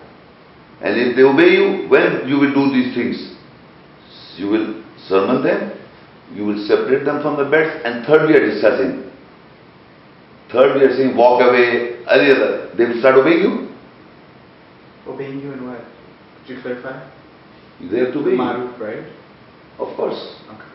And 0.82 0.96
if 0.98 1.16
they 1.16 1.22
obey 1.22 1.50
you, 1.50 1.88
when 1.88 2.28
you 2.28 2.38
will 2.38 2.54
do 2.54 2.72
these 2.72 2.94
things? 2.94 3.36
You 4.36 4.48
will 4.48 4.82
sermon 5.08 5.42
them, 5.42 5.72
you 6.33 6.45
will 6.45 6.65
separate 6.67 7.05
them 7.05 7.21
from 7.21 7.37
the 7.37 7.49
beds, 7.49 7.81
and 7.85 8.05
third 8.05 8.27
we 8.27 8.35
are 8.35 8.45
discussing. 8.45 9.11
Third 10.51 10.75
we 10.79 10.85
are 10.85 10.95
saying 10.97 11.15
walk 11.15 11.41
away, 11.41 12.01
any 12.09 12.31
other. 12.31 12.71
They 12.77 12.85
will 12.85 12.99
start 12.99 13.15
obeying 13.15 13.39
you. 13.39 13.53
Obeying 15.07 15.39
you 15.41 15.53
in 15.53 15.67
what? 15.67 15.81
Could 16.47 16.55
you 16.57 16.61
clarify? 16.61 17.09
They 17.79 17.99
have 17.99 18.13
to 18.13 18.19
obey 18.19 18.31
you. 18.31 18.37
Maruf, 18.37 18.79
right? 18.79 19.05
Of 19.77 19.95
course. 19.97 20.17
Okay. 20.49 20.71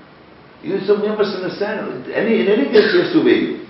You 0.62 0.78
some 0.86 1.02
you 1.02 1.16
must 1.16 1.34
understand. 1.34 2.06
Any 2.12 2.40
in 2.42 2.48
any 2.48 2.66
case, 2.70 2.92
she 2.92 2.98
has 3.00 3.12
to 3.12 3.20
obey 3.20 3.38
you. 3.40 3.66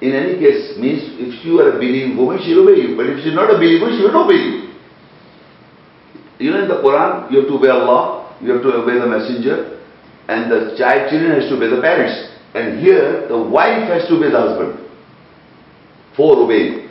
In 0.00 0.14
any 0.14 0.38
case, 0.38 0.78
means 0.78 1.02
if 1.18 1.44
you 1.44 1.60
are 1.60 1.70
a 1.74 1.78
believing 1.78 2.16
woman, 2.16 2.38
she 2.44 2.54
will 2.54 2.68
obey 2.68 2.80
you. 2.82 2.96
But 2.96 3.06
if 3.06 3.22
she 3.22 3.30
is 3.30 3.34
not 3.34 3.50
a 3.50 3.58
believer, 3.58 3.90
she 3.96 4.02
will 4.02 4.12
not 4.12 4.26
obey 4.26 4.38
you. 4.38 4.68
You 6.38 6.50
know, 6.52 6.62
in 6.62 6.68
the 6.68 6.78
Quran, 6.82 7.30
you 7.32 7.38
have 7.40 7.48
to 7.48 7.54
obey 7.54 7.68
Allah, 7.68 8.36
you 8.40 8.52
have 8.52 8.62
to 8.62 8.72
obey 8.74 8.98
the 8.98 9.06
messenger, 9.06 9.77
and 10.28 10.50
the 10.52 10.76
child 10.76 11.10
children 11.10 11.40
has 11.40 11.48
to 11.48 11.56
obey 11.56 11.68
the 11.74 11.80
parents. 11.80 12.14
And 12.54 12.80
here, 12.80 13.26
the 13.28 13.36
wife 13.36 13.88
has 13.88 14.06
to 14.08 14.16
obey 14.16 14.30
the 14.30 14.38
husband. 14.40 14.86
For 16.16 16.36
obeying. 16.44 16.88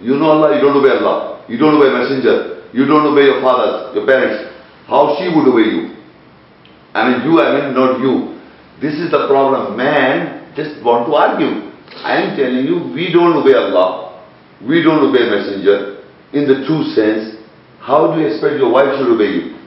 You 0.00 0.16
know 0.16 0.30
Allah, 0.30 0.54
you 0.54 0.60
don't 0.62 0.76
obey 0.76 0.90
Allah. 0.94 1.44
You 1.48 1.58
don't 1.58 1.74
obey 1.74 1.90
messenger. 1.92 2.62
You 2.72 2.86
don't 2.86 3.06
obey 3.06 3.24
your 3.26 3.40
fathers, 3.40 3.94
your 3.94 4.06
parents. 4.06 4.50
How 4.86 5.16
she 5.18 5.28
would 5.28 5.46
obey 5.48 5.68
you? 5.70 5.96
I 6.94 7.10
mean, 7.10 7.26
you, 7.26 7.40
I 7.40 7.58
mean, 7.58 7.74
not 7.74 7.98
you. 8.00 8.38
This 8.80 8.94
is 8.94 9.10
the 9.10 9.26
problem. 9.26 9.76
Man 9.76 10.52
just 10.54 10.82
want 10.84 11.06
to 11.06 11.14
argue. 11.14 11.70
I 12.02 12.22
am 12.22 12.36
telling 12.36 12.66
you, 12.66 12.92
we 12.94 13.12
don't 13.12 13.34
obey 13.34 13.54
Allah. 13.54 14.22
We 14.62 14.82
don't 14.82 15.02
obey 15.08 15.26
messenger. 15.30 16.02
In 16.32 16.46
the 16.46 16.66
true 16.66 16.84
sense, 16.94 17.36
how 17.80 18.14
do 18.14 18.20
you 18.20 18.26
expect 18.28 18.56
your 18.58 18.70
wife 18.70 18.94
should 18.98 19.10
obey 19.10 19.30
you? 19.30 19.58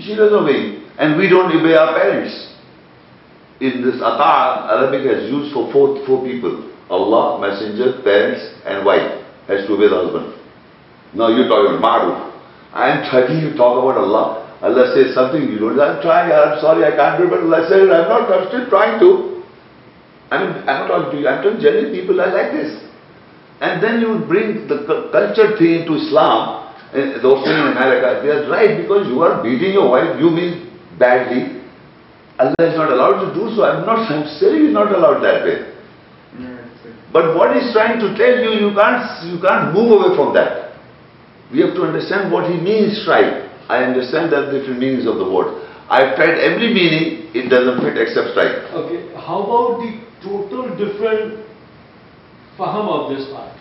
She 0.00 0.14
doesn't 0.14 0.34
obey 0.38 0.58
you. 0.58 0.83
And 0.98 1.18
we 1.18 1.28
don't 1.28 1.50
obey 1.50 1.74
our 1.74 1.94
parents. 1.98 2.32
In 3.60 3.82
this 3.82 3.96
atar, 4.02 4.70
Arabic 4.70 5.06
has 5.10 5.30
used 5.30 5.52
for 5.52 5.72
four, 5.72 6.04
four 6.06 6.24
people. 6.24 6.70
Allah, 6.90 7.40
messenger, 7.40 8.02
parents 8.02 8.42
and 8.64 8.84
wife 8.84 9.24
has 9.48 9.66
to 9.66 9.74
obey 9.74 9.88
the 9.88 9.96
husband. 9.96 10.34
Now 11.14 11.28
you're 11.28 11.48
talking 11.48 11.78
about 11.78 11.82
Maruf. 11.82 12.18
I 12.74 12.90
am 12.90 13.10
trying 13.10 13.40
to 13.40 13.56
talk 13.56 13.78
about 13.78 13.96
Allah. 13.98 14.44
Allah 14.62 14.94
says 14.94 15.14
something 15.14 15.42
you 15.42 15.58
don't. 15.58 15.78
I'm 15.78 16.02
trying. 16.02 16.32
I'm 16.32 16.58
sorry. 16.60 16.84
I 16.84 16.94
can't 16.96 17.18
do 17.18 17.26
it. 17.26 17.30
But 17.30 17.46
Allah 17.46 17.66
says 17.70 17.86
I'm 17.86 18.08
not. 18.10 18.30
I'm 18.30 18.48
still 18.48 18.66
trying 18.68 18.98
to. 19.00 19.42
I 20.30 20.42
mean, 20.42 20.50
I'm 20.66 20.84
not 20.84 20.88
talking 20.88 21.10
to 21.12 21.16
you. 21.22 21.28
I'm 21.28 21.42
telling 21.42 21.60
genuine 21.60 21.92
people 21.94 22.20
are 22.20 22.32
like 22.34 22.50
this. 22.52 22.74
And 23.60 23.82
then 23.82 24.00
you 24.00 24.24
bring 24.26 24.66
the 24.66 24.82
culture 25.14 25.56
thing 25.56 25.86
into 25.86 25.94
Islam. 25.94 26.74
And 26.92 27.22
those 27.22 27.42
things 27.46 27.58
in 27.58 27.74
America, 27.74 28.22
they 28.22 28.30
are 28.30 28.50
right 28.50 28.78
because 28.82 29.06
you 29.06 29.22
are 29.22 29.42
beating 29.42 29.72
your 29.74 29.90
wife. 29.90 30.18
You 30.18 30.30
mean 30.30 30.73
badly. 30.98 31.62
Allah 32.38 32.54
is 32.58 32.76
not 32.76 32.90
allowed 32.90 33.24
to 33.26 33.34
do 33.34 33.54
so. 33.54 33.62
I'm 33.64 33.86
not. 33.86 34.10
I'm 34.10 34.26
saying 34.38 34.66
He's 34.66 34.74
not 34.74 34.90
allowed 34.90 35.22
that 35.22 35.44
way. 35.44 35.70
Yeah. 36.40 36.58
But 37.12 37.36
what 37.36 37.54
he's 37.54 37.70
trying 37.72 38.00
to 38.02 38.10
tell 38.18 38.34
you, 38.42 38.58
you 38.58 38.74
can't, 38.74 39.06
you 39.30 39.38
can't 39.38 39.70
move 39.72 39.94
away 39.94 40.16
from 40.18 40.34
that. 40.34 40.74
We 41.52 41.60
have 41.62 41.74
to 41.78 41.82
understand 41.86 42.32
what 42.32 42.50
he 42.50 42.58
means 42.58 43.02
strike. 43.02 43.46
I 43.70 43.84
understand 43.86 44.32
that 44.32 44.50
different 44.50 44.80
meanings 44.80 45.06
of 45.06 45.16
the 45.22 45.28
word. 45.30 45.62
I've 45.88 46.16
tried 46.16 46.42
every 46.42 46.74
meaning, 46.74 47.30
it 47.34 47.48
doesn't 47.48 47.80
fit 47.86 47.94
except 48.02 48.34
strike. 48.34 48.66
Okay, 48.74 49.14
how 49.14 49.46
about 49.46 49.78
the 49.86 49.94
total 50.26 50.74
different 50.74 51.46
faham 52.58 52.88
of 52.90 53.14
this 53.14 53.30
art? 53.32 53.52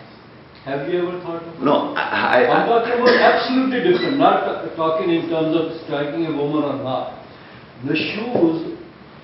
Have 0.65 0.87
you 0.89 1.05
ever 1.07 1.19
thought 1.21 1.43
of? 1.43 1.59
No, 1.61 1.93
I, 1.93 2.41
I- 2.41 2.47
I'm 2.49 2.65
talking 2.67 2.93
about 2.97 3.13
absolutely 3.21 3.83
different, 3.85 4.17
not 4.17 4.47
talking 4.75 5.13
in 5.13 5.29
terms 5.29 5.53
of 5.55 5.77
striking 5.85 6.25
a 6.25 6.31
woman 6.31 6.63
or 6.63 6.81
not. 6.81 7.21
Nashuz 7.83 8.77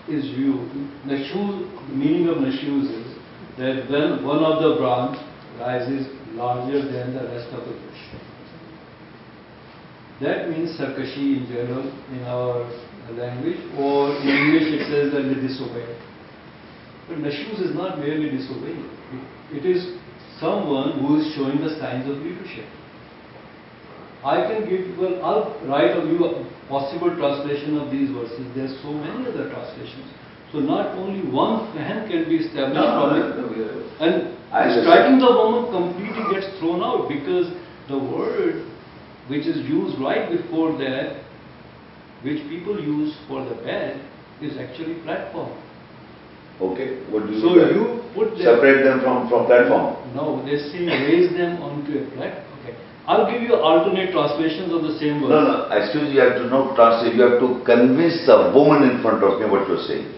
is 0.10 0.26
you, 0.38 0.68
Nashuz, 1.06 1.88
the 1.90 1.96
meaning 1.96 2.28
of 2.28 2.38
Nashuz 2.38 2.92
is 2.92 3.16
that 3.58 3.90
when 3.90 4.26
one 4.26 4.44
of 4.44 4.62
the 4.62 4.78
branch 4.80 5.18
rises 5.60 6.08
larger 6.34 6.82
than 6.92 7.14
the 7.14 7.24
rest 7.24 7.54
of 7.54 7.66
the 7.66 7.74
bush. 7.74 8.04
That 10.22 10.50
means 10.50 10.78
sarkashi 10.78 11.38
in 11.38 11.48
general 11.48 11.88
in 12.12 12.24
our 12.26 12.70
language 13.16 13.60
or 13.78 14.16
in 14.18 14.28
English 14.28 14.68
it 14.80 14.88
says 14.88 15.14
that 15.14 15.24
they 15.24 15.40
disobey. 15.48 15.88
But 17.08 17.20
Nashuz 17.20 17.62
is 17.62 17.76
not 17.76 18.00
merely 18.00 18.30
disobeying. 18.30 18.90
It- 19.54 19.66
is 19.66 19.98
someone 20.40 21.00
who 21.00 21.20
is 21.20 21.34
showing 21.34 21.60
the 21.60 21.70
signs 21.80 22.10
of 22.10 22.18
leadership. 22.18 22.66
I 24.24 24.42
can 24.48 24.70
give, 24.70 24.98
well, 24.98 25.26
I'll 25.26 25.68
write 25.68 25.92
of 25.98 26.08
you 26.08 26.46
possible 26.70 27.10
translation 27.18 27.78
of 27.78 27.92
these 27.92 28.10
verses. 28.14 28.46
There's 28.56 28.78
so 28.82 28.94
many 28.94 29.28
other 29.28 29.50
translations. 29.50 30.06
So 30.54 30.60
not 30.60 30.96
only 30.98 31.26
one 31.30 31.74
fahm 31.74 32.08
can 32.10 32.30
be 32.30 32.38
established 32.46 32.78
from 32.78 33.18
it. 33.18 33.90
And 34.00 34.38
I 34.54 34.70
striking 34.82 35.20
the 35.20 35.30
woman 35.30 35.70
completely 35.74 36.24
gets 36.34 36.48
thrown 36.60 36.82
out 36.82 37.10
because 37.10 37.52
the 37.90 37.98
word 37.98 38.66
which 39.30 39.46
is 39.46 39.58
used 39.70 40.00
right 40.02 40.30
before 40.30 40.74
that, 40.80 41.22
which 42.24 42.42
people 42.50 42.82
use 42.82 43.16
for 43.28 43.46
the 43.46 43.56
bed, 43.62 44.02
is 44.42 44.58
actually 44.58 44.96
platform. 45.04 45.54
Okay, 46.60 47.00
what 47.12 47.28
do 47.28 47.34
you 47.34 47.42
So 47.42 47.56
you 47.56 48.04
put 48.16 48.32
them. 48.36 48.58
Separate 48.58 48.84
them 48.84 49.02
from, 49.02 49.30
from 49.30 49.46
platform. 49.46 49.96
No, 50.16 50.44
they 50.44 50.58
say 50.58 50.86
raise 50.88 51.32
them 51.38 51.62
onto 51.62 51.94
a 52.00 52.10
platform. 52.18 52.49
I'll 53.10 53.26
give 53.26 53.42
you 53.42 53.56
alternate 53.58 54.14
translations 54.14 54.70
of 54.72 54.86
the 54.86 54.94
same 55.02 55.26
word. 55.26 55.34
No, 55.34 55.42
no, 55.42 55.56
excuse 55.74 56.04
me, 56.06 56.14
you 56.14 56.22
have 56.22 56.38
to 56.38 56.46
not 56.46 56.78
translate, 56.78 57.18
you 57.18 57.26
have 57.26 57.42
to 57.42 57.58
convince 57.66 58.22
the 58.30 58.54
woman 58.54 58.86
in 58.86 59.02
front 59.02 59.26
of 59.26 59.42
me 59.42 59.50
what 59.50 59.66
you're 59.66 59.82
saying. 59.82 60.14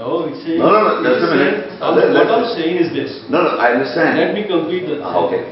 No, 0.00 0.24
it's 0.24 0.40
saying. 0.40 0.58
No, 0.58 0.72
no, 0.72 0.80
no, 0.80 1.04
just 1.04 1.28
a 1.28 1.36
minute. 1.36 1.68
saying- 1.68 1.82
Uh, 1.82 1.92
let- 1.92 2.12
What 2.16 2.28
I'm 2.32 2.42
let's- 2.48 2.56
saying 2.56 2.76
is 2.80 2.88
this. 2.96 3.12
No, 3.28 3.42
no, 3.44 3.60
I 3.60 3.76
understand. 3.76 4.16
Let 4.16 4.32
me 4.32 4.44
complete 4.48 4.86
the. 4.88 5.04
Ah, 5.04 5.28
Okay. 5.28 5.44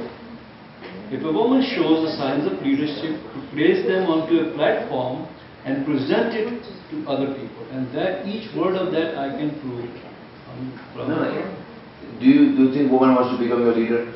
If 1.13 1.23
a 1.23 1.33
woman 1.33 1.61
shows 1.63 2.09
the 2.09 2.13
signs 2.17 2.47
of 2.49 2.61
leadership, 2.65 3.13
to 3.35 3.39
place 3.53 3.85
them 3.87 4.09
onto 4.09 4.41
a 4.41 4.47
platform 4.57 5.29
and 5.67 5.85
present 5.85 6.33
it 6.35 6.49
to 6.91 6.97
other 7.07 7.27
people. 7.27 7.63
And 7.73 7.93
that, 7.93 8.27
each 8.27 8.49
word 8.57 8.75
of 8.77 8.91
that 8.93 9.19
I 9.21 9.29
can 9.37 9.51
prove. 9.61 9.85
No, 10.97 11.05
no. 11.07 11.45
Do 12.21 12.25
you, 12.27 12.57
do 12.57 12.63
you 12.65 12.73
think 12.73 12.91
woman 12.91 13.15
wants 13.15 13.37
to 13.37 13.39
become 13.39 13.61
your 13.69 13.75
leader? 13.75 14.07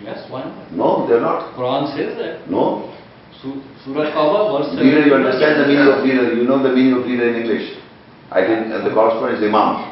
Yes, 0.00 0.24
why 0.30 0.44
not? 0.44 0.72
No, 0.72 1.06
they're 1.06 1.20
not. 1.20 1.54
Quran 1.54 1.92
says 1.96 2.16
that. 2.18 2.48
No. 2.50 2.88
Su- 3.42 3.60
Surah 3.84 4.10
Tawbah, 4.14 4.42
verse 4.56 4.70
Leader, 4.78 5.06
you 5.06 5.14
understand 5.14 5.60
the 5.60 5.66
meaning 5.68 5.88
of 5.90 6.04
leader, 6.04 6.32
you 6.34 6.44
know 6.46 6.62
the 6.62 6.70
meaning 6.72 6.94
of 6.94 7.06
leader 7.06 7.28
in 7.28 7.42
English. 7.42 7.76
I 8.30 8.40
can, 8.46 8.72
and 8.72 8.86
the 8.86 8.94
correspondent 8.94 9.42
is 9.42 9.48
imam. 9.48 9.90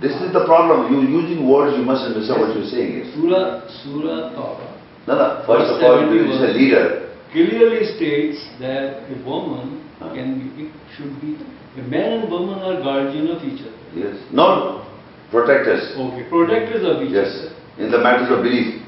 This 0.00 0.12
is 0.20 0.32
the 0.32 0.44
problem, 0.44 0.92
you 0.92 1.00
using 1.08 1.48
words, 1.48 1.76
you 1.78 1.84
must 1.84 2.04
understand 2.04 2.40
what 2.42 2.54
you're 2.54 2.68
saying 2.68 2.92
is. 3.00 3.14
Surah, 3.14 3.64
Surah 3.82 4.34
Tawbah 4.36 4.70
No, 5.08 5.14
no, 5.16 5.26
first 5.46 5.72
of 5.72 5.80
all, 5.82 6.04
you 6.12 6.28
is 6.28 6.42
a 6.42 6.52
leader. 6.52 7.08
clearly 7.32 7.86
states 7.96 8.44
that 8.60 9.08
a 9.08 9.16
woman 9.24 9.82
Huh. 9.98 10.12
can 10.12 10.36
be, 10.36 10.64
it 10.68 10.72
should 10.94 11.16
be, 11.22 11.38
a 11.80 11.84
man 11.88 12.20
and 12.20 12.30
woman 12.30 12.58
are 12.60 12.82
guardian 12.82 13.28
of 13.28 13.42
each 13.42 13.62
other. 13.64 13.72
Yes. 13.96 14.16
No, 14.30 14.84
protectors. 15.30 15.96
Okay, 15.96 16.24
protectors 16.28 16.84
of 16.84 17.00
each 17.02 17.12
Yes. 17.16 17.32
other. 17.32 17.55
In 17.78 17.90
the 17.90 17.98
matters 17.98 18.30
of 18.30 18.42
belief. 18.42 18.82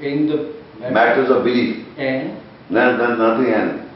In 0.00 0.28
the 0.28 0.58
Matters 0.78 1.30
of 1.30 1.42
belief. 1.42 1.84
And 1.98 2.38
No, 2.70 2.96
no, 2.96 3.16
nothing 3.16 3.52
and. 3.52 3.88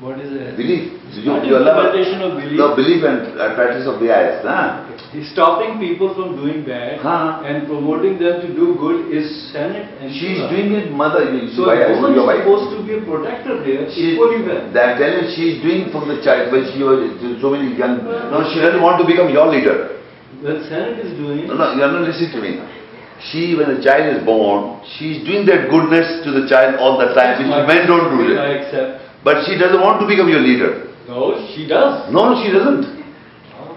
What 0.00 0.18
is 0.18 0.32
that? 0.32 0.56
Belief. 0.56 0.90
You, 1.14 1.30
you 1.46 1.56
allow 1.56 1.86
of 1.86 1.92
belief. 1.94 2.58
the 2.58 2.68
belief 2.74 3.04
and 3.04 3.38
uh, 3.38 3.54
practice 3.54 3.86
of 3.86 4.00
the 4.00 4.10
eyes. 4.10 4.42
Huh? 4.42 4.90
Stopping 5.30 5.78
people 5.78 6.10
from 6.16 6.34
doing 6.34 6.66
bad 6.66 6.98
Huh. 6.98 7.44
and 7.46 7.68
promoting 7.68 8.18
them 8.18 8.42
to 8.42 8.48
do 8.50 8.74
good 8.74 9.12
is 9.14 9.30
Senate 9.52 9.86
and 10.02 10.10
She's 10.10 10.42
doing 10.50 10.74
it, 10.74 10.90
mother. 10.90 11.30
You, 11.30 11.46
So 11.54 11.70
why 11.70 11.86
woman 11.94 12.18
is 12.18 12.26
supposed 12.42 12.74
to 12.74 12.82
be 12.82 12.98
a 12.98 13.02
protector 13.06 13.62
there 13.62 13.86
She, 13.94 14.18
equally 14.18 14.42
well. 14.42 14.72
that 14.74 14.98
tell 14.98 15.12
you 15.14 15.30
she's 15.30 15.62
doing 15.62 15.92
from 15.94 16.08
the 16.10 16.18
child 16.24 16.50
when 16.50 16.66
she 16.74 16.82
was 16.82 17.14
so 17.40 17.54
many 17.54 17.76
young. 17.78 18.02
No, 18.02 18.42
she 18.50 18.58
doesn't 18.58 18.82
want 18.82 18.98
to 18.98 19.06
become 19.06 19.30
your 19.30 19.46
leader. 19.46 20.02
Well, 20.42 20.58
Senate 20.66 20.98
is 21.06 21.14
doing. 21.14 21.46
No, 21.46 21.54
no, 21.54 21.78
you're 21.78 21.92
not 21.92 22.02
listening 22.02 22.32
to 22.34 22.40
me. 22.42 22.52
She, 23.30 23.54
when 23.56 23.76
the 23.76 23.80
child 23.82 24.16
is 24.16 24.20
born, 24.24 24.84
she's 24.96 25.24
doing 25.24 25.46
that 25.46 25.70
goodness 25.70 26.24
to 26.24 26.30
the 26.30 26.44
child 26.48 26.76
all 26.76 26.98
the 27.00 27.14
time, 27.14 27.40
which 27.40 27.66
men 27.66 27.86
don't 27.88 28.12
do 28.12 28.36
I 28.36 28.52
it. 28.52 28.68
accept. 28.68 29.00
But 29.24 29.48
she 29.48 29.56
doesn't 29.56 29.80
want 29.80 30.00
to 30.00 30.06
become 30.06 30.28
your 30.28 30.40
leader. 30.44 30.92
No, 31.08 31.40
she 31.54 31.66
does. 31.66 32.12
No, 32.12 32.32
no, 32.32 32.44
she 32.44 32.52
doesn't. 32.52 33.04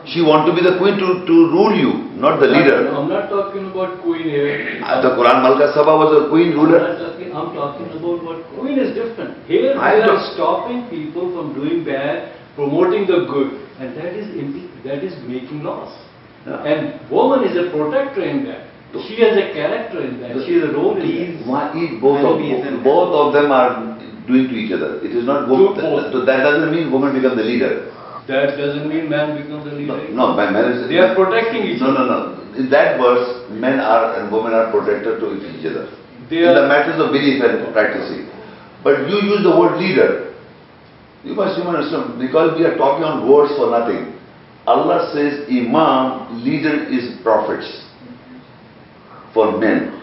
She 0.07 0.21
want 0.23 0.47
to 0.47 0.55
be 0.55 0.63
the 0.63 0.79
queen 0.79 0.95
to, 0.99 1.27
to 1.27 1.35
rule 1.51 1.75
you, 1.75 2.07
not 2.15 2.39
the 2.39 2.47
leader. 2.47 2.87
I'm 2.95 3.09
not 3.09 3.27
talking 3.27 3.67
about 3.71 4.01
queen 4.01 4.23
here. 4.23 4.79
Uh, 4.79 5.01
The 5.03 5.11
Quran 5.19 5.43
Malka 5.43 5.73
Saba 5.75 5.95
was 5.99 6.11
a 6.23 6.29
queen 6.29 6.55
ruler. 6.55 6.79
I'm 6.79 6.95
talking, 6.95 7.35
I'm 7.35 7.51
talking 7.51 7.91
about 7.91 8.23
what 8.23 8.39
queen 8.55 8.79
is 8.79 8.95
different. 8.95 9.45
Here 9.47 9.75
we 9.75 9.99
are 10.07 10.23
stopping 10.31 10.87
people 10.89 11.35
from 11.35 11.53
doing 11.59 11.83
bad, 11.83 12.31
promoting 12.55 13.03
the 13.05 13.27
good, 13.27 13.59
and 13.79 13.97
that 13.99 14.15
is 14.15 14.31
that 14.87 15.03
is 15.03 15.11
making 15.27 15.63
laws. 15.63 15.91
Yeah. 16.47 16.63
And 16.63 17.11
woman 17.11 17.43
is 17.43 17.59
a 17.59 17.69
protector 17.75 18.23
in 18.23 18.45
that. 18.47 18.63
She 18.93 19.21
has 19.21 19.35
a 19.35 19.51
character 19.53 20.01
in 20.01 20.21
that. 20.21 20.45
She 20.45 20.53
has 20.53 20.69
a 20.69 20.73
role 20.73 20.95
in 20.95 21.01
that. 21.01 21.47
Why 21.47 21.71
each- 21.75 21.99
both 21.99 22.23
of, 22.23 22.39
and- 22.39 22.83
both 22.83 23.13
of 23.13 23.33
them 23.33 23.51
are 23.51 23.97
doing 24.27 24.47
to 24.47 24.55
each 24.55 24.71
other. 24.71 24.99
It 25.03 25.11
is 25.11 25.25
not 25.25 25.47
woman, 25.47 25.75
both. 25.75 26.11
so 26.11 26.25
that 26.25 26.43
doesn't 26.43 26.71
mean 26.71 26.91
woman 26.91 27.13
become 27.13 27.35
the 27.35 27.43
leader. 27.43 27.91
That 28.27 28.57
doesn't 28.57 28.87
mean 28.89 29.09
man 29.09 29.37
becomes 29.37 29.63
the 29.63 29.71
leader. 29.71 30.13
No, 30.13 30.33
my 30.33 30.49
marriage. 30.49 30.89
They 30.89 30.99
are 30.99 31.15
protecting 31.15 31.63
each 31.63 31.81
No, 31.81 31.87
other. 31.87 31.99
no, 31.99 32.05
no. 32.05 32.19
No. 32.19 32.59
In 32.59 32.69
that 32.69 32.99
verse, 32.99 33.49
men 33.49 33.79
are 33.79 34.15
and 34.15 34.31
women 34.31 34.53
are 34.53 34.69
protected 34.71 35.19
to 35.19 35.27
each 35.35 35.65
other. 35.65 35.87
They 36.29 36.43
In 36.43 36.53
the 36.53 36.67
matters 36.67 36.99
of 36.99 37.11
belief 37.13 37.41
and 37.41 37.71
practicing. 37.73 38.27
But 38.83 39.09
you 39.09 39.21
use 39.21 39.43
the 39.43 39.55
word 39.55 39.77
leader. 39.77 40.33
You 41.23 41.35
must 41.35 41.57
you 41.57 41.63
understand, 41.63 42.19
because 42.19 42.57
we 42.57 42.65
are 42.65 42.75
talking 42.75 43.03
on 43.03 43.29
words 43.29 43.55
for 43.55 43.69
nothing. 43.71 44.13
Allah 44.65 45.09
says 45.13 45.47
Imam, 45.49 46.43
leader 46.43 46.83
is 46.89 47.17
prophets 47.23 47.86
for 49.37 49.53
men. 49.61 49.93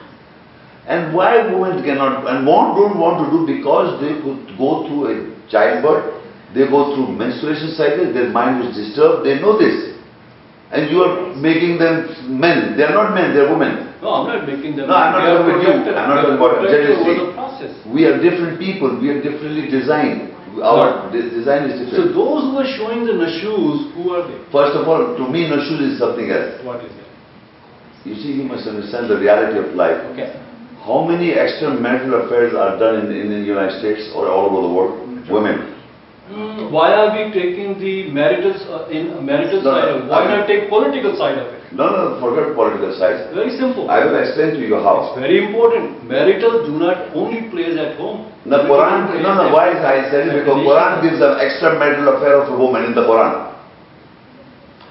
And 0.86 1.10
why 1.16 1.42
women 1.50 1.82
cannot, 1.82 2.22
and 2.30 2.46
want, 2.46 2.78
don't 2.78 2.98
want 3.02 3.16
to 3.24 3.26
do 3.34 3.38
because 3.50 3.98
they 3.98 4.14
could 4.22 4.54
go 4.54 4.86
through 4.86 5.02
a 5.10 5.14
childbirth, 5.50 6.22
they 6.54 6.68
go 6.70 6.94
through 6.94 7.10
menstruation 7.18 7.74
cycle, 7.74 8.12
their 8.14 8.30
mind 8.30 8.62
is 8.68 8.76
disturbed, 8.78 9.26
they 9.26 9.40
know 9.42 9.58
this. 9.58 9.96
And 10.70 10.90
you 10.90 11.02
are 11.02 11.34
making 11.34 11.78
them 11.82 12.14
men, 12.38 12.76
they 12.76 12.84
are 12.84 12.94
not 12.94 13.14
men, 13.14 13.34
they 13.34 13.40
are 13.42 13.50
women. 13.50 13.90
No, 14.04 14.22
I'm 14.22 14.26
not 14.28 14.46
making 14.46 14.76
them. 14.76 14.86
No, 14.86 14.94
I'm 14.94 15.12
not 15.16 15.24
talking 15.24 15.50
about 15.50 15.62
you. 15.64 15.96
I'm 15.96 16.08
not 16.12 16.22
talking 16.22 16.38
about 16.38 16.68
jealousy. 16.68 17.00
over 17.00 17.26
the 17.26 17.32
process. 17.32 17.72
We 17.88 18.04
are 18.04 18.20
different 18.20 18.60
people, 18.60 19.00
we 19.00 19.08
are 19.08 19.18
differently 19.24 19.66
designed. 19.66 20.30
Our 20.62 21.10
de- 21.10 21.30
design 21.34 21.66
is 21.72 21.80
different. 21.80 22.12
So 22.14 22.14
those 22.14 22.42
who 22.52 22.54
are 22.62 22.70
showing 22.78 23.02
the 23.08 23.16
nashus, 23.18 23.90
who 23.98 24.14
are 24.14 24.22
they? 24.28 24.38
First 24.54 24.76
of 24.78 24.86
all, 24.86 25.16
to 25.18 25.24
me, 25.26 25.50
Nashul 25.50 25.82
is 25.82 25.98
something 25.98 26.30
else. 26.30 26.62
What 26.62 26.84
is 26.84 26.92
that? 26.94 27.03
You 28.04 28.14
see, 28.16 28.32
you 28.32 28.44
must 28.44 28.66
understand 28.68 29.08
the 29.08 29.16
reality 29.16 29.58
of 29.58 29.74
life. 29.74 29.96
Okay. 30.12 30.40
How 30.84 31.04
many 31.04 31.32
extramarital 31.32 32.26
affairs 32.26 32.52
are 32.54 32.78
done 32.78 33.06
in, 33.06 33.12
in 33.12 33.28
the 33.30 33.40
United 33.40 33.80
States 33.80 34.12
or 34.14 34.28
all 34.28 34.52
over 34.52 34.68
the 34.68 34.72
world? 34.72 35.28
Women. 35.30 35.72
Mm, 36.28 36.70
Why 36.70 36.92
are 36.92 37.12
we 37.16 37.32
taking 37.32 37.78
the 37.78 38.10
marital, 38.10 38.52
uh, 38.72 38.88
in 38.88 39.24
marital 39.24 39.60
No, 39.60 39.72
side 39.72 39.88
of 39.88 40.04
it? 40.04 40.08
Why 40.08 40.24
I- 40.24 40.36
not 40.36 40.46
take 40.46 40.68
political 40.68 41.16
side 41.16 41.36
of 41.38 41.48
it? 41.52 41.60
No, 41.72 41.88
no, 41.90 42.20
forget 42.20 42.54
political 42.54 42.92
sides. 42.96 43.34
Very 43.34 43.56
simple. 43.56 43.90
I 43.90 44.04
will 44.04 44.16
explain 44.20 44.52
to 44.54 44.60
you 44.60 44.76
It's 44.76 45.18
very 45.18 45.44
important. 45.44 46.04
Marital 46.04 46.64
do 46.66 46.78
not 46.78 47.08
only 47.14 47.42
plays 47.50 47.76
at 47.76 47.96
home. 47.96 48.30
The 48.44 48.50
Marital 48.50 48.76
Quran, 48.76 49.22
no, 49.22 49.34
no, 49.34 49.52
why 49.52 49.70
is 49.72 49.84
I 49.84 50.10
said 50.10 50.28
it? 50.28 50.44
Because 50.44 50.64
Quran 50.64 51.02
gives 51.02 51.20
an 51.20 51.34
extramarital 51.44 52.16
affair 52.16 52.40
of 52.42 52.52
a 52.52 52.56
woman 52.56 52.84
in 52.84 52.94
the 52.94 53.02
Quran. 53.02 53.52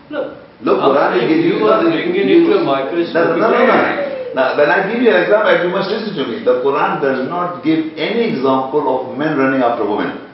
Look. 0.09 0.42
Look, 0.61 0.79
I'm 0.79 0.91
Quran 0.93 1.09
will 1.17 1.27
give 1.27 1.41
you. 1.45 1.53
You 1.57 1.67
are 1.67 1.81
bringing 1.81 2.29
it 2.29 2.45
to 2.45 2.57
a 2.57 2.63
No, 2.63 3.35
no, 3.35 3.37
no, 3.37 3.49
no, 3.49 3.65
no. 3.65 4.03
Now, 4.35 4.57
when 4.57 4.69
I 4.69 4.91
give 4.91 5.01
you 5.01 5.09
an 5.13 5.23
example, 5.23 5.53
you 5.61 5.69
must 5.69 5.89
listen 5.89 6.15
to 6.17 6.25
me. 6.25 6.43
The 6.43 6.61
Quran 6.65 7.01
does 7.01 7.29
not 7.29 7.63
give 7.63 7.93
any 7.97 8.33
example 8.33 8.81
of 8.89 9.17
men 9.17 9.37
running 9.37 9.61
after 9.61 9.85
women. 9.85 10.25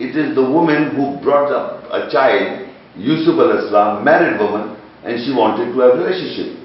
It 0.00 0.16
is 0.16 0.34
the 0.34 0.42
woman 0.42 0.96
who 0.96 1.20
brought 1.20 1.52
up 1.52 1.84
a 1.92 2.10
child, 2.10 2.68
Yusuf 2.96 3.36
al-Islam, 3.38 4.04
married 4.04 4.40
woman, 4.40 4.76
and 5.04 5.20
she 5.24 5.32
wanted 5.36 5.72
to 5.72 5.78
have 5.80 5.94
a 5.94 6.04
relationship. 6.04 6.56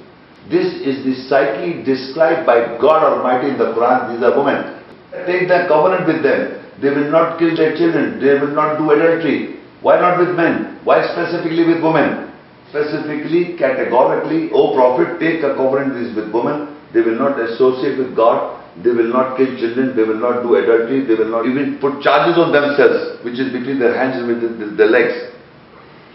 This 0.49 0.71
is 0.79 1.03
the 1.03 1.13
psyche 1.27 1.83
described 1.83 2.47
by 2.47 2.79
God 2.79 3.03
Almighty 3.03 3.51
in 3.51 3.57
the 3.57 3.75
Quran. 3.75 4.15
These 4.15 4.23
are 4.23 4.31
women. 4.31 4.79
Take 5.27 5.49
the 5.51 5.67
covenant 5.67 6.07
with 6.07 6.23
them. 6.23 6.63
They 6.79 6.89
will 6.95 7.11
not 7.11 7.39
kill 7.39 7.55
their 7.55 7.75
children. 7.75 8.19
They 8.23 8.39
will 8.39 8.55
not 8.55 8.77
do 8.77 8.89
adultery. 8.91 9.59
Why 9.81 9.99
not 9.99 10.19
with 10.19 10.35
men? 10.35 10.79
Why 10.85 11.03
specifically 11.11 11.65
with 11.67 11.83
women? 11.83 12.26
Specifically, 12.69 13.55
categorically, 13.57 14.51
O 14.51 14.75
Prophet, 14.75 15.19
take 15.19 15.43
a 15.43 15.55
covenant 15.55 16.15
with 16.15 16.31
women. 16.33 16.75
They 16.93 17.01
will 17.01 17.17
not 17.17 17.39
associate 17.39 17.97
with 17.97 18.15
God. 18.15 18.61
They 18.83 18.91
will 18.91 19.11
not 19.11 19.37
kill 19.37 19.55
children. 19.57 19.95
They 19.95 20.03
will 20.03 20.19
not 20.19 20.43
do 20.43 20.55
adultery. 20.55 21.05
They 21.05 21.15
will 21.15 21.29
not 21.29 21.45
even 21.45 21.77
put 21.79 22.01
charges 22.01 22.37
on 22.37 22.51
themselves, 22.51 23.23
which 23.23 23.39
is 23.39 23.51
between 23.51 23.79
their 23.79 23.95
hands 23.95 24.17
and 24.17 24.27
with 24.27 24.41
the- 24.41 24.65
the- 24.65 24.75
their 24.75 24.89
legs. 24.89 25.15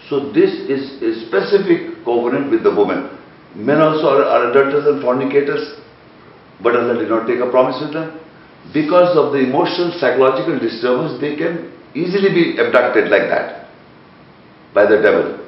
So 0.08 0.20
this 0.20 0.52
is 0.68 1.02
a 1.02 1.26
specific 1.26 2.04
covenant 2.04 2.50
with 2.50 2.62
the 2.62 2.70
woman. 2.70 3.08
Men 3.54 3.80
also 3.80 4.08
are, 4.08 4.24
are 4.24 4.50
adulterers 4.50 4.86
and 4.86 5.02
fornicators, 5.02 5.76
but 6.60 6.76
Allah 6.76 6.98
did 6.98 7.08
not 7.08 7.26
take 7.26 7.40
a 7.40 7.46
promise 7.46 7.80
with 7.80 7.92
them. 7.92 8.10
Because 8.72 9.16
of 9.16 9.32
the 9.32 9.38
emotional, 9.38 9.90
psychological 9.90 10.58
disturbance, 10.58 11.20
they 11.20 11.34
can 11.34 11.72
easily 11.94 12.30
be 12.30 12.56
abducted 12.58 13.10
like 13.10 13.28
that 13.28 13.68
by 14.74 14.86
the 14.86 14.98
devil. 14.98 15.41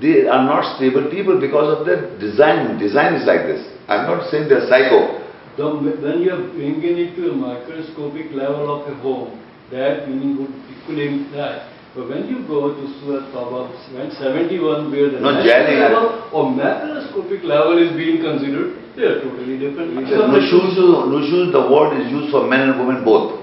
They 0.00 0.26
are 0.28 0.44
not 0.44 0.76
stable 0.76 1.10
people 1.10 1.40
because 1.40 1.78
of 1.80 1.86
their 1.86 2.18
design. 2.18 2.78
Design 2.78 3.14
is 3.14 3.26
like 3.26 3.46
this. 3.50 3.66
I'm 3.88 4.06
not 4.06 4.30
saying 4.30 4.48
they're 4.48 4.68
psycho. 4.68 5.18
The, 5.56 5.66
when 5.74 6.22
you 6.22 6.30
are 6.30 6.44
bringing 6.54 6.98
it 7.02 7.16
to 7.16 7.30
a 7.30 7.34
microscopic 7.34 8.30
level 8.30 8.70
of 8.70 8.86
a 8.86 8.94
home, 9.02 9.42
that 9.72 10.08
meaning 10.08 10.38
would 10.38 10.54
equally 10.70 11.26
that. 11.34 11.66
But 11.96 12.08
when 12.10 12.28
you 12.28 12.46
go 12.46 12.74
to 12.78 12.82
Surah 13.00 13.26
Tawbah, 13.34 13.74
when 13.92 14.10
71, 14.12 14.92
where 14.92 15.10
the 15.10 15.18
No, 15.18 15.32
national 15.32 15.42
jailing, 15.42 15.82
I- 15.82 15.88
level 15.88 16.28
or 16.30 16.44
macroscopic 16.54 17.42
level 17.42 17.78
is 17.82 17.90
being 17.96 18.22
considered, 18.22 18.76
they 18.94 19.02
are 19.02 19.20
totally 19.20 19.58
different. 19.58 19.98
These 19.98 20.12
are 20.14 20.18
the- 20.18 20.38
Nushuz, 20.38 20.78
nushuz, 21.10 21.50
the 21.50 21.64
word 21.74 21.98
is 22.00 22.12
used 22.12 22.30
for 22.30 22.46
men 22.46 22.70
and 22.70 22.78
women 22.78 23.02
both. 23.04 23.40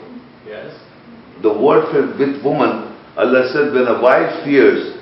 Yes. 0.48 0.72
The 1.41 1.52
word 1.52 1.90
for 1.91 2.02
with 2.18 2.41
woman, 2.44 2.95
Allah 3.18 3.49
said, 3.52 3.73
when 3.73 3.88
a 3.88 3.99
wife 4.02 4.44
fears 4.45 4.94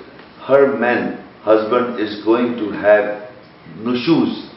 her 0.48 0.78
man, 0.78 1.23
husband 1.44 2.00
is 2.00 2.24
going 2.24 2.56
to 2.58 2.72
have 2.72 3.30
nushuz. 3.84 4.50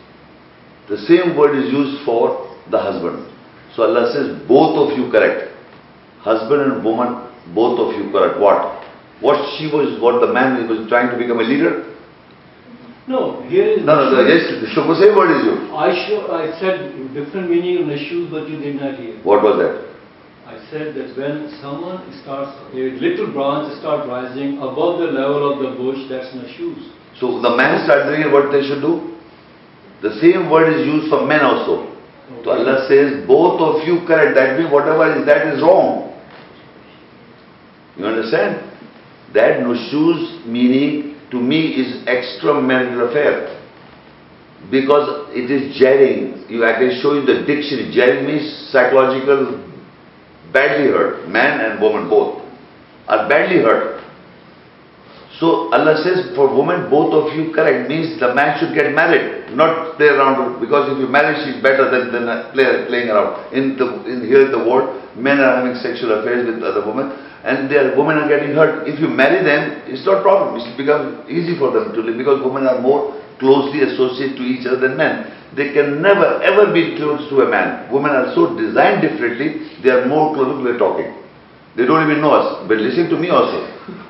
The 0.89 0.99
same 1.11 1.37
word 1.37 1.59
is 1.59 1.71
used 1.73 2.05
for 2.07 2.55
the 2.71 2.79
husband. 2.79 3.27
So 3.75 3.83
Allah 3.83 4.11
says, 4.15 4.47
both 4.47 4.79
of 4.79 4.97
you 4.97 5.11
correct. 5.11 5.53
Husband 6.23 6.63
and 6.63 6.85
woman, 6.85 7.29
both 7.55 7.79
of 7.79 7.99
you 7.99 8.11
correct. 8.11 8.39
What? 8.41 8.83
What 9.21 9.37
she 9.59 9.67
was, 9.67 10.01
what 10.01 10.21
the 10.25 10.33
man 10.33 10.69
was 10.69 10.89
trying 10.89 11.11
to 11.11 11.19
become 11.19 11.41
a 11.41 11.43
leader? 11.43 11.93
No, 13.09 13.43
here 13.47 13.79
is. 13.79 13.87
No, 13.87 13.95
no, 13.95 14.11
no, 14.11 14.27
yes, 14.27 14.51
so 14.75 14.83
the 14.83 14.99
same 14.99 15.15
word 15.15 15.31
is 15.39 15.43
used. 15.47 15.71
I 15.71 15.95
show, 16.07 16.27
I 16.35 16.59
said 16.59 16.91
different 17.15 17.51
meaning 17.51 17.87
of 17.87 17.99
shoes, 17.99 18.31
but 18.31 18.49
you 18.49 18.59
did 18.59 18.77
not 18.77 18.99
hear. 18.99 19.15
What 19.23 19.43
was 19.43 19.59
that? 19.63 19.96
I 20.47 20.63
said 20.71 20.95
that 20.95 21.17
when 21.19 21.51
someone 21.61 22.07
starts, 22.23 22.55
a 22.73 22.77
little 22.77 23.33
branch 23.35 23.75
start 23.81 24.07
rising 24.07 24.59
above 24.59 25.01
the 25.03 25.11
level 25.11 25.43
of 25.53 25.59
the 25.59 25.75
bush, 25.75 26.07
that's 26.09 26.31
shoes. 26.55 26.93
So 27.19 27.43
the 27.43 27.57
man 27.57 27.83
starts 27.85 28.07
doing 28.07 28.31
what 28.31 28.53
they 28.53 28.63
should 28.63 28.81
do. 28.81 29.19
The 30.03 30.15
same 30.21 30.49
word 30.49 30.71
is 30.73 30.87
used 30.87 31.11
for 31.11 31.27
men 31.27 31.41
also. 31.43 31.91
So 32.45 32.51
Allah 32.51 32.87
says, 32.87 33.27
both 33.27 33.59
of 33.61 33.87
you 33.89 34.07
correct. 34.07 34.37
That 34.37 34.59
means 34.59 34.71
whatever 34.71 35.19
is 35.19 35.27
that 35.27 35.51
is 35.51 35.63
wrong. 35.63 36.15
You 37.97 38.07
understand? 38.07 38.63
That 39.35 39.67
nushuz 39.67 40.47
meaning 40.47 41.19
to 41.31 41.41
me 41.41 41.75
is 41.75 42.07
extramarital 42.07 43.11
affair. 43.11 43.51
Because 44.71 45.27
it 45.35 45.51
is 45.51 45.77
jarring. 45.79 46.45
You, 46.49 46.65
I 46.65 46.79
can 46.79 47.01
show 47.03 47.15
you 47.15 47.27
the 47.27 47.43
dictionary. 47.47 47.91
Jarring 47.95 48.27
means 48.27 48.71
psychological, 48.71 49.63
badly 50.57 50.89
hurt. 50.89 51.29
Man 51.29 51.61
and 51.61 51.81
woman 51.85 52.09
both 52.09 52.41
are 53.09 53.29
badly 53.29 53.61
hurt. 53.61 54.01
So 55.39 55.69
Allah 55.77 56.01
says 56.01 56.33
for 56.35 56.49
women, 56.49 56.89
both 56.89 57.13
of 57.13 57.37
you 57.37 57.53
correct, 57.53 57.91
means 57.93 58.19
the 58.19 58.33
man 58.33 58.57
should 58.57 58.73
get 58.73 58.97
married, 58.97 59.53
not 59.53 60.01
play 60.01 60.09
around, 60.09 60.61
because 60.65 60.89
if 60.93 60.97
you 60.97 61.09
marry, 61.13 61.37
she's 61.45 61.61
better 61.61 61.93
than, 61.93 62.09
than 62.09 62.25
uh, 62.25 62.49
play, 62.57 62.89
playing 62.89 63.13
around. 63.13 63.53
In 63.53 63.77
the, 63.77 63.85
in 64.09 64.25
here 64.25 64.49
in 64.49 64.51
the 64.51 64.65
world, 64.65 64.97
men 65.15 65.37
are 65.45 65.61
having 65.61 65.77
sexual 65.77 66.17
affairs 66.17 66.49
with 66.49 66.65
other 66.65 66.81
women, 66.81 67.13
and 67.45 67.69
their 67.69 67.93
women 67.93 68.17
are 68.17 68.29
getting 68.33 68.57
hurt. 68.57 68.89
If 68.89 68.97
you 68.99 69.09
marry 69.13 69.45
them, 69.45 69.85
it's 69.85 70.07
not 70.09 70.25
problem, 70.25 70.57
it 70.57 70.73
becomes 70.73 71.29
easy 71.29 71.53
for 71.61 71.69
them 71.69 71.93
to 71.93 72.01
live, 72.01 72.17
because 72.17 72.41
women 72.41 72.65
are 72.65 72.81
more 72.81 73.13
closely 73.39 73.83
associated 73.83 74.37
to 74.37 74.43
each 74.43 74.67
other 74.67 74.81
than 74.89 74.97
men. 74.97 75.33
They 75.55 75.73
can 75.73 76.03
never 76.03 76.43
ever 76.43 76.73
be 76.73 76.97
close 76.97 77.29
to 77.31 77.43
a 77.43 77.49
man. 77.49 77.91
Women 77.93 78.11
are 78.13 78.35
so 78.35 78.57
designed 78.57 79.03
differently, 79.03 79.69
they 79.83 79.91
are 79.91 80.07
more 80.07 80.35
close, 80.35 80.63
we're 80.63 80.79
talking. 80.79 81.13
They 81.77 81.85
don't 81.87 82.03
even 82.09 82.21
know 82.21 82.33
us, 82.33 82.65
but 82.69 82.79
listen 82.79 83.09
to 83.11 83.17
me 83.19 83.29
also. 83.31 83.61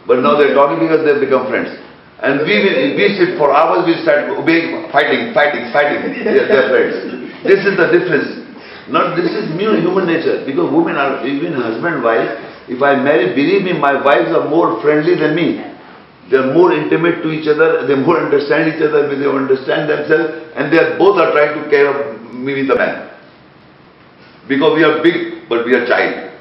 But 0.06 0.20
now 0.22 0.38
they're 0.38 0.54
talking 0.54 0.78
because 0.78 1.04
they've 1.04 1.20
become 1.20 1.46
friends. 1.50 1.70
And 2.22 2.40
we, 2.46 2.54
will- 2.62 2.94
we 2.96 3.04
sit 3.18 3.36
for 3.36 3.52
hours, 3.52 3.84
we 3.84 4.00
start 4.02 4.30
fighting, 4.90 5.34
fighting, 5.34 5.68
fighting. 5.74 6.24
They're, 6.24 6.46
they're 6.48 6.68
friends. 6.70 7.42
This 7.44 7.60
is 7.66 7.76
the 7.76 7.90
difference. 7.92 8.46
Not, 8.88 9.16
this 9.18 9.30
is 9.34 9.50
new 9.58 9.74
human 9.82 10.06
nature. 10.06 10.46
Because 10.46 10.70
women 10.72 10.96
are, 10.96 11.26
even 11.26 11.52
husband, 11.52 12.02
wife, 12.02 12.30
if 12.70 12.80
I 12.82 12.94
marry, 12.96 13.34
believe 13.34 13.62
me, 13.66 13.74
my 13.78 13.98
wives 14.02 14.30
are 14.30 14.48
more 14.48 14.80
friendly 14.80 15.14
than 15.18 15.34
me. 15.34 15.58
They're 16.30 16.52
more 16.52 16.72
intimate 16.72 17.22
to 17.22 17.30
each 17.30 17.46
other, 17.46 17.86
they 17.86 17.94
more 17.94 18.18
understand 18.18 18.74
each 18.74 18.82
other, 18.82 19.06
they 19.14 19.26
understand 19.26 19.88
themselves, 19.88 20.50
and 20.56 20.72
they 20.72 20.78
are 20.78 20.98
both 20.98 21.18
are 21.18 21.30
trying 21.30 21.62
to 21.62 21.70
care 21.70 21.86
of 21.86 22.32
me 22.34 22.52
with 22.54 22.68
the 22.68 22.74
man. 22.74 23.10
Because 24.48 24.74
we 24.74 24.82
are 24.84 25.02
big, 25.02 25.48
but 25.48 25.64
we 25.64 25.74
are 25.74 25.86
child. 25.86 26.32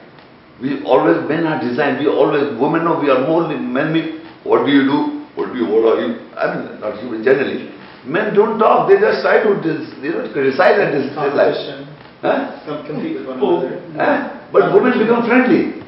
We 0.61 0.81
always, 0.83 1.17
men 1.29 1.45
are 1.45 1.61
designed, 1.61 1.99
we 1.99 2.07
always, 2.07 2.57
women 2.59 2.85
know 2.85 2.99
we 2.99 3.09
are 3.09 3.27
more, 3.27 3.47
men 3.47 3.93
we, 3.93 4.21
what 4.43 4.65
do 4.65 4.71
you 4.71 4.85
do? 4.85 5.25
What 5.35 5.51
do 5.53 5.59
you, 5.59 5.67
what 5.67 5.97
are 5.97 6.01
you? 6.01 6.17
I 6.33 6.55
mean, 6.55 6.79
not 6.79 6.95
but 6.95 7.21
generally. 7.23 7.69
Men 8.05 8.33
don't 8.33 8.57
talk, 8.57 8.89
they 8.89 8.97
just 8.99 9.21
try 9.21 9.43
to, 9.43 9.53
dis- 9.61 9.93
you 10.01 10.11
know, 10.13 10.31
criticize 10.31 10.79
and 10.79 10.91
dis- 10.97 11.15
life. 11.15 11.53
Competition. 11.53 11.87
Huh? 12.21 12.61
Com- 12.65 12.85
Compete 12.87 13.17
with 13.19 13.27
one 13.27 13.39
Oh. 13.41 13.59
another. 13.59 13.81
Huh? 13.97 14.49
But 14.51 14.73
women 14.73 14.97
become 14.97 15.27
friendly. 15.27 15.84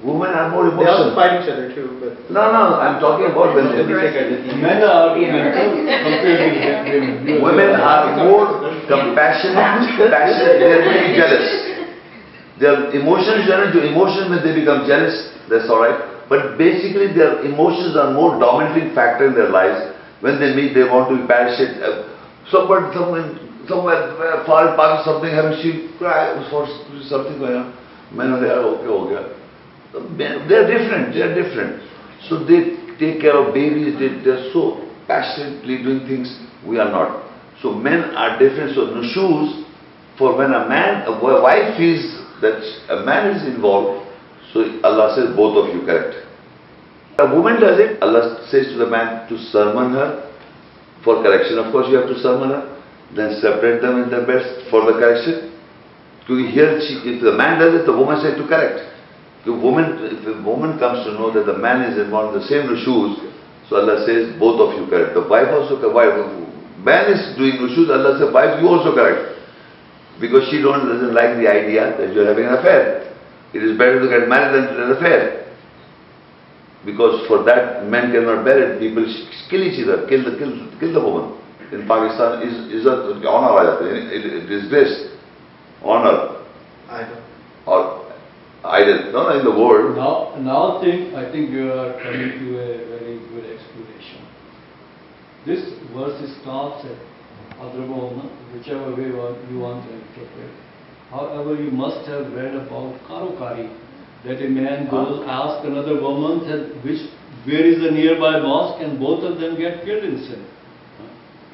Women 0.00 0.32
are 0.32 0.48
more 0.48 0.64
They 0.72 0.88
also 0.88 1.12
emotional. 1.12 1.14
fight 1.14 1.44
each 1.44 1.50
other 1.52 1.68
too, 1.76 2.00
but. 2.00 2.16
No, 2.32 2.48
no, 2.48 2.80
I'm 2.80 2.96
talking 3.04 3.28
about 3.28 3.52
when 3.52 3.68
they 3.68 3.84
Men 3.84 4.80
are 4.80 5.12
argumentative 5.12 5.76
compared 5.76 6.40
with 6.40 6.56
women. 6.88 7.28
You 7.28 7.36
are 7.36 7.44
Women 7.52 7.70
are 7.76 8.04
more 8.24 8.46
compassionate, 8.88 10.08
passionate, 10.08 10.56
they 10.56 10.72
are 10.72 10.84
very 10.88 11.12
jealous. 11.12 11.46
Their 12.60 12.92
emotions 12.96 13.44
turn 13.44 13.68
into 13.68 13.84
emotions 13.84 14.28
when 14.32 14.40
they 14.40 14.56
become 14.56 14.88
jealous, 14.88 15.36
that's 15.52 15.68
alright. 15.68 16.00
But 16.32 16.56
basically 16.56 17.12
their 17.12 17.44
emotions 17.44 17.96
are 17.96 18.12
more 18.16 18.40
dominating 18.40 18.94
factor 18.94 19.26
in 19.28 19.34
their 19.34 19.48
lives. 19.52 19.96
When 20.24 20.40
they 20.40 20.54
meet, 20.56 20.72
they 20.72 20.84
want 20.84 21.08
to 21.12 21.20
be 21.20 21.26
passionate. 21.28 21.80
Uh, 21.82 22.08
Somebody, 22.50 22.92
someone, 22.96 23.36
somewhere 23.68 24.10
uh, 24.16 24.44
far 24.44 24.72
in 24.72 24.76
Pakistan, 24.76 25.04
something 25.12 25.30
happened, 25.30 25.60
she 25.62 25.92
cried 25.98 26.40
for 26.50 26.66
something 27.06 27.38
going 27.38 27.54
on. 27.56 27.72
Men 28.16 28.32
are 28.32 28.40
there, 28.40 28.58
okay, 28.58 28.88
okay. 28.88 29.36
The 29.36 29.39
men- 30.16 30.46
They 30.48 30.54
are 30.56 30.66
different, 30.66 31.14
they 31.14 31.22
are 31.22 31.34
different. 31.34 31.82
So 32.28 32.44
they 32.44 32.76
take 32.98 33.20
care 33.20 33.36
of 33.36 33.54
babies, 33.54 33.98
they, 33.98 34.08
they 34.22 34.30
are 34.30 34.52
so 34.52 34.86
passionately 35.06 35.82
doing 35.82 36.06
things, 36.06 36.28
we 36.66 36.78
are 36.78 36.90
not. 36.90 37.26
So 37.62 37.72
men 37.72 38.14
are 38.14 38.38
different, 38.38 38.74
so 38.74 38.86
nushuz, 38.94 39.64
for 40.18 40.36
when 40.36 40.52
a 40.52 40.68
man, 40.68 41.06
a 41.06 41.12
wife 41.20 41.76
feels 41.76 42.04
that 42.40 42.60
a 42.90 43.04
man 43.04 43.36
is 43.36 43.46
involved, 43.54 44.06
so 44.52 44.64
Allah 44.84 45.14
says 45.16 45.34
both 45.36 45.56
of 45.56 45.74
you 45.74 45.84
correct. 45.86 46.14
A 47.18 47.26
woman 47.34 47.60
does 47.60 47.78
it, 47.78 48.00
Allah 48.02 48.46
says 48.50 48.66
to 48.72 48.78
the 48.78 48.86
man 48.86 49.28
to 49.28 49.36
sermon 49.52 49.92
her 49.92 50.30
for 51.04 51.22
correction. 51.22 51.58
Of 51.58 51.72
course 51.72 51.86
you 51.88 51.96
have 51.96 52.08
to 52.08 52.18
sermon 52.20 52.50
her, 52.50 52.80
then 53.14 53.40
separate 53.40 53.80
them 53.82 54.02
in 54.02 54.10
the 54.10 54.24
best 54.26 54.70
for 54.70 54.84
the 54.86 54.92
correction. 54.98 55.52
To 56.28 56.36
hear, 56.36 56.80
she, 56.80 57.00
if 57.04 57.22
the 57.22 57.32
man 57.32 57.58
does 57.58 57.74
it, 57.80 57.84
the 57.86 57.92
woman 57.96 58.20
says 58.22 58.36
to 58.36 58.46
correct. 58.46 58.89
The 59.44 59.52
woman, 59.52 60.04
if 60.04 60.20
a 60.28 60.42
woman 60.42 60.78
comes 60.78 61.06
to 61.08 61.12
know 61.16 61.32
that 61.32 61.46
the 61.48 61.56
man 61.56 61.80
is 61.88 61.96
in 61.98 62.10
one 62.12 62.28
of 62.28 62.34
the 62.34 62.44
same 62.44 62.68
shoes, 62.84 63.16
so 63.70 63.76
Allah 63.80 64.04
says, 64.04 64.36
both 64.38 64.60
of 64.60 64.76
you 64.76 64.84
correct. 64.90 65.14
The 65.14 65.24
wife 65.24 65.48
also, 65.48 65.80
the 65.80 65.88
wife, 65.88 66.12
man 66.84 67.08
is 67.08 67.22
doing 67.38 67.56
nushuz, 67.56 67.88
Allah 67.88 68.18
says, 68.20 68.28
wife, 68.34 68.60
you 68.60 68.68
also 68.68 68.92
correct. 68.92 69.38
Because 70.20 70.44
she 70.50 70.60
don't, 70.60 70.84
doesn't 70.84 71.14
like 71.14 71.40
the 71.40 71.48
idea 71.48 71.96
that 71.96 72.12
you're 72.12 72.26
having 72.26 72.44
an 72.44 72.60
affair. 72.60 73.08
It 73.54 73.62
is 73.64 73.78
better 73.78 74.00
to 74.02 74.08
get 74.10 74.28
married 74.28 74.52
than 74.52 74.74
to 74.74 74.80
have 74.80 74.90
an 74.90 74.96
affair. 74.98 75.40
Because 76.84 77.26
for 77.26 77.42
that, 77.44 77.86
men 77.86 78.12
cannot 78.12 78.44
bear 78.44 78.74
it. 78.74 78.80
People 78.80 79.04
kill 79.48 79.62
each 79.62 79.80
other, 79.86 80.04
kill 80.08 80.24
the, 80.28 80.36
kill, 80.36 80.52
kill 80.80 80.92
the 80.92 81.00
woman. 81.00 81.40
In 81.72 81.86
Pakistan, 81.86 82.42
is, 82.42 82.82
is 82.82 82.86
a 82.86 83.08
honor, 83.24 83.86
it 83.88 84.50
is 84.50 84.70
this 84.70 85.16
honor. 85.82 86.42
I 86.90 87.06
don't 87.08 87.29
or 88.80 89.00
idol, 89.00 89.12
no, 89.12 89.28
no, 89.28 89.38
in 89.38 89.44
the 89.44 89.50
world. 89.50 89.96
Now, 89.96 90.34
now 90.40 90.80
think, 90.80 91.14
I 91.14 91.30
think 91.30 91.50
you 91.50 91.72
are 91.72 91.92
coming 92.02 92.38
to 92.40 92.46
a 92.58 92.70
very 92.88 93.18
good 93.28 93.44
explanation. 93.44 94.24
This 95.46 95.60
verse 95.94 96.20
starts 96.40 96.84
at 96.84 96.98
Adrabona, 97.58 98.24
whichever 98.54 98.94
way 98.96 99.08
you 99.08 99.58
want 99.58 99.84
to 99.86 99.92
interpret. 99.92 100.50
However, 101.10 101.54
you 101.54 101.70
must 101.70 102.06
have 102.08 102.32
read 102.32 102.54
about 102.54 102.94
Karokari, 103.08 103.68
that 104.24 104.40
a 104.44 104.48
man 104.48 104.88
goes, 104.90 105.24
ah. 105.26 105.58
ask 105.58 105.66
another 105.66 106.00
woman 106.00 106.40
which, 106.84 107.00
where 107.44 107.64
is 107.66 107.80
the 107.80 107.90
nearby 107.90 108.38
mosque 108.40 108.82
and 108.82 108.98
both 109.00 109.24
of 109.24 109.40
them 109.40 109.56
get 109.56 109.84
killed 109.84 110.04
in 110.04 110.18
sin. 110.28 110.46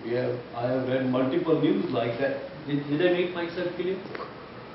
We 0.04 0.12
have, 0.14 0.38
I 0.54 0.66
have 0.70 0.88
read 0.88 1.06
multiple 1.06 1.60
news 1.60 1.90
like 1.90 2.18
that. 2.20 2.42
Did, 2.66 2.86
did 2.88 3.00
I 3.02 3.12
make 3.12 3.34
myself 3.34 3.74
clear? 3.76 3.96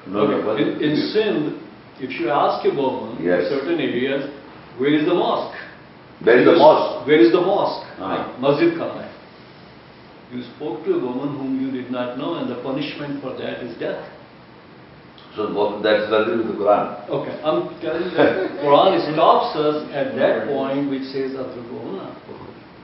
No, 0.07 0.25
no, 0.27 0.41
but- 0.43 0.59
In, 0.59 0.81
in 0.81 0.95
Sindh, 1.11 1.70
if 1.99 2.19
you 2.19 2.29
ask 2.29 2.65
a 2.65 2.73
woman 2.75 3.17
in 3.17 3.25
Yes. 3.25 3.49
certain 3.49 3.79
areas, 3.79 4.29
where 4.77 4.93
is 4.93 5.05
the 5.05 5.13
mosque? 5.13 5.57
Where 6.23 6.37
is 6.39 6.45
the 6.45 6.55
mosque? 6.55 7.07
Where 7.07 7.19
is 7.19 7.31
the 7.31 7.41
mosque? 7.41 7.85
Ah. 7.99 8.31
Masjid 8.39 8.77
Khan 8.77 8.89
hai. 8.97 9.09
You 10.33 10.43
spoke 10.55 10.85
to 10.85 10.93
a 10.95 10.99
woman 10.99 11.37
whom 11.37 11.59
you 11.59 11.71
did 11.71 11.91
not 11.91 12.17
know 12.17 12.35
and 12.35 12.49
the 12.49 12.55
punishment 12.63 13.21
for 13.21 13.33
that 13.37 13.63
is 13.63 13.77
death. 13.77 14.05
So 15.35 15.47
that's 15.81 16.09
nothing 16.11 16.39
with 16.39 16.47
the 16.47 16.53
Quran. 16.53 17.09
Okay, 17.09 17.35
I'm 17.43 17.69
telling 17.81 18.03
you 18.03 18.17
that 18.17 18.35
the 18.35 18.47
Quran 18.63 19.13
stops 19.13 19.55
us 19.55 19.89
at 19.93 20.15
that 20.15 20.47
point 20.47 20.89
which 20.89 21.03
says 21.03 21.31
Adrabona. 21.33 22.15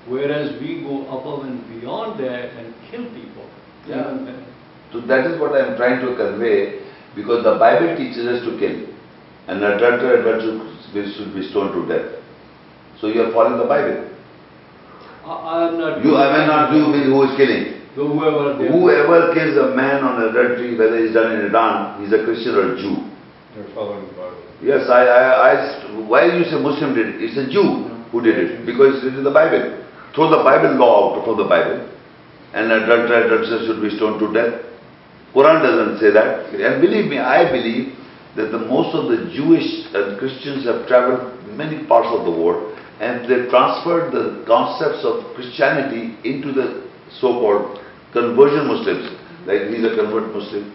Whereas 0.08 0.60
we 0.62 0.82
go 0.82 1.04
above 1.08 1.44
and 1.46 1.60
beyond 1.68 2.20
that 2.24 2.52
and 2.56 2.74
kill 2.90 3.04
people. 3.12 3.44
Yeah. 3.86 4.16
So 4.94 5.02
that 5.02 5.28
is 5.28 5.40
what 5.40 5.52
I 5.52 5.68
am 5.68 5.76
trying 5.76 6.00
to 6.06 6.16
convey, 6.16 6.80
because 7.16 7.44
the 7.44 7.60
Bible 7.60 7.96
teaches 7.98 8.26
us 8.26 8.40
to 8.48 8.58
kill. 8.58 8.88
An 9.48 9.64
adulterer, 9.64 10.22
adulterer 10.22 10.76
should 10.94 11.34
be 11.34 11.48
stoned 11.50 11.74
to 11.74 11.88
death. 11.88 12.20
So 13.00 13.08
you 13.08 13.22
are 13.22 13.32
following 13.32 13.60
the 13.60 13.66
Bible. 13.68 14.12
I, 15.26 15.32
I 15.32 15.68
am 15.70 15.78
not. 15.80 16.04
You, 16.04 16.16
I 16.18 16.28
may 16.38 16.48
not 16.48 16.72
do 16.72 16.92
with 16.92 17.06
who 17.06 17.24
is 17.24 17.38
killing. 17.38 17.78
Whoever 17.96 18.54
Whoever 18.62 19.34
kills 19.34 19.58
a 19.58 19.76
man 19.76 20.04
on 20.04 20.22
adultery, 20.22 20.78
whether 20.78 21.02
he's 21.04 21.14
done 21.16 21.32
in 21.34 21.50
Iran, 21.50 22.04
he's 22.04 22.14
a 22.14 22.24
Christian 22.24 22.54
or 22.54 22.74
a 22.74 22.78
Jew. 22.78 23.10
They're 23.56 23.74
following 23.74 24.06
the 24.06 24.14
Bible. 24.14 24.44
Yes, 24.62 24.90
I, 24.90 25.02
I, 25.02 25.22
I, 25.26 26.02
why 26.06 26.26
you 26.26 26.44
say 26.46 26.62
Muslim 26.62 26.94
did 26.94 27.08
it? 27.16 27.22
It's 27.26 27.38
a 27.38 27.50
Jew 27.50 27.90
who 28.12 28.22
did 28.22 28.38
it, 28.38 28.66
because 28.66 29.02
it's 29.04 29.18
in 29.18 29.24
the 29.24 29.34
Bible. 29.34 29.82
Throw 30.14 30.30
the 30.30 30.44
Bible 30.44 30.78
law 30.78 31.18
out 31.18 31.26
from 31.26 31.38
the 31.38 31.46
Bible, 31.50 31.90
and 32.54 32.72
adulterer, 32.72 33.26
adulteress 33.26 33.66
should 33.66 33.82
be 33.82 33.90
stoned 33.98 34.20
to 34.22 34.30
death. 34.34 34.62
Quran 35.34 35.62
doesn't 35.62 36.00
say 36.00 36.12
that. 36.14 36.54
And 36.54 36.82
believe 36.82 37.10
me, 37.10 37.18
I 37.18 37.52
believe 37.52 37.98
that 38.38 38.54
the 38.54 38.62
most 38.70 38.94
of 38.94 39.10
the 39.10 39.34
Jewish 39.34 39.66
and 39.98 40.16
Christians 40.22 40.64
have 40.70 40.86
traveled 40.86 41.34
many 41.58 41.84
parts 41.90 42.14
of 42.14 42.24
the 42.24 42.32
world, 42.32 42.78
and 43.02 43.26
they 43.26 43.50
transferred 43.50 44.14
the 44.14 44.46
concepts 44.46 45.02
of 45.02 45.34
Christianity 45.34 46.14
into 46.22 46.54
the 46.54 46.86
so-called 47.18 47.82
conversion 48.14 48.70
Muslims. 48.70 49.10
Like 49.50 49.74
he's 49.74 49.82
a 49.82 49.98
convert 49.98 50.30
Muslim. 50.38 50.70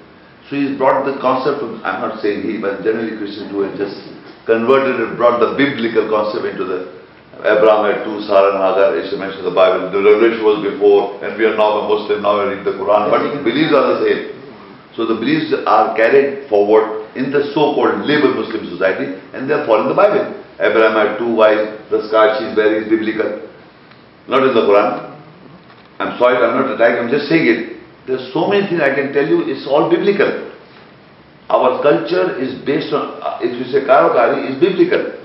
So 0.50 0.58
he's 0.58 0.74
brought 0.74 1.06
the 1.06 1.22
concept 1.22 1.62
of, 1.62 1.78
I'm 1.86 2.02
not 2.02 2.18
saying 2.18 2.42
he, 2.42 2.58
but 2.58 2.82
generally 2.82 3.14
Christians 3.14 3.54
do 3.54 3.62
it, 3.62 3.78
just 3.78 3.94
converted 4.42 4.98
and 4.98 5.14
brought 5.14 5.38
the 5.38 5.54
biblical 5.54 6.10
concept 6.10 6.42
into 6.50 6.66
the, 6.66 6.98
Abraham 7.46 7.86
had 7.86 8.02
two, 8.02 8.26
Sarah 8.26 8.58
and 8.58 8.60
Hagar, 8.60 8.98
it's 8.98 9.14
mentioned 9.14 9.46
in 9.46 9.50
the 9.50 9.54
Bible, 9.54 9.90
the 9.90 10.02
revelation 10.02 10.42
was 10.42 10.62
before, 10.66 11.22
and 11.22 11.38
we 11.38 11.46
are 11.46 11.54
now 11.54 11.86
a 11.86 11.88
Muslim, 11.90 12.26
now 12.26 12.42
we 12.42 12.58
read 12.58 12.66
the 12.66 12.74
Quran, 12.74 13.06
but 13.06 13.22
beliefs 13.46 13.70
are 13.70 13.86
the 13.94 13.98
same. 14.02 14.22
So 14.94 15.06
the 15.06 15.14
beliefs 15.14 15.54
are 15.66 15.94
carried 15.94 16.50
forward 16.50 17.01
in 17.16 17.30
the 17.30 17.52
so-called 17.54 18.06
label 18.06 18.34
Muslim 18.34 18.68
society, 18.70 19.18
and 19.34 19.48
they 19.48 19.54
are 19.54 19.66
following 19.66 19.88
the 19.88 19.94
Bible. 19.94 20.32
Abraham 20.60 20.94
had 20.94 21.18
two 21.18 21.32
wives, 21.34 21.78
the 21.90 22.06
scar 22.08 22.38
she's 22.38 22.56
wearing 22.56 22.84
is 22.84 22.88
biblical, 22.88 23.48
not 24.28 24.42
in 24.46 24.54
the 24.54 24.62
Quran. 24.62 25.10
I'm 25.98 26.18
sorry, 26.18 26.36
I'm 26.38 26.56
not 26.60 26.74
attacking, 26.74 27.04
I'm 27.06 27.10
just 27.10 27.28
saying 27.28 27.46
it. 27.46 27.60
There's 28.06 28.32
so 28.32 28.48
many 28.48 28.66
things 28.68 28.80
I 28.80 28.94
can 28.94 29.12
tell 29.12 29.26
you, 29.26 29.44
it's 29.46 29.66
all 29.66 29.88
biblical. 29.90 30.50
Our 31.50 31.82
culture 31.82 32.38
is 32.40 32.54
based 32.64 32.92
on, 32.94 33.20
uh, 33.22 33.38
if 33.42 33.52
you 33.58 33.64
say 33.72 33.84
Karokari, 33.86 34.50
is 34.50 34.60
biblical. 34.60 35.22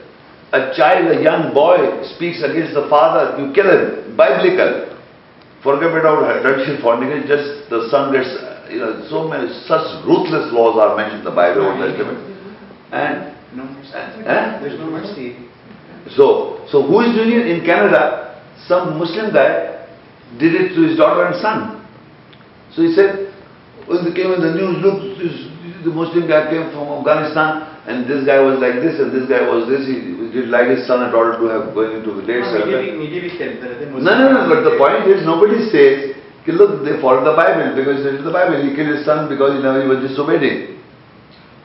a 0.54 0.72
child, 0.76 1.12
a 1.12 1.22
young 1.22 1.54
boy 1.54 1.78
speaks 2.16 2.42
against 2.42 2.74
the 2.74 2.88
father, 2.90 3.36
you 3.42 3.52
kill 3.54 3.68
him, 3.68 4.16
biblical. 4.16 4.96
Forget 5.64 5.92
about 5.92 6.24
adultery, 6.40 6.80
fornication, 6.82 7.28
just 7.28 7.70
the 7.70 7.90
son 7.92 8.14
gets, 8.14 8.30
you 8.72 8.80
know, 8.80 9.06
so 9.10 9.28
many 9.28 9.48
such 9.66 9.86
ruthless 10.06 10.52
laws 10.54 10.78
are 10.78 10.96
mentioned 10.96 11.20
in 11.20 11.26
the 11.26 11.36
Bible, 11.36 11.68
Old 11.68 11.80
Testament. 11.80 12.20
And 12.92 13.36
no 13.56 13.64
mercy. 13.66 13.94
Eh? 13.94 14.60
There's 14.62 14.80
no 14.80 14.90
mercy. 14.92 15.36
So, 16.16 16.64
so 16.72 16.82
who 16.84 17.02
is 17.02 17.16
doing 17.16 17.32
it 17.36 17.48
in 17.48 17.66
Canada? 17.66 18.40
Some 18.68 18.98
Muslim 18.98 19.34
guy 19.34 19.88
did 20.40 20.56
it 20.56 20.76
to 20.76 20.82
his 20.88 20.98
daughter 20.98 21.26
and 21.28 21.36
son. 21.42 21.84
So 22.76 22.84
he 22.84 22.94
said, 22.94 23.34
when 23.88 24.04
they 24.04 24.14
came 24.16 24.32
in 24.32 24.42
the 24.44 24.54
news, 24.56 24.80
look, 24.84 25.00
this, 25.20 25.36
the 25.84 25.92
Muslim 25.92 26.28
guy 26.28 26.52
came 26.52 26.68
from 26.76 26.92
Afghanistan, 27.00 27.64
and 27.88 28.04
this 28.04 28.28
guy 28.28 28.44
was 28.44 28.60
like 28.60 28.84
this, 28.84 29.00
and 29.00 29.12
this 29.16 29.24
guy 29.32 29.48
was 29.48 29.68
this. 29.72 29.88
He 29.88 30.12
did 30.36 30.52
like 30.52 30.68
his 30.68 30.84
son 30.86 31.04
and 31.08 31.12
daughter 31.12 31.40
to 31.40 31.46
have 31.48 31.72
going 31.72 31.96
into 32.04 32.12
the 32.20 32.24
dates. 32.28 32.52
No, 34.04 34.12
no, 34.12 34.28
no, 34.36 34.42
but 34.52 34.68
the 34.68 34.76
point 34.76 35.08
is, 35.08 35.24
nobody 35.24 35.64
says 35.72 36.20
"Ki, 36.48 36.56
look, 36.56 36.88
they 36.88 36.96
followed 37.04 37.28
the 37.28 37.36
Bible 37.36 37.76
because 37.76 38.08
it 38.08 38.16
is 38.16 38.24
the 38.24 38.32
Bible. 38.32 38.64
He 38.64 38.72
killed 38.72 38.96
his 38.96 39.04
son 39.04 39.28
because 39.28 39.60
you 39.60 39.62
know, 39.62 39.76
he 39.76 39.88
was 39.88 40.00
disobeying. 40.00 40.48
him." 40.48 40.78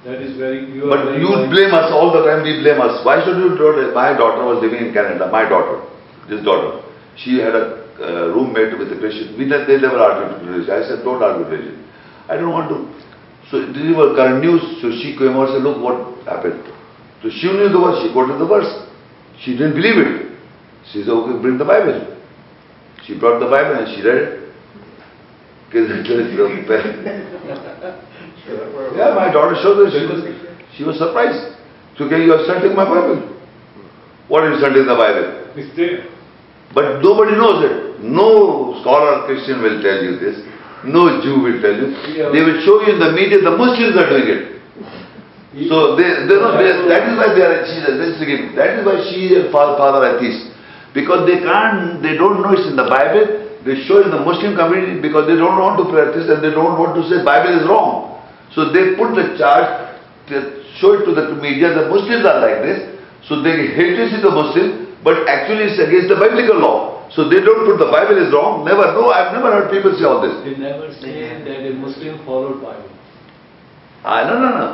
That 0.03 0.19
is 0.19 0.35
very, 0.37 0.67
you 0.67 0.91
But 0.91 1.07
very. 1.07 1.23
you 1.23 1.31
blame 1.47 1.71
us 1.71 1.95
all 1.95 2.11
the 2.11 2.27
time, 2.27 2.43
we 2.43 2.59
blame 2.59 2.83
us. 2.83 3.07
Why 3.07 3.23
should 3.23 3.39
you 3.39 3.55
do 3.55 3.71
it? 3.79 3.95
My 3.95 4.11
daughter 4.19 4.43
was 4.43 4.59
living 4.59 4.83
in 4.83 4.91
Canada, 4.93 5.31
my 5.31 5.47
daughter, 5.47 5.79
this 6.27 6.43
daughter. 6.43 6.83
She 7.15 7.39
had 7.39 7.55
a 7.55 7.87
uh, 8.03 8.35
roommate 8.35 8.75
with 8.83 8.91
a 8.91 8.99
Christian. 8.99 9.39
We, 9.39 9.47
they 9.47 9.79
never 9.79 10.03
argued 10.03 10.43
with 10.43 10.49
religion. 10.51 10.75
I 10.75 10.83
said, 10.83 11.07
don't 11.07 11.23
argue 11.23 11.47
with 11.47 11.55
religion. 11.55 11.87
I 12.27 12.35
don't 12.35 12.51
want 12.51 12.67
to. 12.75 12.91
So 13.47 13.63
this 13.63 13.95
was 13.95 14.19
current 14.19 14.43
news. 14.43 14.83
So 14.83 14.91
she 14.91 15.15
came 15.15 15.39
out 15.39 15.55
and 15.55 15.61
said, 15.61 15.63
look 15.63 15.79
what 15.79 16.19
happened. 16.27 16.67
So 17.23 17.31
she 17.31 17.47
knew 17.47 17.71
the 17.71 17.79
verse. 17.79 18.03
She 18.03 18.11
quoted 18.11 18.43
the 18.43 18.49
verse. 18.51 18.73
She 19.47 19.55
didn't 19.55 19.79
believe 19.79 20.03
it. 20.03 20.35
She 20.91 21.07
said, 21.07 21.15
okay, 21.15 21.39
bring 21.39 21.59
the 21.59 21.65
Bible. 21.69 22.19
She 23.07 23.15
brought 23.15 23.39
the 23.39 23.47
Bible 23.47 23.79
and 23.79 23.87
she 23.95 24.03
read 24.03 24.19
it. 24.19 24.42
Yeah, 28.97 29.15
my 29.17 29.33
daughter 29.33 29.57
showed 29.63 29.87
us. 29.87 29.93
She 29.93 30.05
was, 30.07 30.21
she 30.77 30.85
was 30.85 30.99
surprised. 30.99 31.57
So, 31.97 32.05
okay, 32.05 32.25
you 32.25 32.33
are 32.33 32.45
studying 32.45 32.77
my 32.77 32.85
Bible. 32.85 33.33
What 34.29 34.45
is 34.45 34.49
are 34.49 34.53
you 34.53 34.59
studying 34.61 34.87
the 34.87 34.97
Bible? 34.97 35.53
It's 35.57 35.75
there. 35.77 36.09
But 36.75 37.01
nobody 37.03 37.37
knows 37.37 37.65
it. 37.65 38.01
No 38.01 38.81
scholar 38.81 39.27
Christian 39.27 39.61
will 39.63 39.81
tell 39.83 40.01
you 40.03 40.19
this. 40.19 40.41
No 40.85 41.21
Jew 41.23 41.39
will 41.41 41.61
tell 41.61 41.77
you. 41.77 41.93
Yeah. 42.17 42.33
They 42.33 42.43
will 42.43 42.59
show 42.65 42.81
you 42.83 42.97
in 42.97 43.01
the 43.01 43.13
media 43.13 43.41
the 43.41 43.55
Muslims 43.55 43.95
are 43.97 44.09
doing 44.09 44.29
it. 44.29 44.53
So 45.69 45.97
they, 46.01 46.09
they 46.25 46.37
know, 46.41 46.57
they, 46.57 46.73
that 46.89 47.13
is 47.13 47.15
why 47.21 47.29
they 47.37 47.45
are, 47.45 47.61
she, 47.69 47.77
this 47.85 48.17
is 48.17 48.23
again, 48.25 48.57
that 48.57 48.81
is 48.81 48.87
why 48.89 49.05
she 49.13 49.37
and 49.37 49.53
father, 49.53 49.77
father 49.77 50.01
are 50.01 50.17
atheists. 50.17 50.49
Because 50.97 51.29
they 51.29 51.45
can't, 51.45 52.01
they 52.01 52.17
don't 52.17 52.41
know 52.41 52.57
it's 52.57 52.65
in 52.65 52.77
the 52.77 52.89
Bible, 52.89 53.42
they 53.65 53.85
show 53.87 54.03
in 54.03 54.11
the 54.11 54.21
Muslim 54.21 54.57
community 54.57 55.01
because 55.01 55.27
they 55.31 55.37
don't 55.39 55.59
want 55.59 55.79
to 55.79 55.87
practice 55.93 56.27
and 56.29 56.43
they 56.43 56.51
don't 56.51 56.79
want 56.79 56.99
to 56.99 57.03
say 57.07 57.23
Bible 57.23 57.55
is 57.55 57.65
wrong. 57.69 58.19
So 58.55 58.71
they 58.75 58.95
put 58.99 59.15
the 59.15 59.39
charge, 59.39 59.69
they 60.29 60.41
show 60.83 60.99
it 60.99 61.07
to 61.07 61.13
the 61.15 61.35
media, 61.39 61.71
the 61.73 61.87
Muslims 61.89 62.27
are 62.27 62.43
like 62.43 62.61
this, 62.67 62.79
so 63.29 63.41
they 63.41 63.71
hate 63.73 63.97
to 63.97 64.11
see 64.11 64.21
the 64.21 64.31
Muslim, 64.35 64.99
but 65.07 65.29
actually 65.31 65.71
it's 65.71 65.79
against 65.79 66.09
the 66.11 66.19
biblical 66.19 66.59
law. 66.59 67.07
So 67.15 67.29
they 67.29 67.41
don't 67.41 67.65
put 67.69 67.79
the 67.79 67.91
Bible 67.93 68.17
is 68.19 68.33
wrong, 68.33 68.65
never, 68.65 68.93
no, 68.97 69.11
I've 69.13 69.33
never 69.33 69.53
heard 69.53 69.71
people 69.71 69.95
say 69.97 70.05
all 70.05 70.21
this. 70.21 70.33
They 70.45 70.57
never 70.59 70.91
say 70.99 71.31
that 71.45 71.61
a 71.71 71.73
Muslim 71.75 72.19
followed 72.25 72.61
Bible. 72.63 72.91
Ah, 74.05 74.27
no, 74.27 74.41
no, 74.41 74.51
no. 74.59 74.69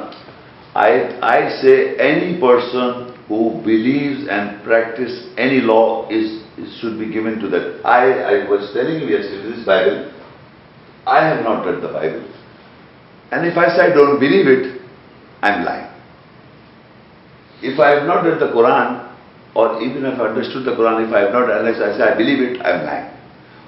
I, 0.75 1.19
I 1.21 1.61
say 1.61 1.97
any 1.99 2.39
person 2.41 3.13
who 3.29 3.61
believes 3.65 4.27
and 4.31 4.63
practice 4.65 5.29
any 5.37 5.61
law 5.61 6.09
is- 6.09 6.45
should 6.81 6.99
be 6.99 7.11
given 7.11 7.39
to 7.41 7.49
that. 7.49 7.81
I, 7.85 8.43
I 8.45 8.49
was 8.51 8.73
telling 8.73 9.01
you 9.01 9.09
yesterday, 9.09 9.57
this 9.57 9.65
Bible, 9.67 10.13
I 11.07 11.25
have 11.27 11.45
not 11.45 11.65
read 11.67 11.83
the 11.83 11.89
Bible. 11.89 12.25
And 13.31 13.47
if 13.47 13.57
I 13.57 13.69
say 13.77 13.91
I 13.91 13.95
don't 13.95 14.19
believe 14.19 14.47
it, 14.47 14.81
I'm 15.43 15.65
lying. 15.65 15.91
If 17.63 17.79
I 17.79 17.91
have 17.91 18.07
not 18.07 18.25
read 18.25 18.41
the 18.41 18.49
Quran, 18.53 19.05
or 19.55 19.83
even 19.83 20.05
if 20.05 20.19
I 20.19 20.29
understood 20.29 20.65
the 20.65 20.73
Quran, 20.73 21.07
if 21.09 21.13
I 21.15 21.21
have 21.21 21.33
not 21.33 21.51
analyzed, 21.51 21.83
I 21.83 21.97
say 21.97 22.05
I 22.05 22.17
believe 22.17 22.41
it, 22.41 22.61
I'm 22.63 22.85
lying. 22.87 23.11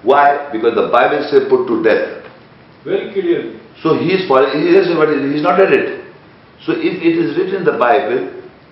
Why? 0.03 0.49
Because 0.53 0.75
the 0.75 0.89
Bible 0.89 1.27
says 1.31 1.49
put 1.49 1.67
to 1.67 1.83
death. 1.83 2.25
Very 2.85 3.13
clearly. 3.13 3.61
So 3.83 3.99
he 3.99 4.13
is 4.13 4.29
following, 4.29 4.61
he 4.61 4.69
is, 4.77 4.87
he's 4.87 5.43
not 5.43 5.59
read 5.59 5.73
it. 5.73 6.05
So 6.65 6.73
if 6.73 7.03
it 7.03 7.17
is 7.19 7.37
written 7.37 7.57
in 7.57 7.65
the 7.65 7.77
Bible 7.79 8.29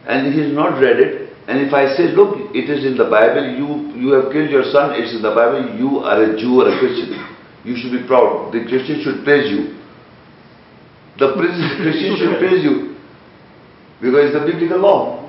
and 0.07 0.33
he 0.33 0.41
has 0.41 0.53
not 0.53 0.81
read 0.81 1.01
it, 1.01 1.33
and 1.49 1.65
if 1.65 1.73
I 1.73 1.89
say, 1.97 2.13
look, 2.13 2.37
it 2.55 2.69
is 2.69 2.85
in 2.85 2.97
the 3.01 3.09
Bible, 3.09 3.41
you, 3.57 3.97
you 3.97 4.13
have 4.13 4.29
killed 4.31 4.51
your 4.53 4.65
son, 4.69 4.93
it's 5.01 5.17
in 5.17 5.23
the 5.25 5.33
Bible, 5.33 5.65
you 5.81 6.05
are 6.05 6.21
a 6.23 6.37
Jew 6.37 6.61
or 6.61 6.69
a 6.69 6.77
Christian. 6.79 7.17
You 7.65 7.73
should 7.81 7.91
be 7.91 8.07
proud. 8.07 8.53
The 8.53 8.69
Christian 8.69 9.01
should 9.03 9.25
praise 9.25 9.49
you. 9.51 9.81
The 11.19 11.33
Christian 11.81 12.17
should 12.21 12.37
praise 12.39 12.63
you. 12.63 12.95
Because 14.01 14.31
it's 14.31 14.37
the 14.39 14.45
biblical 14.45 14.79
law. 14.79 15.25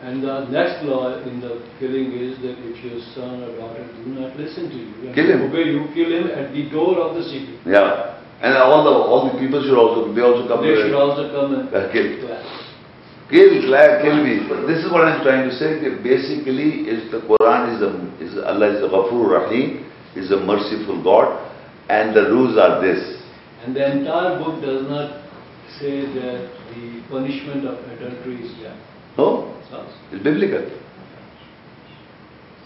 And 0.00 0.22
the 0.22 0.46
next 0.48 0.86
law 0.86 1.18
in 1.26 1.40
the 1.42 1.58
killing 1.82 2.14
is 2.14 2.38
that 2.38 2.54
if 2.62 2.78
your 2.86 3.02
son 3.18 3.42
or 3.42 3.50
daughter 3.58 3.82
do 3.98 4.14
not 4.14 4.38
listen 4.38 4.70
to 4.70 4.76
you 4.78 5.10
Kill 5.12 5.26
him. 5.26 5.50
obey 5.50 5.74
you, 5.74 5.90
kill 5.92 6.06
him 6.14 6.30
at 6.30 6.54
the 6.54 6.70
door 6.70 7.02
of 7.02 7.16
the 7.18 7.24
city. 7.26 7.58
Yeah. 7.66 8.14
And 8.40 8.54
all 8.56 8.86
the, 8.86 8.94
all 8.94 9.26
the 9.32 9.38
people 9.42 9.58
should 9.60 9.74
also, 9.76 10.14
they 10.14 10.22
also 10.22 10.46
come 10.46 10.62
They 10.62 10.78
should 10.86 10.94
also 10.94 11.26
come 11.34 11.50
and 11.58 11.66
Uh, 11.74 11.90
kill. 11.90 12.22
clap. 12.22 12.46
Kill, 13.30 13.66
clap, 13.68 14.02
kill 14.02 14.24
me. 14.24 14.46
But 14.48 14.66
this 14.66 14.84
is 14.84 14.90
what 14.90 15.04
I'm 15.04 15.22
trying 15.22 15.48
to 15.48 15.54
say. 15.54 15.78
that 15.84 16.02
Basically, 16.02 16.88
is 16.88 17.10
the 17.12 17.20
Quran 17.20 17.76
is 17.76 17.82
a, 17.82 17.90
is 18.24 18.38
Allah 18.44 18.76
is 18.76 18.82
a 18.82 18.88
Ghafur 18.88 19.28
Rahim, 19.30 19.84
is 20.16 20.30
a 20.30 20.40
merciful 20.40 21.02
God, 21.04 21.36
and 21.90 22.16
the 22.16 22.22
rules 22.30 22.56
are 22.56 22.80
this. 22.80 23.20
And 23.64 23.76
the 23.76 23.84
entire 23.98 24.38
book 24.38 24.62
does 24.62 24.88
not 24.88 25.24
say 25.78 26.00
that 26.14 26.48
the 26.72 27.02
punishment 27.10 27.66
of 27.66 27.76
adultery 27.90 28.40
is 28.44 28.52
death. 28.62 28.78
No, 29.18 29.54
So, 29.68 29.84
it's 30.12 30.22
biblical. 30.24 30.64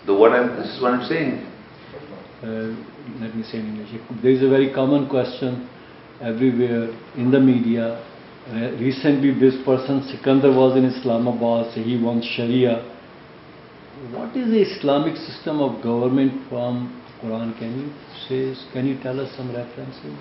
The 0.07 0.15
what 0.15 0.33
I'm, 0.33 0.57
this 0.57 0.69
is 0.77 0.83
what 0.83 0.95
I'm 0.95 1.07
saying. 1.09 1.47
uh, 2.43 2.75
let 3.21 3.35
me 3.35 3.43
say 3.43 3.59
in 3.59 3.67
English. 3.79 4.01
There 4.23 4.31
is 4.31 4.43
a 4.43 4.49
very 4.49 4.73
common 4.73 5.09
question 5.09 5.69
everywhere 6.21 6.91
in 7.17 7.31
the 7.31 7.41
media. 7.41 7.99
Uh, 8.52 8.72
recently, 8.80 9.32
this 9.38 9.56
person, 9.66 10.02
Sikandar, 10.08 10.52
was 10.56 10.78
in 10.78 10.86
Islamabad, 10.86 11.74
so 11.74 11.82
he 11.84 12.02
wants 12.02 12.26
Sharia. 12.28 12.80
What 14.12 14.36
is 14.38 14.48
the 14.50 14.62
Islamic 14.62 15.18
system 15.18 15.60
of 15.60 15.84
government 15.84 16.48
from 16.48 17.02
Quran? 17.22 17.58
Can 17.60 17.76
you 17.82 17.90
say, 18.28 18.56
can 18.72 18.88
you 18.88 19.02
tell 19.04 19.20
us 19.20 19.36
some 19.36 19.54
references? 19.54 20.16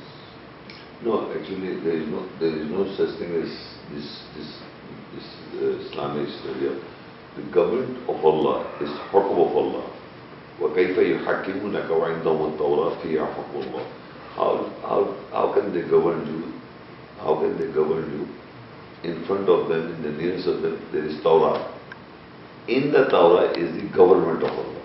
No, 1.05 1.31
actually, 1.31 1.78
there 1.85 2.02
is 2.02 2.09
no, 2.09 2.27
there 2.40 2.51
is 2.51 2.66
no 2.70 2.82
such 2.97 3.14
thing 3.20 3.31
as 3.36 3.52
this, 3.94 4.09
this, 4.35 4.51
this 5.14 5.27
uh, 5.62 5.86
Islamic 5.86 6.27
Sharia. 6.43 6.74
The 7.36 7.43
government 7.52 7.98
of 8.09 8.24
Allah 8.24 8.64
is 8.81 8.90
Hukum 9.12 9.39
of 9.39 9.56
Allah. 9.56 9.93
وكيف 10.60 10.98
يحكمونك 10.98 11.90
وعندهم 11.90 12.52
التوراة 12.52 12.93
فيها 13.02 13.27
حكم 13.27 13.60
الله. 13.60 13.85
How, 14.36 14.73
how, 14.82 15.14
how 15.31 15.52
can 15.52 15.73
they 15.74 15.82
govern 15.89 16.27
you? 16.27 16.56
how 17.23 17.39
can 17.39 17.57
they 17.57 17.72
govern 17.73 18.10
you? 18.11 18.27
In 19.10 19.26
front 19.26 19.49
of 19.49 19.69
them, 19.69 19.93
in 19.95 20.02
the 20.03 20.11
nearest 20.11 20.48
of 20.48 20.61
them, 20.61 20.77
there 20.91 21.06
is 21.06 21.22
Torah. 21.23 21.73
In 22.68 22.91
the 22.91 23.06
Torah 23.10 23.52
is 23.57 23.73
the 23.76 23.89
government 23.95 24.43
of 24.43 24.52
Allah. 24.52 24.81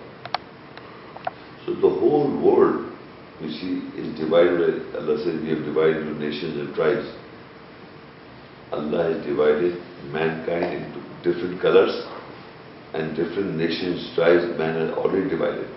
So 1.65 1.73
the 1.75 1.89
whole 1.89 2.29
world, 2.41 2.93
you 3.41 3.49
see, 3.49 3.89
is 3.99 4.17
divided. 4.19 4.95
Allah 4.95 5.17
says 5.23 5.41
we 5.41 5.49
have 5.49 5.65
divided 5.65 6.07
into 6.07 6.19
nations 6.19 6.57
and 6.57 6.73
tribes. 6.73 7.05
Allah 8.71 9.13
has 9.13 9.25
divided 9.25 9.81
mankind 10.11 10.85
into 10.85 10.99
different 11.23 11.61
colors 11.61 11.93
and 12.93 13.15
different 13.15 13.55
nations, 13.55 14.13
tribes, 14.15 14.45
man 14.57 14.75
has 14.75 14.97
already 14.97 15.29
divided. 15.29 15.69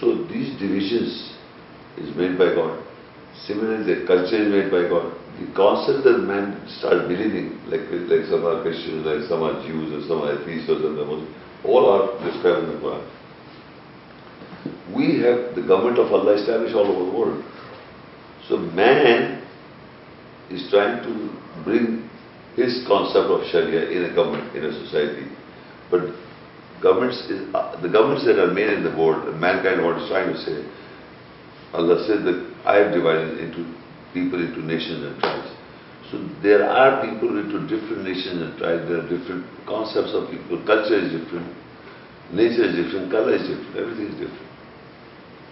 So 0.00 0.24
these 0.24 0.58
divisions 0.58 1.36
is 1.96 2.14
made 2.16 2.38
by 2.38 2.54
God. 2.54 2.84
Similarly, 3.46 3.94
the 3.94 4.06
culture 4.06 4.36
is 4.36 4.48
made 4.48 4.70
by 4.70 4.88
God. 4.88 5.14
The 5.38 5.46
concept 5.54 6.02
that 6.04 6.18
man 6.18 6.66
starts 6.66 7.06
believing, 7.06 7.60
like, 7.70 7.86
like 8.10 8.26
some 8.26 8.44
are 8.44 8.60
Christians, 8.62 9.06
like 9.06 9.22
some 9.28 9.42
are 9.42 9.62
Jews, 9.62 9.92
or 9.94 10.02
some 10.08 10.22
are 10.22 10.34
atheists, 10.34 10.68
or 10.68 10.82
some 10.82 10.98
are 10.98 11.04
Muslims, 11.06 11.30
all 11.64 11.86
are 11.86 12.18
described 12.26 12.66
in 12.66 12.74
the 12.74 12.80
Quran. 12.82 13.04
We 14.94 15.20
have 15.22 15.54
the 15.54 15.62
government 15.62 15.98
of 15.98 16.12
Allah 16.12 16.34
established 16.34 16.74
all 16.74 16.86
over 16.86 17.04
the 17.06 17.16
world. 17.16 17.44
So 18.48 18.56
man 18.58 19.46
is 20.50 20.68
trying 20.70 21.02
to 21.04 21.12
bring 21.62 22.08
his 22.56 22.82
concept 22.88 23.30
of 23.30 23.46
Sharia 23.52 23.90
in 23.94 24.10
a 24.10 24.14
government, 24.14 24.56
in 24.56 24.64
a 24.64 24.72
society. 24.86 25.30
But 25.90 26.10
governments, 26.82 27.18
is, 27.30 27.54
uh, 27.54 27.80
the 27.80 27.88
governments 27.88 28.24
that 28.26 28.38
are 28.42 28.52
made 28.52 28.70
in 28.70 28.82
the 28.82 28.90
world, 28.96 29.22
mankind 29.38 29.84
what 29.84 30.02
is 30.02 30.08
trying 30.08 30.32
to 30.32 30.38
say, 30.42 30.66
Allah 31.74 32.04
said 32.08 32.24
that 32.24 32.38
I 32.64 32.76
have 32.76 32.92
divided 32.92 33.38
into 33.38 33.77
people 34.14 34.40
into 34.40 34.60
nations 34.64 35.04
and 35.04 35.18
tribes. 35.20 35.50
So 36.10 36.16
there 36.42 36.64
are 36.64 37.04
people 37.04 37.36
into 37.36 37.60
different 37.68 38.04
nations 38.04 38.40
and 38.40 38.56
tribes, 38.56 38.88
there 38.88 39.04
are 39.04 39.08
different 39.08 39.44
concepts 39.68 40.16
of 40.16 40.32
people, 40.32 40.56
culture 40.64 40.96
is 40.96 41.12
different, 41.12 41.52
nature 42.32 42.64
is 42.64 42.74
different, 42.80 43.12
color 43.12 43.36
is 43.36 43.44
different, 43.44 43.76
everything 43.76 44.08
is 44.16 44.16
different. 44.16 44.48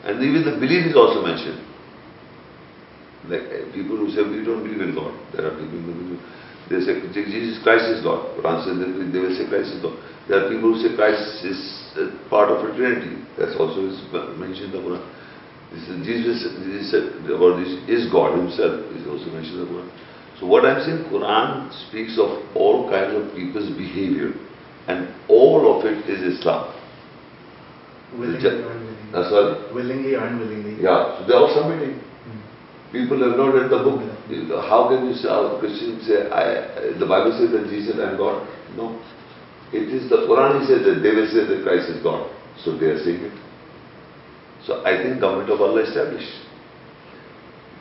And 0.08 0.24
even 0.24 0.48
the 0.48 0.56
belief 0.56 0.88
is 0.88 0.96
also 0.96 1.20
mentioned. 1.20 1.60
Like 3.28 3.42
uh, 3.52 3.68
people 3.74 4.00
who 4.00 4.08
say 4.14 4.22
we 4.22 4.46
don't 4.46 4.62
believe 4.62 4.80
in 4.80 4.94
God, 4.94 5.12
there 5.34 5.44
are 5.50 5.54
people 5.58 5.82
who 5.82 5.92
believe, 5.92 6.22
they 6.70 6.80
say 6.82 6.98
Jesus 7.14 7.62
Christ 7.62 7.86
is 7.94 8.02
God. 8.02 8.26
Quran 8.38 9.12
they 9.12 9.18
will 9.20 9.34
say 9.36 9.46
Christ 9.46 9.70
is 9.70 9.82
God. 9.82 9.94
There 10.26 10.42
are 10.42 10.48
people 10.50 10.74
who 10.74 10.78
say 10.82 10.96
Christ 10.96 11.44
is 11.46 11.58
part 12.28 12.50
of 12.50 12.64
a 12.64 12.74
Trinity. 12.74 13.22
That's 13.38 13.54
also 13.54 13.86
mentioned 14.34 14.74
in 14.74 14.82
the 14.82 14.82
Quran. 14.82 15.04
This 15.72 15.82
is, 15.88 16.06
Jesus, 16.06 16.47
Jesus 16.62 16.90
said 16.90 17.05
about 17.26 17.59
this 17.59 17.74
is 17.88 18.10
God 18.12 18.38
Himself 18.38 18.86
is 18.94 19.06
also 19.06 19.26
mentioned 19.34 19.66
Quran. 19.66 19.90
So 20.38 20.47
what 20.47 20.64
I'm 20.64 20.84
saying, 20.84 21.10
Quran 21.10 21.72
speaks 21.88 22.18
of 22.18 22.44
all 22.55 22.88
kinds 22.90 23.16
of 23.16 23.34
people's 23.34 23.70
behavior, 23.76 24.32
and 24.86 25.09
all 25.28 25.78
of 25.78 25.86
it 25.86 26.05
is 26.09 26.38
Islam. 26.38 26.72
Willingly 28.14 28.47
or 28.47 28.70
unwillingly. 28.70 29.12
That's 29.12 29.32
all. 29.32 29.74
Willingly 29.74 30.14
or 30.14 30.24
unwillingly. 30.26 30.82
Yeah, 30.82 31.18
so 31.18 31.26
they're 31.26 31.36
all 31.36 31.51
submitting. 31.51 31.98
Mm. 31.98 32.93
People 32.93 33.18
have 33.26 33.36
not 33.36 33.51
read 33.51 33.70
the 33.70 33.80
book. 33.82 34.05
How 34.70 34.88
can 34.88 35.09
you 35.09 35.14
say, 35.14 35.28
how 35.28 35.59
Christians 35.59 36.06
say, 36.06 36.30
I, 36.30 36.94
the 36.94 37.06
Bible 37.06 37.34
says 37.34 37.51
that 37.51 37.66
Jesus 37.68 37.98
and 37.98 38.16
God? 38.16 38.47
No. 38.76 39.02
It 39.72 39.90
is 39.90 40.09
the 40.09 40.30
Quran 40.30 40.60
he 40.60 40.66
says 40.66 40.86
that 40.86 41.02
they 41.02 41.10
will 41.10 41.26
say 41.26 41.43
that 41.43 41.64
Christ 41.64 41.90
is 41.90 42.02
God. 42.02 42.30
So 42.62 42.78
they 42.78 42.86
are 42.86 43.02
saying 43.02 43.26
it. 43.26 43.45
So 44.66 44.82
I 44.84 44.98
think 45.02 45.20
government 45.22 45.48
of 45.51 45.60
Allah 45.62 45.86
established. 45.86 46.43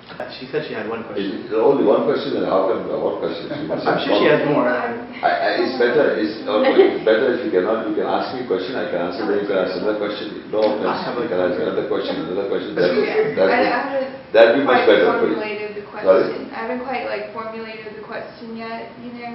Uh, 0.05 0.29
She 0.37 0.45
said 0.53 0.69
she 0.69 0.77
had 0.77 0.85
one 0.85 1.01
question. 1.09 1.49
It's 1.49 1.53
only 1.57 1.81
one 1.81 2.05
question 2.05 2.37
and 2.37 2.45
how 2.45 2.69
come, 2.69 2.85
what 2.93 3.17
question? 3.25 3.49
She 3.49 3.65
I'm 3.65 3.81
have 3.81 4.05
sure 4.05 4.13
she 4.21 4.29
has 4.29 4.45
more. 4.45 4.69
I, 4.69 4.93
I, 5.17 5.49
it's 5.65 5.81
better, 5.81 6.13
it's, 6.13 6.45
uh, 6.45 6.61
it's 6.61 7.01
better 7.01 7.33
if 7.33 7.41
you 7.41 7.49
cannot, 7.49 7.89
you 7.89 7.97
can 7.97 8.05
ask 8.05 8.37
me 8.37 8.45
a 8.45 8.47
question, 8.47 8.77
I 8.77 8.85
can 8.93 9.01
answer, 9.01 9.25
then 9.25 9.41
you 9.41 9.49
can 9.49 9.57
ask 9.65 9.73
another 9.81 9.97
question. 9.97 10.45
No, 10.53 10.61
I 10.85 10.93
have 11.09 11.17
a- 11.17 11.25
you 11.25 11.29
can 11.33 11.41
ask 11.41 11.57
another 11.57 11.89
question, 11.89 12.21
another 12.21 12.45
question, 12.53 12.77
that, 12.77 12.85
Yeah, 12.93 13.33
that, 13.33 13.49
I 13.49 13.61
haven't 13.65 14.09
that'd 14.29 14.53
be 14.53 14.61
much 14.61 14.85
quite 14.85 15.01
better 15.01 15.09
for 15.17 15.25
you. 15.25 15.41
formulated 15.41 15.69
the 15.73 15.83
Sorry? 15.89 16.05
question. 16.05 16.41
I 16.53 16.57
haven't 16.69 16.83
quite 16.85 17.05
like 17.09 17.25
formulated 17.33 17.89
the 17.97 18.05
question 18.05 18.47
yet, 18.61 18.93
you 19.01 19.09
know? 19.17 19.33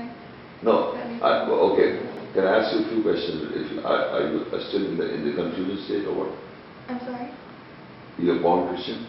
No, 0.62 0.74
I, 1.18 1.50
well, 1.50 1.74
okay, 1.74 1.98
can 2.30 2.46
I 2.46 2.62
ask 2.62 2.70
you 2.78 2.86
a 2.86 2.88
few 2.94 3.02
questions? 3.02 3.42
If 3.58 3.66
you, 3.74 3.78
are, 3.82 4.22
are 4.22 4.22
you 4.30 4.46
still 4.70 4.86
in 4.86 4.94
the, 4.94 5.06
in 5.18 5.26
the 5.26 5.34
confusion 5.34 5.82
state 5.82 6.06
or 6.06 6.14
what? 6.14 6.30
I'm 6.90 6.98
sorry? 7.06 7.30
You're 8.18 8.42
born 8.42 8.66
Christian? 8.74 9.06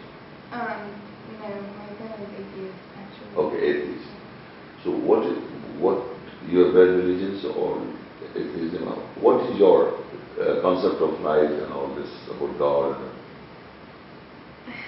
Um, 0.53 0.93
no, 1.41 1.49
my 1.49 1.89
dad 1.97 2.21
is 2.21 2.29
atheist, 2.29 2.77
actually. 2.93 3.33
Okay, 3.33 3.57
atheist. 3.57 4.05
So 4.83 4.91
what, 4.91 5.25
is- 5.25 5.41
what, 5.81 5.97
you 6.45 6.59
have 6.59 6.75
religions 6.75 7.43
or 7.57 7.81
atheism? 8.37 8.85
What 9.17 9.49
is 9.49 9.57
your 9.57 9.97
uh, 10.37 10.61
concept 10.61 11.01
of 11.01 11.19
life 11.21 11.49
and 11.49 11.73
all 11.73 11.89
this 11.95 12.09
about 12.29 12.53
God? 12.59 13.01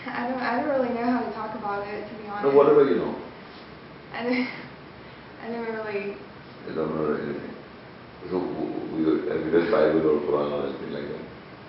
I 0.05 0.29
don't, 0.29 0.37
I 0.37 0.61
don't 0.61 0.69
really 0.69 0.93
know 0.93 1.09
how 1.09 1.25
to 1.25 1.33
talk 1.33 1.55
about 1.57 1.87
it, 1.87 2.07
to 2.07 2.13
be 2.21 2.29
honest. 2.29 2.45
No, 2.45 2.55
whatever 2.55 2.85
you 2.85 2.97
know, 2.97 3.15
I 4.13 4.21
don't, 4.21 4.37
I 5.41 5.49
never 5.49 5.81
really, 5.81 6.13
you 6.69 6.75
don't 6.75 6.93
know 6.93 7.09
anything. 7.17 7.49
So, 8.29 8.37
have 8.37 9.41
you 9.41 9.49
read 9.49 9.71
Bible 9.71 10.13
or 10.13 10.21
Quran 10.29 10.51
or 10.53 10.67
anything 10.69 10.93
like 10.93 11.09
that? 11.09 11.23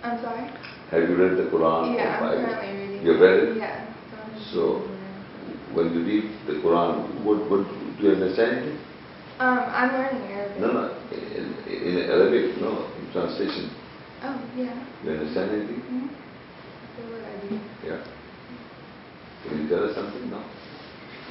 I'm 0.04 0.20
sorry? 0.20 0.73
Have 0.90 1.02
you 1.08 1.16
read 1.16 1.36
the 1.38 1.50
Quran 1.50 1.96
Yeah, 1.96 2.04
or 2.04 2.08
I'm 2.08 2.20
Bible? 2.20 2.54
currently 2.54 2.86
reading. 2.86 3.06
You've 3.06 3.20
read 3.20 3.38
it? 3.42 3.56
Yeah. 3.56 3.86
so 4.10 4.16
I'm 4.22 4.30
just 4.38 4.52
So, 4.52 4.60
reading 4.62 4.94
it. 4.94 5.74
when 5.74 5.86
you 5.94 6.00
read 6.04 6.24
the 6.46 6.52
Quran, 6.62 7.24
what, 7.24 7.50
what, 7.50 7.66
do 7.98 8.02
you 8.06 8.12
understand 8.12 8.58
anything? 8.58 8.78
Um, 9.40 9.58
I'm 9.58 9.90
learning 9.92 10.22
Arabic. 10.30 10.60
No, 10.60 10.68
no, 10.72 10.94
in, 11.10 11.54
in 11.66 11.98
Arabic, 12.10 12.60
no, 12.60 12.86
in 13.00 13.12
translation. 13.12 13.70
Oh, 14.22 14.40
yeah. 14.56 14.74
You 15.02 15.10
understand 15.10 15.50
anything? 15.50 15.82
Mm-hmm. 15.82 16.06
So 16.94 17.02
what 17.10 17.24
I 17.26 17.34
do. 17.48 17.58
Yeah. 17.84 18.00
Can 19.48 19.62
you 19.62 19.68
tell 19.68 19.84
us 19.88 19.94
something 19.96 20.30
now? 20.30 20.44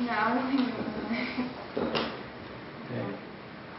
No, 0.02 0.12
I 0.12 0.36
don't 0.36 0.48
think 0.52 0.68
I'm 1.78 2.10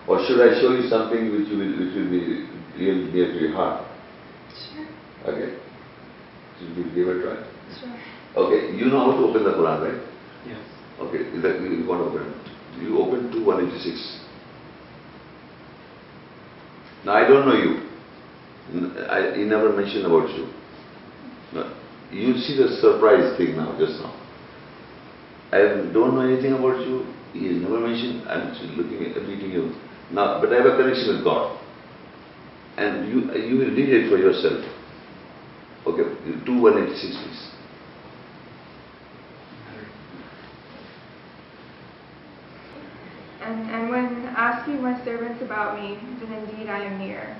Or 0.06 0.18
should 0.26 0.40
I 0.40 0.60
show 0.60 0.72
you 0.72 0.88
something 0.88 1.30
which 1.32 1.48
will, 1.48 1.64
which 1.80 1.94
will 1.96 2.10
be 2.10 2.48
real 2.76 2.96
near 3.12 3.32
to 3.32 3.38
your 3.40 3.52
heart? 3.54 3.86
Sure, 4.52 4.86
Okay? 5.32 5.63
Should 6.58 6.76
we 6.76 6.84
give 6.94 7.08
it 7.08 7.16
a 7.18 7.22
try? 7.22 7.36
sure. 7.80 7.98
Okay, 8.36 8.76
you 8.76 8.86
know 8.86 8.98
how 8.98 9.12
to 9.18 9.24
open 9.26 9.44
the 9.44 9.50
Quran, 9.50 9.78
right? 9.82 10.02
Yes. 10.46 10.58
Okay, 11.00 11.22
that 11.40 11.60
you 11.60 11.86
want 11.86 12.02
to 12.02 12.06
open 12.10 12.30
it. 12.30 12.82
You 12.82 12.98
open 12.98 13.30
to 13.30 13.44
186. 13.44 14.20
Now 17.04 17.12
I 17.14 17.28
don't 17.28 17.46
know 17.46 17.54
you. 17.54 17.88
N- 18.72 18.96
I, 19.08 19.36
he 19.36 19.44
never 19.44 19.72
mentioned 19.72 20.06
about 20.06 20.28
you. 20.30 20.48
No, 21.52 21.72
You'll 22.10 22.38
see 22.40 22.56
the 22.56 22.68
surprise 22.80 23.36
thing 23.36 23.56
now, 23.56 23.76
just 23.78 24.00
now. 24.00 24.14
I 25.52 25.58
don't 25.92 26.14
know 26.14 26.20
anything 26.22 26.52
about 26.52 26.80
you. 26.80 27.06
He 27.32 27.46
has 27.48 27.56
never 27.62 27.78
mentioned. 27.80 28.26
I'm 28.28 28.54
still 28.54 28.70
looking 28.70 29.06
at 29.14 29.22
meeting 29.28 29.50
you 29.52 29.74
now, 30.10 30.40
but 30.40 30.52
I 30.52 30.56
have 30.56 30.66
a 30.66 30.76
connection 30.76 31.14
with 31.16 31.24
God, 31.24 31.58
and 32.76 33.08
you 33.08 33.32
you 33.34 33.56
will 33.58 33.70
read 33.74 33.88
it 33.88 34.08
for 34.10 34.18
yourself. 34.18 34.64
Okay, 35.86 36.02
you 36.26 36.36
do 36.44 36.62
186, 36.62 37.16
please. 37.16 37.50
And, 43.42 43.70
and 43.70 43.90
when 43.90 44.24
asking 44.36 44.80
my 44.80 45.04
servants 45.04 45.42
about 45.42 45.78
me, 45.78 45.98
then 46.20 46.32
indeed 46.32 46.70
I 46.70 46.84
am 46.84 46.98
near. 46.98 47.36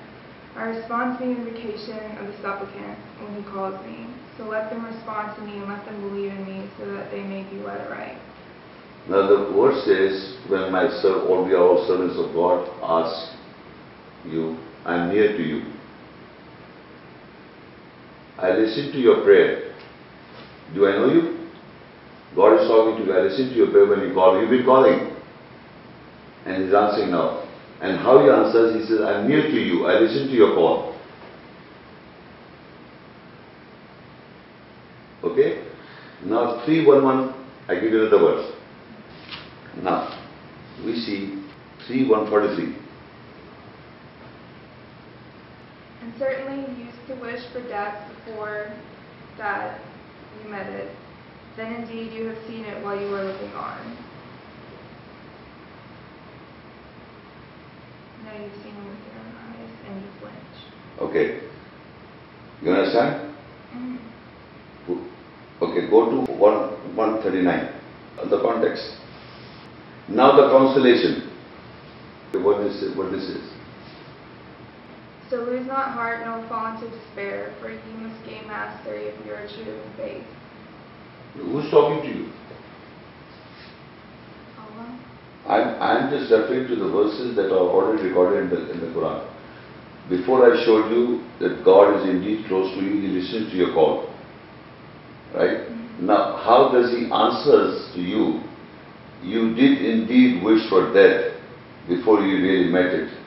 I 0.55 0.65
respond 0.65 1.17
to 1.17 1.25
the 1.25 1.31
invocation 1.31 1.99
of 2.17 2.27
the 2.27 2.33
supplicant 2.41 2.97
when 3.19 3.35
he 3.35 3.49
calls 3.49 3.83
me. 3.85 4.05
So 4.37 4.43
let 4.45 4.69
them 4.69 4.85
respond 4.85 5.35
to 5.35 5.41
me 5.41 5.57
and 5.57 5.67
let 5.67 5.83
them 5.85 5.99
believe 6.01 6.31
in 6.31 6.45
me 6.45 6.69
so 6.77 6.85
that 6.93 7.09
they 7.09 7.23
may 7.23 7.43
be 7.49 7.57
led 7.57 7.81
aright. 7.87 8.17
Now 9.09 9.27
the 9.27 9.51
verse 9.53 9.83
says, 9.85 10.37
when 10.47 10.71
my 10.71 10.87
serv, 11.01 11.29
all 11.29 11.43
we 11.43 11.53
are 11.53 11.61
all 11.61 11.87
servants 11.87 12.17
of 12.17 12.33
God, 12.33 12.69
ask 12.83 13.35
you, 14.25 14.57
I 14.85 14.95
am 14.95 15.09
near 15.09 15.35
to 15.35 15.43
you. 15.43 15.74
I 18.37 18.51
listen 18.51 18.91
to 18.91 18.97
your 18.97 19.23
prayer. 19.23 19.73
Do 20.73 20.87
I 20.87 20.91
know 20.97 21.13
you? 21.13 21.49
God 22.35 22.61
is 22.61 22.67
talking 22.67 22.97
to 22.99 23.05
you. 23.05 23.17
I 23.17 23.21
listen 23.21 23.49
to 23.49 23.55
your 23.55 23.71
prayer 23.71 23.87
when 23.87 24.01
you 24.01 24.13
call. 24.13 24.39
You've 24.39 24.49
been 24.49 24.65
calling. 24.65 25.15
And 26.45 26.63
He's 26.65 26.73
answering 26.73 27.11
now. 27.11 27.47
And 27.81 27.97
how 27.97 28.21
He 28.21 28.29
answers, 28.29 28.81
He 28.81 28.87
says, 28.87 29.01
I 29.01 29.21
am 29.21 29.27
near 29.27 29.43
to 29.43 29.57
you. 29.57 29.85
I 29.85 29.99
listen 29.99 30.27
to 30.27 30.33
your 30.33 30.53
call. 30.53 30.95
Okay? 35.23 35.63
Now 36.23 36.63
311, 36.65 37.33
I 37.67 37.75
give 37.75 37.91
you 37.91 38.01
another 38.05 38.19
verse. 38.19 38.55
Now, 39.81 40.21
we 40.85 40.95
see 40.95 41.41
3143. 41.87 42.85
And 46.01 46.04
certainly 46.19 46.83
used 46.83 46.97
to 47.07 47.15
wish 47.15 47.41
for 47.51 47.61
death 47.67 48.09
before 48.25 48.71
that 49.37 49.79
you 50.43 50.49
met 50.49 50.67
it. 50.67 50.91
Then 51.57 51.73
indeed 51.73 52.11
you 52.13 52.27
have 52.27 52.37
seen 52.47 52.65
it 52.65 52.83
while 52.83 52.99
you 52.99 53.09
were 53.09 53.23
looking 53.23 53.51
on. 53.53 53.97
Now 58.25 58.33
you've 58.33 58.53
seen 58.63 58.73
it 58.75 58.89
with 58.89 59.01
your 59.07 59.21
own 59.21 59.35
eyes 59.47 59.69
and 59.87 60.01
you 60.01 60.07
flinch. 60.19 61.09
Okay. 61.09 61.39
You 62.61 62.71
understand? 62.71 63.35
Mhm. 63.73 63.97
Okay, 65.61 65.87
go 65.89 66.09
to 66.25 66.31
1, 66.31 66.95
139, 66.95 67.69
uh, 68.19 68.25
the 68.25 68.41
context. 68.41 68.83
Now 70.07 70.35
the 70.35 70.49
consolation. 70.49 71.31
What 72.33 72.63
this, 72.63 72.81
is- 72.81 72.95
what 72.97 73.11
this 73.11 73.23
is. 73.23 73.54
So 75.29 75.37
lose 75.37 75.65
not 75.65 75.93
heart 75.93 76.25
nor 76.25 76.47
fall 76.47 76.75
into 76.75 76.89
despair, 76.95 77.55
for 77.59 77.71
you 77.71 77.79
must 77.97 78.23
gain 78.25 78.47
mastery 78.47 79.09
of 79.09 79.25
your 79.25 79.47
true 79.47 79.81
faith. 79.97 80.23
Who's 81.33 81.69
talking 81.71 82.03
to 82.03 82.17
you? 82.17 82.31
Allah. 84.59 84.99
I'm, 85.47 85.81
I'm 85.81 86.09
just 86.11 86.31
referring 86.31 86.67
to 86.67 86.75
the 86.75 86.89
verses 86.89 87.35
that 87.35 87.51
are 87.51 87.67
already 87.69 88.07
recorded 88.07 88.43
in 88.43 88.49
the, 88.49 88.71
in 88.71 88.79
the 88.81 88.87
Quran. 88.87 89.31
Before 90.09 90.45
I 90.45 90.63
showed 90.63 90.91
you 90.91 91.23
that 91.39 91.65
God 91.65 91.99
is 91.99 92.09
indeed 92.09 92.45
close 92.47 92.71
to 92.75 92.85
you, 92.85 93.01
He 93.01 93.07
listens 93.07 93.51
to 93.51 93.57
your 93.57 93.73
call. 93.73 94.13
Right? 95.33 95.65
Mm-hmm. 95.67 96.05
Now, 96.05 96.37
how 96.37 96.69
does 96.71 96.91
He 96.91 97.09
answers 97.11 97.91
to 97.95 97.99
you? 97.99 98.41
You 99.23 99.55
did 99.55 99.83
indeed 99.83 100.43
wish 100.43 100.69
for 100.69 100.93
death 100.93 101.33
before 101.87 102.21
you 102.21 102.43
really 102.43 102.69
met 102.69 102.93
it. 102.93 103.24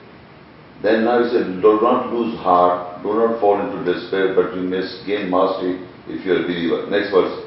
Then 0.81 1.03
now 1.03 1.23
He 1.23 1.29
said, 1.29 1.61
do 1.61 1.79
not 1.81 2.13
lose 2.13 2.37
heart, 2.39 3.03
do 3.03 3.13
not 3.13 3.39
fall 3.41 3.59
into 3.59 3.83
despair, 3.83 4.33
but 4.33 4.55
you 4.55 4.63
must 4.63 5.05
gain 5.05 5.29
mastery 5.29 5.85
if 6.07 6.25
you 6.25 6.33
are 6.33 6.39
a 6.39 6.47
believer. 6.47 6.89
Next 6.89 7.11
verse. 7.11 7.45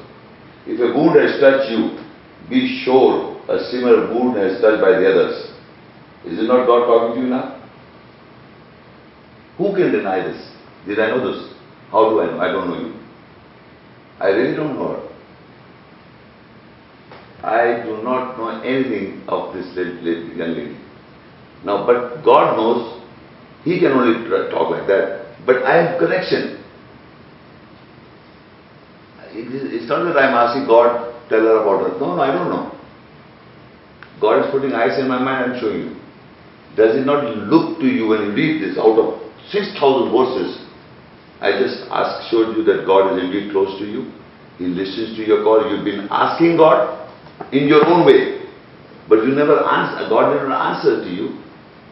If 0.65 0.79
a 0.79 0.93
wound 0.95 1.19
has 1.19 1.39
touched 1.41 1.71
you, 1.71 1.97
be 2.49 2.83
sure 2.85 3.41
a 3.49 3.59
similar 3.71 4.13
wound 4.13 4.37
has 4.37 4.61
touched 4.61 4.81
by 4.81 4.99
the 4.99 5.09
others. 5.11 5.51
Is 6.25 6.39
it 6.39 6.47
not 6.47 6.65
God 6.67 6.85
talking 6.85 7.15
to 7.15 7.21
you 7.21 7.29
now? 7.33 7.59
Who 9.57 9.75
can 9.75 9.91
deny 9.91 10.23
this? 10.23 10.51
Did 10.85 10.99
I 10.99 11.07
know 11.09 11.31
this? 11.31 11.53
How 11.91 12.09
do 12.09 12.21
I 12.21 12.25
know? 12.27 12.39
I 12.39 12.47
don't 12.51 12.69
know 12.69 12.79
you. 12.79 12.99
I 14.19 14.27
really 14.29 14.55
don't 14.55 14.75
know 14.75 14.87
her. 14.87 15.09
I 17.45 17.83
do 17.83 18.01
not 18.03 18.37
know 18.37 18.61
anything 18.61 19.23
of 19.27 19.53
this 19.53 19.75
young 19.75 20.03
lady. 20.03 20.77
Now, 21.65 21.85
but 21.85 22.23
God 22.23 22.55
knows, 22.55 23.02
He 23.63 23.79
can 23.79 23.91
only 23.91 24.29
talk 24.51 24.71
like 24.71 24.87
that. 24.87 25.37
But 25.45 25.63
I 25.63 25.83
have 25.83 25.99
connection. 25.99 26.63
It 29.33 29.49
is, 29.49 29.89
not 29.89 30.05
that 30.05 30.17
I'm 30.17 30.35
asking 30.35 30.67
God, 30.67 31.11
tell 31.27 31.41
her 31.41 31.63
about 31.63 31.91
her. 31.91 31.99
No, 31.99 32.15
no, 32.15 32.21
I 32.21 32.31
don't 32.31 32.49
know. 32.49 32.71
God 34.21 34.45
is 34.45 34.51
putting 34.51 34.73
eyes 34.73 34.99
in 34.99 35.07
my 35.07 35.17
mind, 35.17 35.53
I'm 35.53 35.59
showing 35.59 35.79
you. 35.79 35.95
Does 36.77 36.95
it 36.95 37.05
not 37.05 37.25
look 37.49 37.79
to 37.79 37.87
you 37.87 38.07
when 38.07 38.21
you 38.21 38.31
read 38.33 38.61
this 38.61 38.77
out 38.77 38.97
of 38.97 39.21
6,000 39.49 40.11
verses? 40.11 40.63
I 41.41 41.59
just 41.59 41.89
asked, 41.89 42.31
showed 42.31 42.55
you 42.55 42.63
that 42.65 42.85
God 42.85 43.17
is 43.17 43.23
indeed 43.23 43.51
close 43.51 43.77
to 43.79 43.85
you. 43.85 44.11
He 44.57 44.65
listens 44.65 45.17
to 45.17 45.25
your 45.25 45.43
call. 45.43 45.65
You've 45.69 45.83
been 45.83 46.07
asking 46.09 46.57
God 46.57 47.09
in 47.51 47.67
your 47.67 47.85
own 47.85 48.05
way. 48.05 48.47
But 49.09 49.25
you 49.25 49.35
never 49.35 49.59
answer, 49.65 50.07
God 50.09 50.33
never 50.33 50.51
answered 50.51 51.03
to 51.03 51.09
you. 51.09 51.43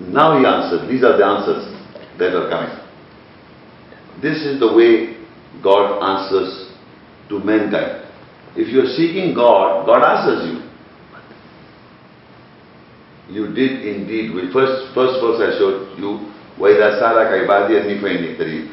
Now 0.10 0.40
he 0.40 0.46
answered. 0.46 0.90
These 0.90 1.04
are 1.04 1.18
the 1.18 1.26
answers 1.26 1.68
that 2.18 2.34
are 2.34 2.50
coming. 2.50 2.78
This 4.22 4.44
is 4.46 4.60
the 4.60 4.74
way 4.74 5.18
God 5.62 6.02
answers 6.02 6.74
to 7.30 7.40
mankind. 7.40 8.10
If 8.56 8.68
you 8.70 8.82
are 8.82 8.94
seeking 8.96 9.34
God, 9.34 9.86
God 9.86 10.04
answers 10.04 10.50
you. 10.50 10.72
You 13.32 13.54
did 13.54 13.86
indeed. 13.86 14.34
We 14.36 14.52
first 14.52 14.94
first 14.94 15.22
verse 15.22 15.40
I 15.40 15.58
showed 15.58 15.98
you. 15.98 16.32
Vaidasara 16.60 17.32
Kaibadi 17.32 17.80
Nifenditari 17.88 18.70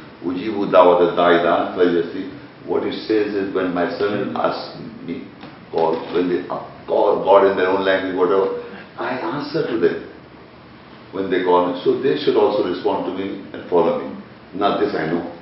What 2.67 2.83
it 2.83 2.95
says 3.07 3.35
is 3.35 3.55
when 3.55 3.73
my 3.73 3.97
servant 3.99 4.37
asks 4.37 4.81
me, 5.07 5.29
called, 5.71 6.13
when 6.13 6.29
they 6.29 6.47
call 6.49 7.23
God 7.25 7.51
in 7.51 7.57
their 7.57 7.69
own 7.69 7.85
language, 7.85 8.17
whatever, 8.17 8.63
I 8.99 9.11
answer 9.21 9.67
to 9.69 9.79
them 9.79 10.08
when 11.13 11.31
they 11.31 11.45
call 11.45 11.73
me. 11.73 11.81
So 11.85 12.01
they 12.01 12.17
should 12.19 12.37
also 12.37 12.69
respond 12.69 13.07
to 13.07 13.13
me 13.17 13.45
and 13.53 13.69
follow 13.71 14.03
me. 14.03 14.25
Not 14.55 14.81
this 14.81 14.95
I 14.95 15.07
know. 15.07 15.35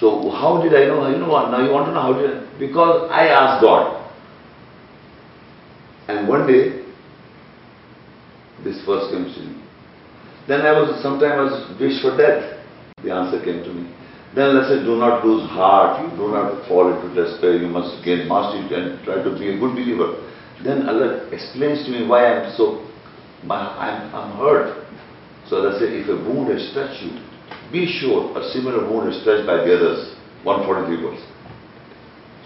So 0.00 0.30
how 0.30 0.62
did 0.62 0.74
I 0.74 0.86
know? 0.86 1.08
You 1.08 1.18
know 1.18 1.28
what? 1.28 1.50
Now 1.50 1.64
you 1.64 1.72
want 1.72 1.86
to 1.86 1.92
know 1.92 2.02
how 2.02 2.12
did 2.12 2.30
I? 2.30 2.58
Because 2.58 3.10
I 3.10 3.28
asked 3.28 3.62
God. 3.62 3.98
And 6.08 6.26
one 6.26 6.46
day, 6.46 6.84
this 8.64 8.80
verse 8.86 9.12
comes 9.12 9.34
to 9.36 9.40
me. 9.42 9.62
Then 10.48 10.62
I 10.62 10.72
was, 10.72 11.02
sometimes 11.02 11.32
I 11.36 11.42
was 11.44 11.80
wish 11.80 12.00
for 12.00 12.16
death. 12.16 12.58
The 13.04 13.12
answer 13.12 13.44
came 13.44 13.62
to 13.62 13.72
me. 13.72 13.92
Then 14.34 14.56
I 14.56 14.68
said, 14.68 14.84
do 14.84 14.96
not 14.96 15.24
lose 15.24 15.48
heart, 15.50 16.00
you 16.00 16.16
do 16.16 16.28
not 16.32 16.66
fall 16.68 16.92
into 16.92 17.08
despair, 17.14 17.56
you 17.56 17.68
must 17.68 18.04
gain 18.04 18.28
mastery 18.28 18.64
and 18.72 19.02
try 19.04 19.22
to 19.22 19.30
be 19.38 19.52
a 19.52 19.58
good 19.58 19.72
believer. 19.72 20.24
Then 20.64 20.88
Allah 20.88 21.28
explains 21.32 21.84
to 21.86 21.90
me 21.90 22.06
why 22.06 22.26
I'm 22.26 22.56
so, 22.56 22.87
my, 23.44 23.56
I'm, 23.56 24.14
I'm 24.14 24.36
hurt. 24.38 24.86
So 25.48 25.56
Allah 25.56 25.78
said, 25.78 25.92
if 25.92 26.08
a 26.08 26.16
wound 26.16 26.50
has 26.52 26.72
touched 26.74 27.02
you, 27.02 27.12
be 27.72 27.86
sure 28.00 28.36
a 28.38 28.50
similar 28.50 28.88
wound 28.88 29.12
is 29.12 29.24
touched 29.24 29.46
by 29.46 29.56
the 29.64 29.76
others. 29.76 30.14
143 30.44 31.02
verse. 31.02 31.22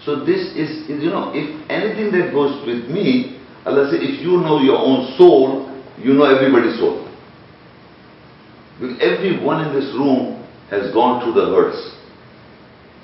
So 0.05 0.25
this 0.25 0.51
is, 0.55 0.89
you 0.89 1.09
know, 1.09 1.31
if 1.33 1.47
anything 1.69 2.11
that 2.11 2.33
goes 2.33 2.65
with 2.67 2.89
me, 2.89 3.39
Allah 3.65 3.87
said, 3.91 4.03
if 4.03 4.19
you 4.21 4.37
know 4.43 4.59
your 4.59 4.77
own 4.77 5.15
soul, 5.17 5.71
you 5.97 6.13
know 6.13 6.25
everybody's 6.25 6.77
soul. 6.79 7.07
Because 8.79 8.99
everyone 8.99 9.67
in 9.67 9.73
this 9.73 9.93
room 9.95 10.43
has 10.69 10.91
gone 10.93 11.23
through 11.23 11.39
the 11.39 11.47
hurts. 11.55 11.79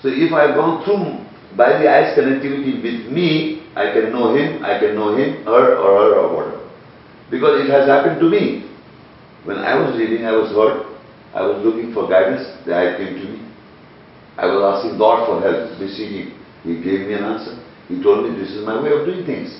So 0.01 0.09
if 0.11 0.33
I've 0.33 0.55
gone 0.55 0.83
through 0.83 1.23
by 1.55 1.79
the 1.79 1.87
eyes 1.87 2.17
connectivity 2.17 2.83
with 2.83 3.11
me, 3.11 3.63
I 3.75 3.93
can 3.93 4.11
know 4.11 4.35
him, 4.35 4.63
I 4.65 4.79
can 4.79 4.95
know 4.95 5.15
him, 5.15 5.45
her 5.45 5.77
or 5.77 5.91
her 6.03 6.15
or 6.19 6.35
whatever. 6.35 6.58
Because 7.29 7.65
it 7.65 7.69
has 7.69 7.87
happened 7.87 8.19
to 8.19 8.29
me. 8.29 8.69
When 9.45 9.57
I 9.57 9.75
was 9.75 9.97
reading, 9.97 10.25
I 10.25 10.33
was 10.33 10.49
hurt. 10.51 10.89
I 11.33 11.45
was 11.45 11.63
looking 11.63 11.93
for 11.93 12.09
guidance. 12.09 12.45
The 12.65 12.75
eye 12.75 12.97
came 12.97 13.15
to 13.15 13.25
me. 13.29 13.49
I 14.37 14.45
was 14.47 14.59
asking 14.63 14.97
God 14.97 15.27
for 15.27 15.41
help, 15.41 15.77
beseeching. 15.79 16.33
He 16.63 16.75
gave 16.81 17.07
me 17.07 17.13
an 17.13 17.23
answer. 17.23 17.59
He 17.87 18.01
told 18.01 18.23
me 18.23 18.39
this 18.39 18.51
is 18.51 18.65
my 18.65 18.81
way 18.81 18.91
of 18.91 19.05
doing 19.05 19.25
things. 19.25 19.51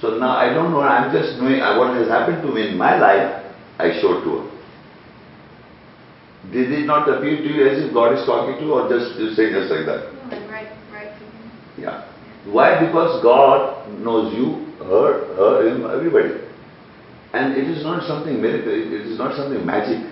So 0.00 0.18
now 0.18 0.36
I 0.36 0.52
don't 0.52 0.72
know, 0.72 0.80
I'm 0.80 1.12
just 1.12 1.40
knowing 1.40 1.60
uh, 1.60 1.78
what 1.78 1.94
has 1.96 2.08
happened 2.08 2.42
to 2.42 2.52
me 2.52 2.70
in 2.70 2.78
my 2.78 2.98
life, 2.98 3.44
I 3.78 4.00
showed 4.00 4.24
to 4.24 4.30
her. 4.38 4.50
Did 6.52 6.72
it 6.72 6.86
not 6.86 7.08
appear 7.08 7.36
to 7.36 7.48
you 7.48 7.68
as 7.68 7.84
if 7.84 7.92
God 7.92 8.18
is 8.18 8.24
talking 8.24 8.56
to 8.56 8.64
you 8.64 8.72
or 8.72 8.88
just 8.88 9.20
you 9.20 9.30
saying 9.34 9.52
just 9.52 9.70
like 9.70 9.84
that? 9.86 10.10
Right, 10.50 10.72
right 10.90 11.12
to 11.12 11.24
him. 11.24 11.50
Yeah. 11.78 12.08
Why? 12.46 12.80
Because 12.80 13.22
God 13.22 13.92
knows 14.00 14.32
you, 14.34 14.72
her, 14.78 15.36
her, 15.36 15.68
him, 15.68 15.84
everybody. 15.84 16.49
And 17.32 17.56
it 17.56 17.68
is 17.68 17.84
not 17.84 18.06
something 18.06 18.40
miracle, 18.40 18.72
it 18.72 19.06
is 19.06 19.18
not 19.18 19.36
something 19.36 19.64
magic. 19.64 20.02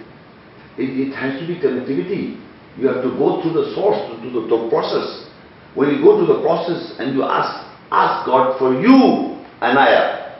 It, 0.79 1.09
it 1.09 1.15
has 1.15 1.41
to 1.41 1.47
be 1.47 1.59
connectivity. 1.59 2.39
You 2.79 2.87
have 2.87 3.03
to 3.03 3.11
go 3.19 3.43
through 3.43 3.55
the 3.59 3.75
source, 3.75 3.99
to, 4.07 4.31
the, 4.31 4.47
the 4.47 4.69
process. 4.71 5.27
When 5.75 5.91
you 5.91 6.03
go 6.03 6.21
to 6.21 6.27
the 6.27 6.41
process 6.43 6.95
and 6.99 7.15
you 7.15 7.25
ask, 7.25 7.67
ask 7.91 8.27
God 8.27 8.59
for 8.59 8.79
you, 8.81 9.43
Anaya, 9.61 10.39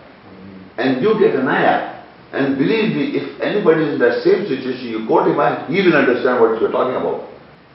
and 0.79 1.03
you 1.03 1.19
get 1.19 1.35
Anaya. 1.35 1.99
And 2.31 2.59
believe 2.59 2.95
me, 2.95 3.19
if 3.19 3.41
anybody 3.41 3.83
is 3.85 3.95
in 3.95 3.99
that 3.99 4.23
same 4.23 4.47
situation, 4.47 4.87
you 4.87 5.07
quote 5.07 5.27
him, 5.27 5.41
he 5.67 5.83
will 5.83 5.97
understand 5.97 6.41
what 6.41 6.61
you're 6.61 6.71
talking 6.71 6.95
about. 6.95 7.27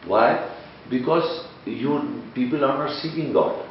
Why? 0.08 0.48
Because 0.90 1.48
you 1.66 2.24
people 2.34 2.64
are 2.64 2.78
not 2.78 3.02
seeking 3.02 3.34
God. 3.34 3.68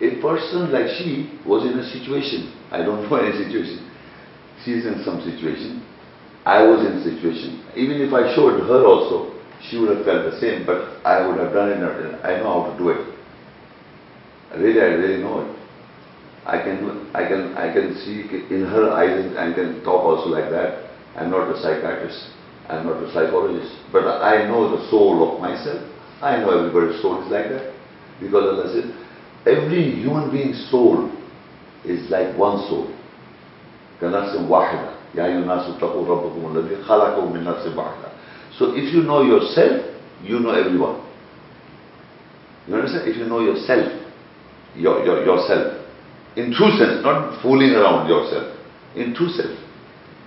A 0.00 0.20
person 0.20 0.72
like 0.72 0.86
she 0.98 1.38
was 1.46 1.64
in 1.64 1.78
a 1.78 1.84
situation, 1.92 2.52
I 2.70 2.78
don't 2.78 3.08
know 3.08 3.16
any 3.22 3.32
situation, 3.44 3.91
she's 4.64 4.86
in 4.86 5.02
some 5.04 5.20
situation, 5.22 5.84
I 6.44 6.62
was 6.62 6.84
in 6.86 7.02
situation. 7.02 7.62
Even 7.76 8.00
if 8.00 8.12
I 8.12 8.34
showed 8.34 8.60
her 8.66 8.84
also, 8.84 9.32
she 9.62 9.78
would 9.78 9.96
have 9.96 10.04
felt 10.04 10.30
the 10.30 10.38
same, 10.40 10.66
but 10.66 10.98
I 11.06 11.26
would 11.26 11.38
have 11.38 11.52
done 11.52 11.70
it, 11.70 11.78
I 12.24 12.38
know 12.38 12.64
how 12.64 12.72
to 12.72 12.78
do 12.78 12.90
it. 12.90 13.02
Really, 14.56 14.80
I 14.80 14.94
really 14.98 15.22
know 15.22 15.40
it. 15.40 15.56
I 16.44 16.58
can, 16.58 17.08
I 17.14 17.28
can, 17.28 17.54
I 17.56 17.72
can 17.72 17.94
see 18.02 18.26
in 18.52 18.66
her 18.66 18.90
eyes 18.90 19.32
and 19.38 19.54
can 19.54 19.82
talk 19.84 20.02
also 20.02 20.28
like 20.28 20.50
that. 20.50 20.90
I'm 21.16 21.30
not 21.30 21.54
a 21.54 21.60
psychiatrist, 21.62 22.30
I'm 22.68 22.86
not 22.86 23.02
a 23.02 23.12
psychologist, 23.12 23.72
but 23.92 24.04
I 24.04 24.48
know 24.48 24.76
the 24.76 24.90
soul 24.90 25.34
of 25.34 25.40
myself. 25.40 25.80
I 26.20 26.38
know 26.38 26.58
everybody's 26.58 27.00
soul 27.00 27.22
is 27.24 27.30
like 27.30 27.48
that. 27.50 27.72
Because 28.20 28.44
Allah 28.44 28.72
said, 28.72 28.94
every 29.46 30.02
human 30.02 30.30
being's 30.30 30.70
soul 30.70 31.10
is 31.84 32.10
like 32.10 32.36
one 32.36 32.58
soul. 32.68 32.90
كنفس 34.01 34.35
واحدة 34.49 34.89
يا 35.15 35.25
أيها 35.25 35.39
الناس 35.39 35.63
اتقوا 35.77 36.07
ربكم 36.07 36.57
الذي 36.57 36.83
خلقكم 36.83 37.33
من 37.33 37.43
نفس 37.43 37.67
واحدة. 37.67 38.07
So 38.59 38.73
if 38.75 38.93
you 38.93 39.03
know 39.03 39.21
yourself, 39.21 39.85
you 40.23 40.39
know 40.39 40.51
everyone. 40.51 41.01
You 42.67 42.75
understand? 42.75 43.07
If 43.07 43.17
you 43.17 43.25
know 43.25 43.39
yourself, 43.39 43.91
your, 44.75 45.05
your, 45.05 45.23
yourself, 45.25 45.85
in 46.35 46.53
true 46.53 46.71
sense, 46.77 47.01
not 47.03 47.41
fooling 47.41 47.71
around 47.71 48.07
yourself, 48.07 48.55
in 48.95 49.13
true 49.15 49.29
sense, 49.29 49.57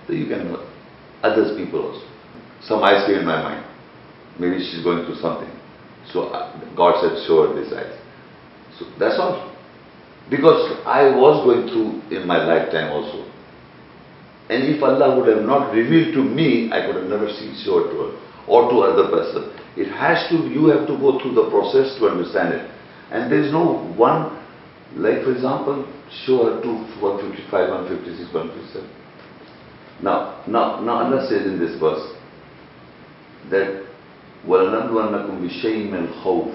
then 0.07 0.17
you 0.17 0.27
can 0.27 0.51
know 0.51 0.67
others 1.23 1.55
people 1.57 1.87
also. 1.87 2.05
Some 2.61 2.83
eyes 2.83 3.05
came 3.05 3.19
in 3.19 3.25
my 3.25 3.41
mind. 3.41 3.65
Maybe 4.39 4.59
she's 4.59 4.83
going 4.83 5.05
through 5.05 5.15
something. 5.21 5.49
So 6.11 6.29
uh, 6.29 6.51
God 6.75 7.01
said, 7.01 7.25
show 7.27 7.47
her 7.47 7.53
this 7.59 7.71
eyes. 7.73 7.97
So 8.77 8.85
that's 8.99 9.19
all. 9.19 9.51
Because 10.29 10.77
I 10.85 11.13
was 11.15 11.43
going 11.45 11.67
through 11.67 12.01
in 12.15 12.27
my 12.27 12.43
lifetime 12.43 12.91
also. 12.91 13.27
And 14.49 14.63
if 14.63 14.83
Allah 14.83 15.17
would 15.17 15.27
have 15.33 15.45
not 15.45 15.73
revealed 15.73 16.13
to 16.13 16.23
me, 16.23 16.71
I 16.71 16.85
could 16.85 16.95
have 16.95 17.05
never 17.09 17.29
seen 17.29 17.55
showed 17.63 17.89
to 17.91 17.97
her 17.97 18.11
or 18.47 18.69
to 18.69 18.75
other 18.81 19.07
person. 19.09 19.47
It 19.77 19.87
has 19.91 20.27
to, 20.29 20.35
you 20.49 20.67
have 20.67 20.87
to 20.87 20.97
go 20.97 21.19
through 21.19 21.35
the 21.35 21.49
process 21.49 21.97
to 21.99 22.09
understand 22.09 22.53
it. 22.55 22.69
And 23.11 23.31
there 23.31 23.39
is 23.41 23.51
no 23.51 23.77
one, 23.95 24.37
like 24.97 25.23
for 25.23 25.31
example, 25.31 25.87
show 26.25 26.45
her 26.51 26.61
to 26.61 26.71
155, 26.99 27.47
156, 27.51 28.33
157. 28.33 28.89
Now, 30.03 30.43
now, 30.47 30.81
now 30.81 31.05
Allah 31.07 31.27
says 31.29 31.45
in 31.45 31.59
this 31.59 31.79
verse 31.79 32.03
that 33.49 33.85
وَلَنَبْلُوَنَّكُمْ 34.47 35.37
بِشَيْءٍ 35.47 35.91
مِنَ 35.93 36.07
الْخَوْفِ 36.09 36.51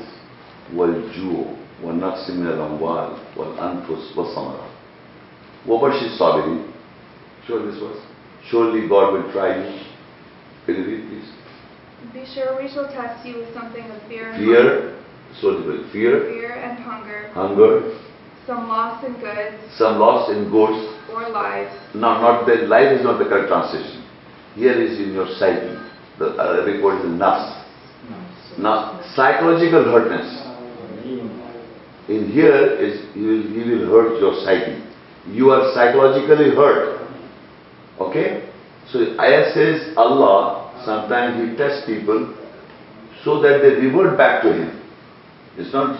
وَالْجُوعِ 0.74 1.46
وَالنَّقْصِ 1.84 2.30
مِنَ 2.30 2.46
الْأَمْوَالِ 2.46 3.10
وَالْأَنفُسِ 3.36 4.16
وَالثَّمَرَاتِ 4.16 4.72
وَبَشِّرِ 5.68 6.06
الصَّابِرِينَ 6.12 6.62
Sure 7.47 7.65
this 7.65 7.79
verse. 7.79 7.99
Surely 8.49 8.87
God 8.87 9.13
will 9.13 9.31
try 9.31 9.57
you. 9.57 9.83
Can 10.65 10.75
you 10.75 10.85
read 10.85 11.07
please? 11.09 11.31
Be 12.13 12.25
sure 12.33 12.61
we 12.61 12.67
shall 12.69 12.87
test 12.87 13.25
you 13.25 13.37
with 13.37 13.53
something 13.53 13.83
of 13.83 14.01
fear 14.07 14.31
and 14.31 14.43
Fear, 14.43 14.97
so 15.39 15.61
the 15.61 15.89
fear, 15.91 16.25
fear 16.33 16.51
and 16.53 16.79
hunger, 16.79 17.29
hunger, 17.33 17.97
some 18.47 18.67
loss 18.67 19.03
in 19.05 19.13
goods 19.19 19.77
some 19.77 19.99
loss 19.99 20.29
in 20.29 20.49
goods. 20.49 20.97
or 21.13 21.29
lives, 21.29 21.73
No, 21.93 22.19
not 22.19 22.45
the, 22.45 22.65
life 22.67 22.97
is 22.97 23.03
not 23.03 23.19
the 23.19 23.25
correct 23.25 23.47
translation. 23.49 24.03
Here 24.55 24.73
is 24.81 24.99
in 24.99 25.13
your 25.13 25.27
psyche. 25.37 25.77
The 26.19 26.35
Arabic 26.37 26.83
word 26.83 27.05
is 27.05 27.11
nafs. 27.11 27.57
Now, 28.57 28.99
psychological 29.15 29.85
hurtness. 29.85 30.27
In 32.09 32.29
here 32.31 32.75
is, 32.75 32.99
will, 33.15 33.41
he 33.47 33.69
will 33.69 33.87
hurt 33.87 34.19
your 34.19 34.35
psyche. 34.43 34.83
You 35.27 35.51
are 35.51 35.71
psychologically 35.73 36.53
hurt. 36.55 37.00
Okay? 38.09 38.49
So 38.91 38.99
ayah 39.19 39.53
says 39.53 39.95
Allah, 39.97 40.81
sometimes 40.85 41.37
He 41.39 41.55
tests 41.57 41.85
people 41.85 42.35
so 43.23 43.41
that 43.41 43.61
they 43.61 43.75
revert 43.85 44.17
back 44.17 44.41
to 44.43 44.53
Him. 44.53 44.81
It's 45.57 45.73
not, 45.73 45.95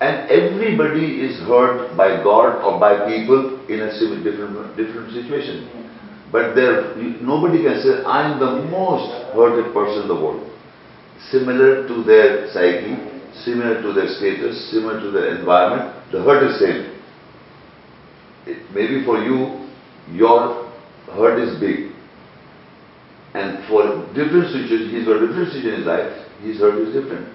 and 0.00 0.30
everybody 0.30 1.20
is 1.20 1.38
hurt 1.46 1.96
by 1.96 2.22
God 2.22 2.62
or 2.62 2.78
by 2.80 3.06
people 3.06 3.66
in 3.68 3.80
a 3.80 3.90
different, 4.22 4.76
different 4.76 5.12
situation. 5.12 5.68
But 6.30 6.54
there, 6.54 6.94
nobody 7.22 7.62
can 7.62 7.80
say, 7.82 8.04
I 8.04 8.30
am 8.32 8.38
the 8.38 8.68
most 8.70 9.32
hurted 9.34 9.72
person 9.72 10.02
in 10.02 10.08
the 10.08 10.14
world. 10.14 10.44
Similar 11.30 11.88
to 11.88 12.04
their 12.04 12.52
psyche, 12.52 12.96
similar 13.44 13.82
to 13.82 13.92
their 13.92 14.08
status, 14.16 14.70
similar 14.70 15.00
to 15.00 15.10
their 15.10 15.36
environment, 15.38 15.94
the 16.12 16.22
hurt 16.22 16.44
is 16.50 16.58
same. 16.60 16.94
It- 18.46 18.70
Maybe 18.74 19.04
for 19.04 19.18
you, 19.18 19.68
your 20.12 20.67
hurt 21.14 21.38
is 21.40 21.58
big. 21.60 21.92
And 23.34 23.64
for 23.68 24.04
different 24.14 24.50
situations, 24.52 24.92
he's 24.92 25.04
got 25.04 25.20
different 25.20 25.52
situation 25.52 25.70
in 25.70 25.76
his 25.80 25.86
life, 25.86 26.12
his 26.42 26.58
hurt 26.58 26.78
is 26.80 26.94
different. 26.94 27.28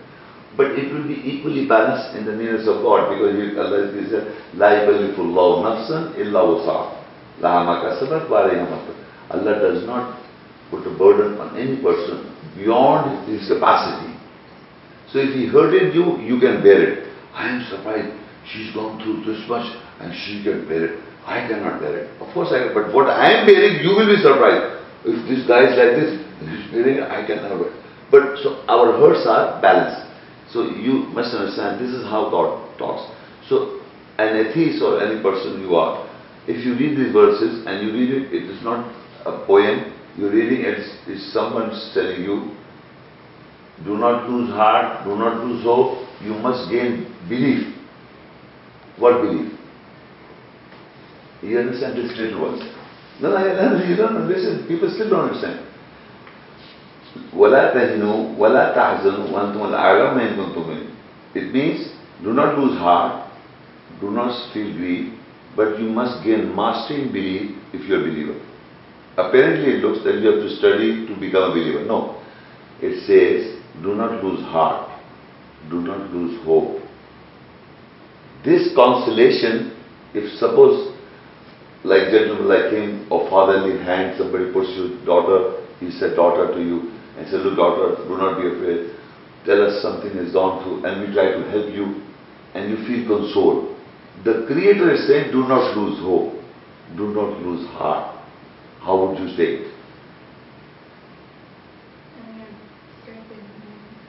But 0.55 0.77
it 0.77 0.93
will 0.93 1.07
be 1.07 1.17
equally 1.23 1.67
balanced 1.67 2.15
in 2.17 2.25
the 2.25 2.35
nearness 2.35 2.67
of 2.67 2.83
God 2.83 3.09
because 3.09 3.33
he, 3.33 3.57
Allah 3.57 3.89
is 3.89 4.11
La 4.53 4.69
yukallifu 4.69 5.19
Allahu 5.19 5.65
nafsan 5.65 6.17
illa 6.17 6.45
wus'aha. 6.45 7.03
Laha 7.41 7.65
ma 7.65 7.73
kasabat 7.81 8.29
wa 8.29 8.45
alayha 8.45 8.69
ma 8.69 8.77
kasabat." 8.77 9.03
Allah 9.31 9.59
does 9.59 9.85
not 9.85 10.21
put 10.69 10.85
a 10.85 10.95
burden 10.97 11.39
on 11.39 11.57
any 11.57 11.81
person 11.81 12.29
beyond 12.55 13.27
his 13.27 13.47
capacity. 13.47 14.13
So 15.11 15.19
if 15.19 15.33
he 15.33 15.47
hurted 15.47 15.93
you, 15.93 16.17
you 16.21 16.39
can 16.39 16.61
bear 16.61 16.81
it. 16.81 17.13
I 17.33 17.49
am 17.49 17.65
surprised, 17.69 18.13
she's 18.45 18.73
gone 18.73 19.01
through 19.01 19.25
this 19.25 19.41
much 19.49 19.65
and 19.99 20.13
she 20.13 20.43
can 20.43 20.67
bear 20.67 20.85
it. 20.85 20.99
I 21.25 21.47
cannot 21.47 21.79
bear 21.79 21.97
it. 22.03 22.21
Of 22.21 22.33
course 22.33 22.49
I 22.51 22.59
can, 22.67 22.73
but 22.73 22.93
what 22.93 23.07
I 23.07 23.31
am 23.31 23.45
bearing, 23.47 23.83
you 23.83 23.95
will 23.95 24.07
be 24.07 24.21
surprised. 24.21 24.83
If 25.05 25.27
this 25.27 25.47
guy 25.47 25.67
is 25.67 25.75
like 25.77 25.95
this, 25.95 26.11
he's 26.39 26.71
bearing 26.71 26.99
I 27.01 27.25
cannot 27.25 27.59
bear 27.59 27.69
it. 27.71 27.83
But 28.11 28.43
so 28.43 28.63
our 28.67 28.91
hurts 28.97 29.25
are 29.27 29.61
balanced. 29.61 30.03
So 30.51 30.69
you 30.69 31.09
must 31.15 31.33
understand, 31.33 31.79
this 31.79 31.89
is 31.89 32.03
how 32.05 32.29
God 32.29 32.77
talks. 32.77 33.09
So 33.49 33.81
an 34.19 34.37
atheist 34.37 34.83
or 34.83 35.01
any 35.01 35.21
person 35.21 35.61
you 35.61 35.75
are, 35.75 36.07
if 36.45 36.65
you 36.65 36.75
read 36.75 36.97
these 36.97 37.13
verses 37.13 37.65
and 37.65 37.87
you 37.87 37.93
read 37.93 38.09
it, 38.11 38.33
it 38.33 38.43
is 38.49 38.61
not 38.63 38.93
a 39.25 39.45
poem, 39.47 39.93
you're 40.17 40.31
reading 40.31 40.61
it, 40.61 40.77
it's 41.07 41.33
someone's 41.33 41.91
telling 41.93 42.21
you, 42.21 42.55
do 43.83 43.97
not 43.97 44.29
lose 44.29 44.49
heart, 44.51 45.05
do 45.05 45.15
not 45.15 45.43
lose 45.43 45.63
hope, 45.63 46.07
you 46.21 46.33
must 46.35 46.69
gain 46.69 47.07
belief. 47.27 47.73
What 48.97 49.21
belief? 49.21 49.52
You 51.42 51.58
understand 51.58 51.96
this 51.96 52.16
little 52.18 52.42
words? 52.42 52.62
No, 53.20 53.30
no, 53.30 53.38
no, 53.38 53.84
you 53.84 53.96
don't 53.96 54.28
listen, 54.28 54.66
people 54.68 54.90
still 54.94 55.10
don't 55.10 55.30
understand. 55.30 55.66
وَلَا 57.34 57.74
تَهِنُوا 57.74 58.36
وَلَا 58.38 58.74
تَحْزَنُوا 58.74 59.30
وَأَنْتُمُ 59.32 59.60
الْأَعْلَوْنَ 59.60 60.18
إِن 60.18 60.36
كُنتُم 60.36 60.62
مُؤْمِنِينَ 60.62 60.90
It 61.34 61.52
means, 61.52 61.92
do 62.22 62.32
not 62.32 62.58
lose 62.58 62.78
heart, 62.78 63.28
do 64.00 64.10
not 64.10 64.52
feel 64.52 64.72
grief, 64.76 65.12
but 65.56 65.78
you 65.80 65.88
must 65.88 66.24
gain 66.24 66.54
mastery 66.54 67.02
in 67.02 67.12
belief 67.12 67.56
if 67.72 67.88
you 67.88 67.94
are 67.96 68.00
a 68.00 68.04
believer. 68.04 68.38
Apparently 69.16 69.74
it 69.78 69.84
looks 69.84 70.04
that 70.04 70.14
you 70.20 70.30
have 70.30 70.40
to 70.42 70.50
study 70.56 71.06
to 71.06 71.18
become 71.18 71.50
a 71.50 71.54
believer. 71.54 71.84
No. 71.84 72.22
It 72.80 73.02
says, 73.06 73.60
do 73.82 73.94
not 73.96 74.22
lose 74.22 74.40
heart, 74.46 74.88
do 75.70 75.80
not 75.80 76.10
lose 76.12 76.38
hope. 76.44 76.80
This 78.44 78.70
consolation, 78.76 79.74
if 80.14 80.38
suppose, 80.38 80.91
like 81.83 82.09
gentlemen 82.11 82.47
like 82.47 82.71
him, 82.71 83.11
or 83.11 83.29
fatherly 83.29 83.77
hand, 83.83 84.15
somebody 84.17 84.51
puts 84.53 84.71
your 84.75 84.89
daughter, 85.05 85.63
he 85.79 85.91
said 85.91 86.15
daughter 86.15 86.53
to 86.53 86.61
you, 86.61 86.91
and 87.17 87.27
said, 87.29 87.41
look 87.41 87.57
daughter, 87.57 88.01
do 88.07 88.17
not 88.17 88.39
be 88.39 88.47
afraid, 88.47 88.95
tell 89.45 89.61
us 89.61 89.81
something 89.81 90.15
has 90.15 90.31
gone 90.31 90.63
through, 90.63 90.85
and 90.85 91.01
we 91.01 91.13
try 91.13 91.31
to 91.31 91.43
help 91.51 91.67
you, 91.73 92.01
and 92.55 92.69
you 92.71 92.77
feel 92.87 93.05
consoled. 93.05 93.75
The 94.23 94.45
Creator 94.47 94.91
is 94.93 95.07
saying, 95.07 95.31
do 95.31 95.47
not 95.47 95.75
lose 95.75 95.99
hope, 95.99 96.41
do 96.95 97.11
not 97.13 97.41
lose 97.41 97.67
heart. 97.67 98.23
How 98.79 99.05
would 99.05 99.19
you 99.19 99.35
say 99.35 99.43
it? 99.43 99.73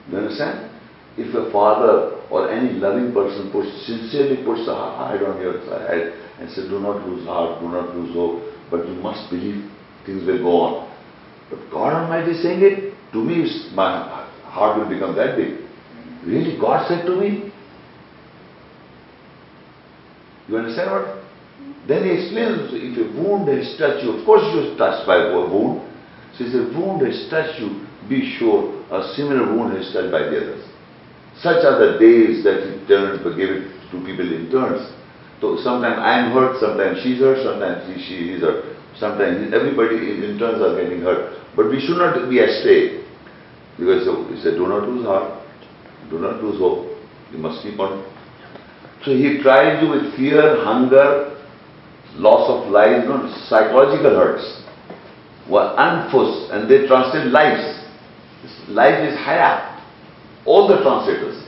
You 0.09 0.17
understand? 0.17 0.74
If 1.17 1.33
a 1.33 1.51
father 1.51 2.19
or 2.29 2.51
any 2.51 2.73
loving 2.73 3.13
person 3.13 3.51
puts, 3.51 3.69
sincerely 3.85 4.43
puts 4.43 4.67
a 4.67 4.75
hand 4.75 5.23
on 5.23 5.39
your 5.39 5.59
head 5.87 6.13
and 6.39 6.49
says, 6.51 6.67
do 6.67 6.79
not 6.79 7.07
lose 7.07 7.25
heart, 7.25 7.61
do 7.61 7.69
not 7.69 7.95
lose 7.95 8.13
hope, 8.13 8.43
but 8.69 8.85
you 8.87 8.95
must 8.95 9.29
believe 9.29 9.71
things 10.05 10.25
will 10.27 10.39
go 10.39 10.61
on. 10.61 10.91
But 11.49 11.71
God 11.71 11.93
Almighty 11.93 12.31
is 12.31 12.43
saying 12.43 12.61
it, 12.61 12.93
to 13.13 13.23
me, 13.23 13.47
my 13.73 14.27
heart 14.43 14.77
will 14.77 14.89
become 14.89 15.15
that 15.15 15.37
big. 15.37 15.59
Really, 16.25 16.59
God 16.59 16.87
said 16.89 17.05
to 17.05 17.15
me? 17.15 17.51
You 20.47 20.57
understand 20.57 20.91
what? 20.91 21.23
Then 21.87 22.03
he 22.03 22.11
explains, 22.11 22.73
if 22.73 22.97
a 22.97 23.21
wound 23.21 23.47
has 23.47 23.77
touched 23.77 24.03
you, 24.03 24.11
of 24.11 24.25
course 24.25 24.43
you 24.53 24.73
are 24.73 24.77
touched 24.77 25.07
by 25.07 25.15
a 25.17 25.31
wound. 25.31 25.81
So 26.37 26.43
if 26.43 26.53
a 26.53 26.77
wound 26.77 27.05
has 27.07 27.29
touched 27.29 27.59
you, 27.61 27.87
be 28.09 28.35
sure 28.37 28.83
a 28.91 29.13
similar 29.15 29.45
wound 29.55 29.77
has 29.77 29.93
touched 29.93 30.11
by 30.11 30.19
the 30.27 30.37
others. 30.43 30.65
Such 31.41 31.63
are 31.65 31.77
the 31.79 31.99
days 31.99 32.43
that 32.43 32.63
he 32.63 32.87
turns, 32.87 33.19
but 33.23 33.35
give 33.35 33.49
it 33.49 33.67
to 33.91 33.99
people 34.05 34.25
in 34.25 34.49
turns. 34.51 34.91
So 35.41 35.57
sometimes 35.61 35.99
I 35.99 36.25
am 36.25 36.31
hurt, 36.31 36.59
sometimes 36.59 37.03
she's 37.03 37.19
hurt, 37.19 37.43
sometimes 37.43 37.85
he, 37.85 38.01
she 38.01 38.17
is 38.33 38.41
hurt. 38.41 38.75
Sometimes 38.97 39.53
everybody 39.53 39.97
in, 40.23 40.39
turns 40.39 40.61
are 40.63 40.79
getting 40.81 41.01
hurt. 41.01 41.37
But 41.55 41.69
we 41.69 41.79
should 41.79 41.97
not 41.97 42.29
be 42.29 42.39
astray. 42.39 43.03
Because 43.77 44.07
he 44.31 44.41
said, 44.41 44.55
do 44.55 44.67
not 44.67 44.87
lose 44.87 45.05
heart, 45.05 45.43
do 46.09 46.19
not 46.19 46.41
lose 46.41 46.57
hope. 46.57 46.87
You 47.31 47.37
must 47.39 47.61
keep 47.61 47.77
on. 47.79 48.03
So 49.03 49.11
he 49.11 49.41
tries 49.43 49.83
you 49.83 49.89
with 49.89 50.15
fear, 50.15 50.63
hunger, 50.63 51.35
loss 52.15 52.49
of 52.49 52.71
life, 52.71 53.03
you 53.03 53.09
know, 53.09 53.27
psychological 53.49 54.15
hurts. 54.15 54.63
Were 55.49 55.75
anfus, 55.77 56.49
and 56.51 56.71
they 56.71 56.87
translate 56.87 57.27
lives. 57.27 57.85
Life 58.67 59.11
is 59.11 59.15
hayat. 59.19 59.74
All 60.45 60.67
the 60.67 60.81
translators. 60.81 61.41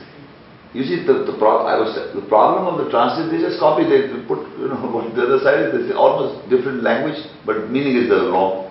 You 0.74 0.84
see, 0.84 1.00
the, 1.06 1.24
the, 1.24 1.34
pro- 1.38 1.64
I 1.64 1.80
was, 1.80 1.96
the 2.12 2.26
problem 2.28 2.68
of 2.68 2.84
the 2.84 2.90
translate, 2.92 3.32
they 3.32 3.40
just 3.40 3.56
copy, 3.58 3.88
they 3.88 4.12
put, 4.28 4.44
you 4.60 4.68
know, 4.68 4.78
what 4.92 5.14
the 5.16 5.24
other 5.24 5.40
side 5.40 5.72
is, 5.72 5.88
they 5.88 5.96
almost 5.96 6.44
different 6.50 6.82
language, 6.84 7.16
but 7.46 7.70
meaning 7.70 7.96
is 7.96 8.12
the 8.12 8.28
wrong. 8.28 8.68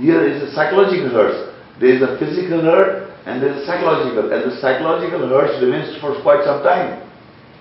Here 0.00 0.24
is 0.26 0.42
a 0.42 0.50
psychological 0.50 1.14
hurt. 1.14 1.54
There 1.78 1.94
is 1.94 2.02
a 2.02 2.18
physical 2.18 2.60
hurt 2.62 3.12
and 3.26 3.42
there 3.42 3.54
is 3.54 3.62
a 3.62 3.66
psychological. 3.66 4.32
And 4.32 4.50
the 4.50 4.56
psychological 4.58 5.28
hurt 5.28 5.62
remains 5.62 5.94
for 6.00 6.18
quite 6.22 6.42
some 6.44 6.64
time. 6.64 7.06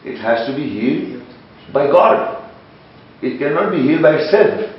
It 0.04 0.18
has 0.18 0.48
to 0.50 0.56
be 0.56 0.66
healed 0.66 1.22
by 1.74 1.86
God. 1.88 2.42
It 3.22 3.38
cannot 3.38 3.72
be 3.72 3.84
healed 3.84 4.02
by 4.02 4.18
itself. 4.18 4.74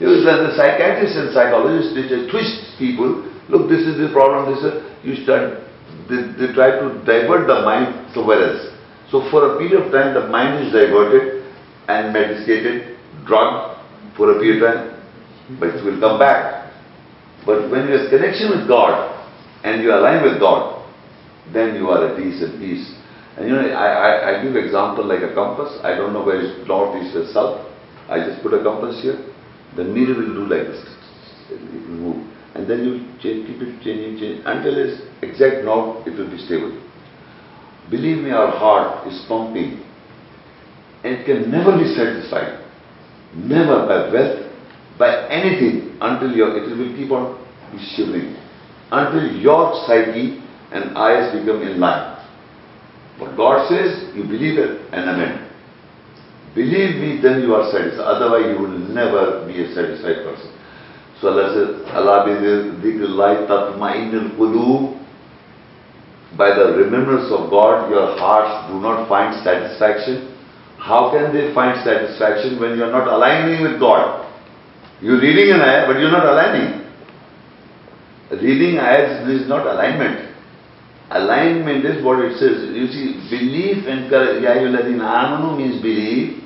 You 0.00 0.10
know, 0.10 0.18
the, 0.18 0.50
the 0.50 0.56
psychiatrists 0.58 1.14
and 1.16 1.30
psychologists, 1.30 1.94
they 1.94 2.10
just 2.10 2.30
twist 2.34 2.74
people. 2.78 3.22
Look, 3.48 3.70
this 3.70 3.86
is 3.86 3.94
the 3.94 4.10
problem, 4.10 4.50
this 4.50 4.64
is, 4.64 4.74
you 5.06 5.22
start, 5.22 5.63
they, 6.08 6.46
they 6.46 6.52
try 6.52 6.70
to 6.78 7.02
divert 7.04 7.46
the 7.46 7.62
mind 7.62 8.12
somewhere 8.14 8.42
else. 8.42 8.74
So 9.10 9.28
for 9.30 9.54
a 9.54 9.58
period 9.58 9.86
of 9.86 9.92
time, 9.92 10.14
the 10.14 10.28
mind 10.28 10.66
is 10.66 10.72
diverted 10.72 11.44
and 11.88 12.12
medicated, 12.12 12.98
drugged 13.26 13.80
for 14.16 14.36
a 14.36 14.40
period 14.40 14.62
of 14.62 14.74
time, 14.74 15.58
but 15.60 15.68
it 15.68 15.84
will 15.84 16.00
come 16.00 16.18
back. 16.18 16.72
But 17.46 17.70
when 17.70 17.88
you 17.88 17.98
have 17.98 18.10
connection 18.10 18.50
with 18.50 18.66
God 18.66 19.12
and 19.64 19.82
you 19.82 19.92
align 19.92 20.22
with 20.22 20.40
God, 20.40 20.82
then 21.52 21.74
you 21.76 21.88
are 21.90 22.08
at 22.08 22.16
peace 22.16 22.42
and 22.42 22.58
peace. 22.58 22.94
And 23.36 23.48
you 23.48 23.54
know, 23.54 23.60
I, 23.68 23.86
I, 23.86 24.40
I 24.40 24.42
give 24.42 24.56
example 24.56 25.04
like 25.04 25.22
a 25.22 25.34
compass. 25.34 25.78
I 25.82 25.94
don't 25.96 26.12
know 26.12 26.24
where 26.24 26.40
is 26.40 26.66
north, 26.66 26.96
east, 27.02 27.16
or 27.16 27.26
south. 27.32 27.66
I 28.08 28.18
just 28.20 28.42
put 28.42 28.54
a 28.54 28.62
compass 28.62 29.02
here. 29.02 29.18
The 29.76 29.84
needle 29.84 30.14
will 30.16 30.34
do 30.34 30.46
like 30.46 30.68
this. 30.68 30.82
It 31.50 31.60
will 31.60 32.14
move. 32.14 32.33
And 32.54 32.70
then 32.70 32.84
you 32.84 32.92
change, 33.20 33.48
keep 33.48 33.60
it 33.62 33.82
changing, 33.82 34.18
changing 34.18 34.46
until 34.46 34.78
it's 34.78 35.02
exact 35.22 35.64
north, 35.64 36.06
it 36.06 36.16
will 36.16 36.30
be 36.30 36.38
stable. 36.38 36.80
Believe 37.90 38.22
me, 38.22 38.30
our 38.30 38.50
heart 38.50 39.06
is 39.08 39.24
pumping. 39.28 39.82
And 41.02 41.14
it 41.14 41.26
can 41.26 41.50
never 41.50 41.76
be 41.76 41.92
satisfied. 41.94 42.64
Never 43.34 43.86
by 43.86 44.12
wealth, 44.12 44.52
by 44.98 45.28
anything 45.28 45.98
until 46.00 46.30
your, 46.30 46.56
it 46.56 46.78
will 46.78 46.96
keep 46.96 47.10
on 47.10 47.44
shivering. 47.96 48.36
Until 48.92 49.36
your 49.36 49.84
psyche 49.86 50.40
and 50.70 50.96
eyes 50.96 51.32
become 51.32 51.62
in 51.62 51.80
line. 51.80 52.14
What 53.18 53.36
God 53.36 53.68
says, 53.68 54.14
you 54.14 54.22
believe 54.22 54.58
it 54.58 54.92
and 54.92 55.10
amen. 55.10 55.50
Believe 56.54 57.00
me, 57.02 57.20
then 57.20 57.42
you 57.42 57.54
are 57.54 57.70
satisfied. 57.72 58.06
Otherwise, 58.06 58.54
you 58.54 58.62
will 58.62 58.78
never 58.94 59.44
be 59.46 59.64
a 59.64 59.74
satisfied 59.74 60.22
person. 60.22 60.53
So 61.20 61.28
Allah 61.28 61.54
says, 61.54 61.86
Allah 61.94 62.24
bi 62.26 62.34
dhikrillahi 62.82 63.46
tatma'innul 63.46 64.36
quloob. 64.36 65.00
By 66.36 66.50
the 66.58 66.74
remembrance 66.74 67.30
of 67.30 67.48
God, 67.50 67.90
your 67.90 68.18
hearts 68.18 68.68
do 68.70 68.80
not 68.80 69.08
find 69.08 69.34
satisfaction. 69.44 70.34
How 70.78 71.10
can 71.12 71.32
they 71.32 71.54
find 71.54 71.78
satisfaction 71.84 72.58
when 72.60 72.76
you 72.76 72.84
are 72.84 72.90
not 72.90 73.06
aligning 73.06 73.62
with 73.62 73.78
God? 73.78 74.26
You're 75.00 75.20
reading 75.20 75.54
an 75.54 75.60
ayah, 75.60 75.86
but 75.86 76.00
you're 76.00 76.10
not 76.10 76.26
aligning. 76.26 76.84
Reading 78.30 78.78
ayahs 78.78 79.28
is 79.28 79.48
not 79.48 79.66
alignment. 79.66 80.34
Alignment 81.10 81.84
is 81.84 82.02
what 82.02 82.24
it 82.24 82.36
says. 82.38 82.74
You 82.74 82.88
see, 82.88 83.20
belief 83.30 83.86
and 83.86 84.10
correct. 84.10 84.42
Ya 84.42 84.58
means 85.56 85.80
believe. 85.80 86.42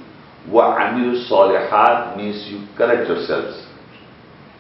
Wa 0.51 0.77
amilu 0.77 1.29
salihat 1.29 2.17
means 2.17 2.45
you 2.51 2.67
correct 2.77 3.09
yourselves. 3.09 3.68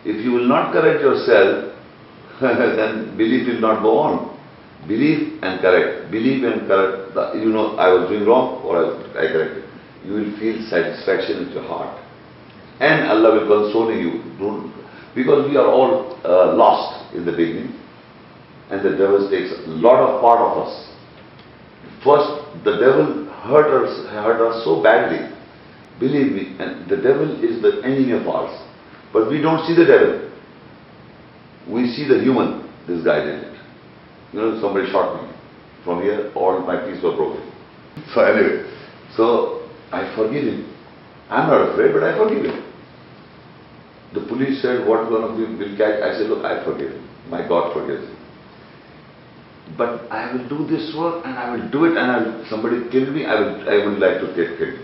If 0.04 0.24
you 0.24 0.32
will 0.32 0.46
not 0.48 0.72
correct 0.72 1.00
yourself, 1.02 1.74
then 2.40 3.16
belief 3.16 3.46
will 3.48 3.60
not 3.60 3.82
go 3.82 3.98
on. 3.98 4.38
Believe 4.86 5.42
and 5.42 5.60
correct. 5.60 6.10
Believe 6.10 6.44
and 6.44 6.66
correct. 6.68 7.14
The- 7.14 7.32
You 7.38 7.50
know, 7.50 7.76
I 7.76 7.88
was 7.92 8.08
doing 8.08 8.24
wrong 8.26 8.62
or 8.62 8.76
I 8.78 8.84
I 9.18 9.32
corrected. 9.32 9.64
You 10.04 10.12
will 10.14 10.30
feel 10.38 10.62
satisfaction 10.70 11.44
with 11.46 11.54
your 11.54 11.64
heart. 11.64 11.98
And 12.80 13.10
Allah 13.10 13.32
will 13.40 13.48
console 13.50 13.90
you. 13.92 14.22
Don't, 14.38 14.72
because 15.14 15.50
we 15.50 15.56
are 15.56 15.66
all 15.66 16.16
uh, 16.24 16.54
lost 16.54 17.12
in 17.14 17.24
the 17.26 17.32
beginning. 17.32 17.74
And 18.70 18.84
the 18.84 18.90
devil 18.96 19.28
takes 19.28 19.50
a 19.50 19.70
lot 19.70 19.98
of 19.98 20.20
part 20.20 20.38
of 20.40 20.68
us. 20.68 20.88
First, 22.04 22.30
the 22.64 22.76
devil 22.78 23.26
hurt 23.50 23.66
us, 23.82 24.06
hurt 24.10 24.40
us 24.46 24.62
so 24.64 24.80
badly. 24.82 25.34
Believe 25.98 26.32
me, 26.32 26.54
and 26.60 26.88
the 26.88 26.96
devil 26.96 27.42
is 27.42 27.60
the 27.60 27.82
enemy 27.82 28.12
of 28.12 28.28
ours. 28.28 28.54
But 29.12 29.30
we 29.30 29.40
don't 29.40 29.66
see 29.66 29.74
the 29.74 29.84
devil. 29.84 30.30
We 31.68 31.92
see 31.92 32.06
the 32.08 32.20
human, 32.20 32.68
this 32.86 33.04
guy 33.04 33.24
did 33.24 33.44
it. 33.44 33.58
You 34.32 34.40
know, 34.40 34.60
somebody 34.60 34.90
shot 34.90 35.22
me. 35.22 35.28
From 35.84 36.02
here, 36.02 36.32
all 36.34 36.60
my 36.60 36.84
teeth 36.86 37.02
were 37.02 37.16
broken. 37.16 37.44
So 38.14 38.20
anyway, 38.20 38.62
so 39.16 39.68
I 39.90 40.14
forgive 40.14 40.44
him. 40.44 40.74
I'm 41.28 41.48
not 41.48 41.72
afraid, 41.72 41.92
but 41.92 42.04
I 42.04 42.16
forgive 42.16 42.44
him. 42.44 42.64
The 44.14 44.20
police 44.20 44.62
said, 44.62 44.86
what 44.86 45.10
one 45.10 45.24
of 45.24 45.38
you 45.38 45.46
will 45.46 45.76
catch? 45.76 46.00
I 46.00 46.16
said, 46.16 46.30
look, 46.30 46.44
I 46.44 46.64
forgive 46.64 46.92
him. 46.92 47.08
My 47.28 47.46
God 47.46 47.74
forgives 47.74 48.08
him. 48.08 48.16
But 49.76 50.10
I 50.10 50.32
will 50.32 50.48
do 50.48 50.66
this 50.66 50.94
work 50.96 51.26
and 51.26 51.36
I 51.36 51.54
will 51.54 51.70
do 51.70 51.84
it 51.84 51.96
and 51.98 52.10
I 52.10 52.18
will, 52.22 52.46
somebody 52.48 52.88
kill 52.90 53.10
me, 53.10 53.26
I 53.26 53.34
will, 53.40 53.68
I 53.68 53.84
would 53.84 53.98
like 53.98 54.20
to 54.20 54.26
get 54.34 54.56
killed. 54.56 54.80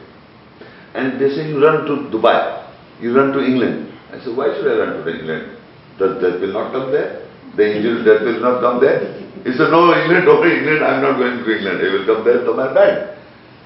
And 0.95 1.21
they 1.21 1.31
say, 1.31 1.49
you 1.49 1.65
run 1.65 1.87
to 1.87 2.11
Dubai, 2.17 2.71
you 3.01 3.17
run 3.17 3.33
to 3.33 3.41
England. 3.41 3.94
I 4.15 4.23
said, 4.23 4.37
why 4.37 4.55
should 4.55 4.71
I 4.71 4.79
run 4.79 5.03
to 5.03 5.11
England? 5.11 5.59
Does 5.99 6.23
death 6.23 6.41
will 6.41 6.55
not 6.55 6.71
come 6.71 6.93
there? 6.93 7.27
The 7.57 7.65
angel 7.67 8.05
death 8.07 8.23
will 8.23 8.41
not 8.41 8.61
come 8.63 8.81
there? 8.81 9.03
He 9.43 9.51
said, 9.59 9.75
no, 9.75 9.91
England, 9.91 10.29
over 10.29 10.47
England, 10.47 10.85
I'm 10.85 11.03
not 11.03 11.19
going 11.19 11.43
to 11.43 11.49
England. 11.51 11.83
He 11.83 11.91
will 11.91 12.07
come 12.07 12.25
there 12.25 12.45
to 12.47 12.53
my 12.55 12.73
bed. 12.73 13.19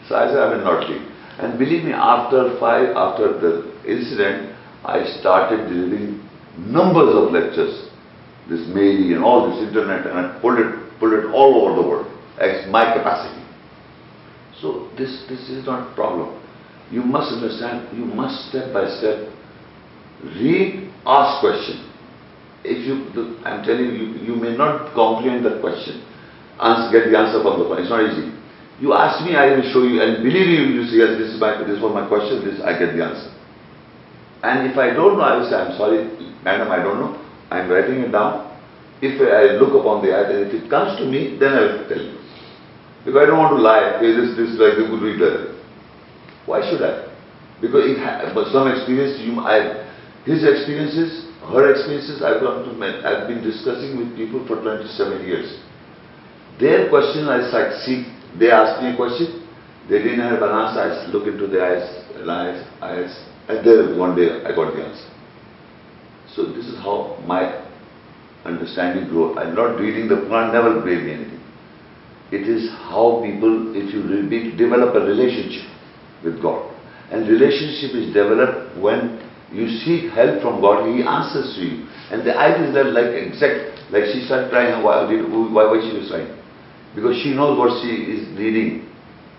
So 0.09 0.17
I 0.17 0.29
said, 0.29 0.41
I 0.41 0.57
will 0.57 0.65
not 0.65 0.89
leave. 0.89 1.05
And 1.39 1.59
believe 1.59 1.85
me, 1.85 1.93
after 1.93 2.59
five, 2.59 2.97
after 2.97 3.39
the 3.39 3.71
incident, 3.87 4.57
I 4.85 5.05
started 5.21 5.69
delivering 5.69 6.25
numbers 6.57 7.15
of 7.15 7.31
lectures, 7.31 7.89
this 8.49 8.67
mail 8.75 9.15
and 9.15 9.23
all 9.23 9.51
this 9.51 9.69
internet, 9.69 10.07
and 10.07 10.19
I 10.19 10.39
pulled 10.41 10.59
it, 10.59 10.99
pulled 10.99 11.13
it 11.13 11.27
all 11.27 11.63
over 11.63 11.81
the 11.81 11.87
world, 11.87 12.07
as 12.41 12.67
my 12.71 12.97
capacity. 12.97 13.45
So 14.61 14.89
this, 14.97 15.25
this 15.29 15.49
is 15.49 15.67
not 15.67 15.93
a 15.93 15.95
problem. 15.95 16.43
You 16.91 17.03
must 17.03 17.33
understand, 17.33 17.97
you 17.97 18.05
must 18.05 18.49
step 18.49 18.73
by 18.73 18.89
step 18.99 19.29
read, 20.25 20.91
ask 21.07 21.41
question. 21.41 21.85
If 22.65 22.85
you, 22.87 23.39
I'm 23.47 23.63
telling 23.65 23.95
you, 23.95 24.19
you 24.19 24.35
may 24.35 24.57
not 24.57 24.93
comprehend 24.95 25.45
the 25.47 25.61
question, 25.61 26.03
answer, 26.61 26.91
get 26.91 27.11
the 27.11 27.17
answer 27.17 27.41
from 27.43 27.63
the 27.63 27.67
question, 27.71 27.87
it's 27.87 27.95
not 27.95 28.03
easy. 28.03 28.35
You 28.83 28.95
ask 28.95 29.25
me, 29.25 29.35
I 29.35 29.55
will 29.55 29.67
show 29.73 29.83
you, 29.83 30.03
and 30.03 30.23
believe 30.23 30.47
you, 30.47 30.63
you 30.75 30.83
say, 30.91 31.03
yes, 31.03 31.19
this 31.19 31.35
is 31.35 31.41
my, 31.41 31.63
this 31.67 31.79
was 31.81 31.95
my 31.95 32.07
question, 32.07 32.45
this, 32.45 32.61
I 32.63 32.79
get 32.79 32.95
the 32.95 33.03
answer. 33.03 33.31
And 34.43 34.71
if 34.71 34.79
I 34.79 34.95
don't 34.95 35.19
know, 35.19 35.27
I 35.27 35.39
will 35.39 35.49
say, 35.51 35.57
I'm 35.57 35.75
sorry, 35.79 36.07
madam, 36.43 36.71
I 36.71 36.83
don't 36.83 36.99
know, 36.99 37.15
I'm 37.51 37.71
writing 37.71 38.03
it 38.03 38.11
down. 38.11 38.47
If 39.01 39.19
I 39.23 39.55
look 39.63 39.75
upon 39.79 40.03
the 40.03 40.11
ayat, 40.11 40.31
and 40.35 40.41
if 40.47 40.55
it 40.55 40.71
comes 40.71 40.99
to 40.99 41.07
me, 41.07 41.39
then 41.39 41.55
I 41.55 41.61
will 41.63 41.87
tell 41.87 42.03
you. 42.03 42.19
Because 43.07 43.23
I 43.23 43.27
don't 43.31 43.39
want 43.39 43.55
to 43.55 43.63
lie, 43.63 43.99
okay, 43.99 44.11
this, 44.15 44.35
this, 44.35 44.59
like, 44.59 44.75
the 44.79 44.87
good 44.91 45.03
read 45.03 45.19
that. 45.23 45.55
Why 46.47 46.63
should 46.67 46.83
I? 46.83 47.07
Because 47.63 47.87
it 47.87 47.99
ha- 47.99 48.27
some 48.51 48.67
experience, 48.67 49.19
you, 49.23 49.39
I, 49.43 49.88
his 50.25 50.45
experiences, 50.45 51.25
her 51.43 51.71
experiences, 51.71 52.23
I've 52.23 52.41
to, 52.41 52.73
met- 52.73 53.05
I've 53.05 53.29
been 53.29 53.43
discussing 53.43 53.97
with 53.97 54.17
people 54.17 54.47
for 54.47 54.61
27 54.61 55.25
years. 55.27 55.61
Their 56.61 56.89
question, 56.89 57.29
I 57.29 57.49
see, 57.85 58.05
they 58.39 58.51
ask 58.51 58.83
me 58.83 58.93
a 58.93 58.97
question, 58.97 59.47
they 59.89 60.03
didn't 60.03 60.21
have 60.21 60.43
an 60.43 60.51
answer, 60.51 60.81
I 60.81 61.07
look 61.13 61.27
into 61.27 61.47
their 61.47 61.65
eyes, 61.65 61.89
eyes, 62.29 62.67
eyes, 62.83 63.25
and 63.49 63.65
there 63.65 63.97
one 63.97 64.17
day 64.17 64.45
I 64.45 64.55
got 64.55 64.75
the 64.75 64.85
answer. 64.85 65.09
So 66.35 66.45
this 66.45 66.67
is 66.67 66.77
how 66.79 67.17
my 67.27 67.65
understanding 68.45 69.09
grew. 69.09 69.39
I'm 69.39 69.55
not 69.55 69.81
reading 69.81 70.09
the 70.09 70.17
Quran, 70.17 70.53
never 70.53 70.75
gave 70.85 71.05
me 71.05 71.13
anything. 71.15 71.41
It 72.31 72.47
is 72.47 72.71
how 72.71 73.23
people, 73.25 73.75
if 73.75 73.95
you 73.95 74.03
develop 74.57 74.95
a 74.95 75.01
relationship 75.01 75.71
with 76.23 76.43
God. 76.43 76.75
And 77.11 77.27
relationship 77.27 77.97
is 77.97 78.13
developed 78.13 78.77
when 78.77 79.28
you 79.53 79.69
seek 79.85 80.11
help 80.13 80.43
from 80.43 80.61
God, 80.61 80.87
He 80.95 81.03
answers 81.03 81.55
to 81.57 81.61
you. 81.63 81.87
And 82.11 82.25
the 82.27 82.37
idea 82.37 82.69
is 82.69 82.75
that 82.75 82.87
like 82.93 83.13
exact, 83.17 83.81
like 83.91 84.05
she 84.13 84.25
started 84.27 84.51
crying, 84.51 84.83
why, 84.83 85.07
did- 85.09 85.25
why, 85.31 85.65
why 85.67 85.81
she 85.81 85.97
was 85.99 86.09
crying? 86.11 86.35
Because 86.95 87.17
she 87.23 87.35
knows 87.35 87.59
what 87.59 87.81
she 87.83 87.89
is 88.17 88.29
reading, 88.39 88.85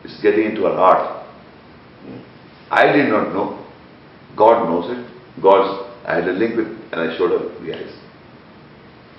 It's 0.03 0.19
getting 0.21 0.45
into 0.51 0.63
her 0.63 0.75
heart. 0.75 1.25
I 2.71 2.91
did 2.93 3.09
not 3.09 3.33
know. 3.33 3.65
God 4.37 4.65
knows 4.69 4.89
it. 4.95 5.03
God's, 5.41 5.85
I 6.05 6.15
had 6.15 6.27
a 6.29 6.31
link 6.33 6.55
with, 6.55 6.67
and 6.93 7.01
I 7.01 7.17
showed 7.17 7.31
her 7.31 7.49
the 7.65 7.73
eyes. 7.75 7.93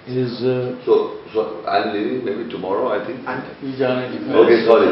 Is, 0.09 0.43
uh, 0.43 0.81
So, 0.87 1.21
so 1.35 1.63
I'm 1.69 1.93
leaving 1.93 2.25
maybe 2.25 2.49
tomorrow, 2.51 2.89
I 2.89 3.05
think. 3.05 3.21
Vijayanagar. 3.63 4.33
Okay, 4.43 4.65
sorry. 4.65 4.89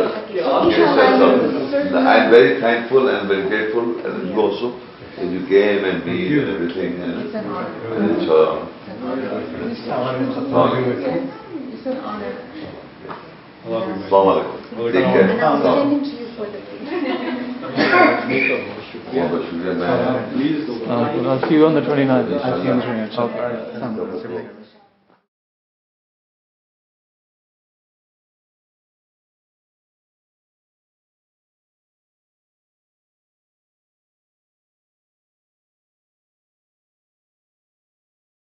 Yes, 0.70 0.92
I'm 0.92 1.18
sorry. 1.18 1.88
I'm 1.96 2.30
very 2.30 2.60
thankful 2.60 3.08
and 3.08 3.26
very 3.26 3.48
grateful 3.48 3.98
and 4.04 4.28
you 4.28 4.36
also, 4.36 4.76
and 5.18 5.32
you 5.32 5.48
gave 5.48 5.82
and 5.82 6.06
me 6.06 6.38
and 6.38 6.48
everything. 6.48 7.00
And, 7.02 7.26
it's 7.26 7.34
an 7.34 7.46
honor. 7.46 7.66
And 7.94 8.10
it's, 8.14 8.30
um, 8.30 8.70
you. 20.38 21.28
I'll 21.28 21.42
see 21.48 21.54
you 21.54 21.66
on 21.66 21.74
the 21.74 21.80
29th. 21.80 22.44
I'll 22.44 22.60
see 22.60 22.66
you 22.66 22.72
on 22.72 22.78
the 22.78 22.84
29th. 22.84 24.67